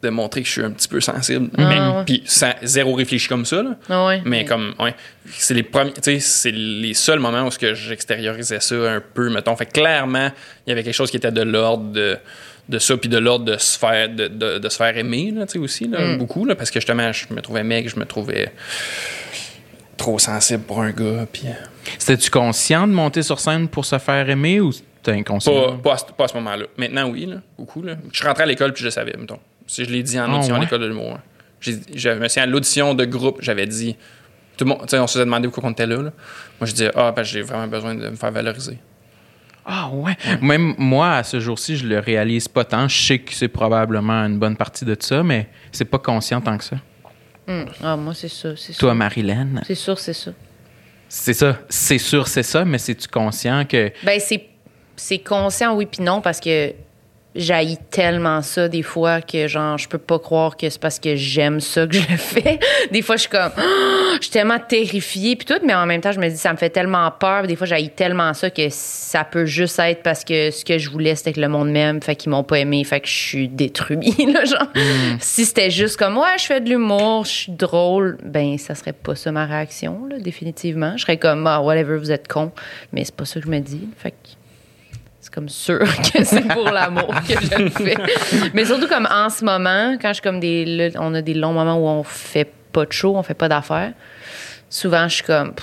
de 0.05 0.11
montrer 0.11 0.43
que 0.43 0.47
je 0.47 0.53
suis 0.53 0.63
un 0.63 0.71
petit 0.71 0.87
peu 0.89 1.01
sensible 1.01 1.49
Ah, 1.59 1.69
mais 1.69 1.81
ouais. 1.81 2.05
puis 2.07 2.23
sans 2.27 2.53
zéro 2.63 2.95
réfléchi 2.95 3.27
comme 3.29 3.45
ça 3.45 3.63
là. 3.63 3.77
Ah 3.89 4.07
ouais. 4.07 4.23
mais 4.25 4.45
comme 4.45 4.75
ouais 4.79 4.95
c'est 5.31 5.55
les 5.55 5.63
premiers 5.65 5.93
tu 5.95 6.01
sais 6.03 6.21
c'est 6.21 6.51
les 6.53 6.95
seuls 6.95 7.19
moments 7.19 7.47
où 7.47 7.51
ce 7.51 7.59
que 7.59 7.75
j'extériorisais 7.75 8.61
ça 8.61 8.75
un 8.75 9.01
peu 9.01 9.29
mettons 9.31 9.57
fait 9.57 9.67
que 9.67 9.73
clairement 9.73 10.31
il 10.67 10.71
y 10.71 10.73
avait 10.73 10.83
quelque 10.85 10.95
chose 10.95 11.11
qui 11.11 11.17
était 11.17 11.33
de 11.33 11.43
l'ordre 11.43 11.91
de 11.93 12.17
de 12.69 12.79
ça 12.79 12.97
puis 12.97 13.09
de 13.11 13.19
l'ordre 13.19 13.45
de 13.45 13.57
se 13.59 13.79
faire 13.79 14.09
de, 14.09 14.27
de, 14.29 14.59
de 14.59 14.69
se 14.69 14.77
faire 14.77 14.97
aimer 14.97 15.33
là 15.35 15.45
tu 15.47 15.53
sais 15.55 15.59
aussi 15.59 15.89
là, 15.89 16.01
Mm. 16.01 16.19
beaucoup 16.19 16.45
là 16.45 16.55
parce 16.55 16.71
que 16.71 16.81
justement 16.81 17.13
je 17.13 17.27
me 17.35 17.41
trouvais 17.43 17.63
mec 17.65 17.89
je 17.91 17.99
me 17.99 18.05
trouvais 18.07 18.53
trop 19.97 20.19
sensible 20.19 20.63
pour 20.65 20.81
un 20.81 20.91
gars 20.91 21.27
puis 21.33 21.43
euh, 21.47 21.51
C'était-tu 21.99 22.31
conscient 22.31 22.87
de 22.87 22.93
monter 22.93 23.23
sur 23.23 23.39
scène 23.41 23.69
pour 23.69 23.85
se 23.85 23.99
faire 23.99 24.29
aimer 24.29 24.61
ou 24.61 24.73
c'était 24.73 25.13
inconscient? 25.13 25.53
Pas, 25.53 25.73
pas, 25.83 25.93
à, 25.95 25.99
ce- 25.99 26.05
pas 26.17 26.25
à 26.25 26.29
ce 26.29 26.35
moment-là. 26.35 26.65
Maintenant, 26.79 27.09
oui, 27.11 27.27
là, 27.27 27.37
beaucoup. 27.59 27.83
Là. 27.83 27.97
Je 28.11 28.17
suis 28.19 28.27
rentré 28.27 28.43
à 28.45 28.47
l'école 28.47 28.73
puis 28.73 28.81
je 28.81 28.87
le 28.87 28.91
savais, 28.91 29.15
mettons. 29.19 29.39
Si 29.67 29.85
je 29.85 29.91
l'ai 29.91 30.03
dit 30.03 30.19
en 30.21 30.31
Ah, 30.33 30.37
audition 30.37 30.55
à 30.55 30.59
ouais? 30.59 30.65
l'école 30.65 30.81
de 30.81 30.87
l'humour. 30.87 31.13
hein. 31.15 31.21
J'ai- 31.61 31.81
Je 31.95 32.11
me 32.11 32.29
souviens, 32.29 32.43
à 32.43 32.47
l'audition 32.47 32.95
de 32.95 33.05
groupe, 33.05 33.39
j'avais 33.41 33.67
dit. 33.67 33.97
Tout 34.57 34.65
le 34.65 34.69
monde, 34.71 34.81
tu 34.83 34.89
sais, 34.91 34.99
on 34.99 35.07
se 35.07 35.15
faisait 35.15 35.25
demander 35.25 35.49
pourquoi 35.49 35.69
on 35.69 35.73
était 35.73 35.87
là, 35.87 35.97
là. 35.97 36.03
Moi, 36.61 36.67
je 36.67 36.73
disais, 36.73 36.91
ah, 36.95 37.11
ben, 37.11 37.23
j'ai 37.25 37.43
vraiment 37.43 37.67
besoin 37.67 37.95
de 37.95 38.09
me 38.09 38.15
faire 38.17 38.31
valoriser. 38.31 38.79
Ah 39.67 39.89
ouais. 39.93 40.17
Même 40.43 40.75
moi, 40.79 41.13
à 41.17 41.23
ce 41.25 41.41
jour-ci, 41.41 41.77
je 41.79 41.87
le 41.87 41.99
réalise 41.99 42.47
pas 42.49 42.65
tant. 42.65 42.87
Je 42.87 42.97
sais 43.07 43.19
que 43.19 43.33
c'est 43.33 43.49
probablement 43.49 44.25
une 44.27 44.39
bonne 44.39 44.57
partie 44.57 44.85
de 44.85 44.95
ça, 45.01 45.23
mais 45.23 45.49
c'est 45.73 45.87
pas 45.87 45.99
conscient 45.99 46.41
tant 46.43 46.59
que 46.59 46.65
ça. 46.65 46.77
Hum. 47.49 47.65
Ah, 47.83 47.97
moi, 47.97 48.13
c'est 48.15 48.29
ça. 48.29 48.51
C'est 48.57 48.75
Toi. 48.75 48.95
Marilyn, 48.95 49.63
C'est 49.67 49.75
sûr, 49.75 49.99
c'est 49.99 50.13
ça. 50.13 50.33
c'est 51.09 51.33
ça. 51.35 51.59
C'est 51.71 51.99
sûr, 51.99 52.29
c'est 52.29 52.43
ça, 52.43 52.65
mais 52.65 52.79
c'est-tu 52.79 53.09
conscient 53.09 53.65
que... 53.65 53.91
Ben, 54.05 54.21
c'est, 54.21 54.47
c'est 54.97 55.19
conscient, 55.19 55.75
oui, 55.75 55.87
puis 55.87 56.03
non, 56.03 56.21
parce 56.21 56.41
que 56.41 56.73
j'haïs 57.35 57.79
tellement 57.91 58.43
ça 58.43 58.69
des 58.69 58.83
fois 58.83 59.21
que, 59.21 59.49
genre, 59.49 59.79
je 59.79 59.89
peux 59.89 59.99
pas 59.99 60.19
croire 60.19 60.57
que 60.57 60.69
c'est 60.69 60.81
parce 60.81 60.99
que 60.99 61.17
j'aime 61.17 61.61
ça 61.61 61.87
que 61.87 61.95
je 61.95 62.11
le 62.11 62.17
fais. 62.17 62.59
Des 62.93 63.03
fois, 63.03 63.17
je 63.17 63.23
suis 63.23 63.31
comme, 63.31 63.51
Ah! 63.57 63.63
je 64.17 64.23
suis 64.23 64.31
tellement 64.31 64.59
terrifiée, 64.59 65.37
puis 65.37 65.47
tout, 65.47 65.61
mais 65.65 65.75
en 65.75 65.87
même 65.87 66.01
temps, 66.01 66.13
je 66.13 66.21
me 66.21 66.29
dis, 66.29 66.37
ça 66.37 66.53
me 66.53 66.57
fait 66.57 66.71
tellement 66.71 67.11
peur. 67.11 67.47
Des 67.47 67.57
fois, 67.57 67.67
j'haïs 67.67 67.91
tellement 67.91 68.33
ça 68.35 68.51
que 68.51 68.69
ça 68.71 69.25
peut 69.25 69.47
juste 69.47 69.79
être 69.79 70.03
parce 70.03 70.25
que 70.25 70.51
ce 70.51 70.65
que 70.65 70.79
je 70.79 70.91
voulais, 70.91 71.15
c'était 71.15 71.33
que 71.33 71.41
le 71.41 71.49
monde 71.49 71.71
m'aime, 71.71 72.01
fait 72.03 72.17
qu'ils 72.17 72.31
m'ont 72.31 72.45
pas 72.45 72.61
aimé, 72.61 72.85
fait 72.85 73.01
que 73.01 73.09
je 73.09 73.15
suis 73.15 73.49
détruit, 73.49 74.15
là, 74.33 74.45
genre. 74.45 74.69
Si 75.21 75.45
c'était 75.45 75.71
juste 75.71 75.97
comme, 75.97 76.17
ouais, 76.17 76.39
je 76.39 76.45
fais 76.45 76.61
de 76.61 76.69
l'humour, 76.69 77.25
je 77.25 77.31
suis 77.31 77.53
drôle, 77.53 78.19
ben, 78.25 78.59
ça 78.59 78.75
serait 78.75 78.93
pas 78.93 79.15
ça 79.15 79.33
ma 79.33 79.47
réaction, 79.47 80.07
là, 80.09 80.19
définitivement. 80.19 80.97
Je 80.97 81.03
serais 81.03 81.17
comme, 81.17 81.47
ah, 81.47 81.61
whatever, 81.61 81.97
vous 81.99 82.13
êtes 82.13 82.29
con, 82.29 82.53
mais 82.93 83.05
c'est 83.05 83.15
pas 83.15 83.25
ça 83.25 83.41
que 83.41 83.47
je 83.47 83.51
me 83.51 83.61
dis, 83.61 83.89
fait 83.97 84.11
que 84.11 84.17
comme 85.35 85.49
sûr 85.49 85.81
que 86.13 86.23
c'est 86.25 86.47
pour 86.49 86.65
l'amour 86.71 87.13
que 87.29 87.35
je 87.41 87.63
le 87.63 87.71
fais. 87.71 87.97
Mais 88.55 88.65
surtout 88.65 88.87
comme 88.87 89.09
en 89.11 89.29
ce 89.31 89.45
moment, 89.45 89.97
quand 90.01 90.09
je 90.09 90.15
suis 90.15 90.23
comme 90.23 90.39
des 90.41 90.65
là, 90.65 90.89
on 91.01 91.13
a 91.15 91.23
des 91.23 91.35
longs 91.35 91.53
moments 91.53 91.77
où 91.77 91.87
on 91.87 92.03
fait 92.05 92.51
pas 92.73 92.85
de 92.87 92.93
show, 92.93 93.17
on 93.17 93.23
fait 93.23 93.35
pas 93.35 93.49
d'affaires. 93.49 93.93
Souvent, 94.71 95.09
je 95.09 95.15
suis 95.17 95.25
comme 95.25 95.55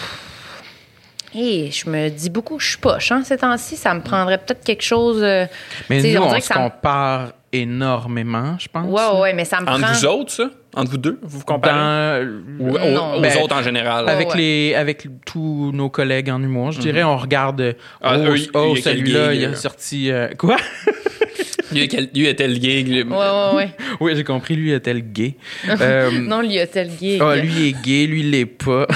et 1.33 1.71
je 1.71 1.89
me 1.89 2.09
dis 2.09 2.29
beaucoup, 2.29 2.59
je 2.59 2.69
suis 2.71 2.77
poche, 2.77 3.11
hein, 3.13 3.21
ces 3.23 3.37
temps-ci, 3.37 3.77
ça 3.77 3.93
me 3.93 4.01
prendrait 4.01 4.37
peut-être 4.37 4.65
quelque 4.65 4.83
chose. 4.83 5.21
euh, 5.23 5.45
Mais 5.89 6.01
nous, 6.01 6.21
on, 6.21 6.33
que 6.33 6.41
se 6.41 6.53
me- 6.53 6.57
compare 6.57 7.29
énormément, 7.53 8.57
je 8.59 8.67
pense. 8.67 8.85
Ouais, 8.85 9.19
ouais, 9.21 9.33
mais 9.33 9.45
ça 9.45 9.61
me 9.61 9.67
Entre 9.69 9.79
prend. 9.81 9.93
vous 9.93 10.05
autres, 10.05 10.31
ça? 10.33 10.43
Entre 10.73 10.91
vous 10.91 10.97
deux, 10.97 11.19
vous 11.21 11.39
vous 11.39 11.45
comparez? 11.45 12.23
Dans- 12.25 12.27
Ou 12.59 12.69
aux, 12.69 12.91
Non. 12.91 13.15
aux 13.15 13.21
Ben, 13.21 13.37
autres 13.43 13.55
en 13.55 13.61
général? 13.61 14.07
Avec, 14.07 14.29
ouais. 14.29 14.37
les, 14.37 14.73
avec 14.75 15.05
tous 15.25 15.71
nos 15.73 15.89
collègues 15.89 16.29
en 16.29 16.41
humour, 16.41 16.71
je 16.71 16.79
dirais, 16.79 17.03
on 17.03 17.17
regarde. 17.17 17.75
Ah, 18.01 18.17
oh, 18.19 18.33
oh, 18.53 18.75
celui-là, 18.75 19.33
il 19.33 19.43
a 19.45 19.55
sorti. 19.55 20.09
euh, 20.11 20.29
quoi? 20.37 20.55
Lui, 21.73 21.87
quel- 21.87 22.09
lui 22.13 22.27
était 22.27 22.49
le 22.49 22.55
gig. 22.55 22.85
lui- 22.89 23.03
Ouais, 23.03 23.17
ouais, 23.17 23.55
ouais. 23.55 23.69
oui, 24.01 24.11
j'ai 24.15 24.25
compris, 24.25 24.55
lui 24.55 24.73
était 24.73 24.93
le 24.93 24.99
gay. 24.99 25.35
Euh, 25.81 26.11
Non, 26.11 26.41
lui, 26.41 26.57
tel 26.71 26.89
gay. 26.99 27.17
ah, 27.21 27.35
lui 27.37 27.49
il 27.49 27.67
est 27.69 27.81
gay, 27.81 28.05
lui 28.07 28.19
il 28.21 28.31
l'est 28.31 28.45
pas. 28.45 28.87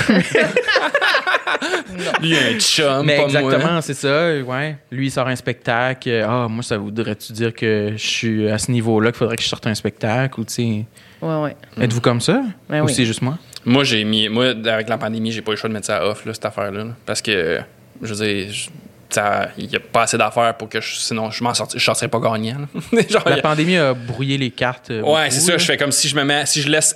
Lui, 2.22 2.30
il 2.30 2.36
a 2.36 2.40
un 2.56 2.60
chum, 2.60 3.06
Mais 3.06 3.16
pas 3.18 3.24
exactement, 3.24 3.82
c'est 3.82 3.94
ça, 3.94 4.34
ouais. 4.42 4.76
Lui, 4.92 5.08
il 5.08 5.12
sort 5.12 5.28
un 5.28 5.36
spectacle. 5.36 6.24
Ah, 6.28 6.48
moi, 6.50 6.64
ça 6.64 6.78
voudrait-tu 6.78 7.34
dire 7.34 7.54
que 7.54 7.94
je 7.96 8.06
suis 8.06 8.50
à 8.50 8.58
ce 8.58 8.72
niveau-là, 8.72 9.12
qu'il 9.12 9.20
faudrait 9.20 9.38
que 9.38 9.44
je 9.44 9.48
sorte 9.48 9.68
un 9.68 9.76
spectacle 9.76 10.40
ou, 10.40 10.44
tu 10.44 10.54
sais? 10.54 10.86
Ouais, 11.26 11.42
ouais. 11.78 11.84
Êtes-vous 11.84 12.02
comme 12.02 12.22
ça? 12.22 12.42
Ben 12.70 12.82
ou 12.82 12.86
oui. 12.86 12.94
c'est 12.94 13.06
juste 13.06 13.22
moi? 13.22 13.38
Moi, 13.66 13.84
j'ai 13.84 14.04
mis. 14.04 14.30
Moi, 14.30 14.50
avec 14.66 14.88
la 14.90 14.98
pandémie, 14.98 15.32
j'ai 15.32 15.42
pas 15.42 15.52
eu 15.52 15.56
le 15.56 15.60
choix 15.60 15.70
de 15.70 15.74
mettre 15.74 15.88
ça 15.88 16.06
off, 16.06 16.26
là, 16.26 16.34
cette 16.34 16.46
affaire-là. 16.46 16.84
là. 16.84 16.92
parce 17.06 17.22
que, 17.22 17.60
je 18.02 18.14
veux 18.14 18.26
dire, 18.26 18.52
je- 18.54 18.70
ça- 19.10 19.50
il 19.58 19.72
y 19.72 19.76
a 19.76 19.80
pas 19.80 20.04
assez 20.04 20.18
d'affaires 20.18 20.56
pour 20.58 20.68
que 20.70 20.82
je, 20.82 20.96
sinon 20.96 21.32
je 21.32 21.44
m'en 21.44 21.54
sorti, 21.54 21.80
je 21.80 21.84
sortirais 21.84 22.10
pas 22.10 22.20
gagnant. 22.20 22.60
là. 22.60 23.02
Genre, 23.10 23.24
il 23.26 23.30
y 23.30 23.32
La 23.32 23.36
a- 23.38 23.42
pandémie 23.42 23.78
a 23.78 23.94
brouillé 23.94 24.38
les 24.38 24.52
cartes. 24.52 24.92
euh, 24.92 25.02
Ouais, 25.02 25.06
beaucoup, 25.26 25.32
c'est 25.32 25.40
ça. 25.40 25.52
là. 25.54 25.58
Je 25.58 25.66
fais 25.66 25.78
comme 25.78 25.92
si 25.92 26.08
je 26.10 26.16
me 26.16 26.24
mets, 26.24 26.46
si 26.46 26.62
je 26.62 26.70
laisse, 26.70 26.96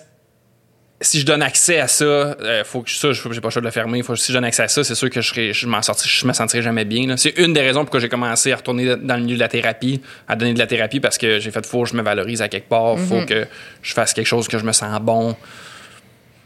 si 1.02 1.20
je 1.22 1.26
donne 1.26 1.42
accès 1.42 1.80
à 1.80 1.88
ça, 1.88 2.04
euh, 2.04 2.64
faut 2.66 2.82
que 2.82 2.92
ça, 2.92 3.12
je- 3.14 3.22
j'ai 3.32 3.40
pas 3.42 3.48
le 3.48 3.52
choix 3.52 3.62
de 3.62 3.66
le 3.68 3.72
fermer. 3.72 4.04
Faut, 4.04 4.16
si 4.18 4.32
je 4.32 4.38
donne 4.38 4.44
accès 4.44 4.64
à 4.64 4.68
ça, 4.68 4.84
c'est 4.84 4.96
sûr 4.96 5.10
que 5.10 5.22
je, 5.22 5.30
serais- 5.30 5.54
je 5.54 5.66
m'en 5.68 5.82
sorti, 5.82 6.10
je 6.10 6.26
me 6.28 6.34
sentirais 6.34 6.62
jamais 6.62 6.84
bien. 6.86 7.16
C'est 7.16 7.38
une 7.38 7.54
des 7.54 7.62
raisons 7.62 7.82
pourquoi 7.82 8.00
j'ai 8.02 8.10
commencé 8.10 8.52
à 8.52 8.58
retourner 8.58 8.96
dans 8.98 9.16
le 9.16 9.22
milieu 9.24 9.36
de 9.36 9.40
la 9.40 9.48
thérapie, 9.48 10.02
à 10.28 10.36
donner 10.36 10.54
de 10.54 10.60
la 10.60 10.68
thérapie 10.68 11.00
parce 11.00 11.18
que 11.18 11.40
j'ai 11.40 11.52
fait 11.52 11.66
faut 11.66 11.84
que 11.84 11.90
je 11.90 11.96
me 11.96 12.02
valorise 12.02 12.42
à 12.42 12.50
quelque 12.50 12.68
part, 12.68 12.98
faut 13.00 13.26
que 13.26 13.48
je 13.82 13.94
fasse 13.94 14.14
quelque 14.14 14.28
chose 14.28 14.48
que 14.48 14.60
je 14.60 14.66
me 14.66 14.74
sens 14.74 15.00
bon. 15.02 15.36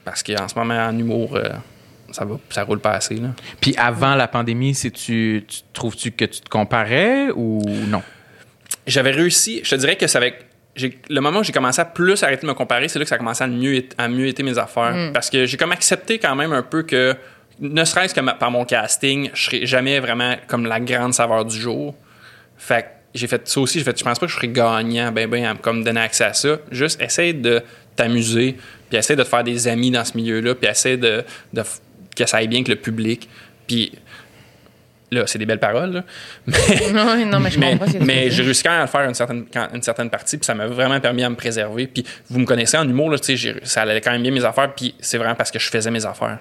Parce 0.05 0.21
qu'en 0.21 0.47
ce 0.47 0.55
moment, 0.55 0.85
en 0.87 0.97
humour, 0.97 1.35
euh, 1.35 1.49
ça 2.11 2.25
va, 2.25 2.37
ça 2.49 2.63
roule 2.63 2.79
pas 2.79 2.91
assez. 2.91 3.15
Là. 3.15 3.29
Puis 3.61 3.73
avant 3.77 4.15
la 4.15 4.27
pandémie, 4.27 4.75
c'est 4.75 4.91
tu, 4.91 5.45
tu 5.47 5.59
trouves-tu 5.73 6.11
que 6.11 6.25
tu 6.25 6.41
te 6.41 6.49
comparais 6.49 7.29
ou 7.35 7.61
non? 7.87 8.03
j'avais 8.85 9.11
réussi, 9.11 9.61
je 9.63 9.69
te 9.71 9.75
dirais 9.75 9.95
que 9.95 10.07
ça 10.07 10.19
j'ai- 10.19 10.33
le 10.75 11.19
moment 11.21 11.39
où 11.39 11.43
j'ai 11.43 11.51
commencé 11.53 11.79
à 11.81 11.85
plus 11.85 12.23
arrêter 12.23 12.41
de 12.43 12.47
me 12.47 12.53
comparer, 12.55 12.87
c'est 12.87 12.97
là 12.99 13.05
que 13.05 13.09
ça 13.09 13.15
a 13.15 13.17
commencé 13.19 13.43
à 13.43 13.47
mieux, 13.47 13.83
à 13.97 14.07
mieux 14.07 14.27
été 14.27 14.41
mes 14.43 14.57
affaires. 14.57 14.93
Parce 15.13 15.29
que 15.29 15.45
j'ai 15.45 15.57
comme 15.57 15.71
accepté 15.71 16.17
quand 16.19 16.35
même 16.35 16.51
un 16.53 16.63
peu 16.63 16.83
que, 16.83 17.15
ne 17.59 17.83
serait-ce 17.85 18.13
que 18.15 18.21
ma- 18.21 18.33
par 18.33 18.49
mon 18.51 18.65
casting, 18.65 19.29
je 19.33 19.43
serais 19.45 19.65
jamais 19.65 19.99
vraiment 19.99 20.35
comme 20.47 20.65
la 20.65 20.79
grande 20.79 21.13
saveur 21.13 21.45
du 21.45 21.55
jour. 21.59 21.95
Fait 22.57 22.81
que 22.83 22.87
j'ai 23.13 23.27
fait 23.27 23.47
ça 23.47 23.59
aussi, 23.59 23.77
j'ai 23.79 23.85
fait, 23.85 23.97
je 23.97 24.03
pense 24.03 24.17
pas 24.17 24.25
que 24.25 24.31
je 24.31 24.35
serais 24.37 24.47
gagnant, 24.47 25.11
ben, 25.11 25.29
ben, 25.29 25.45
à 25.45 25.53
me 25.53 25.59
comme 25.59 25.83
donner 25.83 26.01
accès 26.01 26.23
à 26.23 26.33
ça. 26.33 26.57
Juste 26.71 26.99
essaye 27.01 27.35
de 27.35 27.61
t'amuser, 27.95 28.57
puis 28.89 28.97
essaye 28.97 29.15
de 29.15 29.21
te 29.23 29.27
faire 29.27 29.43
des 29.43 29.67
amis 29.67 29.91
dans 29.91 30.03
ce 30.03 30.17
milieu-là, 30.17 30.55
puis 30.55 30.67
essaye 30.67 30.97
de, 30.97 31.23
de 31.53 31.61
que 32.15 32.25
ça 32.25 32.37
aille 32.37 32.47
bien 32.47 32.59
avec 32.59 32.69
le 32.69 32.75
public. 32.77 33.29
Puis 33.67 33.91
là, 35.13 35.23
c'est 35.27 35.39
des 35.39 35.45
belles 35.45 35.59
paroles, 35.59 35.91
là. 35.93 36.03
Non, 36.93 37.25
non, 37.25 37.39
mais 37.39 37.51
je 37.51 37.59
Mais, 37.59 37.71
comprends. 37.77 37.85
veux 37.91 37.99
mais 38.05 38.29
j'ai 38.31 38.43
réussi 38.43 38.63
quand 38.63 38.71
même 38.71 38.79
à 38.81 38.83
le 38.83 38.89
faire 38.89 39.01
une 39.07 39.13
certaine, 39.13 39.45
quand- 39.53 39.67
une 39.73 39.81
certaine 39.83 40.09
partie, 40.09 40.37
puis 40.37 40.45
ça 40.45 40.53
m'a 40.53 40.67
vraiment 40.67 40.99
permis 40.99 41.23
à 41.23 41.29
me 41.29 41.35
préserver. 41.35 41.87
Puis 41.87 42.03
vous 42.29 42.39
me 42.39 42.45
connaissez 42.45 42.77
en 42.77 42.87
humour, 42.87 43.09
là, 43.11 43.19
tu 43.19 43.37
sais, 43.37 43.55
ça 43.63 43.83
allait 43.83 44.01
quand 44.01 44.11
même 44.11 44.21
bien 44.23 44.31
mes 44.31 44.43
affaires, 44.43 44.73
puis 44.75 44.95
c'est 44.99 45.17
vraiment 45.17 45.35
parce 45.35 45.51
que 45.51 45.59
je 45.59 45.69
faisais 45.69 45.91
mes 45.91 46.05
affaires. 46.05 46.39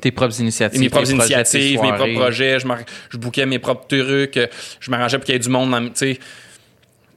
Tes 0.00 0.12
propres 0.12 0.38
initiatives. 0.40 0.80
mes 0.80 0.88
propres 0.88 1.10
initiatives, 1.10 1.80
mes 1.82 1.92
propres 1.92 2.14
projets, 2.14 2.58
je, 2.60 2.66
je 3.10 3.18
bouquais 3.18 3.44
mes 3.44 3.58
propres 3.58 3.86
trucs, 3.88 4.36
euh, 4.36 4.46
je 4.80 4.90
m'arrangeais 4.90 5.18
pour 5.18 5.24
qu'il 5.26 5.34
y 5.34 5.36
ait 5.36 5.40
du 5.40 5.48
monde, 5.50 5.70
dans- 5.72 5.84
tu 5.88 5.90
sais. 5.94 6.18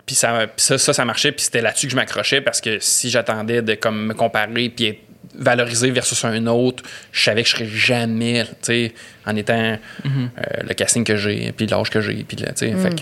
Puis 0.05 0.15
ça, 0.15 0.47
ça, 0.55 0.77
ça, 0.77 0.93
ça 0.93 1.03
marchait, 1.05 1.31
puis 1.33 1.43
c'était 1.43 1.61
là-dessus 1.61 1.87
que 1.87 1.91
je 1.91 1.95
m'accrochais 1.97 2.39
parce 2.41 2.61
que 2.61 2.77
si 2.79 3.09
j'attendais 3.09 3.61
de 3.61 3.75
comme 3.75 4.07
me 4.07 4.13
comparer 4.13 4.69
puis 4.69 4.85
être 4.87 4.99
valorisé 5.35 5.91
versus 5.91 6.23
un 6.25 6.45
autre, 6.47 6.83
je 7.11 7.23
savais 7.23 7.43
que 7.43 7.49
je 7.49 7.55
serais 7.55 7.67
jamais, 7.67 8.43
tu 8.45 8.51
sais, 8.61 8.93
en 9.25 9.35
étant 9.35 9.77
euh, 10.05 10.19
le 10.67 10.73
casting 10.73 11.03
que 11.03 11.15
j'ai, 11.15 11.51
puis 11.51 11.67
l'âge 11.67 11.89
que 11.89 12.01
j'ai, 12.01 12.23
puis 12.27 12.37
là, 12.37 12.47
tu 12.53 12.67
sais, 12.67 12.71
fait 12.73 12.89
que 12.95 13.01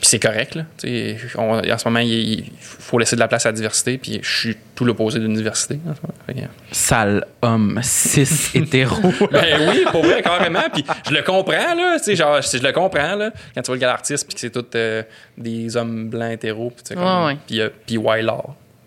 Puis 0.00 0.08
c'est 0.10 0.18
correct, 0.18 0.54
là. 0.56 0.64
Tu 0.76 0.88
sais, 0.88 1.16
on- 1.38 1.58
en 1.70 1.78
ce 1.78 1.88
moment, 1.88 2.00
il, 2.00 2.44
faut 2.60 2.98
laisser 2.98 3.16
de 3.16 3.20
la 3.20 3.28
place 3.28 3.46
à 3.46 3.50
la 3.50 3.52
diversité, 3.54 3.96
puis 3.96 4.18
je 4.22 4.36
suis 4.38 4.56
tout 4.74 4.84
l'opposé 4.84 5.18
d'une 5.18 5.32
diversité. 5.34 5.78
Fait 6.26 6.34
que- 6.34 6.38
Sale 6.72 7.24
homme, 7.40 7.80
cis, 7.82 8.50
hétéro. 8.54 8.96
Ben 9.32 9.70
oui, 9.70 9.84
pour 9.90 10.04
vrai, 10.04 10.20
carrément. 10.20 10.64
Puis 10.72 10.84
je 11.08 11.14
le 11.14 11.22
comprends, 11.22 11.74
là. 11.74 11.94
Tu 11.98 12.04
sais, 12.04 12.16
genre, 12.16 12.42
je 12.42 12.58
je 12.58 12.62
le 12.62 12.72
comprends, 12.72 13.14
là. 13.14 13.30
Quand 13.54 13.62
tu 13.62 13.66
vois 13.68 13.76
le 13.76 13.80
gars 13.80 13.92
artiste, 13.92 14.26
puis 14.26 14.34
que 14.34 14.40
c'est 14.40 14.50
tous 14.50 14.66
euh, 14.74 15.02
des 15.38 15.74
hommes 15.76 16.08
blancs 16.10 16.32
hétéros, 16.32 16.70
puis 16.74 16.82
tu 16.84 16.88
sais, 16.88 16.94
comme-. 16.96 17.04
Puis, 17.46 17.60
euh, 17.60 17.68
puis. 17.86 17.96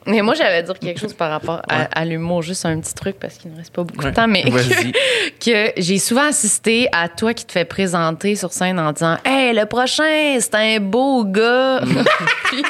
Mais 0.08 0.22
moi, 0.22 0.34
j'allais 0.36 0.64
dire 0.64 0.80
quelque 0.80 0.99
chose 0.99 1.14
par 1.14 1.30
rapport 1.30 1.62
à, 1.70 1.84
à 1.99 2.05
l'humour, 2.05 2.41
juste 2.41 2.66
un 2.66 2.80
petit 2.80 2.93
truc 2.93 3.18
parce 3.20 3.38
qu'il 3.38 3.51
ne 3.51 3.58
reste 3.58 3.74
pas 3.74 3.84
beaucoup 3.84 4.03
Ouais. 4.03 4.12
de 4.12 4.16
temps, 4.16 4.28
mais 4.28 4.43
Vas-y. 4.49 4.91
que 5.39 5.74
j'ai 5.82 5.97
souvent 5.99 6.30
assisté 6.30 6.88
à 6.93 7.10
toi 7.10 7.34
qui 7.34 7.45
te 7.45 7.51
fais 7.51 7.66
présenter 7.66 8.36
sur 8.36 8.51
scène 8.53 8.80
en 8.80 8.91
disant 8.93 9.18
Hey, 9.26 9.53
le 9.53 9.66
prochain, 9.66 10.38
c'est 10.39 10.55
un 10.55 10.80
beau 10.80 11.26
gars. 11.26 11.82
Puis, 12.45 12.64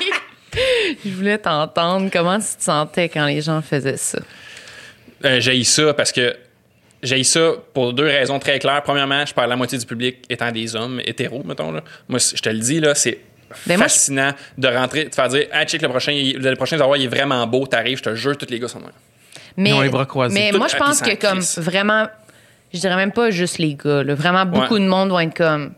je 1.05 1.09
voulais 1.11 1.37
t'entendre 1.37 2.09
comment 2.11 2.39
tu 2.39 2.55
te 2.57 2.63
sentais 2.63 3.09
quand 3.09 3.25
les 3.25 3.41
gens 3.41 3.61
faisaient 3.61 3.97
ça? 3.97 4.19
Euh, 5.25 5.39
j'ai 5.39 5.63
ça 5.63 5.93
parce 5.93 6.11
que 6.11 6.35
j'ai 7.03 7.23
ça 7.23 7.51
pour 7.73 7.93
deux 7.93 8.05
raisons 8.07 8.39
très 8.39 8.57
claires. 8.59 8.81
Premièrement, 8.83 9.25
je 9.25 9.33
parle 9.33 9.49
la 9.49 9.55
moitié 9.55 9.77
du 9.77 9.85
public 9.85 10.17
étant 10.29 10.51
des 10.51 10.75
hommes 10.75 10.99
hétéros, 11.05 11.43
mettons. 11.45 11.71
Là. 11.71 11.81
Moi, 12.07 12.19
je 12.19 12.41
te 12.41 12.49
le 12.49 12.57
dis, 12.59 12.79
là, 12.79 12.95
c'est 12.95 13.19
Ben, 13.65 13.77
moi, 13.77 13.87
je- 13.87 13.93
fascinant 13.93 14.31
de 14.57 14.67
rentrer, 14.67 15.05
de 15.05 15.15
faire 15.15 15.29
dire 15.29 15.47
Ah, 15.51 15.65
check 15.65 15.81
le 15.81 15.89
prochain, 15.89 16.11
le 16.13 16.55
prochain 16.55 16.77
Zawa, 16.77 16.97
il 16.97 17.05
est 17.05 17.07
vraiment 17.07 17.45
beau, 17.47 17.65
t'arrives, 17.67 17.97
je 17.99 18.03
te 18.03 18.15
jure, 18.15 18.37
tous 18.37 18.49
les 18.49 18.59
gars 18.59 18.67
sont 18.67 18.79
noirs. 18.79 18.93
Mais, 19.55 19.69
Ils 19.69 19.73
ont 19.73 19.81
les 19.81 19.89
bras 19.89 20.05
croisés. 20.05 20.33
mais 20.39 20.51
Tout 20.51 20.57
moi, 20.57 20.67
je 20.67 20.75
pense 20.77 21.01
que 21.01 21.15
comme 21.15 21.39
crise. 21.39 21.57
vraiment, 21.59 22.07
je 22.73 22.79
dirais 22.79 22.95
même 22.95 23.11
pas 23.11 23.31
juste 23.31 23.57
les 23.57 23.73
gars, 23.75 24.03
là, 24.03 24.13
vraiment 24.15 24.45
beaucoup 24.45 24.75
Ouais. 24.75 24.79
de 24.81 24.85
monde 24.85 25.09
vont 25.09 25.19
être 25.19 25.35
comme. 25.35 25.73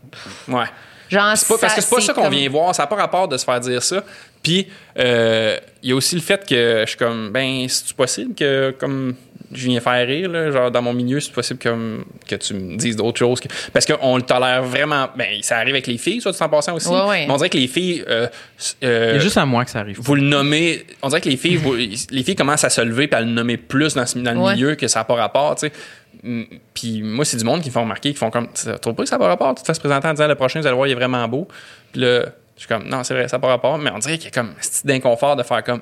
Ouais. 0.47 0.65
Genre, 1.09 1.31
C'est 1.35 1.47
pas, 1.47 1.57
parce 1.57 1.73
que 1.75 1.81
c'est 1.81 1.89
pas 1.95 2.01
ça 2.01 2.13
qu'on 2.13 2.23
comme- 2.23 2.33
vient 2.33 2.49
voir. 2.49 2.75
Ça 2.75 2.83
n'a 2.83 2.87
pas 2.87 2.95
rapport 2.95 3.27
de 3.27 3.35
se 3.37 3.43
faire 3.43 3.59
dire 3.59 3.81
ça. 3.81 4.03
Puis, 4.43 4.67
euh, 4.99 5.57
il 5.81 5.89
y 5.89 5.91
a 5.91 5.95
aussi 5.95 6.13
le 6.15 6.21
fait 6.21 6.45
que 6.47 6.81
je 6.85 6.89
suis 6.89 6.97
comme, 6.97 7.31
ben, 7.31 7.65
c'est 7.67 7.93
possible 7.93 8.35
que, 8.35 8.75
comme 8.79 9.15
je 9.51 9.65
viens 9.67 9.79
faire 9.79 10.05
rire, 10.07 10.29
là, 10.29 10.51
genre 10.51 10.69
dans 10.71 10.81
mon 10.81 10.93
milieu, 10.93 11.19
c'est 11.19 11.31
possible 11.33 11.59
que, 11.59 11.99
que 12.27 12.35
tu 12.35 12.53
me 12.53 12.75
dises 12.77 12.95
d'autres 12.95 13.17
choses. 13.17 13.39
que- 13.39 13.47
parce 13.73 13.85
qu'on 13.85 14.15
le 14.17 14.21
tolère 14.21 14.63
vraiment. 14.63 15.07
Ben, 15.15 15.27
ça 15.41 15.57
arrive 15.57 15.73
avec 15.75 15.87
les 15.87 15.97
filles, 15.97 16.21
soit 16.21 16.33
tout 16.33 16.43
en 16.43 16.49
passant 16.49 16.75
aussi. 16.75 16.87
Ouais, 16.87 17.01
ouais. 17.07 17.25
Mais 17.27 17.33
on 17.33 17.37
dirait 17.37 17.49
que 17.49 17.57
les 17.57 17.67
filles. 17.67 18.03
euh, 18.07 18.27
euh, 18.83 19.07
Il 19.11 19.15
y 19.15 19.19
a 19.19 19.19
juste 19.19 19.37
à 19.37 19.45
moi 19.45 19.65
que 19.65 19.71
ça 19.71 19.79
arrive. 19.79 19.97
vous 19.99 20.15
le 20.15 20.21
nommez. 20.21 20.85
On 21.01 21.07
dirait 21.09 21.21
que 21.21 21.29
les 21.29 21.37
filles, 21.37 21.55
vous- 21.57 21.73
les 21.75 22.23
filles 22.23 22.35
commencent 22.35 22.63
à 22.63 22.69
se 22.69 22.81
lever 22.81 23.07
puis 23.07 23.17
à 23.17 23.21
le 23.21 23.27
nommer 23.27 23.57
plus 23.57 23.95
dans, 23.95 24.03
le 24.15 24.37
Ouais. 24.39 24.53
milieu 24.53 24.75
que 24.75 24.87
ça 24.87 24.99
n'a 24.99 25.03
pas 25.05 25.15
rapport, 25.15 25.55
tu 25.55 25.67
sais. 25.67 25.73
Mm, 26.23 26.43
Puis 26.73 27.01
moi, 27.01 27.23
c'est 27.25 27.37
du 27.37 27.43
monde 27.45 27.61
qui 27.61 27.69
me 27.69 27.73
font 27.73 27.81
remarquer, 27.81 28.11
qui 28.11 28.17
font 28.17 28.29
comme, 28.29 28.47
tu 28.53 28.65
trouves 28.81 28.93
pas 28.95 29.03
que 29.03 29.09
ça 29.09 29.15
n'a 29.15 29.19
pas 29.19 29.27
rapport? 29.29 29.55
Tu 29.55 29.61
te 29.61 29.67
fais 29.67 29.73
se 29.73 29.79
présenter 29.79 30.07
en 30.07 30.11
disant 30.13 30.27
le 30.27 30.35
prochain, 30.35 30.59
vous 30.59 30.67
allez 30.67 30.75
voir, 30.75 30.87
il 30.87 30.91
est 30.91 30.95
vraiment 30.95 31.27
beau. 31.27 31.47
Puis 31.91 32.01
là, 32.01 32.25
je 32.55 32.59
suis 32.61 32.67
comme, 32.67 32.87
non, 32.89 33.03
c'est 33.03 33.13
vrai, 33.13 33.27
ça 33.27 33.37
n'a 33.37 33.41
pas 33.41 33.47
rapport. 33.47 33.77
Mais 33.77 33.89
on 33.93 33.99
dirait 33.99 34.17
qu'il 34.17 34.25
y 34.25 34.27
a 34.27 34.31
comme 34.31 34.49
un 34.49 34.59
petit 34.59 34.85
d'inconfort 34.85 35.35
de 35.35 35.43
faire 35.43 35.63
comme, 35.63 35.81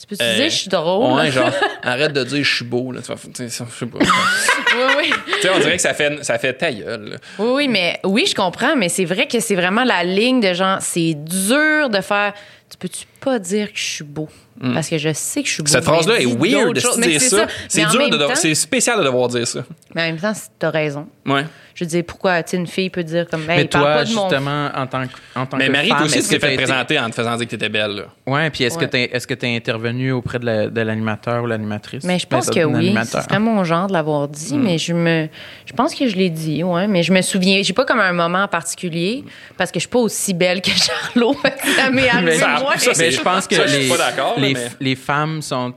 Tu 0.00 0.06
peux 0.06 0.16
te 0.16 0.22
Euh, 0.22 0.34
dire, 0.36 0.44
je 0.50 0.56
suis 0.56 0.68
drôle. 0.70 1.12
ouais, 1.18 1.30
genre, 1.30 1.50
arrête 1.82 2.12
de 2.12 2.24
dire 2.24 2.42
je 2.42 2.56
suis 2.56 2.64
beau, 2.64 2.90
là. 2.92 3.00
Tu 3.02 3.12
sais, 3.34 3.48
ça, 3.50 3.66
je 3.70 3.78
sais 3.78 3.86
pas. 3.86 3.98
Oui, 3.98 4.94
oui. 4.98 5.12
tu 5.26 5.40
sais, 5.42 5.50
on 5.54 5.58
dirait 5.58 5.76
que 5.76 5.82
ça 5.82 5.94
fait, 5.94 6.24
ça 6.24 6.38
fait 6.38 6.54
ta 6.54 6.72
gueule, 6.72 7.10
là. 7.10 7.16
Oui, 7.38 7.50
oui, 7.54 7.68
mais 7.68 8.00
oui, 8.04 8.24
je 8.26 8.34
comprends, 8.34 8.76
mais 8.76 8.88
c'est 8.88 9.04
vrai 9.04 9.26
que 9.28 9.40
c'est 9.40 9.54
vraiment 9.56 9.84
la 9.84 10.02
ligne 10.04 10.40
de 10.40 10.54
genre, 10.54 10.78
c'est 10.80 11.14
dur 11.14 11.90
de 11.90 12.00
faire. 12.00 12.32
Tu 12.70 12.76
peux-tu 12.78 13.04
pas 13.20 13.38
dire 13.38 13.72
que 13.72 13.78
je 13.78 13.84
suis 13.84 14.04
beau? 14.04 14.28
Parce 14.74 14.88
que 14.90 14.98
je 14.98 15.12
sais 15.14 15.42
que 15.42 15.48
je 15.48 15.54
suis 15.54 15.62
beau. 15.62 15.70
Cette 15.70 15.84
phrase-là 15.84 16.20
est 16.20 16.26
dis 16.26 16.36
weird 16.36 16.74
de 16.74 16.80
se 16.80 17.00
dire 17.00 17.20
c'est 17.20 17.28
ça. 17.30 17.46
C'est 17.66 17.84
dur, 17.86 18.10
de, 18.10 18.16
temps- 18.18 18.34
c'est 18.34 18.54
spécial 18.54 18.98
de 18.98 19.04
devoir 19.04 19.28
dire 19.28 19.46
ça. 19.48 19.64
Mais 19.94 20.02
en 20.02 20.04
même 20.06 20.18
temps, 20.18 20.32
t'as 20.58 20.70
raison. 20.70 21.06
Ouais. 21.26 21.44
Je 21.74 21.84
veux 21.84 21.88
dire, 21.88 22.04
pourquoi, 22.06 22.42
tu 22.42 22.56
une 22.56 22.66
fille 22.66 22.90
peut 22.90 23.02
dire 23.04 23.26
comme, 23.30 23.48
hey, 23.48 23.58
Mais 23.58 23.64
parle 23.64 23.84
toi, 23.84 23.94
pas 23.94 24.04
de 24.04 24.12
mon. 24.12 24.28
justement, 24.28 24.70
en 24.74 24.86
tant 24.86 25.06
que, 25.06 25.12
en 25.34 25.46
tant 25.46 25.56
Mais 25.56 25.68
que 25.68 25.72
Marie, 25.72 25.88
femme, 25.88 25.96
toi 25.98 26.06
aussi, 26.06 26.22
tu 26.22 26.28
t'es 26.28 26.38
fait 26.38 26.56
présenter 26.56 26.98
en 26.98 27.08
te 27.08 27.14
faisant 27.14 27.36
dire 27.36 27.46
que 27.46 27.50
t'étais 27.52 27.68
belle, 27.70 27.92
là. 27.92 28.02
Ouais, 28.26 28.50
puis 28.50 28.64
est-ce 28.64 28.76
Ouais. 28.76 28.84
que 28.84 28.90
t'es 28.90 29.10
est-ce 29.14 29.26
que 29.26 29.32
t'es 29.32 29.56
intervenu 29.56 30.12
auprès 30.12 30.38
de 30.38 30.44
la- 30.44 30.66
de 30.68 30.80
l'animateur 30.82 31.42
ou 31.42 31.46
l'animatrice? 31.46 32.04
Mais 32.04 32.18
je 32.18 32.26
Ben, 32.26 32.36
pense 32.36 32.50
que 32.50 32.62
oui. 32.62 32.74
animateur. 32.88 33.22
Ce 33.22 33.28
serait 33.28 33.38
mon 33.40 33.64
genre 33.64 33.86
de 33.86 33.94
l'avoir 33.94 34.28
dit, 34.28 34.54
Mm. 34.56 34.62
mais 34.62 34.76
je 34.76 34.92
me. 34.92 35.28
Je 35.64 35.72
pense 35.72 35.94
que 35.94 36.06
je 36.06 36.16
l'ai 36.16 36.28
dit, 36.28 36.62
ouais. 36.62 36.86
Mais 36.86 37.02
je 37.02 37.12
me 37.12 37.22
souviens. 37.22 37.62
J'ai 37.62 37.72
pas 37.72 37.86
comme 37.86 38.00
un 38.00 38.12
moment 38.12 38.42
en 38.42 38.48
particulier 38.48 39.24
parce 39.56 39.70
que 39.70 39.78
je 39.78 39.84
suis 39.84 39.88
pas 39.90 40.00
aussi 40.00 40.34
belle 40.34 40.60
que 40.60 40.70
Charlot. 41.14 41.34
ça 41.76 41.90
m'est 41.90 42.08
arrivé 42.10 42.32
ça- 42.60 42.64
moins. 42.64 42.76
ça, 42.78 42.94
c'est- 42.94 43.02
Mais 43.04 43.10
je 43.10 43.20
pense 43.22 43.46
que 43.46 43.56
Ça, 43.56 43.66
je 43.66 43.72
suis 43.72 43.82
les, 43.84 43.88
pas 43.88 43.98
d'accord, 43.98 44.34
là, 44.38 44.46
les, 44.46 44.54
mais- 44.54 44.68
les 44.80 44.96
femmes 44.96 45.42
sont, 45.42 45.74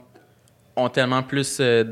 ont 0.75 0.89
tellement 0.89 1.23
plus 1.23 1.57
euh, 1.59 1.83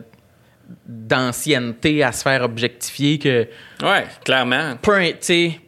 d'ancienneté 0.85 2.03
à 2.03 2.11
se 2.11 2.21
faire 2.23 2.43
objectifier 2.43 3.19
que. 3.19 3.47
Ouais, 3.83 4.05
clairement. 4.23 4.75
Peu, 4.81 5.01
tu 5.07 5.15
sais, 5.21 5.59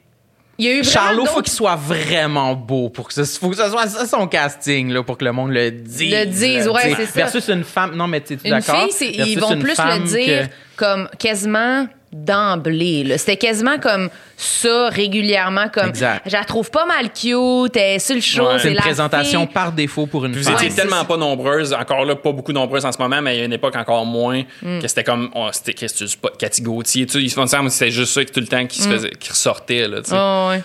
Il 0.57 0.65
y 0.65 0.69
a 0.69 0.73
eu 0.77 0.83
Charlot, 0.83 1.25
faut 1.25 1.41
qu'il 1.41 1.51
soit 1.51 1.75
vraiment 1.75 2.53
beau 2.53 2.89
pour 2.89 3.07
que 3.07 3.13
ce, 3.13 3.23
faut 3.39 3.49
que 3.49 3.55
ce 3.55 3.67
soit 3.69 3.87
ça 3.87 4.05
son 4.05 4.27
casting, 4.27 4.91
là, 4.93 5.01
pour 5.03 5.17
que 5.17 5.25
le 5.25 5.31
monde 5.31 5.51
le 5.51 5.71
dise. 5.71 6.13
Le 6.13 6.25
dise, 6.25 6.67
ouais, 6.67 6.93
c'est 6.95 7.05
ça. 7.07 7.11
Versus 7.15 7.47
une 7.49 7.63
femme. 7.63 7.95
Non, 7.95 8.07
mais 8.07 8.21
tu 8.21 8.33
es 8.33 8.37
Une 8.43 8.51
d'accord? 8.51 8.83
fille, 8.83 8.91
c'est- 8.91 9.11
ils 9.11 9.39
vont 9.39 9.57
plus 9.59 9.75
le 9.77 10.05
dire 10.07 10.47
que- 10.49 10.53
comme 10.75 11.09
quasiment 11.17 11.87
d'emblée. 12.13 13.17
C'était 13.17 13.37
quasiment 13.37 13.77
comme 13.79 14.09
ça 14.37 14.89
régulièrement, 14.89 15.67
comme 15.69 15.89
Exact. 15.89 16.21
je 16.25 16.31
la 16.33 16.43
trouve 16.43 16.69
pas 16.71 16.85
mal 16.85 17.11
cute, 17.11 17.75
elle 17.75 17.95
est 17.95 17.99
sur 17.99 18.15
le 18.15 18.21
show, 18.21 18.47
Ouais. 18.47 18.59
c'est 18.59 18.69
une 18.69 18.75
la 18.75 18.81
présentation 18.81 19.41
fille. 19.45 19.53
par 19.53 19.71
défaut 19.71 20.05
pour 20.05 20.25
une 20.25 20.33
Vous 20.33 20.43
femme. 20.43 20.53
étiez 20.55 20.69
Ouais, 20.69 20.75
tellement 20.75 21.05
pas 21.05 21.17
nombreuses, 21.17 21.73
encore 21.73 22.05
là, 22.05 22.15
pas 22.15 22.31
beaucoup 22.31 22.51
nombreuses 22.53 22.85
en 22.85 22.91
ce 22.91 22.97
moment, 22.99 23.21
mais 23.21 23.35
il 23.35 23.39
y 23.39 23.41
a 23.41 23.45
une 23.45 23.53
époque 23.53 23.75
encore 23.75 24.05
moins, 24.05 24.43
Mm. 24.61 24.79
que 24.79 24.87
c'était 24.87 25.03
comme, 25.03 25.29
oh, 25.35 25.47
c'était, 25.51 25.73
qu'est-ce 25.73 26.03
que 26.05 26.09
tu 26.09 26.17
pas, 26.17 26.29
Cathy 26.37 26.61
Gauthier, 26.61 27.05
tu 27.05 27.13
sais, 27.13 27.21
il 27.21 27.29
se 27.29 27.35
semble 27.45 27.67
que 27.67 27.73
c'était 27.73 27.91
juste 27.91 28.13
ça 28.13 28.23
tout 28.25 28.39
le 28.39 28.47
temps 28.47 28.65
qui 28.65 28.81
Mm. 28.81 28.83
se 28.83 28.89
faisait, 28.89 29.09
qui 29.11 29.29
ressortait, 29.29 29.87
là, 29.87 30.01
tu 30.01 30.09
sais. 30.09 30.15
Ouais, 30.15 30.47
ouais. 30.49 30.61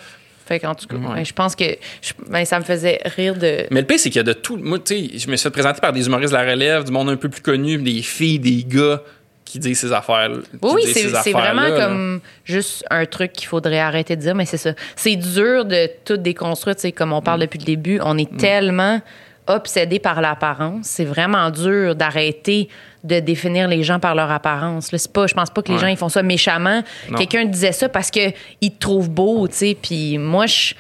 Fait 0.47 0.59
qu'en 0.61 0.75
tout 0.75 0.87
cas, 0.87 0.97
Ouais. 0.97 1.15
ben, 1.17 1.25
je 1.27 1.33
pense 1.35 1.55
que 1.55 1.65
je- 2.01 2.13
ben, 2.31 2.43
ça 2.47 2.59
me 2.59 2.65
faisait 2.65 2.99
rire 3.17 3.35
de. 3.35 3.67
Mais 3.71 3.81
le 3.83 3.87
pire, 3.87 3.99
c'est 4.01 4.09
qu'il 4.09 4.17
y 4.17 4.21
a 4.21 4.23
de 4.23 4.33
tout. 4.33 4.57
Moi, 4.57 4.79
tu 4.79 4.95
sais, 5.11 5.19
je 5.19 5.29
me 5.31 5.37
suis 5.37 5.43
fait 5.43 5.51
présenter 5.51 5.79
par 5.83 5.93
des 5.93 6.07
humoristes 6.07 6.33
de 6.33 6.39
la 6.39 6.51
relève, 6.51 6.85
du 6.85 6.91
monde 6.91 7.11
un 7.11 7.17
peu 7.17 7.29
plus 7.29 7.43
connu, 7.43 7.77
des 7.77 8.01
filles, 8.01 8.39
des 8.39 8.65
gars 8.65 9.03
qui 9.49 9.59
disent 9.59 9.81
ces 9.81 9.93
affaires. 9.93 10.31
Oui, 10.63 10.83
c'est 10.87 11.09
ces 11.09 11.15
c'est 11.23 11.33
vraiment 11.33 11.63
là. 11.63 11.87
comme 11.87 12.21
juste 12.45 12.85
un 12.91 13.05
truc 13.07 13.33
qu'il 13.33 13.47
faudrait 13.49 13.79
arrêter 13.81 14.15
de 14.17 14.21
dire, 14.21 14.35
mais 14.35 14.45
c'est 14.47 14.57
ça. 14.57 14.73
C'est 14.97 15.17
dur 15.17 15.65
de 15.65 15.89
tout 16.05 16.17
déconstruire, 16.17 16.77
tu 16.77 16.83
sais, 16.83 16.93
comme 16.93 17.13
on 17.13 17.21
Mm. 17.21 17.25
parle 17.25 17.41
depuis 17.41 17.59
le 17.59 17.65
début. 17.65 18.01
On 18.05 18.17
est 18.19 18.37
tellement 18.37 19.01
obsédé 19.47 19.99
par 19.99 20.21
l'apparence. 20.21 20.87
C'est 20.87 21.05
vraiment 21.07 21.51
dur 21.51 21.95
d'arrêter 21.95 22.69
de 23.05 23.21
définir 23.21 23.67
les 23.69 23.83
gens 23.83 23.99
par 23.99 24.15
leur 24.15 24.31
apparence. 24.31 24.93
Là, 24.93 24.99
pas, 25.13 25.27
je 25.27 25.35
pense 25.35 25.51
pas 25.51 25.63
que 25.63 25.69
les 25.69 25.75
Ouais. 25.77 25.81
gens 25.81 25.87
ils 25.87 25.97
font 25.97 26.09
ça 26.11 26.23
méchamment. 26.23 26.83
Quelqu'un 27.17 27.45
disait 27.47 27.73
ça 27.73 27.89
parce 27.89 28.11
que 28.11 28.31
il 28.61 28.73
te 28.73 28.79
trouve 28.81 29.09
beau, 29.09 29.49
tu 29.49 29.55
sais. 29.57 29.77
Puis 29.81 30.19
moi, 30.19 30.47
je, 30.47 30.75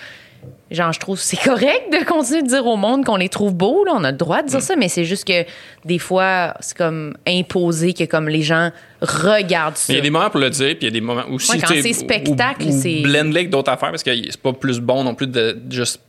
genre, 0.71 0.93
je 0.93 1.01
trouve 1.01 1.17
que 1.19 1.23
c'est 1.25 1.37
correct 1.45 1.93
de 1.93 2.05
continuer 2.05 2.43
de 2.43 2.49
dire 2.49 2.67
au 2.67 2.77
monde 2.77 3.05
qu'on 3.05 3.17
les 3.17 3.29
trouve 3.29 3.55
beaux. 3.55 3.85
Là. 3.85 3.93
On 3.95 4.05
a 4.05 4.11
le 4.11 4.17
droit 4.17 4.43
Mm. 4.43 4.47
de 4.47 4.51
dire 4.51 4.63
ça, 4.63 4.77
mais 4.77 4.89
c'est 4.89 5.05
juste 5.05 5.27
que 5.27 5.45
des 5.85 5.99
fois, 5.99 6.55
c'est 6.61 6.77
comme 6.77 7.17
imposé 7.27 7.95
que 7.95 8.05
comme 8.05 8.29
les 8.29 8.43
gens 8.43 8.71
regardent 9.01 9.77
ça. 9.77 9.93
Mais 9.93 9.95
il 9.95 9.99
y 9.99 10.01
a 10.01 10.03
des 10.03 10.11
moments 10.11 10.31
pour 10.31 10.41
le 10.41 10.51
dire, 10.51 10.69
puis 10.77 10.79
il 10.83 10.85
y 10.85 10.89
a 10.89 10.91
des 10.91 11.01
moments 11.01 11.25
aussi. 11.31 11.53
Ouais, 11.53 11.59
quand 11.61 11.75
c'est 11.81 11.93
spectacle, 11.93 12.71
c'est- 12.73 13.01
blender 13.03 13.39
avec 13.39 13.51
d'autres 13.51 13.71
affaires, 13.73 13.91
parce 13.91 14.03
que 14.03 14.11
c'est 14.15 14.41
pas 14.41 14.53
plus 14.53 14.81
bon 14.81 15.05
non 15.05 15.15
plus 15.15 15.27
de 15.27 15.59
juste 15.71 16.01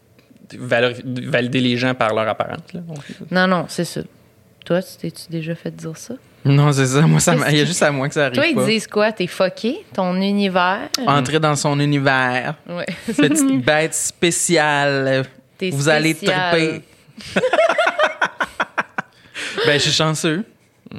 valider 0.53 1.59
les 1.61 1.77
gens 1.77 1.93
par 1.93 2.13
leur 2.13 2.27
apparence. 2.27 2.73
là. 2.73 2.81
Non, 3.31 3.47
non, 3.47 3.65
c'est 3.67 3.85
ça. 3.85 4.01
Toi, 4.65 4.81
tu 4.81 4.97
t'es-tu 4.97 5.29
déjà 5.31 5.55
fait 5.55 5.71
dire 5.75 5.95
ça? 5.97 6.15
Non, 6.45 6.71
c'est 6.71 6.85
ça. 6.85 7.01
Moi, 7.01 7.19
ça 7.19 7.35
il 7.49 7.57
y 7.57 7.61
a 7.61 7.65
juste 7.65 7.83
à 7.83 7.91
moi 7.91 8.07
que 8.07 8.13
ça 8.13 8.25
arrive 8.25 8.35
Toi, 8.35 8.47
ils 8.47 8.55
pas. 8.55 8.65
disent 8.65 8.87
quoi? 8.87 9.11
T'es 9.11 9.27
fucké? 9.27 9.83
Ton 9.93 10.15
univers? 10.15 10.87
Entrer 11.05 11.39
dans 11.39 11.55
son 11.55 11.79
univers. 11.79 12.55
Ouais. 12.67 12.85
Petite 13.07 13.63
bête 13.65 13.93
spéciale. 13.93 15.25
T'es 15.57 15.69
Vous 15.71 15.89
allez 15.89 16.13
triper. 16.15 16.81
ben, 19.65 19.73
je 19.73 19.77
suis 19.79 19.91
chanceux. 19.91 20.43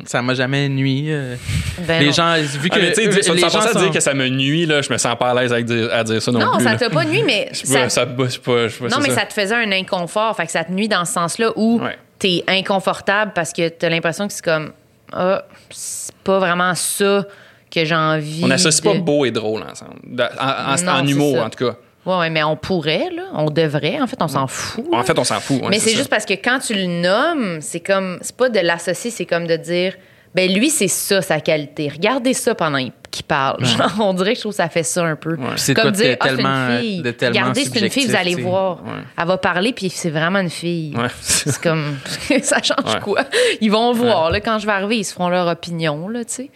Ça 0.04 0.22
m'a 0.22 0.34
jamais 0.34 0.68
nuit. 0.68 1.06
euh. 1.08 1.34
Ben 1.80 1.98
les 2.00 2.06
non. 2.06 2.12
gens, 2.12 2.34
vu 2.36 2.68
Ah, 2.70 2.76
que 2.76 2.80
mais 2.80 2.92
tu 2.92 3.10
sais, 3.12 3.22
ça 3.22 3.32
à 3.70 3.74
dire 3.74 3.90
que 3.90 3.98
ça 3.98 4.14
me 4.14 4.28
nuit, 4.28 4.64
là, 4.64 4.82
je 4.82 4.92
me 4.92 4.98
sens 4.98 5.16
pas 5.18 5.30
à 5.30 5.34
l'aise 5.34 5.52
avec 5.52 5.64
dire- 5.64 5.92
à 5.92 6.04
dire 6.04 6.22
ça 6.22 6.30
non, 6.30 6.38
Non, 6.38 6.54
plus. 6.56 6.64
ça 6.64 6.72
là. 6.72 6.78
t'a 6.78 6.90
pas 6.90 7.04
nuit, 7.04 7.24
mais 7.24 7.48
Je 7.50 7.58
sais 7.60 7.66
ça, 7.66 7.80
pas, 7.80 7.88
ça, 7.88 8.02
je 8.02 8.14
pas, 8.14 8.28
je 8.28 8.28
sais 8.74 8.78
pas, 8.78 8.88
non, 8.88 8.98
mais 9.02 9.10
ça. 9.10 9.26
te 9.26 9.32
faisait 9.32 9.54
un 9.56 9.72
inconfort. 9.72 10.36
Fait 10.36 10.46
que 10.46 10.52
ça 10.52 10.62
te 10.62 10.70
nuit 10.70 10.86
dans 10.86 11.04
ce 11.04 11.12
sens-là 11.14 11.50
où 11.56 11.80
Ouais. 11.82 11.98
t'es 12.20 12.44
inconfortable 12.46 13.32
parce 13.34 13.52
que 13.52 13.68
t'as 13.68 13.88
l'impression 13.88 14.28
que 14.28 14.32
c'est 14.32 14.44
comme, 14.44 14.70
ah, 15.12 15.44
c'est 15.70 16.14
pas 16.24 16.38
vraiment 16.38 16.74
ça 16.74 17.24
que 17.70 17.84
j'ai 17.84 17.94
envie. 17.94 18.40
On 18.44 18.48
n'associe 18.48 18.82
de- 18.82 18.88
pas 18.98 18.98
beau 19.04 19.24
et 19.24 19.30
drôle 19.30 19.62
ensemble. 19.62 19.92
En, 20.38 20.44
en- 20.44 20.76
Non, 20.84 20.92
en 20.92 21.06
c'est 21.06 21.12
humour, 21.12 21.36
ça. 21.36 21.44
en 21.46 21.50
tout 21.50 21.64
cas. 21.66 21.76
Ouais, 22.06 22.16
ouais, 22.18 22.30
mais 22.30 22.42
on 22.42 22.56
pourrait, 22.56 23.10
là. 23.14 23.24
On 23.34 23.50
devrait. 23.50 24.00
En 24.00 24.06
fait, 24.06 24.20
on 24.22 24.28
s'en 24.28 24.46
fout. 24.46 24.86
En 24.92 24.98
là. 24.98 25.04
fait, 25.04 25.18
on 25.18 25.24
s'en 25.24 25.38
fout. 25.38 25.60
ouais, 25.62 25.68
mais 25.68 25.78
c'est 25.78 25.90
juste 25.94 26.08
parce 26.08 26.24
que 26.24 26.32
quand 26.32 26.58
tu 26.58 26.74
le 26.74 26.86
nommes, 26.86 27.60
c'est 27.60 27.80
comme 27.80 28.18
c'est 28.22 28.34
pas 28.36 28.48
de 28.48 28.58
l'associer, 28.60 29.10
c'est 29.10 29.26
comme 29.26 29.46
de 29.46 29.56
dire 29.56 29.94
ben 30.34 30.52
lui 30.52 30.70
c'est 30.70 30.88
ça 30.88 31.22
sa 31.22 31.40
qualité. 31.40 31.88
Regardez 31.88 32.34
ça 32.34 32.54
pendant 32.54 32.78
qu'il 33.10 33.24
parle. 33.26 33.64
Genre, 33.64 33.90
on 34.00 34.14
dirait 34.14 34.30
que 34.32 34.36
je 34.36 34.40
trouve 34.42 34.52
que 34.52 34.56
ça 34.58 34.68
fait 34.68 34.84
ça 34.84 35.04
un 35.04 35.16
peu. 35.16 35.36
C'est 35.56 35.74
Comme 35.74 35.90
dire 35.90 36.16
ah, 36.20 36.26
c'est 36.28 36.36
tellement- 36.36 36.68
une 36.70 36.78
fille. 36.80 37.02
de 37.02 37.10
tellement 37.10 37.38
Regardez, 37.40 37.64
c'est 37.64 37.80
une 37.80 37.90
fille, 37.90 38.06
vous 38.06 38.14
allez 38.16 38.36
voir. 38.36 38.84
Ouais. 38.84 38.90
Elle 39.18 39.26
va 39.26 39.38
parler 39.38 39.72
puis 39.72 39.90
c'est 39.90 40.10
vraiment 40.10 40.38
une 40.38 40.50
fille. 40.50 40.94
Ouais. 40.96 41.08
C'est 41.20 41.60
comme 41.60 41.98
ça 42.42 42.62
change 42.62 42.94
Ouais. 42.94 43.00
quoi? 43.00 43.24
Ils 43.60 43.70
vont 43.72 43.92
voir 43.92 44.30
là 44.30 44.40
quand 44.40 44.58
je 44.60 44.66
vais 44.66 44.72
arriver, 44.72 44.98
ils 44.98 45.04
se 45.04 45.12
feront 45.14 45.28
leur 45.28 45.48
opinion 45.48 46.08
là, 46.08 46.24
tu 46.24 46.32
sais. 46.34 46.50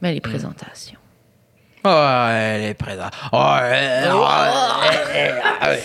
Mais 0.00 0.12
les 0.14 0.20
présentations. 0.20 0.98
Oh, 1.84 2.26
elle 2.30 2.62
est 2.64 2.74
présente. 2.74 3.12
Oh, 3.32 3.54
elle- 3.62 4.10
oh, 4.12 4.26
elle- 5.14 5.34
elle- 5.62 5.78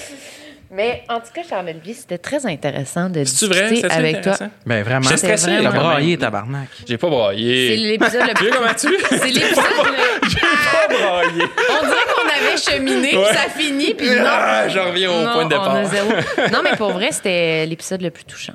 Mais 0.76 1.03
en 1.07 1.19
tout 1.19 1.32
cas, 1.34 1.41
Charlotte 1.47 1.76
Vie, 1.84 1.93
c'était 1.93 2.17
très 2.17 2.45
intéressant 2.47 3.07
de 3.09 3.21
discuter 3.24 3.82
vrai? 3.82 3.91
Avec 3.91 4.21
toi. 4.21 4.36
Ben 4.65 4.84
vraiment. 4.84 5.03
J'étais 5.03 5.17
stressé, 5.38 5.45
T'as 5.61 5.69
vraiment. 5.69 5.84
braillé, 5.89 6.17
tabarnak. 6.17 6.67
J'ai 6.88 6.97
pas 6.97 7.07
C'est 7.07 7.15
braillé. 7.15 7.76
l'épisode 7.78 8.21
le 8.28 8.34
Tu 8.34 8.43
plus... 8.43 8.51
comment 8.51 8.74
tu 8.74 8.88
C'est 9.09 9.28
l'épisode... 9.28 9.63
le- 9.86 10.30
J'ai 10.30 10.39
pas 10.39 10.88
braillé. 10.89 11.43
On 11.69 11.86
dirait 11.86 12.07
qu'on 12.15 12.28
avait 12.47 12.57
cheminé, 12.57 13.09
puis 13.09 13.19
ça 13.38 13.49
finit, 13.55 13.93
puis 13.93 14.09
non. 14.09 14.24
Ah, 14.26 14.67
je 14.67 14.80
reviens 14.80 15.11
au 15.11 15.24
Non, 15.24 15.34
point 15.34 15.45
de 15.45 15.55
on 15.55 15.59
a 15.61 15.84
départ. 15.84 15.86
zéro. 15.91 16.09
Non, 16.51 16.61
mais 16.63 16.76
pour 16.76 16.91
vrai, 16.91 17.11
c'était 17.11 17.65
l'épisode 17.67 18.01
le 18.01 18.09
plus 18.09 18.24
touchant. 18.26 18.53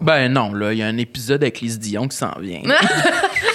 Ben 0.00 0.28
non, 0.28 0.52
là, 0.54 0.72
il 0.72 0.78
y 0.78 0.82
a 0.82 0.86
un 0.86 0.96
épisode 0.96 1.42
avec 1.42 1.60
Lise 1.60 1.78
Dion 1.78 2.08
qui 2.08 2.16
s'en 2.16 2.32
vient. 2.40 2.62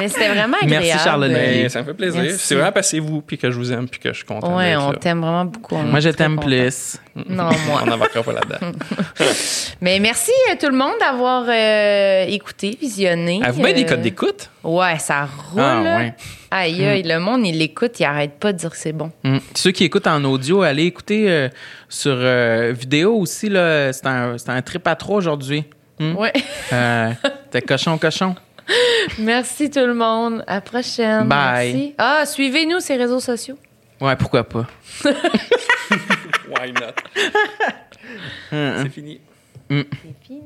Mais 0.00 0.08
c'était 0.08 0.28
vraiment 0.28 0.56
agréable. 0.60 0.86
Merci, 0.86 1.04
Charlotte 1.04 1.30
Mais 1.32 1.68
ça 1.68 1.80
me 1.80 1.84
fait 1.86 1.94
plaisir. 1.94 2.22
C'est 2.38 2.54
vraiment 2.54 2.72
parce 2.72 2.90
que 2.90 2.96
vous 2.98 3.20
puis 3.22 3.38
que 3.38 3.50
je 3.50 3.56
vous 3.56 3.72
aime 3.72 3.88
puis 3.88 4.00
que 4.00 4.10
je 4.10 4.16
suis 4.16 4.24
content. 4.24 4.56
Ouais, 4.56 4.70
d'être 4.70 4.82
on 4.82 4.92
t'aime 4.92 5.20
vraiment 5.20 5.44
beaucoup. 5.44 5.74
On 5.76 5.82
Moi, 5.82 6.00
je 6.00 6.10
t'aime 6.10 6.38
plus. 6.38 6.98
Non, 7.28 7.50
moi. 7.66 7.80
On 7.84 7.86
n'embarquera 7.86 8.22
pas 8.22 8.32
là-dedans. 8.32 8.72
Mais 9.80 9.98
merci 9.98 10.30
à 10.52 10.56
tout 10.56 10.68
le 10.70 10.76
monde 10.76 10.92
d'avoir 11.00 11.44
euh, 11.48 12.24
écouté, 12.28 12.76
visionné. 12.80 13.40
Bien 13.56 13.72
des 13.72 13.82
Euh, 13.84 13.86
codes 13.88 14.02
d'écoute? 14.02 14.50
Ouais, 14.62 14.98
ça 14.98 15.26
roule. 15.50 15.60
Ah, 15.62 15.82
ouais. 15.82 16.14
Aïe, 16.50 16.84
aïe, 16.84 17.02
le 17.04 17.18
monde, 17.18 17.46
il 17.46 17.58
l'écoute, 17.58 17.98
il 18.00 18.04
arrête 18.04 18.32
pas 18.38 18.52
de 18.52 18.58
dire 18.58 18.70
que 18.70 18.76
c'est 18.76 18.92
bon. 18.92 19.10
Mm. 19.24 19.38
Ceux 19.54 19.70
qui 19.70 19.84
écoutent 19.84 20.06
en 20.06 20.22
audio, 20.24 20.62
allez 20.62 20.84
écouter 20.84 21.30
euh, 21.30 21.48
sur 21.88 22.14
euh, 22.16 22.72
vidéo 22.76 23.14
aussi. 23.16 23.48
là. 23.48 23.92
C'est 23.92 24.06
un, 24.06 24.36
c'est 24.38 24.50
un 24.50 24.60
trip 24.62 24.86
à 24.86 24.96
trois 24.96 25.16
aujourd'hui. 25.16 25.64
Mm. 25.98 26.16
Ouais. 26.16 26.32
Euh, 26.72 27.10
T'es 27.50 27.62
cochon, 27.62 27.98
cochon. 27.98 28.34
merci 29.18 29.70
tout 29.70 29.80
le 29.80 29.94
monde. 29.94 30.44
À 30.46 30.54
la 30.56 30.60
prochaine. 30.60 31.28
Bye. 31.28 31.72
Merci. 31.72 31.94
Ah, 31.98 32.26
suivez-nous 32.26 32.80
sur 32.80 32.96
les 32.96 33.02
réseaux 33.02 33.20
sociaux. 33.20 33.58
Ouais, 34.00 34.16
pourquoi 34.16 34.44
pas. 34.44 34.66
Why 35.04 36.72
not? 36.72 36.94
c'est 38.50 38.88
fini. 38.88 39.20
C'est 39.68 39.86
fini. 40.26 40.38